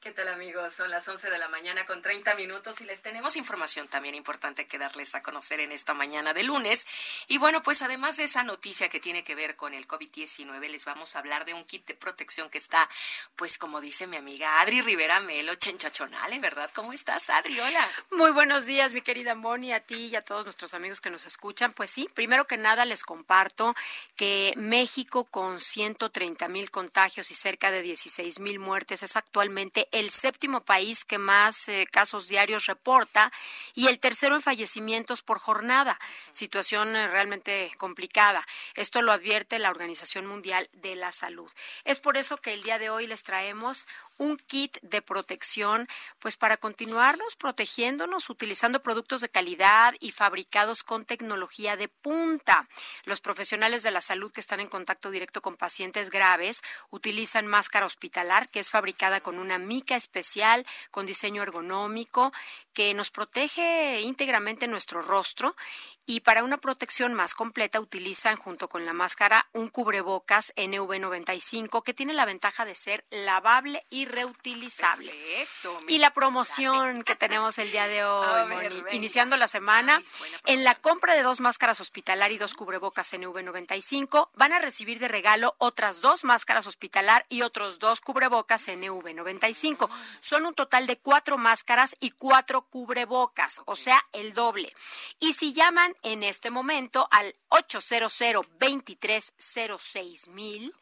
¿Qué 0.00 0.12
tal 0.12 0.28
amigos? 0.28 0.72
Son 0.72 0.90
las 0.90 1.06
11 1.06 1.28
de 1.28 1.36
la 1.36 1.48
mañana 1.48 1.84
con 1.84 2.00
30 2.00 2.34
minutos 2.34 2.80
y 2.80 2.84
les 2.84 3.02
tenemos 3.02 3.36
información 3.36 3.86
también 3.86 4.14
importante 4.14 4.66
que 4.66 4.78
darles 4.78 5.14
a 5.14 5.22
conocer 5.22 5.60
en 5.60 5.72
esta 5.72 5.92
mañana 5.92 6.32
de 6.32 6.42
lunes. 6.42 6.86
Y 7.28 7.36
bueno, 7.36 7.62
pues 7.62 7.82
además 7.82 8.16
de 8.16 8.24
esa 8.24 8.42
noticia 8.42 8.88
que 8.88 8.98
tiene 8.98 9.24
que 9.24 9.34
ver 9.34 9.56
con 9.56 9.74
el 9.74 9.86
COVID-19, 9.86 10.58
les 10.70 10.86
vamos 10.86 11.14
a 11.14 11.18
hablar 11.18 11.44
de 11.44 11.52
un 11.52 11.64
kit 11.64 11.86
de 11.86 11.94
protección 11.94 12.48
que 12.48 12.56
está, 12.56 12.88
pues 13.36 13.58
como 13.58 13.82
dice 13.82 14.06
mi 14.06 14.16
amiga 14.16 14.62
Adri 14.62 14.80
Rivera 14.80 15.20
Melo, 15.20 15.54
chenchachonale, 15.56 16.38
¿verdad? 16.38 16.70
¿Cómo 16.74 16.94
estás, 16.94 17.28
Adri? 17.28 17.60
Hola. 17.60 17.86
Muy 18.12 18.30
buenos 18.30 18.64
días, 18.64 18.94
mi 18.94 19.02
querida 19.02 19.34
Moni, 19.34 19.74
a 19.74 19.80
ti 19.80 20.06
y 20.06 20.16
a 20.16 20.22
todos 20.22 20.44
nuestros 20.44 20.72
amigos 20.72 21.02
que 21.02 21.10
nos 21.10 21.26
escuchan. 21.26 21.74
Pues 21.74 21.90
sí, 21.90 22.08
primero 22.14 22.46
que 22.46 22.56
nada 22.56 22.86
les 22.86 23.04
comparto 23.04 23.74
que 24.16 24.54
México 24.56 25.24
con 25.24 25.60
130 25.60 26.48
mil 26.48 26.70
contagios 26.70 27.30
y 27.30 27.34
cerca 27.34 27.70
de 27.70 27.82
16 27.82 28.38
mil 28.38 28.58
muertes 28.60 29.02
es 29.02 29.14
actualmente 29.14 29.89
el 29.90 30.10
séptimo 30.10 30.60
país 30.60 31.04
que 31.04 31.18
más 31.18 31.68
eh, 31.68 31.86
casos 31.90 32.28
diarios 32.28 32.66
reporta 32.66 33.32
y 33.74 33.88
el 33.88 33.98
tercero 33.98 34.36
en 34.36 34.42
fallecimientos 34.42 35.22
por 35.22 35.38
jornada. 35.38 35.98
Situación 36.30 36.96
eh, 36.96 37.08
realmente 37.08 37.72
complicada. 37.76 38.46
Esto 38.74 39.02
lo 39.02 39.12
advierte 39.12 39.58
la 39.58 39.70
Organización 39.70 40.26
Mundial 40.26 40.68
de 40.72 40.96
la 40.96 41.12
Salud. 41.12 41.50
Es 41.84 42.00
por 42.00 42.16
eso 42.16 42.36
que 42.36 42.52
el 42.52 42.62
día 42.62 42.78
de 42.78 42.90
hoy 42.90 43.06
les 43.06 43.22
traemos 43.22 43.86
un 44.20 44.36
kit 44.36 44.78
de 44.82 45.00
protección, 45.00 45.88
pues 46.18 46.36
para 46.36 46.58
continuarnos 46.58 47.36
protegiéndonos 47.36 48.28
utilizando 48.28 48.82
productos 48.82 49.22
de 49.22 49.30
calidad 49.30 49.94
y 49.98 50.12
fabricados 50.12 50.82
con 50.82 51.06
tecnología 51.06 51.76
de 51.76 51.88
punta. 51.88 52.68
Los 53.04 53.22
profesionales 53.22 53.82
de 53.82 53.90
la 53.90 54.02
salud 54.02 54.30
que 54.30 54.40
están 54.40 54.60
en 54.60 54.68
contacto 54.68 55.10
directo 55.10 55.40
con 55.40 55.56
pacientes 55.56 56.10
graves 56.10 56.60
utilizan 56.90 57.46
máscara 57.46 57.86
hospitalar 57.86 58.50
que 58.50 58.60
es 58.60 58.68
fabricada 58.68 59.22
con 59.22 59.38
una 59.38 59.58
mica 59.58 59.96
especial 59.96 60.66
con 60.90 61.06
diseño 61.06 61.42
ergonómico 61.42 62.30
que 62.74 62.92
nos 62.92 63.10
protege 63.10 64.02
íntegramente 64.02 64.68
nuestro 64.68 65.00
rostro 65.00 65.56
y 66.10 66.18
para 66.18 66.42
una 66.42 66.56
protección 66.56 67.14
más 67.14 67.34
completa 67.34 67.78
utilizan 67.78 68.34
junto 68.34 68.68
con 68.68 68.84
la 68.84 68.92
máscara 68.92 69.46
un 69.52 69.68
cubrebocas 69.68 70.52
NV95 70.56 71.84
que 71.84 71.94
tiene 71.94 72.14
la 72.14 72.24
ventaja 72.24 72.64
de 72.64 72.74
ser 72.74 73.04
lavable 73.10 73.86
y 73.90 74.06
reutilizable. 74.06 75.12
Perfecto, 75.12 75.80
y 75.86 75.98
la 75.98 76.12
promoción 76.12 77.04
que 77.04 77.14
tenemos 77.14 77.58
el 77.58 77.70
día 77.70 77.86
de 77.86 78.04
hoy, 78.04 78.48
Moni, 78.48 78.82
iniciando 78.90 79.36
la 79.36 79.46
semana, 79.46 80.02
en 80.46 80.64
la 80.64 80.74
compra 80.74 81.14
de 81.14 81.22
dos 81.22 81.40
máscaras 81.40 81.80
hospitalar 81.80 82.32
y 82.32 82.38
dos 82.38 82.54
cubrebocas 82.54 83.12
NV95 83.12 84.30
van 84.34 84.52
a 84.52 84.58
recibir 84.58 84.98
de 84.98 85.06
regalo 85.06 85.54
otras 85.58 86.00
dos 86.00 86.24
máscaras 86.24 86.66
hospitalar 86.66 87.24
y 87.28 87.42
otros 87.42 87.78
dos 87.78 88.00
cubrebocas 88.00 88.66
NV95. 88.66 89.88
Son 90.18 90.44
un 90.44 90.54
total 90.54 90.88
de 90.88 90.98
cuatro 90.98 91.38
máscaras 91.38 91.96
y 92.00 92.10
cuatro 92.10 92.62
cubrebocas, 92.62 93.62
o 93.66 93.76
sea, 93.76 94.04
el 94.12 94.34
doble. 94.34 94.74
Y 95.20 95.34
si 95.34 95.52
llaman 95.52 95.94
en 96.02 96.22
este 96.22 96.50
momento 96.50 97.06
al 97.10 97.34
800 97.48 98.12
2306 98.58 100.28
mil. 100.28 100.72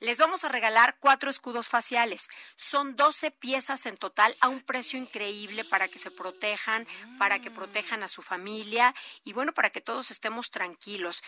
Les 0.00 0.18
vamos 0.18 0.44
a 0.44 0.48
regalar 0.48 0.96
cuatro 1.00 1.28
escudos 1.28 1.68
faciales. 1.68 2.28
Son 2.54 2.94
12 2.94 3.30
piezas 3.32 3.86
en 3.86 3.96
total 3.96 4.36
a 4.40 4.48
un 4.48 4.60
precio 4.60 4.98
increíble 4.98 5.64
para 5.64 5.88
que 5.88 5.98
se 5.98 6.10
protejan, 6.10 6.86
para 7.18 7.40
que 7.40 7.50
protejan 7.50 8.02
a 8.02 8.08
su 8.08 8.22
familia 8.22 8.94
y 9.24 9.32
bueno, 9.32 9.52
para 9.52 9.70
que 9.70 9.80
todos 9.80 10.10
estemos 10.10 10.50
tranquilos. 10.50 11.22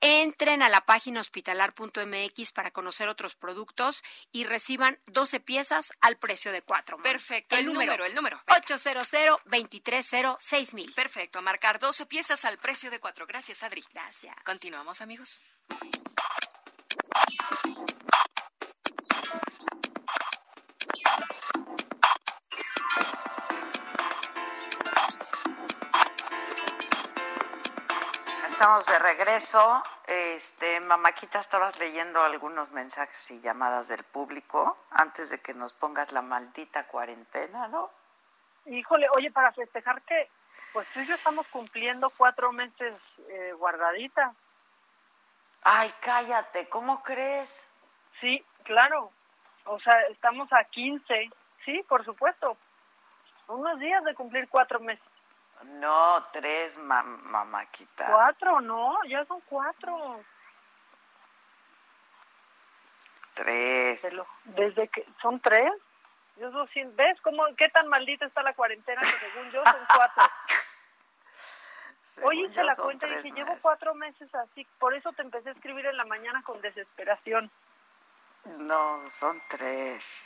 Entren 0.00 0.62
a 0.62 0.68
la 0.68 0.82
página 0.82 1.20
hospitalar.mx 1.20 2.52
para 2.52 2.70
conocer 2.70 3.08
otros 3.08 3.34
productos 3.34 4.02
y 4.32 4.44
reciban 4.44 4.98
12 5.06 5.40
piezas 5.40 5.92
al 6.00 6.16
precio 6.16 6.52
de 6.52 6.62
cuatro. 6.62 6.98
Perfecto. 7.02 7.56
El, 7.56 7.66
número, 7.66 8.04
el 8.04 8.14
número. 8.14 8.40
800 8.48 9.08
2306 9.44 10.74
mil. 10.74 10.92
Perfecto. 10.94 11.38
A 11.38 11.42
marcar 11.42 11.78
12 11.78 12.06
piezas 12.06 12.44
al 12.44 12.58
precio 12.58 12.90
de 12.90 13.00
cuatro. 13.00 13.26
Gracias, 13.26 13.62
Adri. 13.62 13.84
Gracias. 13.92 14.34
Continuamos, 14.44 15.00
amigos. 15.00 15.40
Estamos 28.54 28.86
de 28.86 28.98
regreso. 29.00 29.82
Este, 30.06 30.78
Mamáquita, 30.78 31.40
estabas 31.40 31.76
leyendo 31.80 32.22
algunos 32.22 32.70
mensajes 32.70 33.32
y 33.32 33.40
llamadas 33.40 33.88
del 33.88 34.04
público 34.04 34.78
antes 34.92 35.30
de 35.30 35.40
que 35.40 35.54
nos 35.54 35.72
pongas 35.72 36.12
la 36.12 36.22
maldita 36.22 36.86
cuarentena, 36.86 37.66
¿no? 37.66 37.90
Híjole, 38.66 39.08
oye, 39.16 39.32
para 39.32 39.50
festejar 39.50 40.00
que 40.02 40.30
pues 40.72 40.86
tú 40.94 41.00
y 41.00 41.06
yo 41.06 41.16
estamos 41.16 41.48
cumpliendo 41.48 42.08
cuatro 42.16 42.52
meses 42.52 42.94
eh, 43.28 43.54
guardaditas. 43.58 44.32
Ay, 45.64 45.92
cállate, 46.00 46.68
¿cómo 46.68 47.02
crees? 47.02 47.68
Sí, 48.20 48.44
claro. 48.62 49.10
O 49.64 49.80
sea, 49.80 50.00
estamos 50.12 50.48
a 50.52 50.62
15. 50.62 51.28
Sí, 51.64 51.84
por 51.88 52.04
supuesto. 52.04 52.56
Unos 53.48 53.80
días 53.80 54.04
de 54.04 54.14
cumplir 54.14 54.48
cuatro 54.48 54.78
meses. 54.78 55.13
No, 55.62 56.22
tres, 56.32 56.76
mamáquita. 56.78 58.06
Cuatro, 58.06 58.60
no, 58.60 59.02
ya 59.04 59.24
son 59.24 59.40
cuatro. 59.46 60.20
Tres. 63.34 64.02
Desde 64.44 64.88
que 64.88 65.06
son 65.20 65.40
tres. 65.40 65.72
Yo 66.36 66.50
¿Ves 66.94 67.20
cómo, 67.22 67.44
qué 67.56 67.68
tan 67.68 67.88
maldita 67.88 68.26
está 68.26 68.42
la 68.42 68.54
cuarentena 68.54 69.00
que 69.00 69.30
según 69.30 69.50
yo 69.52 69.62
son 69.64 69.86
cuatro? 69.86 70.24
Hoy 72.22 72.44
hice 72.44 72.62
la 72.62 72.76
cuenta 72.76 73.08
y 73.08 73.16
dije, 73.16 73.32
llevo 73.32 73.56
cuatro 73.60 73.94
meses 73.94 74.32
así, 74.34 74.64
por 74.78 74.94
eso 74.94 75.12
te 75.12 75.22
empecé 75.22 75.48
a 75.48 75.52
escribir 75.52 75.86
en 75.86 75.96
la 75.96 76.04
mañana 76.04 76.42
con 76.44 76.60
desesperación. 76.60 77.50
No, 78.44 79.08
son 79.10 79.40
tres. 79.48 80.22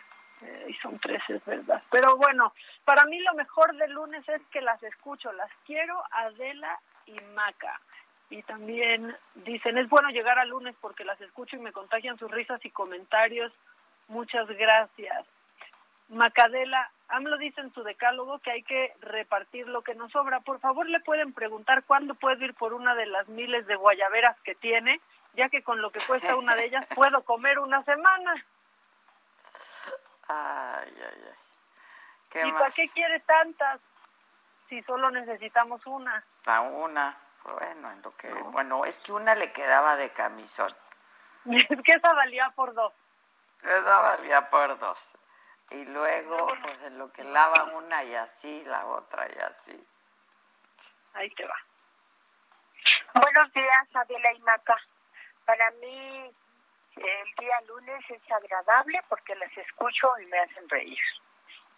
y 0.66 0.74
son 0.74 0.98
tres, 0.98 1.22
es 1.28 1.44
verdad. 1.44 1.82
Pero 1.90 2.16
bueno, 2.16 2.52
para 2.88 3.04
mí 3.04 3.18
lo 3.18 3.34
mejor 3.34 3.76
del 3.76 3.92
lunes 3.92 4.26
es 4.30 4.40
que 4.50 4.62
las 4.62 4.82
escucho, 4.82 5.30
las 5.32 5.50
quiero, 5.66 6.02
Adela 6.10 6.80
y 7.04 7.20
Maca. 7.34 7.78
Y 8.30 8.42
también 8.44 9.14
dicen, 9.34 9.76
es 9.76 9.90
bueno 9.90 10.08
llegar 10.08 10.38
al 10.38 10.48
lunes 10.48 10.74
porque 10.80 11.04
las 11.04 11.20
escucho 11.20 11.56
y 11.56 11.58
me 11.58 11.72
contagian 11.72 12.18
sus 12.18 12.30
risas 12.30 12.64
y 12.64 12.70
comentarios. 12.70 13.52
Muchas 14.08 14.48
gracias. 14.48 15.26
Macadela, 16.08 16.90
AMLO 17.08 17.36
dice 17.36 17.60
en 17.60 17.74
su 17.74 17.82
decálogo 17.82 18.38
que 18.38 18.52
hay 18.52 18.62
que 18.62 18.94
repartir 19.02 19.68
lo 19.68 19.82
que 19.82 19.94
nos 19.94 20.10
sobra. 20.10 20.40
Por 20.40 20.58
favor, 20.58 20.88
le 20.88 21.00
pueden 21.00 21.34
preguntar 21.34 21.84
cuándo 21.84 22.14
puedo 22.14 22.42
ir 22.42 22.54
por 22.54 22.72
una 22.72 22.94
de 22.94 23.04
las 23.04 23.28
miles 23.28 23.66
de 23.66 23.76
guayaberas 23.76 24.40
que 24.44 24.54
tiene, 24.54 24.98
ya 25.34 25.50
que 25.50 25.62
con 25.62 25.82
lo 25.82 25.90
que 25.90 26.00
cuesta 26.06 26.36
una 26.36 26.54
de 26.54 26.64
ellas 26.64 26.86
puedo 26.94 27.20
comer 27.20 27.58
una 27.58 27.84
semana. 27.84 28.46
Ay, 30.26 30.94
ay, 30.96 31.22
ay. 31.26 31.47
¿Qué 32.30 32.42
¿Y 32.42 32.52
más? 32.52 32.60
para 32.60 32.74
qué 32.74 32.88
quiere 32.90 33.20
tantas 33.20 33.80
si 34.68 34.82
solo 34.82 35.10
necesitamos 35.10 35.84
una? 35.86 36.24
Pa' 36.44 36.60
una. 36.60 37.16
Bueno, 37.44 37.90
en 37.90 38.02
lo 38.02 38.14
que, 38.16 38.30
bueno, 38.32 38.84
es 38.84 39.00
que 39.00 39.12
una 39.12 39.34
le 39.34 39.52
quedaba 39.52 39.96
de 39.96 40.10
camisón. 40.10 40.74
Es 41.44 41.82
que 41.82 41.92
esa 41.92 42.12
valía 42.12 42.50
por 42.50 42.74
dos. 42.74 42.92
Esa 43.62 44.00
valía 44.00 44.50
por 44.50 44.78
dos. 44.78 45.16
Y 45.70 45.84
luego, 45.86 46.48
pues 46.62 46.82
en 46.82 46.98
lo 46.98 47.12
que 47.12 47.24
lava 47.24 47.64
una 47.74 48.04
y 48.04 48.14
así, 48.14 48.62
la 48.64 48.86
otra 48.86 49.26
y 49.28 49.38
así. 49.40 49.88
Ahí 51.14 51.30
te 51.30 51.46
va. 51.46 51.56
Buenos 53.14 53.52
días, 53.52 53.88
Adela 53.94 54.32
y 54.32 54.40
Maca. 54.40 54.76
Para 55.44 55.70
mí, 55.72 56.30
el 56.96 57.34
día 57.38 57.60
lunes 57.66 58.04
es 58.10 58.32
agradable 58.32 59.02
porque 59.08 59.34
las 59.36 59.56
escucho 59.56 60.18
y 60.20 60.26
me 60.26 60.38
hacen 60.38 60.68
reír. 60.68 60.98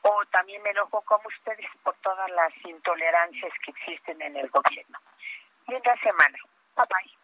O 0.03 0.25
también 0.31 0.63
me 0.63 0.71
enojo 0.71 1.03
como 1.03 1.29
ustedes 1.29 1.67
por 1.83 1.95
todas 1.97 2.31
las 2.31 2.53
intolerancias 2.65 3.53
que 3.65 3.71
existen 3.71 4.21
en 4.23 4.37
el 4.37 4.49
gobierno. 4.49 4.99
Linda 5.69 5.97
semana. 6.03 6.39
Bye 6.77 6.87
bye. 6.89 7.19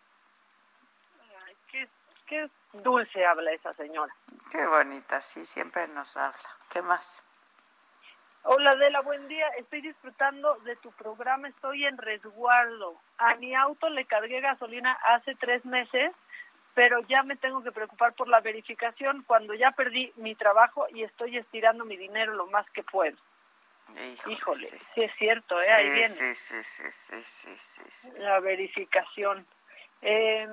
Ay, 1.46 1.56
qué, 1.70 1.88
qué 2.26 2.50
dulce 2.72 3.24
habla 3.24 3.52
esa 3.52 3.72
señora. 3.74 4.14
Qué 4.52 4.66
bonita, 4.66 5.20
sí, 5.22 5.44
siempre 5.44 5.88
nos 5.88 6.16
habla. 6.16 6.48
¿Qué 6.70 6.82
más? 6.82 7.24
Hola 8.48 8.70
Adela, 8.70 9.00
buen 9.00 9.26
día. 9.26 9.48
Estoy 9.58 9.80
disfrutando 9.80 10.54
de 10.58 10.76
tu 10.76 10.92
programa. 10.92 11.48
Estoy 11.48 11.84
en 11.84 11.98
resguardo. 11.98 12.96
A 13.18 13.34
mi 13.34 13.52
auto 13.56 13.88
le 13.88 14.04
cargué 14.04 14.40
gasolina 14.40 14.92
hace 15.14 15.34
tres 15.34 15.64
meses, 15.64 16.12
pero 16.76 17.00
ya 17.08 17.22
me 17.22 17.36
tengo 17.36 17.62
que 17.62 17.72
preocupar 17.72 18.12
por 18.12 18.28
la 18.28 18.40
verificación 18.40 19.22
cuando 19.26 19.54
ya 19.54 19.70
perdí 19.70 20.12
mi 20.16 20.34
trabajo 20.34 20.86
y 20.90 21.04
estoy 21.04 21.38
estirando 21.38 21.86
mi 21.86 21.96
dinero 21.96 22.34
lo 22.34 22.46
más 22.48 22.68
que 22.70 22.82
puedo. 22.82 23.16
Híjole, 24.26 24.68
sí 24.94 25.04
es 25.04 25.14
cierto, 25.14 25.58
¿eh? 25.58 25.72
ahí 25.72 25.86
Sí, 25.86 25.90
viene 25.90 26.08
Sí, 26.08 26.34
sí, 26.34 26.62
sí, 26.62 26.90
sí, 26.90 27.22
sí, 27.22 27.56
sí, 27.56 27.82
sí. 27.88 28.12
la 28.18 28.40
verificación. 28.40 29.46
Eh, 30.02 30.46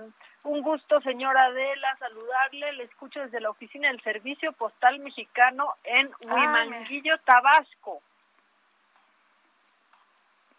un 0.44 0.62
gusto, 0.62 1.02
señora 1.02 1.44
Adela, 1.48 1.98
saludarle. 1.98 2.72
Le 2.72 2.84
escucho 2.86 3.20
desde 3.20 3.42
la 3.42 3.50
oficina 3.50 3.90
del 3.90 4.02
Servicio 4.02 4.54
Postal 4.54 5.00
Mexicano 5.00 5.74
en 5.84 6.08
Ah, 6.08 6.34
Huimanguillo, 6.36 7.18
Tabasco. 7.26 8.02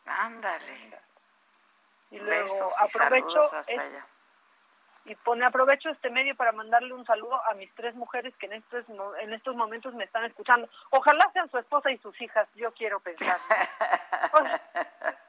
Ándale. 0.05 0.91
Y 2.11 2.19
luego 2.19 2.45
Besos 2.45 2.75
y 2.83 2.85
aprovecho 2.99 3.41
hasta 3.41 3.73
es- 3.73 3.81
allá. 3.81 4.07
Y 5.07 5.15
pone 5.17 5.45
aprovecho 5.45 5.91
este 5.91 6.11
medio 6.11 6.35
para 6.35 6.53
mandarle 6.53 6.95
un 6.95 7.05
saludo 7.05 7.41
a 7.51 7.55
mis 7.55 7.73
tres 7.75 7.95
mujeres 7.95 8.35
que 8.37 8.47
en 8.47 8.55
estos 8.55 8.85
en 9.21 9.33
estos 9.33 9.55
momentos 9.55 9.95
me 9.95 10.05
están 10.05 10.25
escuchando. 10.25 10.69
Ojalá 10.91 11.31
sean 11.33 11.51
su 11.51 11.59
esposa 11.59 11.91
y 11.91 11.99
sus 11.99 12.19
hijas, 12.21 12.49
yo 12.55 12.73
quiero 12.73 13.01
pensar. 13.01 13.37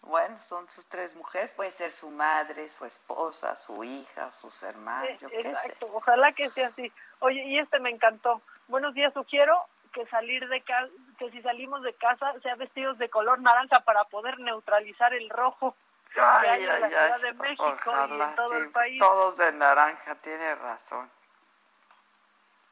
Bueno, 0.00 0.38
son 0.40 0.68
sus 0.68 0.86
tres 0.86 1.16
mujeres, 1.16 1.50
puede 1.50 1.70
ser 1.70 1.90
su 1.90 2.10
madre, 2.10 2.68
su 2.68 2.84
esposa, 2.84 3.54
su 3.54 3.82
hija, 3.82 4.30
sus 4.30 4.62
hermanos, 4.62 5.08
Sí, 5.12 5.16
yo 5.20 5.28
qué 5.28 5.42
sé. 5.42 5.48
Exacto, 5.48 5.90
ojalá 5.92 6.32
que 6.32 6.48
sea 6.50 6.68
así. 6.68 6.92
Oye, 7.20 7.42
y 7.44 7.58
este 7.58 7.80
me 7.80 7.90
encantó. 7.90 8.42
Buenos 8.68 8.94
días, 8.94 9.14
sugiero 9.14 9.66
que 9.92 10.06
salir 10.06 10.46
de 10.48 10.60
casa, 10.60 10.92
que 11.18 11.30
si 11.30 11.40
salimos 11.40 11.82
de 11.82 11.94
casa 11.94 12.34
sea 12.42 12.54
vestidos 12.56 12.98
de 12.98 13.08
color 13.08 13.40
naranja 13.40 13.80
para 13.80 14.04
poder 14.04 14.38
neutralizar 14.40 15.14
el 15.14 15.30
rojo 15.30 15.74
que 16.14 16.20
Ay, 16.20 16.48
hay 16.48 16.62
en 16.62 16.68
la 16.68 16.74
ay, 16.74 16.82
Ciudad 16.84 17.12
ay, 17.14 17.22
de 17.22 17.32
México 17.34 17.68
y 17.68 17.88
ojalá, 17.88 18.28
en 18.30 18.34
todo 18.36 18.50
sí, 18.50 18.56
el 18.56 18.70
pues 18.70 18.86
país. 18.86 18.98
todos 18.98 19.36
de 19.36 19.52
naranja, 19.52 20.14
tiene 20.16 20.54
razón. 20.54 21.10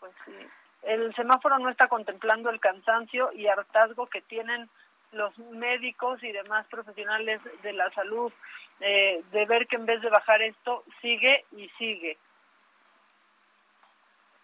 Pues 0.00 0.12
sí. 0.24 0.48
El 0.82 1.14
semáforo 1.14 1.58
no 1.58 1.68
está 1.68 1.88
contemplando 1.88 2.50
el 2.50 2.60
cansancio 2.60 3.32
y 3.32 3.46
hartazgo 3.46 4.06
que 4.06 4.20
tienen 4.22 4.68
los 5.12 5.36
médicos 5.38 6.22
y 6.22 6.32
demás 6.32 6.66
profesionales 6.68 7.40
de 7.62 7.72
la 7.72 7.90
salud, 7.90 8.32
eh, 8.80 9.22
de 9.30 9.46
ver 9.46 9.66
que 9.66 9.76
en 9.76 9.86
vez 9.86 10.00
de 10.00 10.08
bajar 10.08 10.40
esto, 10.42 10.84
sigue 11.00 11.44
y 11.52 11.68
sigue. 11.78 12.18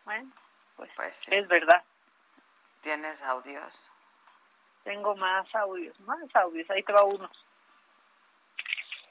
Bueno, 0.04 0.30
pues, 0.76 0.90
sí. 1.16 1.34
es 1.34 1.48
verdad. 1.48 1.82
¿Tienes 2.82 3.22
audios? 3.22 3.90
Tengo 4.84 5.16
más 5.16 5.52
audios, 5.54 5.98
más 6.00 6.34
audios. 6.36 6.68
Ahí 6.70 6.82
te 6.82 6.92
va 6.92 7.04
uno. 7.04 7.28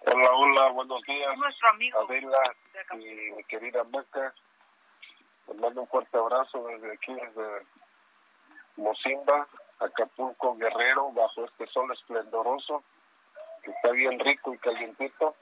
Hola, 0.09 0.31
hola, 0.31 0.69
buenos 0.69 1.01
días. 1.03 1.37
Nuestro 1.37 1.69
amigo. 1.69 1.99
Adela 1.99 2.55
y 2.93 3.31
mi 3.31 3.43
querida 3.43 3.83
Maca. 3.83 4.33
Les 5.47 5.57
mando 5.57 5.81
un 5.81 5.87
fuerte 5.87 6.17
abrazo 6.17 6.65
desde 6.67 6.93
aquí, 6.93 7.13
desde 7.13 7.65
Mocimba, 8.77 9.47
Acapulco, 9.79 10.55
Guerrero, 10.55 11.11
bajo 11.11 11.43
este 11.43 11.67
sol 11.67 11.91
esplendoroso, 11.91 12.83
que 13.63 13.71
está 13.71 13.91
bien 13.91 14.17
rico 14.19 14.53
y 14.53 14.57
calientito. 14.59 15.35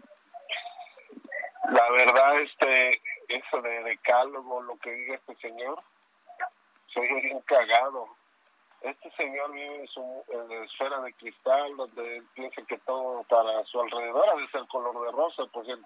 La 1.70 1.92
verdad, 1.92 2.36
este, 2.38 3.02
eso 3.28 3.62
de 3.62 3.84
decálogo, 3.84 4.64
lo 4.64 4.78
que 4.78 4.92
diga 4.92 5.16
este 5.16 5.36
señor, 5.36 5.80
soy 6.88 7.08
bien 7.22 7.40
cagado. 7.42 8.08
Este 8.86 9.10
señor 9.18 9.52
vive 9.52 9.80
en 9.80 9.88
su 9.88 10.24
en 10.28 10.64
esfera 10.64 11.02
de 11.02 11.12
cristal, 11.14 11.76
donde 11.76 12.18
él 12.18 12.24
piensa 12.36 12.62
que 12.68 12.78
todo 12.78 13.24
para 13.24 13.64
su 13.64 13.82
alrededor 13.82 14.30
ha 14.30 14.36
de 14.36 14.48
ser 14.50 14.68
color 14.68 15.04
de 15.04 15.12
rosa, 15.12 15.44
pues 15.52 15.68
él, 15.70 15.84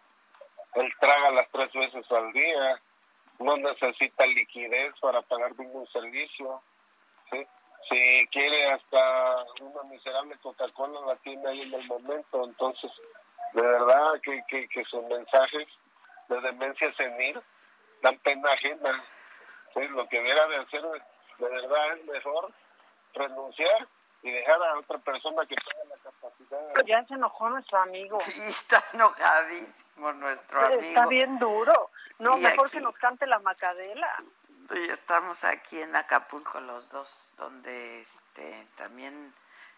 traga 1.00 1.32
las 1.32 1.50
tres 1.50 1.72
veces 1.72 2.12
al 2.12 2.34
día, 2.34 2.82
no 3.40 3.56
necesita 3.56 4.26
liquidez 4.28 4.94
para 5.00 5.22
pagar 5.22 5.58
ningún 5.58 5.88
servicio. 5.88 6.62
Si 7.32 8.28
quiere 8.34 8.70
hasta 8.74 9.46
una 9.62 9.84
miserable 9.84 10.36
Coca-Cola 10.44 11.00
la 11.08 11.16
tiene 11.18 11.48
ahí 11.48 11.62
en 11.62 11.74
el 11.74 11.88
momento, 11.88 12.44
entonces 12.44 12.92
de 13.54 13.62
verdad 13.62 14.20
que, 14.22 14.44
que, 14.50 14.68
que 14.68 14.84
sus 14.84 15.04
mensajes 15.06 15.70
de 16.28 16.42
demencia 16.42 16.94
senil 16.96 17.40
dan 18.02 18.20
pena 18.20 18.52
ajena. 18.52 19.06
Lo 19.74 20.06
que 20.10 20.18
debiera 20.18 20.48
de 20.50 20.58
hacer 20.58 20.82
de 20.82 21.48
verdad 21.48 21.98
es 21.98 22.06
mejor 22.06 22.52
renunciar 23.14 23.88
y 24.22 24.32
dejar 24.32 24.62
a 24.62 24.78
otra 24.80 24.98
persona 25.00 25.46
que 25.46 25.56
tenga 25.56 25.96
la 25.96 25.98
capacidad. 26.04 26.86
Ya 26.86 27.06
se 27.06 27.14
enojó 27.14 27.50
nuestro 27.50 27.78
amigo. 27.80 28.20
Sí, 28.22 28.42
está 28.48 28.84
enojadísimo 28.94 30.12
nuestro 30.14 30.66
amigo. 30.66 30.82
Está 30.82 31.06
bien 31.08 31.40
duro. 31.40 31.92
No, 32.20 32.38
Y 32.38 32.42
mejor 32.42 32.66
aquí- 32.68 32.78
que 32.78 32.82
nos 32.82 32.96
cante 32.96 33.26
la 33.28 33.40
macadela. 33.40 34.14
Y 34.72 34.90
estamos 34.90 35.44
aquí 35.46 35.82
en 35.82 35.96
Acapulco 35.96 36.60
los 36.60 36.90
dos, 36.92 37.34
donde 37.38 38.02
este 38.02 38.68
también 38.78 39.34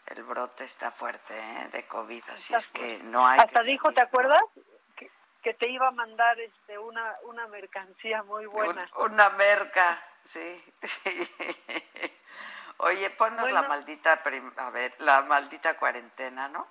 el 0.07 0.23
brote 0.23 0.65
está 0.65 0.91
fuerte 0.91 1.37
¿eh? 1.37 1.69
de 1.71 1.87
COVID, 1.87 2.23
así 2.31 2.53
es 2.55 2.67
que 2.67 2.97
no 3.03 3.25
hay 3.25 3.39
Hasta 3.39 3.61
que 3.61 3.67
dijo, 3.67 3.93
¿te 3.93 4.01
acuerdas? 4.01 4.41
Que, 4.97 5.09
que 5.43 5.53
te 5.53 5.69
iba 5.69 5.87
a 5.87 5.91
mandar 5.91 6.37
este 6.41 6.77
una 6.79 7.15
una 7.23 7.47
mercancía 7.47 8.23
muy 8.23 8.47
buena. 8.47 8.89
Un- 8.97 9.11
una 9.13 9.29
merca, 9.29 10.01
sí, 10.23 10.61
sí. 10.83 11.31
Oye, 12.83 13.09
ponnos 13.11 13.51
la 13.51 13.61
maldita, 13.63 14.21
a 14.57 14.69
ver, 14.71 14.93
la 14.99 15.21
maldita 15.23 15.77
cuarentena, 15.77 16.47
¿no? 16.47 16.67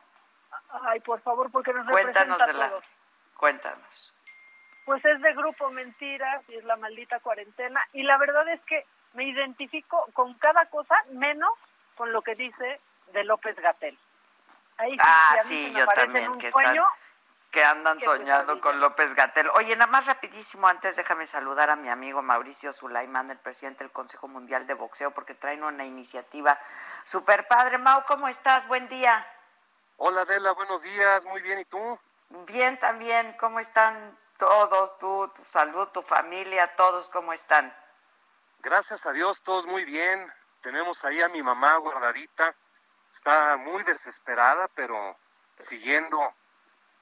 Ay, 0.83 1.01
por 1.01 1.21
favor, 1.23 1.51
porque 1.51 1.73
nos 1.73 1.87
Cuéntanos 1.89 2.39
representa 2.39 2.47
de 2.47 2.53
la, 2.59 2.69
todos. 2.71 2.85
cuéntanos. 3.37 4.15
Pues 4.85 5.05
es 5.05 5.21
de 5.21 5.33
grupo 5.35 5.71
Mentiras 5.71 6.43
y 6.49 6.57
es 6.57 6.65
la 6.65 6.77
maldita 6.77 7.21
cuarentena. 7.21 7.81
Y 7.93 8.03
la 8.03 8.19
verdad 8.19 8.49
es 8.49 8.61
que 8.63 8.85
me 9.13 9.25
identifico 9.25 10.07
con 10.13 10.35
cada 10.35 10.67
cosa 10.67 10.97
menos 11.11 11.51
con 11.97 12.13
lo 12.13 12.23
que 12.23 12.35
dice 12.35 12.81
de 13.13 13.25
López 13.25 13.57
Gatel. 13.57 13.97
Ahí 14.79 14.93
sí, 14.93 14.99
Ah, 15.01 15.37
sí, 15.45 15.71
me 15.73 15.81
yo 15.81 15.87
también, 15.87 16.29
un 16.31 16.39
que 16.39 16.51
sueño, 16.51 16.85
que 17.51 17.65
andan 17.65 18.01
soñando 18.01 18.61
con 18.61 18.81
López 18.81 19.15
Gatel. 19.15 19.51
Oye, 19.51 19.75
nada 19.75 19.91
más 19.91 20.07
rapidísimo, 20.07 20.69
antes 20.69 20.97
déjame 20.97 21.27
saludar 21.27 21.71
a 21.71 21.77
mi 21.77 21.89
amigo 21.89 22.23
Mauricio 22.23 22.73
Sulaimán, 22.73 23.31
el 23.31 23.39
presidente 23.39 23.83
del 23.83 23.93
Consejo 23.93 24.29
Mundial 24.29 24.67
de 24.67 24.75
Boxeo, 24.75 25.11
porque 25.11 25.35
traen 25.35 25.65
una 25.65 25.85
iniciativa 25.85 26.59
super 27.05 27.49
padre. 27.49 27.79
Mau, 27.79 28.05
¿cómo 28.07 28.29
estás? 28.29 28.69
Buen 28.69 28.89
día. 28.89 29.27
Hola 29.97 30.23
Adela, 30.23 30.53
buenos 30.53 30.83
días, 30.83 31.25
muy 31.27 31.43
bien, 31.43 31.59
¿y 31.59 31.65
tú? 31.65 31.99
Bien 32.47 32.79
también, 32.79 33.37
¿cómo 33.39 33.59
están 33.59 34.17
todos? 34.39 34.97
Tú, 34.99 35.31
tu 35.35 35.45
salud, 35.45 35.89
tu 35.89 36.03
familia, 36.03 36.75
todos, 36.77 37.11
¿cómo 37.11 37.33
están? 37.33 37.75
Gracias 38.61 39.05
a 39.07 39.13
Dios, 39.13 39.43
todos 39.43 39.67
muy 39.67 39.85
bien. 39.85 40.33
Tenemos 40.63 41.05
ahí 41.05 41.21
a 41.21 41.29
mi 41.29 41.43
mamá 41.43 41.77
guardadita, 41.77 42.55
está 43.11 43.57
muy 43.57 43.83
desesperada, 43.83 44.69
pero 44.69 45.17
siguiendo 45.59 46.35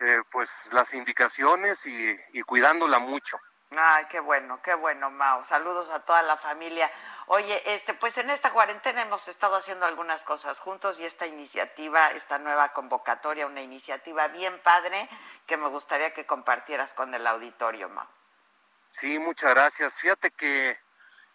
eh, 0.01 0.23
pues 0.31 0.73
las 0.73 0.95
indicaciones 0.95 1.85
y, 1.87 2.16
y 2.33 2.43
cuidándola 2.43 2.99
mucho. 2.99 3.39
Ay, 3.70 4.07
qué 4.09 4.20
bueno, 4.20 4.61
qué 4.62 4.75
bueno, 4.75 5.11
Mau. 5.11 5.45
Saludos 5.45 5.91
a 5.91 6.01
toda 6.01 6.23
la 6.23 6.39
familia. 6.39 6.91
Oye, 7.27 7.62
este, 7.75 7.93
pues 7.93 8.16
en 8.16 8.31
esta 8.31 8.51
cuarentena 8.51 9.03
hemos 9.03 9.29
estado 9.29 9.57
haciendo 9.57 9.85
algunas 9.85 10.25
cosas 10.25 10.59
juntos 10.59 10.99
y 10.99 11.05
esta 11.05 11.27
iniciativa, 11.27 12.11
esta 12.12 12.39
nueva 12.39 12.73
convocatoria, 12.73 13.47
una 13.47 13.61
iniciativa 13.61 14.29
bien 14.29 14.59
padre 14.62 15.09
que 15.47 15.59
me 15.59 15.69
gustaría 15.69 16.15
que 16.15 16.25
compartieras 16.25 16.95
con 16.95 17.12
el 17.15 17.27
auditorio, 17.27 17.91
Mau. 17.91 18.07
Sí, 18.89 19.19
muchas 19.19 19.53
gracias. 19.53 19.95
Fíjate 19.95 20.31
que 20.31 20.79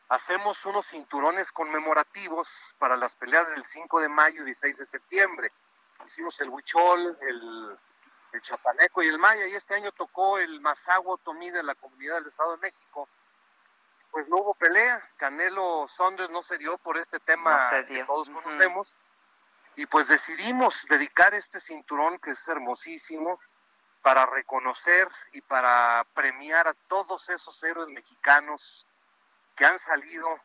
hacemos 0.09 0.65
unos 0.65 0.87
cinturones 0.87 1.51
conmemorativos 1.51 2.75
para 2.79 2.97
las 2.97 3.15
peleas 3.15 3.47
del 3.51 3.63
5 3.63 3.99
de 4.01 4.09
mayo 4.09 4.41
y 4.41 4.45
16 4.45 4.77
de 4.77 4.85
septiembre. 4.85 5.51
Hicimos 6.03 6.41
el 6.41 6.49
huichol, 6.49 7.15
el, 7.21 7.77
el 8.33 8.41
chapaneco 8.41 9.01
y 9.03 9.07
el 9.07 9.19
maya, 9.19 9.47
y 9.47 9.55
este 9.55 9.75
año 9.75 9.91
tocó 9.91 10.39
el 10.39 10.59
mazagua 10.59 11.17
tomí 11.23 11.51
de 11.51 11.63
la 11.63 11.75
comunidad 11.75 12.15
del 12.15 12.27
Estado 12.27 12.51
de 12.53 12.57
México 12.57 13.07
pues 14.13 14.27
no 14.29 14.37
hubo 14.37 14.53
pelea. 14.53 15.01
Canelo 15.17 15.87
Saunders 15.89 16.29
no 16.29 16.43
se 16.43 16.59
dio 16.59 16.77
por 16.77 16.99
este 16.99 17.19
tema 17.19 17.59
que 17.87 18.03
todos 18.03 18.29
conocemos. 18.29 18.95
Y 19.75 19.87
pues 19.87 20.07
decidimos 20.07 20.85
dedicar 20.87 21.33
este 21.33 21.59
cinturón, 21.59 22.19
que 22.19 22.29
es 22.29 22.47
hermosísimo, 22.47 23.39
para 24.03 24.27
reconocer 24.27 25.09
y 25.31 25.41
para 25.41 26.05
premiar 26.13 26.67
a 26.67 26.75
todos 26.87 27.27
esos 27.29 27.63
héroes 27.63 27.89
mexicanos 27.89 28.85
que 29.55 29.65
han 29.65 29.79
salido 29.79 30.39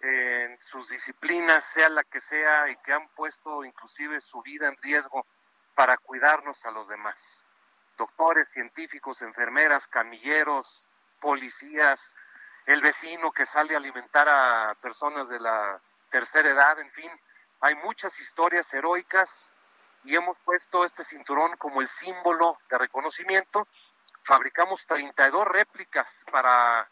en 0.00 0.60
sus 0.60 0.88
disciplinas, 0.88 1.64
sea 1.66 1.88
la 1.90 2.02
que 2.02 2.20
sea, 2.20 2.68
y 2.68 2.74
que 2.78 2.92
han 2.92 3.06
puesto 3.10 3.64
inclusive 3.64 4.20
su 4.20 4.42
vida 4.42 4.66
en 4.66 4.76
riesgo 4.82 5.24
para 5.78 5.96
cuidarnos 5.96 6.66
a 6.66 6.72
los 6.72 6.88
demás. 6.88 7.44
Doctores, 7.96 8.48
científicos, 8.48 9.22
enfermeras, 9.22 9.86
camilleros, 9.86 10.88
policías, 11.20 12.16
el 12.66 12.80
vecino 12.80 13.30
que 13.30 13.46
sale 13.46 13.74
a 13.74 13.76
alimentar 13.76 14.28
a 14.28 14.74
personas 14.82 15.28
de 15.28 15.38
la 15.38 15.80
tercera 16.10 16.48
edad, 16.48 16.80
en 16.80 16.90
fin, 16.90 17.08
hay 17.60 17.76
muchas 17.76 18.18
historias 18.18 18.74
heroicas 18.74 19.52
y 20.02 20.16
hemos 20.16 20.36
puesto 20.38 20.84
este 20.84 21.04
cinturón 21.04 21.56
como 21.58 21.80
el 21.80 21.88
símbolo 21.88 22.58
de 22.68 22.76
reconocimiento. 22.76 23.68
Fabricamos 24.24 24.84
32 24.84 25.46
réplicas 25.46 26.24
para 26.32 26.90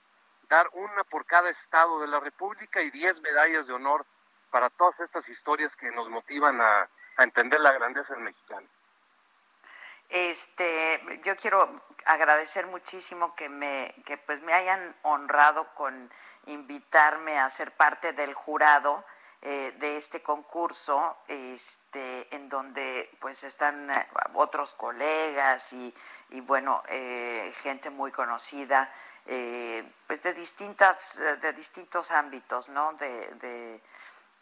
dar 0.49 0.71
una 0.75 1.03
por 1.03 1.27
cada 1.27 1.51
estado 1.51 1.99
de 1.99 2.07
la 2.07 2.21
República 2.21 2.81
y 2.83 2.93
10 2.93 3.21
medallas 3.23 3.67
de 3.67 3.73
honor 3.73 4.07
para 4.53 4.71
todas 4.71 5.01
estas 5.01 5.29
historias 5.29 5.75
que 5.75 5.91
nos 5.91 6.09
motivan 6.09 6.61
a, 6.61 6.89
a 7.17 7.25
entender 7.25 7.59
la 7.59 7.73
grandeza 7.73 8.15
del 8.15 8.23
mexicano. 8.23 8.69
Este, 10.09 11.21
yo 11.25 11.37
quiero 11.37 11.83
agradecer 12.05 12.67
muchísimo 12.67 13.35
que 13.35 13.49
me, 13.49 13.95
que 14.07 14.17
pues 14.17 14.41
me 14.43 14.53
hayan 14.53 14.97
honrado 15.03 15.75
con 15.75 16.11
invitarme 16.47 17.39
a 17.39 17.51
ser 17.51 17.73
parte 17.73 18.13
del 18.13 18.33
jurado 18.33 19.05
eh, 19.43 19.75
de 19.79 19.97
este 19.97 20.23
concurso, 20.23 21.17
este, 21.29 22.35
en 22.35 22.49
donde 22.49 23.11
pues 23.21 23.45
están 23.45 23.91
eh, 23.91 24.09
otros 24.35 24.75
colegas 24.75 25.73
y, 25.73 25.95
y 26.31 26.41
bueno, 26.41 26.83
eh, 26.89 27.53
gente 27.63 27.91
muy 27.91 28.11
conocida, 28.13 28.91
pues 29.25 30.23
de 30.23 30.35
distintas, 30.35 31.21
de 31.41 31.53
distintos 31.53 32.13
ámbitos, 32.13 32.69
¿no? 32.69 32.93
de 32.95 33.83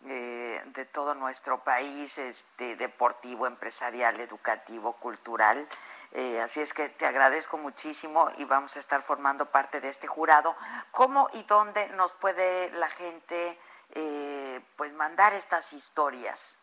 eh, 0.06 0.62
de 0.66 0.84
todo 0.84 1.14
nuestro 1.14 1.64
país, 1.64 2.18
este, 2.18 2.76
deportivo, 2.76 3.46
empresarial, 3.46 4.20
educativo, 4.20 4.92
cultural. 4.94 5.66
Eh, 6.12 6.40
así 6.42 6.60
es 6.60 6.74
que 6.74 6.90
te 6.90 7.06
agradezco 7.06 7.56
muchísimo 7.56 8.30
y 8.36 8.44
vamos 8.44 8.76
a 8.76 8.80
estar 8.80 9.02
formando 9.02 9.46
parte 9.46 9.80
de 9.80 9.88
este 9.88 10.06
jurado. 10.06 10.54
¿Cómo 10.90 11.28
y 11.32 11.42
dónde 11.44 11.88
nos 11.90 12.12
puede 12.12 12.70
la 12.72 12.90
gente 12.90 13.58
eh, 13.94 14.60
pues 14.76 14.92
mandar 14.92 15.32
estas 15.32 15.72
historias? 15.72 16.58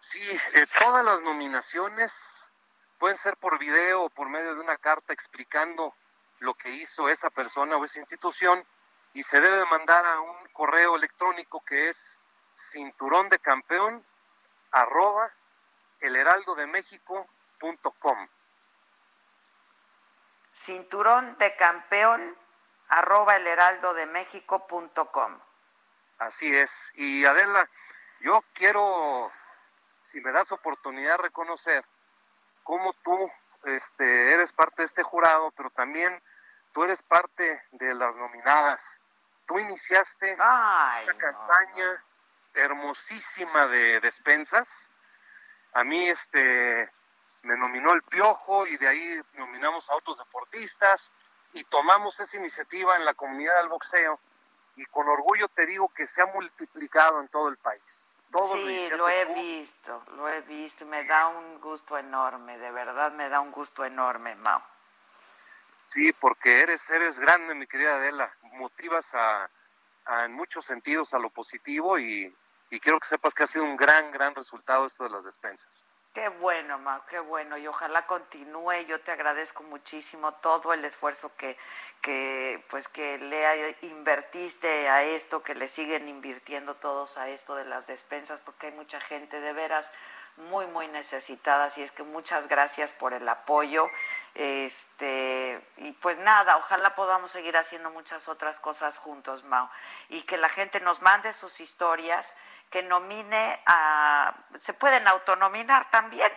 Sí, 0.00 0.40
todas 0.78 1.04
las 1.04 1.20
nominaciones 1.20 2.50
pueden 2.98 3.18
ser 3.18 3.36
por 3.36 3.58
video 3.58 4.04
o 4.04 4.10
por 4.10 4.28
medio 4.30 4.54
de 4.54 4.60
una 4.60 4.78
carta 4.78 5.12
explicando 5.12 5.94
lo 6.38 6.54
que 6.54 6.70
hizo 6.70 7.08
esa 7.08 7.28
persona 7.28 7.76
o 7.76 7.84
esa 7.84 7.98
institución 7.98 8.64
y 9.12 9.22
se 9.22 9.40
debe 9.40 9.66
mandar 9.66 10.06
a 10.06 10.20
un 10.20 10.48
correo 10.52 10.96
electrónico 10.96 11.62
que 11.64 11.90
es 11.90 12.19
cinturón 12.70 13.28
de 13.28 13.38
campeón 13.38 14.02
arroba 14.70 15.30
elheraldodemexico.com. 16.00 18.28
Cinturón 20.52 21.36
de 21.38 21.54
campeón 21.56 22.36
arroba 22.88 23.36
elheraldodemexico.com. 23.36 25.40
Así 26.18 26.54
es. 26.54 26.92
Y 26.94 27.24
Adela, 27.24 27.70
yo 28.20 28.44
quiero, 28.52 29.32
si 30.02 30.20
me 30.20 30.32
das 30.32 30.52
oportunidad, 30.52 31.16
reconocer 31.18 31.82
cómo 32.62 32.92
tú 33.02 33.32
este, 33.64 34.34
eres 34.34 34.52
parte 34.52 34.82
de 34.82 34.86
este 34.86 35.02
jurado, 35.02 35.50
pero 35.52 35.70
también 35.70 36.22
tú 36.72 36.84
eres 36.84 37.02
parte 37.02 37.64
de 37.72 37.94
las 37.94 38.16
nominadas. 38.16 39.00
Tú 39.46 39.58
iniciaste 39.58 40.34
una 40.34 41.18
campaña 41.18 42.04
hermosísima 42.54 43.66
de 43.66 44.00
despensas. 44.00 44.90
A 45.72 45.84
mí 45.84 46.08
este 46.08 46.90
me 47.42 47.56
nominó 47.56 47.92
el 47.92 48.02
Piojo 48.02 48.66
y 48.66 48.76
de 48.76 48.88
ahí 48.88 49.20
nominamos 49.34 49.88
a 49.90 49.96
otros 49.96 50.18
deportistas 50.18 51.10
y 51.52 51.64
tomamos 51.64 52.20
esa 52.20 52.36
iniciativa 52.36 52.96
en 52.96 53.04
la 53.04 53.14
comunidad 53.14 53.56
del 53.58 53.68
boxeo 53.68 54.18
y 54.76 54.84
con 54.86 55.08
orgullo 55.08 55.48
te 55.48 55.66
digo 55.66 55.88
que 55.88 56.06
se 56.06 56.22
ha 56.22 56.26
multiplicado 56.26 57.20
en 57.20 57.28
todo 57.28 57.48
el 57.48 57.56
país. 57.56 58.14
sí, 58.52 58.88
lo, 58.96 59.08
he 59.08 59.24
visto, 59.34 60.02
lo 60.16 60.28
he 60.28 60.40
visto, 60.42 60.86
me 60.86 61.04
da 61.04 61.28
un 61.28 61.60
gusto 61.60 61.98
enorme, 61.98 62.58
de 62.58 62.70
verdad 62.70 63.12
me 63.12 63.28
da 63.28 63.40
un 63.40 63.50
gusto 63.50 63.84
enorme, 63.84 64.34
Mao. 64.36 64.62
Sí, 65.84 66.12
porque 66.12 66.60
eres, 66.60 66.88
eres 66.88 67.18
grande, 67.18 67.54
mi 67.54 67.66
querida 67.66 67.96
Adela, 67.96 68.32
motivas 68.52 69.12
a, 69.12 69.50
en 70.24 70.32
muchos 70.32 70.64
sentidos 70.64 71.14
a 71.14 71.18
lo 71.18 71.30
positivo 71.30 71.98
y, 71.98 72.34
quiero 72.78 73.00
que 73.00 73.08
sepas 73.08 73.34
que 73.34 73.42
ha 73.42 73.46
sido 73.46 73.64
un 73.64 73.76
gran, 73.76 74.12
gran 74.12 74.34
resultado 74.34 74.86
esto 74.86 75.04
de 75.04 75.10
las 75.10 75.24
despensas. 75.24 75.86
Qué 76.12 76.28
bueno, 76.28 76.78
Mau, 76.78 77.00
qué 77.08 77.20
bueno. 77.20 77.56
Y 77.56 77.68
ojalá 77.68 78.04
continúe. 78.06 78.84
Yo 78.88 79.00
te 79.00 79.12
agradezco 79.12 79.62
muchísimo 79.62 80.32
todo 80.34 80.72
el 80.72 80.84
esfuerzo 80.84 81.30
que, 81.36 81.56
que, 82.00 82.64
pues, 82.68 82.88
que 82.88 83.18
le 83.18 83.76
invertiste 83.82 84.88
a 84.88 85.04
esto, 85.04 85.42
que 85.42 85.54
le 85.54 85.68
siguen 85.68 86.08
invirtiendo 86.08 86.74
todos 86.74 87.16
a 87.16 87.28
esto 87.28 87.54
de 87.54 87.64
las 87.64 87.86
despensas, 87.86 88.40
porque 88.40 88.68
hay 88.68 88.72
mucha 88.72 89.00
gente 89.00 89.40
de 89.40 89.52
veras 89.52 89.92
muy, 90.36 90.66
muy 90.66 90.88
necesitada. 90.88 91.66
Así 91.66 91.82
es 91.82 91.92
que 91.92 92.02
muchas 92.02 92.48
gracias 92.48 92.92
por 92.92 93.14
el 93.14 93.28
apoyo. 93.28 93.88
Este, 94.34 95.60
y 95.76 95.92
pues 95.92 96.18
nada, 96.18 96.56
ojalá 96.56 96.94
podamos 96.94 97.30
seguir 97.30 97.56
haciendo 97.56 97.90
muchas 97.90 98.28
otras 98.28 98.58
cosas 98.58 98.96
juntos, 98.96 99.44
Mao, 99.44 99.70
y 100.08 100.22
que 100.22 100.36
la 100.36 100.48
gente 100.48 100.80
nos 100.80 101.02
mande 101.02 101.32
sus 101.32 101.60
historias, 101.60 102.34
que 102.70 102.82
nomine 102.82 103.62
a, 103.66 104.34
se 104.58 104.72
pueden 104.74 105.06
autonominar 105.08 105.90
también. 105.90 106.32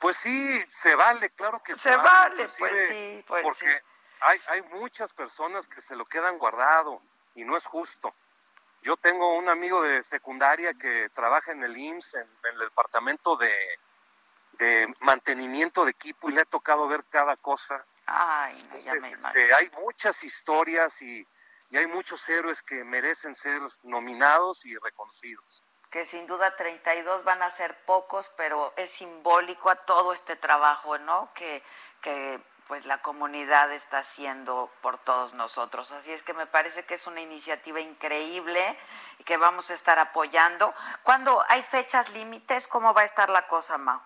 Pues 0.00 0.16
sí, 0.16 0.64
se 0.68 0.94
vale, 0.94 1.30
claro 1.30 1.62
que 1.62 1.74
se, 1.74 1.90
se 1.90 1.96
vale, 1.96 2.48
pues 2.58 2.88
sí, 2.88 3.24
pues 3.26 3.42
porque 3.44 3.82
Hay, 4.20 4.40
hay 4.48 4.62
muchas 4.62 5.12
personas 5.12 5.68
que 5.68 5.80
se 5.80 5.96
lo 5.96 6.04
quedan 6.04 6.38
guardado 6.38 7.02
y 7.34 7.44
no 7.44 7.56
es 7.56 7.64
justo. 7.64 8.14
Yo 8.82 8.96
tengo 8.96 9.36
un 9.36 9.48
amigo 9.48 9.82
de 9.82 10.02
secundaria 10.02 10.74
que 10.74 11.08
trabaja 11.10 11.52
en 11.52 11.62
el 11.62 11.76
IMSS, 11.76 12.14
en 12.14 12.28
el 12.54 12.58
departamento 12.58 13.36
de, 13.36 13.54
de 14.58 14.92
mantenimiento 15.00 15.84
de 15.84 15.92
equipo 15.92 16.28
y 16.28 16.32
le 16.32 16.40
ha 16.40 16.46
tocado 16.46 16.88
ver 16.88 17.04
cada 17.10 17.36
cosa. 17.36 17.84
Ay, 18.06 18.54
este, 18.74 19.54
hay 19.54 19.70
muchas 19.80 20.24
historias 20.24 21.00
y, 21.00 21.26
y, 21.72 21.76
hay 21.76 21.86
muchos 21.86 22.28
héroes 22.28 22.62
que 22.62 22.84
merecen 22.84 23.34
ser 23.34 23.60
nominados 23.82 24.64
y 24.64 24.76
reconocidos. 24.76 25.62
Que 25.90 26.06
sin 26.06 26.26
duda 26.26 26.56
32 26.56 27.24
van 27.24 27.42
a 27.42 27.50
ser 27.50 27.76
pocos, 27.84 28.30
pero 28.36 28.72
es 28.76 28.90
simbólico 28.90 29.70
a 29.70 29.76
todo 29.76 30.12
este 30.12 30.36
trabajo, 30.36 30.98
¿no? 30.98 31.30
Que, 31.34 31.62
que 32.00 32.40
pues 32.66 32.86
la 32.86 33.02
comunidad 33.02 33.70
está 33.72 33.98
haciendo 33.98 34.70
por 34.80 34.96
todos 34.98 35.34
nosotros. 35.34 35.92
Así 35.92 36.12
es 36.12 36.22
que 36.22 36.32
me 36.32 36.46
parece 36.46 36.84
que 36.84 36.94
es 36.94 37.06
una 37.06 37.20
iniciativa 37.20 37.80
increíble 37.80 38.78
y 39.18 39.24
que 39.24 39.36
vamos 39.36 39.70
a 39.70 39.74
estar 39.74 39.98
apoyando. 39.98 40.74
¿Cuándo 41.02 41.44
hay 41.48 41.62
fechas 41.64 42.08
límites? 42.10 42.66
¿Cómo 42.66 42.94
va 42.94 43.02
a 43.02 43.04
estar 43.04 43.28
la 43.28 43.46
cosa, 43.46 43.76
Mau? 43.76 44.00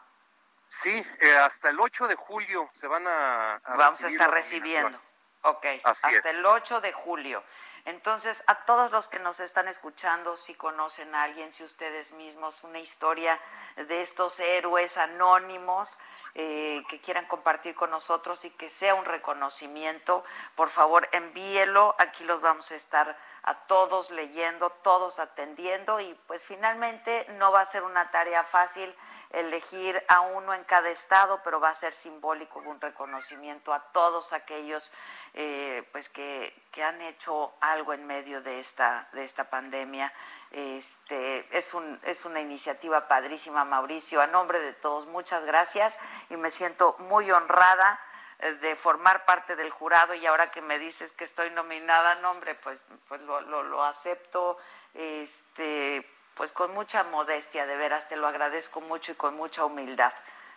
Sí, 0.68 1.06
eh, 1.20 1.36
hasta 1.36 1.70
el 1.70 1.78
8 1.78 2.08
de 2.08 2.16
julio 2.16 2.68
se 2.72 2.86
van 2.88 3.06
a... 3.06 3.60
Vamos 3.76 4.02
a 4.02 4.08
estar 4.08 4.30
recibiendo. 4.30 5.00
Ok, 5.46 5.64
hasta 5.84 6.30
el 6.30 6.44
8 6.44 6.80
de 6.80 6.92
julio. 6.92 7.40
Entonces, 7.84 8.42
a 8.48 8.64
todos 8.64 8.90
los 8.90 9.06
que 9.06 9.20
nos 9.20 9.38
están 9.38 9.68
escuchando, 9.68 10.36
si 10.36 10.54
conocen 10.54 11.14
a 11.14 11.22
alguien, 11.22 11.54
si 11.54 11.62
ustedes 11.62 12.10
mismos, 12.14 12.64
una 12.64 12.80
historia 12.80 13.40
de 13.76 14.02
estos 14.02 14.40
héroes 14.40 14.98
anónimos 14.98 15.96
eh, 16.34 16.82
que 16.88 17.00
quieran 17.00 17.26
compartir 17.26 17.76
con 17.76 17.92
nosotros 17.92 18.44
y 18.44 18.50
que 18.50 18.70
sea 18.70 18.96
un 18.96 19.04
reconocimiento, 19.04 20.24
por 20.56 20.68
favor 20.68 21.08
envíelo. 21.12 21.94
Aquí 21.98 22.24
los 22.24 22.40
vamos 22.40 22.72
a 22.72 22.74
estar 22.74 23.16
a 23.44 23.54
todos 23.54 24.10
leyendo, 24.10 24.70
todos 24.70 25.20
atendiendo 25.20 26.00
y 26.00 26.12
pues 26.26 26.44
finalmente 26.44 27.24
no 27.38 27.52
va 27.52 27.60
a 27.60 27.66
ser 27.66 27.84
una 27.84 28.10
tarea 28.10 28.42
fácil 28.42 28.92
elegir 29.30 30.04
a 30.08 30.22
uno 30.22 30.54
en 30.54 30.64
cada 30.64 30.88
estado, 30.90 31.40
pero 31.44 31.60
va 31.60 31.68
a 31.68 31.74
ser 31.74 31.94
simbólico 31.94 32.58
un 32.58 32.80
reconocimiento 32.80 33.72
a 33.72 33.80
todos 33.92 34.32
aquellos 34.32 34.92
eh, 35.34 35.86
pues 35.92 36.08
que, 36.08 36.54
que, 36.72 36.82
han 36.82 37.00
hecho 37.02 37.52
algo 37.60 37.92
en 37.92 38.06
medio 38.06 38.40
de 38.40 38.60
esta, 38.60 39.08
de 39.12 39.24
esta 39.24 39.44
pandemia. 39.50 40.12
Este, 40.50 41.46
es, 41.56 41.74
un, 41.74 42.00
es 42.04 42.24
una 42.24 42.40
iniciativa 42.40 43.08
padrísima, 43.08 43.64
Mauricio. 43.64 44.20
A 44.20 44.26
nombre 44.26 44.60
de 44.60 44.72
todos, 44.72 45.06
muchas 45.06 45.44
gracias 45.44 45.98
y 46.30 46.36
me 46.36 46.50
siento 46.50 46.96
muy 46.98 47.30
honrada 47.30 48.00
eh, 48.38 48.52
de 48.54 48.76
formar 48.76 49.24
parte 49.24 49.56
del 49.56 49.70
jurado 49.70 50.14
y 50.14 50.26
ahora 50.26 50.50
que 50.50 50.62
me 50.62 50.78
dices 50.78 51.12
que 51.12 51.24
estoy 51.24 51.50
nominada, 51.50 52.16
no 52.16 52.30
hombre, 52.30 52.54
pues, 52.56 52.82
pues 53.08 53.20
lo, 53.22 53.40
lo, 53.40 53.84
acepto 53.84 54.58
este, 54.94 56.06
pues 56.34 56.52
con 56.52 56.74
mucha 56.74 57.04
modestia, 57.04 57.66
de 57.66 57.76
veras, 57.76 58.08
te 58.08 58.16
lo 58.16 58.26
agradezco 58.26 58.80
mucho 58.82 59.12
y 59.12 59.14
con 59.14 59.34
mucha 59.36 59.64
humildad. 59.64 60.12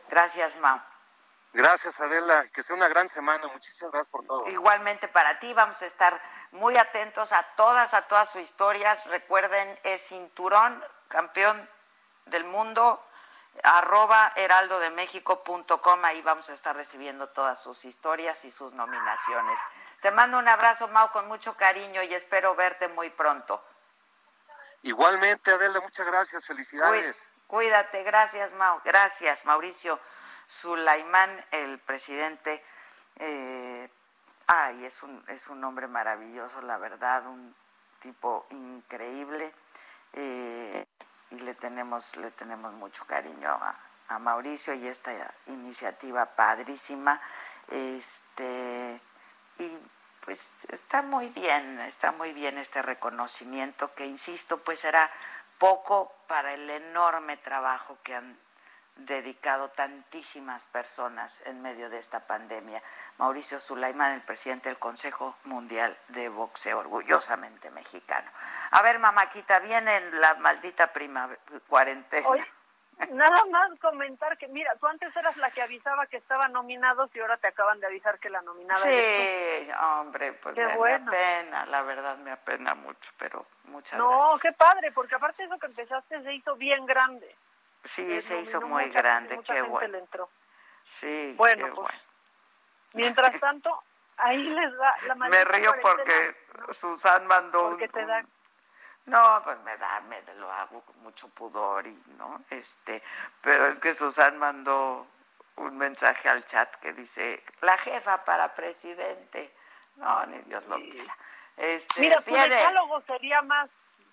Gracias, 0.09 0.57
Mau. 0.57 0.79
Gracias, 1.51 1.99
Adela, 1.99 2.45
que 2.53 2.61
sea 2.61 2.75
una 2.75 2.87
gran 2.87 3.09
semana. 3.09 3.47
Muchísimas 3.47 3.91
gracias 3.91 4.09
por 4.09 4.25
todo. 4.25 4.47
Igualmente 4.47 5.07
para 5.07 5.39
ti, 5.39 5.51
vamos 5.53 5.81
a 5.81 5.87
estar 5.87 6.21
muy 6.51 6.77
atentos 6.77 7.31
a 7.31 7.41
todas, 7.55 7.93
a 7.93 8.03
todas 8.03 8.29
sus 8.29 8.41
historias. 8.41 9.03
Recuerden, 9.05 9.79
es 9.83 10.01
cinturón, 10.07 10.83
campeón 11.07 11.67
del 12.25 12.43
mundo, 12.43 13.03
arroba 13.63 14.31
heraldodemexico.com, 14.35 16.05
ahí 16.05 16.21
vamos 16.21 16.51
a 16.51 16.53
estar 16.53 16.75
recibiendo 16.75 17.29
todas 17.29 17.61
sus 17.61 17.83
historias 17.83 18.45
y 18.45 18.51
sus 18.51 18.73
nominaciones. 18.73 19.59
Te 20.01 20.11
mando 20.11 20.37
un 20.37 20.47
abrazo, 20.47 20.87
Mau, 20.89 21.09
con 21.09 21.27
mucho 21.27 21.57
cariño 21.57 22.03
y 22.03 22.13
espero 22.13 22.53
verte 22.53 22.87
muy 22.89 23.09
pronto. 23.09 23.63
Igualmente, 24.83 25.51
Adela, 25.51 25.81
muchas 25.81 26.05
gracias, 26.05 26.45
felicidades. 26.45 27.27
Cuídate, 27.47 28.03
gracias, 28.03 28.53
Mau, 28.53 28.79
gracias, 28.85 29.43
Mauricio 29.45 29.99
Sulaimán, 30.49 31.45
el 31.51 31.77
presidente. 31.77 32.63
Eh, 33.17 33.87
ay, 34.47 34.83
es 34.83 35.03
un, 35.03 35.23
es 35.27 35.47
un 35.47 35.63
hombre 35.63 35.87
maravilloso, 35.87 36.59
la 36.61 36.77
verdad, 36.79 37.27
un 37.27 37.55
tipo 38.01 38.47
increíble. 38.49 39.53
Eh, 40.13 40.87
y 41.29 41.39
le 41.41 41.53
tenemos, 41.53 42.17
le 42.17 42.31
tenemos 42.31 42.73
mucho 42.73 43.05
cariño 43.05 43.47
a, 43.47 44.17
Mauricio 44.17 44.73
y 44.73 44.87
esta 44.87 45.11
iniciativa 45.45 46.25
padrísima. 46.25 47.21
Este, 47.67 48.99
y 49.59 49.77
pues 50.25 50.65
está 50.69 51.03
muy 51.03 51.27
bien, 51.27 51.79
está 51.81 52.11
muy 52.13 52.33
bien 52.33 52.57
este 52.57 52.81
reconocimiento 52.81 53.93
que, 53.93 54.07
insisto, 54.07 54.59
pues 54.61 54.79
será 54.79 55.11
poco 55.59 56.11
para 56.27 56.55
el 56.55 56.67
enorme 56.71 57.37
trabajo 57.37 57.99
que 58.01 58.15
han 58.15 58.35
dedicado 59.05 59.69
tantísimas 59.69 60.63
personas 60.65 61.45
en 61.45 61.61
medio 61.61 61.89
de 61.89 61.99
esta 61.99 62.25
pandemia. 62.27 62.81
Mauricio 63.17 63.59
Sulaimán, 63.59 64.13
el 64.13 64.21
presidente 64.21 64.69
del 64.69 64.77
Consejo 64.77 65.35
Mundial 65.45 65.97
de 66.09 66.29
Boxeo, 66.29 66.79
orgullosamente 66.79 67.71
mexicano. 67.71 68.29
A 68.71 68.81
ver, 68.81 68.99
mamáquita, 68.99 69.59
viene 69.59 70.11
la 70.11 70.35
maldita 70.35 70.91
prima 70.93 71.29
cuarentena. 71.67 72.27
nada 73.11 73.45
más 73.45 73.79
comentar 73.79 74.37
que, 74.37 74.47
mira, 74.47 74.75
tú 74.79 74.87
antes 74.87 75.15
eras 75.15 75.37
la 75.37 75.51
que 75.51 75.61
avisaba 75.61 76.07
que 76.07 76.17
estaban 76.17 76.51
nominados 76.51 77.09
y 77.15 77.19
ahora 77.19 77.37
te 77.37 77.47
acaban 77.47 77.79
de 77.79 77.87
avisar 77.87 78.19
que 78.19 78.29
la 78.29 78.41
nominada 78.41 78.81
Sí, 78.81 79.69
hombre, 79.99 80.33
pues 80.33 80.55
me, 80.55 80.93
apena, 80.93 81.65
la 81.67 81.81
verdad 81.83 82.17
me 82.17 82.31
apena 82.31 82.75
mucho, 82.75 83.11
pero 83.17 83.45
muchas 83.65 83.97
no, 83.97 84.09
gracias. 84.09 84.31
No, 84.31 84.39
qué 84.39 84.51
padre, 84.53 84.91
porque 84.91 85.15
aparte 85.15 85.43
eso 85.43 85.57
que 85.57 85.67
empezaste 85.67 86.21
se 86.21 86.33
hizo 86.33 86.55
bien 86.55 86.85
grande. 86.85 87.35
Sí, 87.83 88.21
se 88.21 88.41
hizo 88.41 88.61
muy 88.61 88.89
grande, 88.89 89.39
qué 89.45 89.61
bueno. 89.61 89.87
Le 89.87 89.99
entró. 89.99 90.29
Sí, 90.89 91.33
bueno, 91.37 91.73
pues, 91.75 91.87
Mientras 92.93 93.39
tanto, 93.39 93.83
ahí 94.17 94.43
les 94.43 94.77
da 94.77 94.95
la 95.07 95.15
Me 95.15 95.45
río 95.45 95.73
porque 95.81 96.35
Susan 96.69 97.27
mandó 97.27 97.69
porque 97.69 97.87
te 97.87 98.05
da 98.05 98.23
no, 99.05 99.41
pues 99.43 99.57
me 99.61 99.75
da, 99.77 100.01
me 100.01 100.21
lo 100.35 100.51
hago 100.51 100.81
con 100.81 101.01
mucho 101.01 101.27
pudor 101.29 101.87
y 101.87 101.99
no, 102.17 102.43
este, 102.51 103.01
pero 103.41 103.65
es 103.65 103.79
que 103.79 103.93
Susan 103.93 104.37
mandó 104.37 105.07
un 105.55 105.77
mensaje 105.77 106.29
al 106.29 106.45
chat 106.45 106.73
que 106.75 106.93
dice 106.93 107.43
la 107.61 107.75
jefa 107.77 108.23
para 108.23 108.53
presidente. 108.53 109.53
No, 109.95 110.25
ni 110.27 110.37
Dios 110.43 110.63
lo 110.67 110.75
quiera. 110.77 111.17
Este, 111.57 111.99
Mira, 111.99 112.21
tu 112.21 112.31
decálogo 112.31 113.01
sería 113.01 113.41
más, 113.41 113.69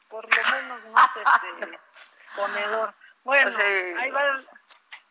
por 0.08 0.24
lo 0.24 0.42
menos 0.50 0.84
más 0.92 1.10
este, 1.16 1.78
ponedor. 2.36 2.94
Bueno, 3.26 3.50
ahí 3.58 4.10
va, 4.10 4.40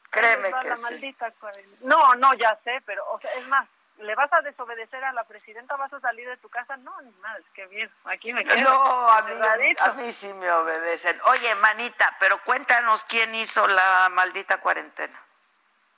Créeme 0.09 0.49
que 0.61 0.69
la 0.69 0.77
maldita 0.77 1.33
No, 1.81 2.15
no, 2.15 2.33
ya 2.35 2.57
sé, 2.63 2.81
pero 2.85 3.03
o 3.11 3.19
sea, 3.19 3.29
es 3.33 3.45
más, 3.49 3.67
¿le 3.97 4.15
vas 4.15 4.31
a 4.31 4.39
desobedecer 4.39 5.03
a 5.03 5.11
la 5.11 5.25
presidenta? 5.25 5.75
¿Vas 5.75 5.91
a 5.91 5.99
salir 5.99 6.25
de 6.29 6.37
tu 6.37 6.47
casa? 6.47 6.77
No, 6.77 7.01
ni 7.01 7.11
mal, 7.19 7.43
qué 7.53 7.65
bien, 7.67 7.91
aquí 8.05 8.31
me 8.31 8.45
quedo. 8.45 8.63
No, 8.63 9.09
a 9.09 9.21
mí, 9.23 9.33
a 9.77 9.91
mí 9.93 10.11
sí 10.13 10.31
me 10.31 10.49
obedecen. 10.49 11.19
Oye, 11.25 11.53
manita, 11.55 12.15
pero 12.17 12.37
cuéntanos 12.45 13.03
quién 13.03 13.35
hizo 13.35 13.67
la 13.67 14.07
maldita 14.13 14.59
cuarentena. 14.59 15.19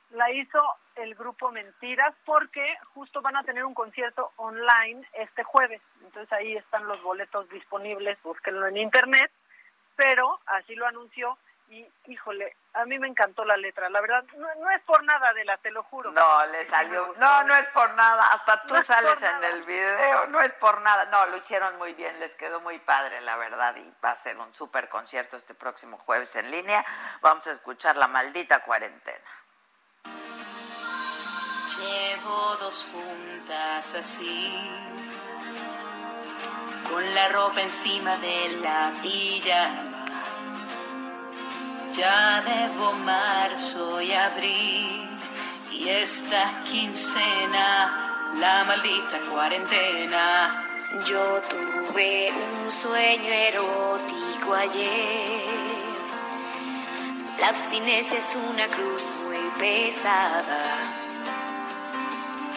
La 0.09 0.31
hizo 0.31 0.59
el 0.95 1.13
grupo 1.13 1.51
Mentiras 1.51 2.15
porque 2.25 2.79
justo 2.95 3.21
van 3.21 3.37
a 3.37 3.43
tener 3.43 3.63
un 3.63 3.75
concierto 3.75 4.31
online 4.37 5.07
este 5.13 5.43
jueves. 5.43 5.83
Entonces 6.03 6.33
ahí 6.33 6.55
están 6.55 6.87
los 6.87 6.99
boletos 7.03 7.47
disponibles, 7.49 8.17
búsquenlo 8.23 8.65
en 8.65 8.77
internet, 8.77 9.31
pero 9.95 10.39
así 10.47 10.73
lo 10.73 10.87
anunció 10.87 11.37
y 11.69 11.85
híjole, 12.05 12.55
a 12.73 12.85
mí 12.85 12.97
me 12.97 13.07
encantó 13.07 13.43
la 13.43 13.57
letra, 13.57 13.89
la 13.89 13.99
verdad, 13.99 14.23
no, 14.37 14.71
es 14.71 14.81
por 14.83 15.03
nada 15.03 15.33
de 15.33 15.43
la, 15.43 15.57
te 15.57 15.71
lo 15.71 15.83
juro. 15.83 16.11
No, 16.11 16.45
le 16.47 16.63
salió, 16.63 17.13
no, 17.17 17.43
no 17.43 17.55
es 17.55 17.65
por 17.67 17.93
nada, 17.95 18.33
hasta 18.33 18.63
tú 18.63 18.81
sales 18.83 19.21
en 19.21 19.43
el 19.43 19.63
video, 19.63 20.27
no 20.27 20.41
es 20.41 20.53
por 20.53 20.81
nada, 20.81 21.05
no, 21.05 21.25
lo 21.27 21.37
hicieron 21.37 21.77
muy 21.77 21.93
bien, 21.93 22.17
les 22.19 22.33
quedó 22.35 22.61
muy 22.61 22.79
padre, 22.79 23.19
la 23.21 23.35
verdad, 23.35 23.75
y 23.75 23.93
va 24.03 24.11
a 24.11 24.17
ser 24.17 24.37
un 24.37 24.53
súper 24.55 24.87
concierto 24.87 25.35
este 25.35 25.53
próximo 25.55 25.97
jueves 25.97 26.35
en 26.35 26.49
línea, 26.51 26.85
vamos 27.21 27.45
a 27.47 27.51
escuchar 27.51 27.97
La 27.97 28.07
Maldita 28.07 28.63
Cuarentena. 28.63 29.19
Llevo 31.79 32.55
dos 32.57 32.87
juntas 32.91 33.93
así, 33.93 34.51
con 36.89 37.13
la 37.13 37.29
ropa 37.29 37.61
encima 37.61 38.15
de 38.17 38.59
la 38.61 38.91
pijama 39.01 39.96
ya 41.97 42.43
debo 42.45 42.93
marzo 42.93 43.99
y 44.01 44.11
abril 44.13 45.09
y 45.71 45.89
esta 45.89 46.63
quincena, 46.63 48.31
la 48.39 48.63
maldita 48.65 49.17
cuarentena. 49.31 50.63
Yo 51.05 51.41
tuve 51.49 52.31
un 52.31 52.69
sueño 52.69 53.31
erótico 53.31 54.53
ayer. 54.53 55.41
La 57.39 57.49
abstinencia 57.49 58.19
es 58.19 58.35
una 58.35 58.67
cruz 58.67 59.03
muy 59.23 59.49
pesada. 59.59 60.63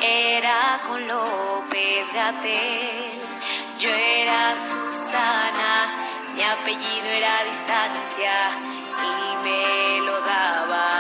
Era 0.03 0.81
con 0.87 1.07
López 1.09 2.13
Gatel, 2.13 3.21
yo 3.79 3.91
era 3.91 4.55
Susana, 4.57 5.93
mi 6.35 6.43
apellido 6.43 7.07
era 7.07 7.45
Distancia 7.45 8.80
y 9.03 9.37
me 9.43 10.01
lo 10.07 10.21
daba 10.21 11.00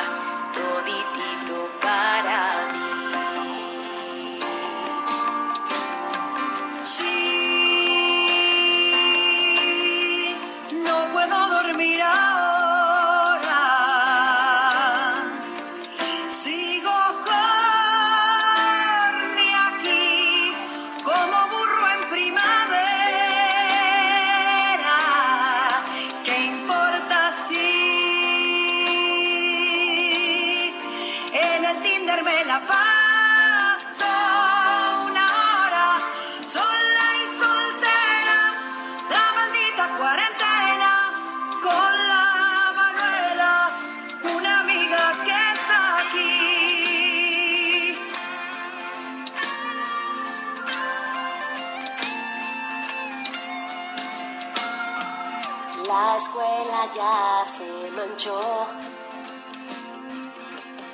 ya 56.94 57.44
se 57.44 57.90
manchó 57.92 58.66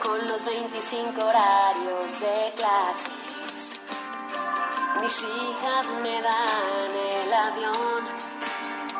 con 0.03 0.29
los 0.29 0.45
25 0.45 1.25
horarios 1.25 2.21
de 2.21 2.53
clases. 2.57 3.81
Mis 5.01 5.23
hijas 5.23 5.87
me 6.03 6.23
dan 6.23 6.91
el 6.91 7.33
avión 7.33 8.05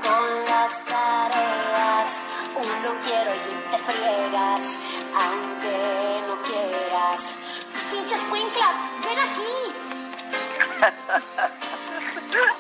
con 0.03 0.45
las 0.49 0.85
tareas. 0.87 2.23
Uno 2.57 2.95
quiero 3.05 3.35
y 3.35 3.71
te 3.71 3.79
fregas, 3.79 4.79
aunque 5.25 6.23
no 6.29 6.35
quieras. 6.43 7.35
Pinches 7.91 8.23
Winkler, 8.31 8.75
ven 9.05 9.19
aquí. 9.29 9.55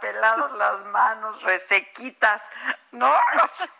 pelados 0.00 0.52
las 0.52 0.84
manos, 0.86 1.42
resequitas, 1.42 2.42
¿no? 2.92 3.12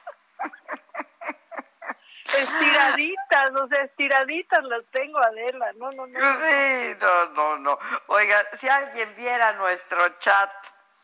estiraditas, 2.36 3.50
o 3.50 3.68
sea, 3.68 3.84
estiraditas 3.84 4.64
las 4.64 4.84
tengo, 4.90 5.18
Adela, 5.18 5.72
no, 5.76 5.90
no, 5.92 6.06
no. 6.06 6.18
Sí, 6.18 6.96
no, 7.00 7.26
no, 7.30 7.58
no. 7.58 7.78
Oiga, 8.08 8.44
si 8.52 8.68
alguien 8.68 9.14
viera 9.16 9.52
nuestro 9.54 10.08
chat, 10.18 10.50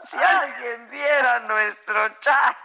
si 0.06 0.16
alguien 0.16 0.90
viera 0.90 1.40
nuestro 1.40 2.08
chat. 2.20 2.56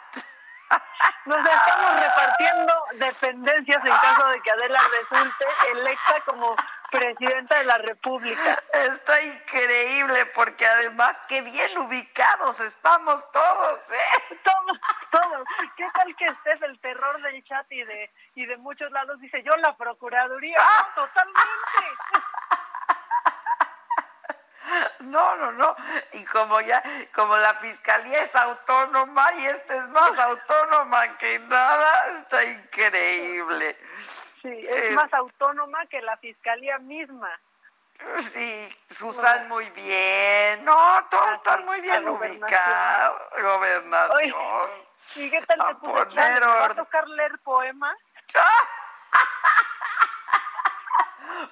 Nos 1.26 1.38
estamos 1.38 2.00
repartiendo 2.00 2.74
dependencias 2.94 3.86
en 3.86 3.92
caso 3.92 4.28
de 4.28 4.42
que 4.42 4.52
Adela 4.52 4.80
resulte 5.00 5.46
electa 5.72 6.22
como 6.26 6.56
presidenta 6.92 7.58
de 7.58 7.64
la 7.66 7.78
República. 7.78 8.62
Está 8.74 9.22
increíble 9.22 10.26
porque 10.28 10.66
además 10.66 11.18
qué 11.28 11.42
bien 11.42 11.78
ubicados 11.78 12.60
estamos 12.60 13.32
todos, 13.32 13.80
¿eh? 13.92 14.38
Todos, 14.44 14.80
todos. 15.12 15.48
¿Qué 15.78 15.88
tal 15.94 16.16
que 16.16 16.26
estés 16.26 16.62
el 16.62 16.80
terror 16.80 17.22
del 17.22 17.44
chat 17.44 17.66
y 17.72 17.84
de 17.84 18.12
y 18.36 18.46
de 18.46 18.58
muchos 18.58 18.92
lados 18.92 19.20
dice 19.20 19.44
yo 19.44 19.56
la 19.58 19.76
procuraduría? 19.76 20.58
¡Ah! 20.60 20.88
totalmente. 20.96 21.40
No, 25.00 25.36
no, 25.38 25.52
no. 25.54 25.76
Y 26.14 26.24
como 26.26 26.62
ya, 26.62 26.84
como 27.16 27.36
la 27.38 27.56
fiscalía 27.56 28.24
es 28.24 28.36
autónoma 28.36 29.34
y 29.34 29.46
esta 29.46 29.76
es 29.76 29.88
más 29.90 30.18
autónoma 30.18 31.18
que 31.18 31.40
nada, 31.40 32.20
está 32.20 32.44
increíble. 32.44 33.76
Sí, 34.42 34.68
es 34.68 34.94
más 34.94 35.14
autónoma 35.14 35.86
que 35.88 36.02
la 36.02 36.18
fiscalía 36.18 36.78
misma. 36.80 37.30
Sí, 38.20 38.78
Susan 38.90 39.50
muy 39.50 39.70
bien. 39.72 40.64
No, 40.64 41.06
todos 41.10 41.32
están 41.34 41.66
muy 41.66 41.82
bien 41.82 42.08
ubicados. 42.08 43.22
Gobernación. 43.42 44.70
¿Y 45.16 45.30
qué 45.30 45.42
tal 45.42 45.68
te 45.68 45.76
puse 45.76 46.06
¿Te 46.06 46.46
va 46.46 46.66
a 46.66 46.76
tocar 46.76 47.08
leer 47.08 47.38
poemas? 47.40 47.98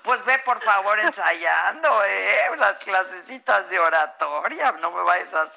Pues 0.03 0.23
ve 0.26 0.38
por 0.39 0.61
favor 0.61 0.99
ensayando, 0.99 2.03
¿eh? 2.03 2.55
Las 2.57 2.77
clasecitas 2.80 3.69
de 3.69 3.80
oratoria, 3.80 4.72
no 4.73 4.91
me 4.91 5.01
vayas 5.03 5.34
a... 5.34 5.47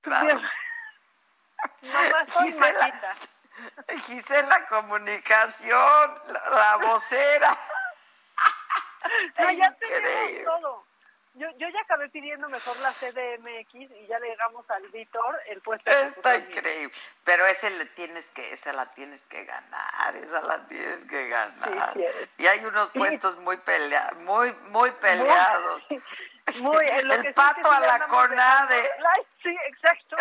Claro. 0.00 0.40
No, 1.80 2.32
soy 2.34 2.52
Gisela, 2.52 3.14
Gisela 4.06 4.66
Comunicación, 4.66 6.14
la, 6.28 6.78
vocera. 6.82 7.56
no, 9.38 9.50
ya 9.52 9.72
tenemos 9.72 10.44
todo. 10.44 10.84
Yo, 11.36 11.48
yo 11.58 11.68
ya 11.68 11.80
acabé 11.80 12.08
pidiendo 12.10 12.48
mejor 12.48 12.76
la 12.78 12.92
CDMX 12.92 13.74
y 13.74 14.06
ya 14.06 14.20
le 14.20 14.28
llegamos 14.28 14.70
al 14.70 14.86
Vitor 14.90 15.40
el 15.48 15.60
puesto. 15.62 15.90
Está 15.90 16.36
increíble. 16.36 16.94
Pero 17.24 17.44
ese 17.46 17.70
le 17.70 17.86
tienes 17.86 18.26
que, 18.26 18.52
esa 18.52 18.72
la 18.72 18.86
tienes 18.92 19.22
que 19.24 19.44
ganar, 19.44 20.14
esa 20.14 20.40
la 20.42 20.64
tienes 20.68 21.04
que 21.06 21.28
ganar. 21.28 21.92
y 22.38 22.46
hay 22.46 22.64
unos 22.64 22.88
puestos 22.90 23.36
muy 23.38 23.56
peleados, 23.56 24.16
muy, 24.20 24.52
muy 24.70 24.90
peleados. 24.92 25.86
Muy, 26.60 26.86
el 26.86 27.32
pato 27.32 27.72
a 27.72 27.80
la 27.80 28.06
CONADE. 28.06 28.90
Sí, 29.42 29.56
exacto. 29.66 30.14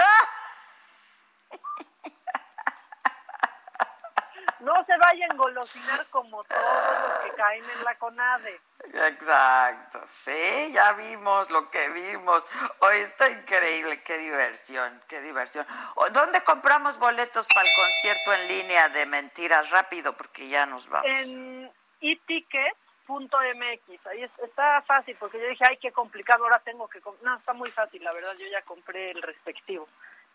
No 4.63 4.85
se 4.85 4.97
vaya 4.97 5.25
a 5.25 5.33
engolosinar 5.33 6.05
como 6.07 6.43
todos 6.43 6.61
los 6.61 7.23
que 7.23 7.31
caen 7.35 7.63
en 7.63 7.83
la 7.83 7.95
CONADE. 7.95 8.59
Exacto, 8.93 10.01
sí, 10.23 10.71
ya 10.73 10.93
vimos 10.93 11.49
lo 11.51 11.69
que 11.69 11.89
vimos. 11.89 12.45
Hoy 12.79 12.97
está 12.97 13.29
increíble, 13.29 14.01
qué 14.03 14.17
diversión, 14.17 15.01
qué 15.07 15.21
diversión. 15.21 15.65
¿Dónde 16.13 16.41
compramos 16.43 16.97
boletos 16.97 17.47
para 17.53 17.67
el 17.67 17.73
concierto 17.75 18.33
en 18.33 18.47
línea 18.47 18.89
de 18.89 19.05
Mentiras? 19.05 19.69
Rápido, 19.69 20.13
porque 20.13 20.47
ya 20.47 20.65
nos 20.65 20.87
vamos. 20.89 21.07
En 21.07 21.71
e-ticket 22.01 22.75
punto 23.05 23.37
MX. 23.37 24.07
Ahí 24.07 24.23
está 24.23 24.81
fácil, 24.81 25.15
porque 25.19 25.39
yo 25.39 25.47
dije, 25.47 25.63
ay, 25.69 25.77
qué 25.77 25.91
complicado, 25.91 26.43
ahora 26.43 26.59
tengo 26.59 26.87
que... 26.87 27.01
No, 27.21 27.35
está 27.35 27.53
muy 27.53 27.69
fácil, 27.69 28.03
la 28.03 28.13
verdad, 28.13 28.31
yo 28.39 28.47
ya 28.47 28.61
compré 28.61 29.11
el 29.11 29.21
respectivo. 29.21 29.87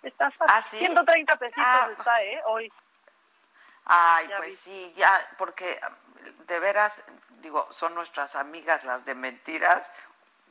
Está 0.03 0.31
fácil. 0.31 0.79
130 0.79 1.33
ah, 1.33 1.39
pesitos 1.39 1.65
ah. 1.67 1.91
está, 1.99 2.23
¿eh? 2.23 2.41
Hoy. 2.47 2.73
Ay, 3.89 4.31
pues 4.37 4.59
sí, 4.59 4.93
ya, 4.97 5.29
porque 5.39 5.81
de 6.47 6.59
veras, 6.61 7.03
digo, 7.41 7.67
son 7.71 7.95
nuestras 7.95 8.37
amigas 8.37 8.85
las 8.85 9.05
de 9.05 9.15
mentiras, 9.15 9.91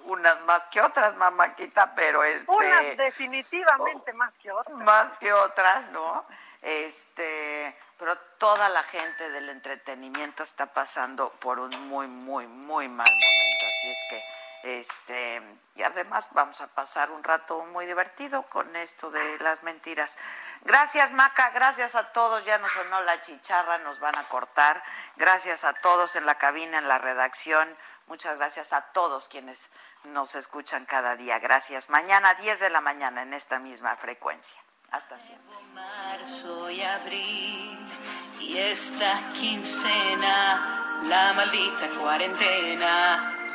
unas 0.05 0.41
más 0.41 0.64
que 0.68 0.81
otras, 0.81 1.15
mamáquita, 1.15 1.93
pero 1.95 2.23
este... 2.23 2.51
Unas 2.51 2.97
definitivamente 2.97 4.11
más 4.14 4.34
que 4.41 4.51
otras. 4.51 4.77
Más 4.77 5.18
que 5.19 5.31
otras, 5.34 5.89
¿no? 5.91 6.26
Este, 6.61 7.77
pero 7.99 8.18
toda 8.39 8.69
la 8.69 8.84
gente 8.84 9.30
del 9.30 9.49
entretenimiento 9.49 10.43
está 10.43 10.65
pasando 10.65 11.30
por 11.39 11.59
un 11.59 11.72
muy, 11.88 12.07
muy, 12.07 12.47
muy 12.47 12.88
mal 12.88 13.07
momento, 13.07 13.65
así 13.68 13.91
es 13.91 13.97
que 14.09 14.36
este, 14.64 15.42
y 15.76 15.84
además 15.84 16.30
vamos 16.32 16.60
a 16.62 16.68
pasar 16.68 17.12
un 17.12 17.24
rato 17.24 17.64
muy 17.66 17.86
divertido 17.86 18.44
con 18.44 18.76
esto 18.76 19.12
de 19.12 19.40
las 19.40 19.64
mentiras. 19.64 20.18
Gracias, 20.62 21.12
Maca, 21.12 21.52
gracias 21.52 21.96
a 21.96 22.12
todos. 22.12 22.44
Ya 22.46 22.58
nos 22.58 22.72
sonó 22.72 23.02
la 23.02 23.22
chicharra, 23.22 23.78
nos 23.80 24.00
van 24.00 24.18
a 24.18 24.24
cortar. 24.24 24.84
Gracias 25.16 25.64
a 25.64 25.74
todos 25.74 26.16
en 26.16 26.26
la 26.26 26.36
cabina, 26.36 26.80
en 26.80 26.88
la 26.88 26.98
redacción. 26.98 27.68
Muchas 28.08 28.38
gracias 28.38 28.74
a 28.74 28.82
todos 28.94 29.28
quienes 29.28 29.60
nos 30.06 30.36
escuchan 30.36 30.86
cada 30.86 31.16
día. 31.16 31.40
Gracias. 31.40 31.90
Mañana 31.90 32.34
10 32.36 32.60
de 32.60 32.70
la 32.70 32.82
mañana 32.82 33.22
en 33.22 33.34
esta 33.34 33.60
misma 33.60 33.96
frecuencia. 33.98 34.58
Hasta 34.92 35.20
siempre. 35.20 35.56
Marzo 35.74 36.70
y 36.72 36.82
abril 36.82 37.88
y 38.40 38.58
esta 38.58 39.34
quincena, 39.34 41.02
la 41.04 41.34
maldita 41.34 41.90
cuarentena 42.00 43.36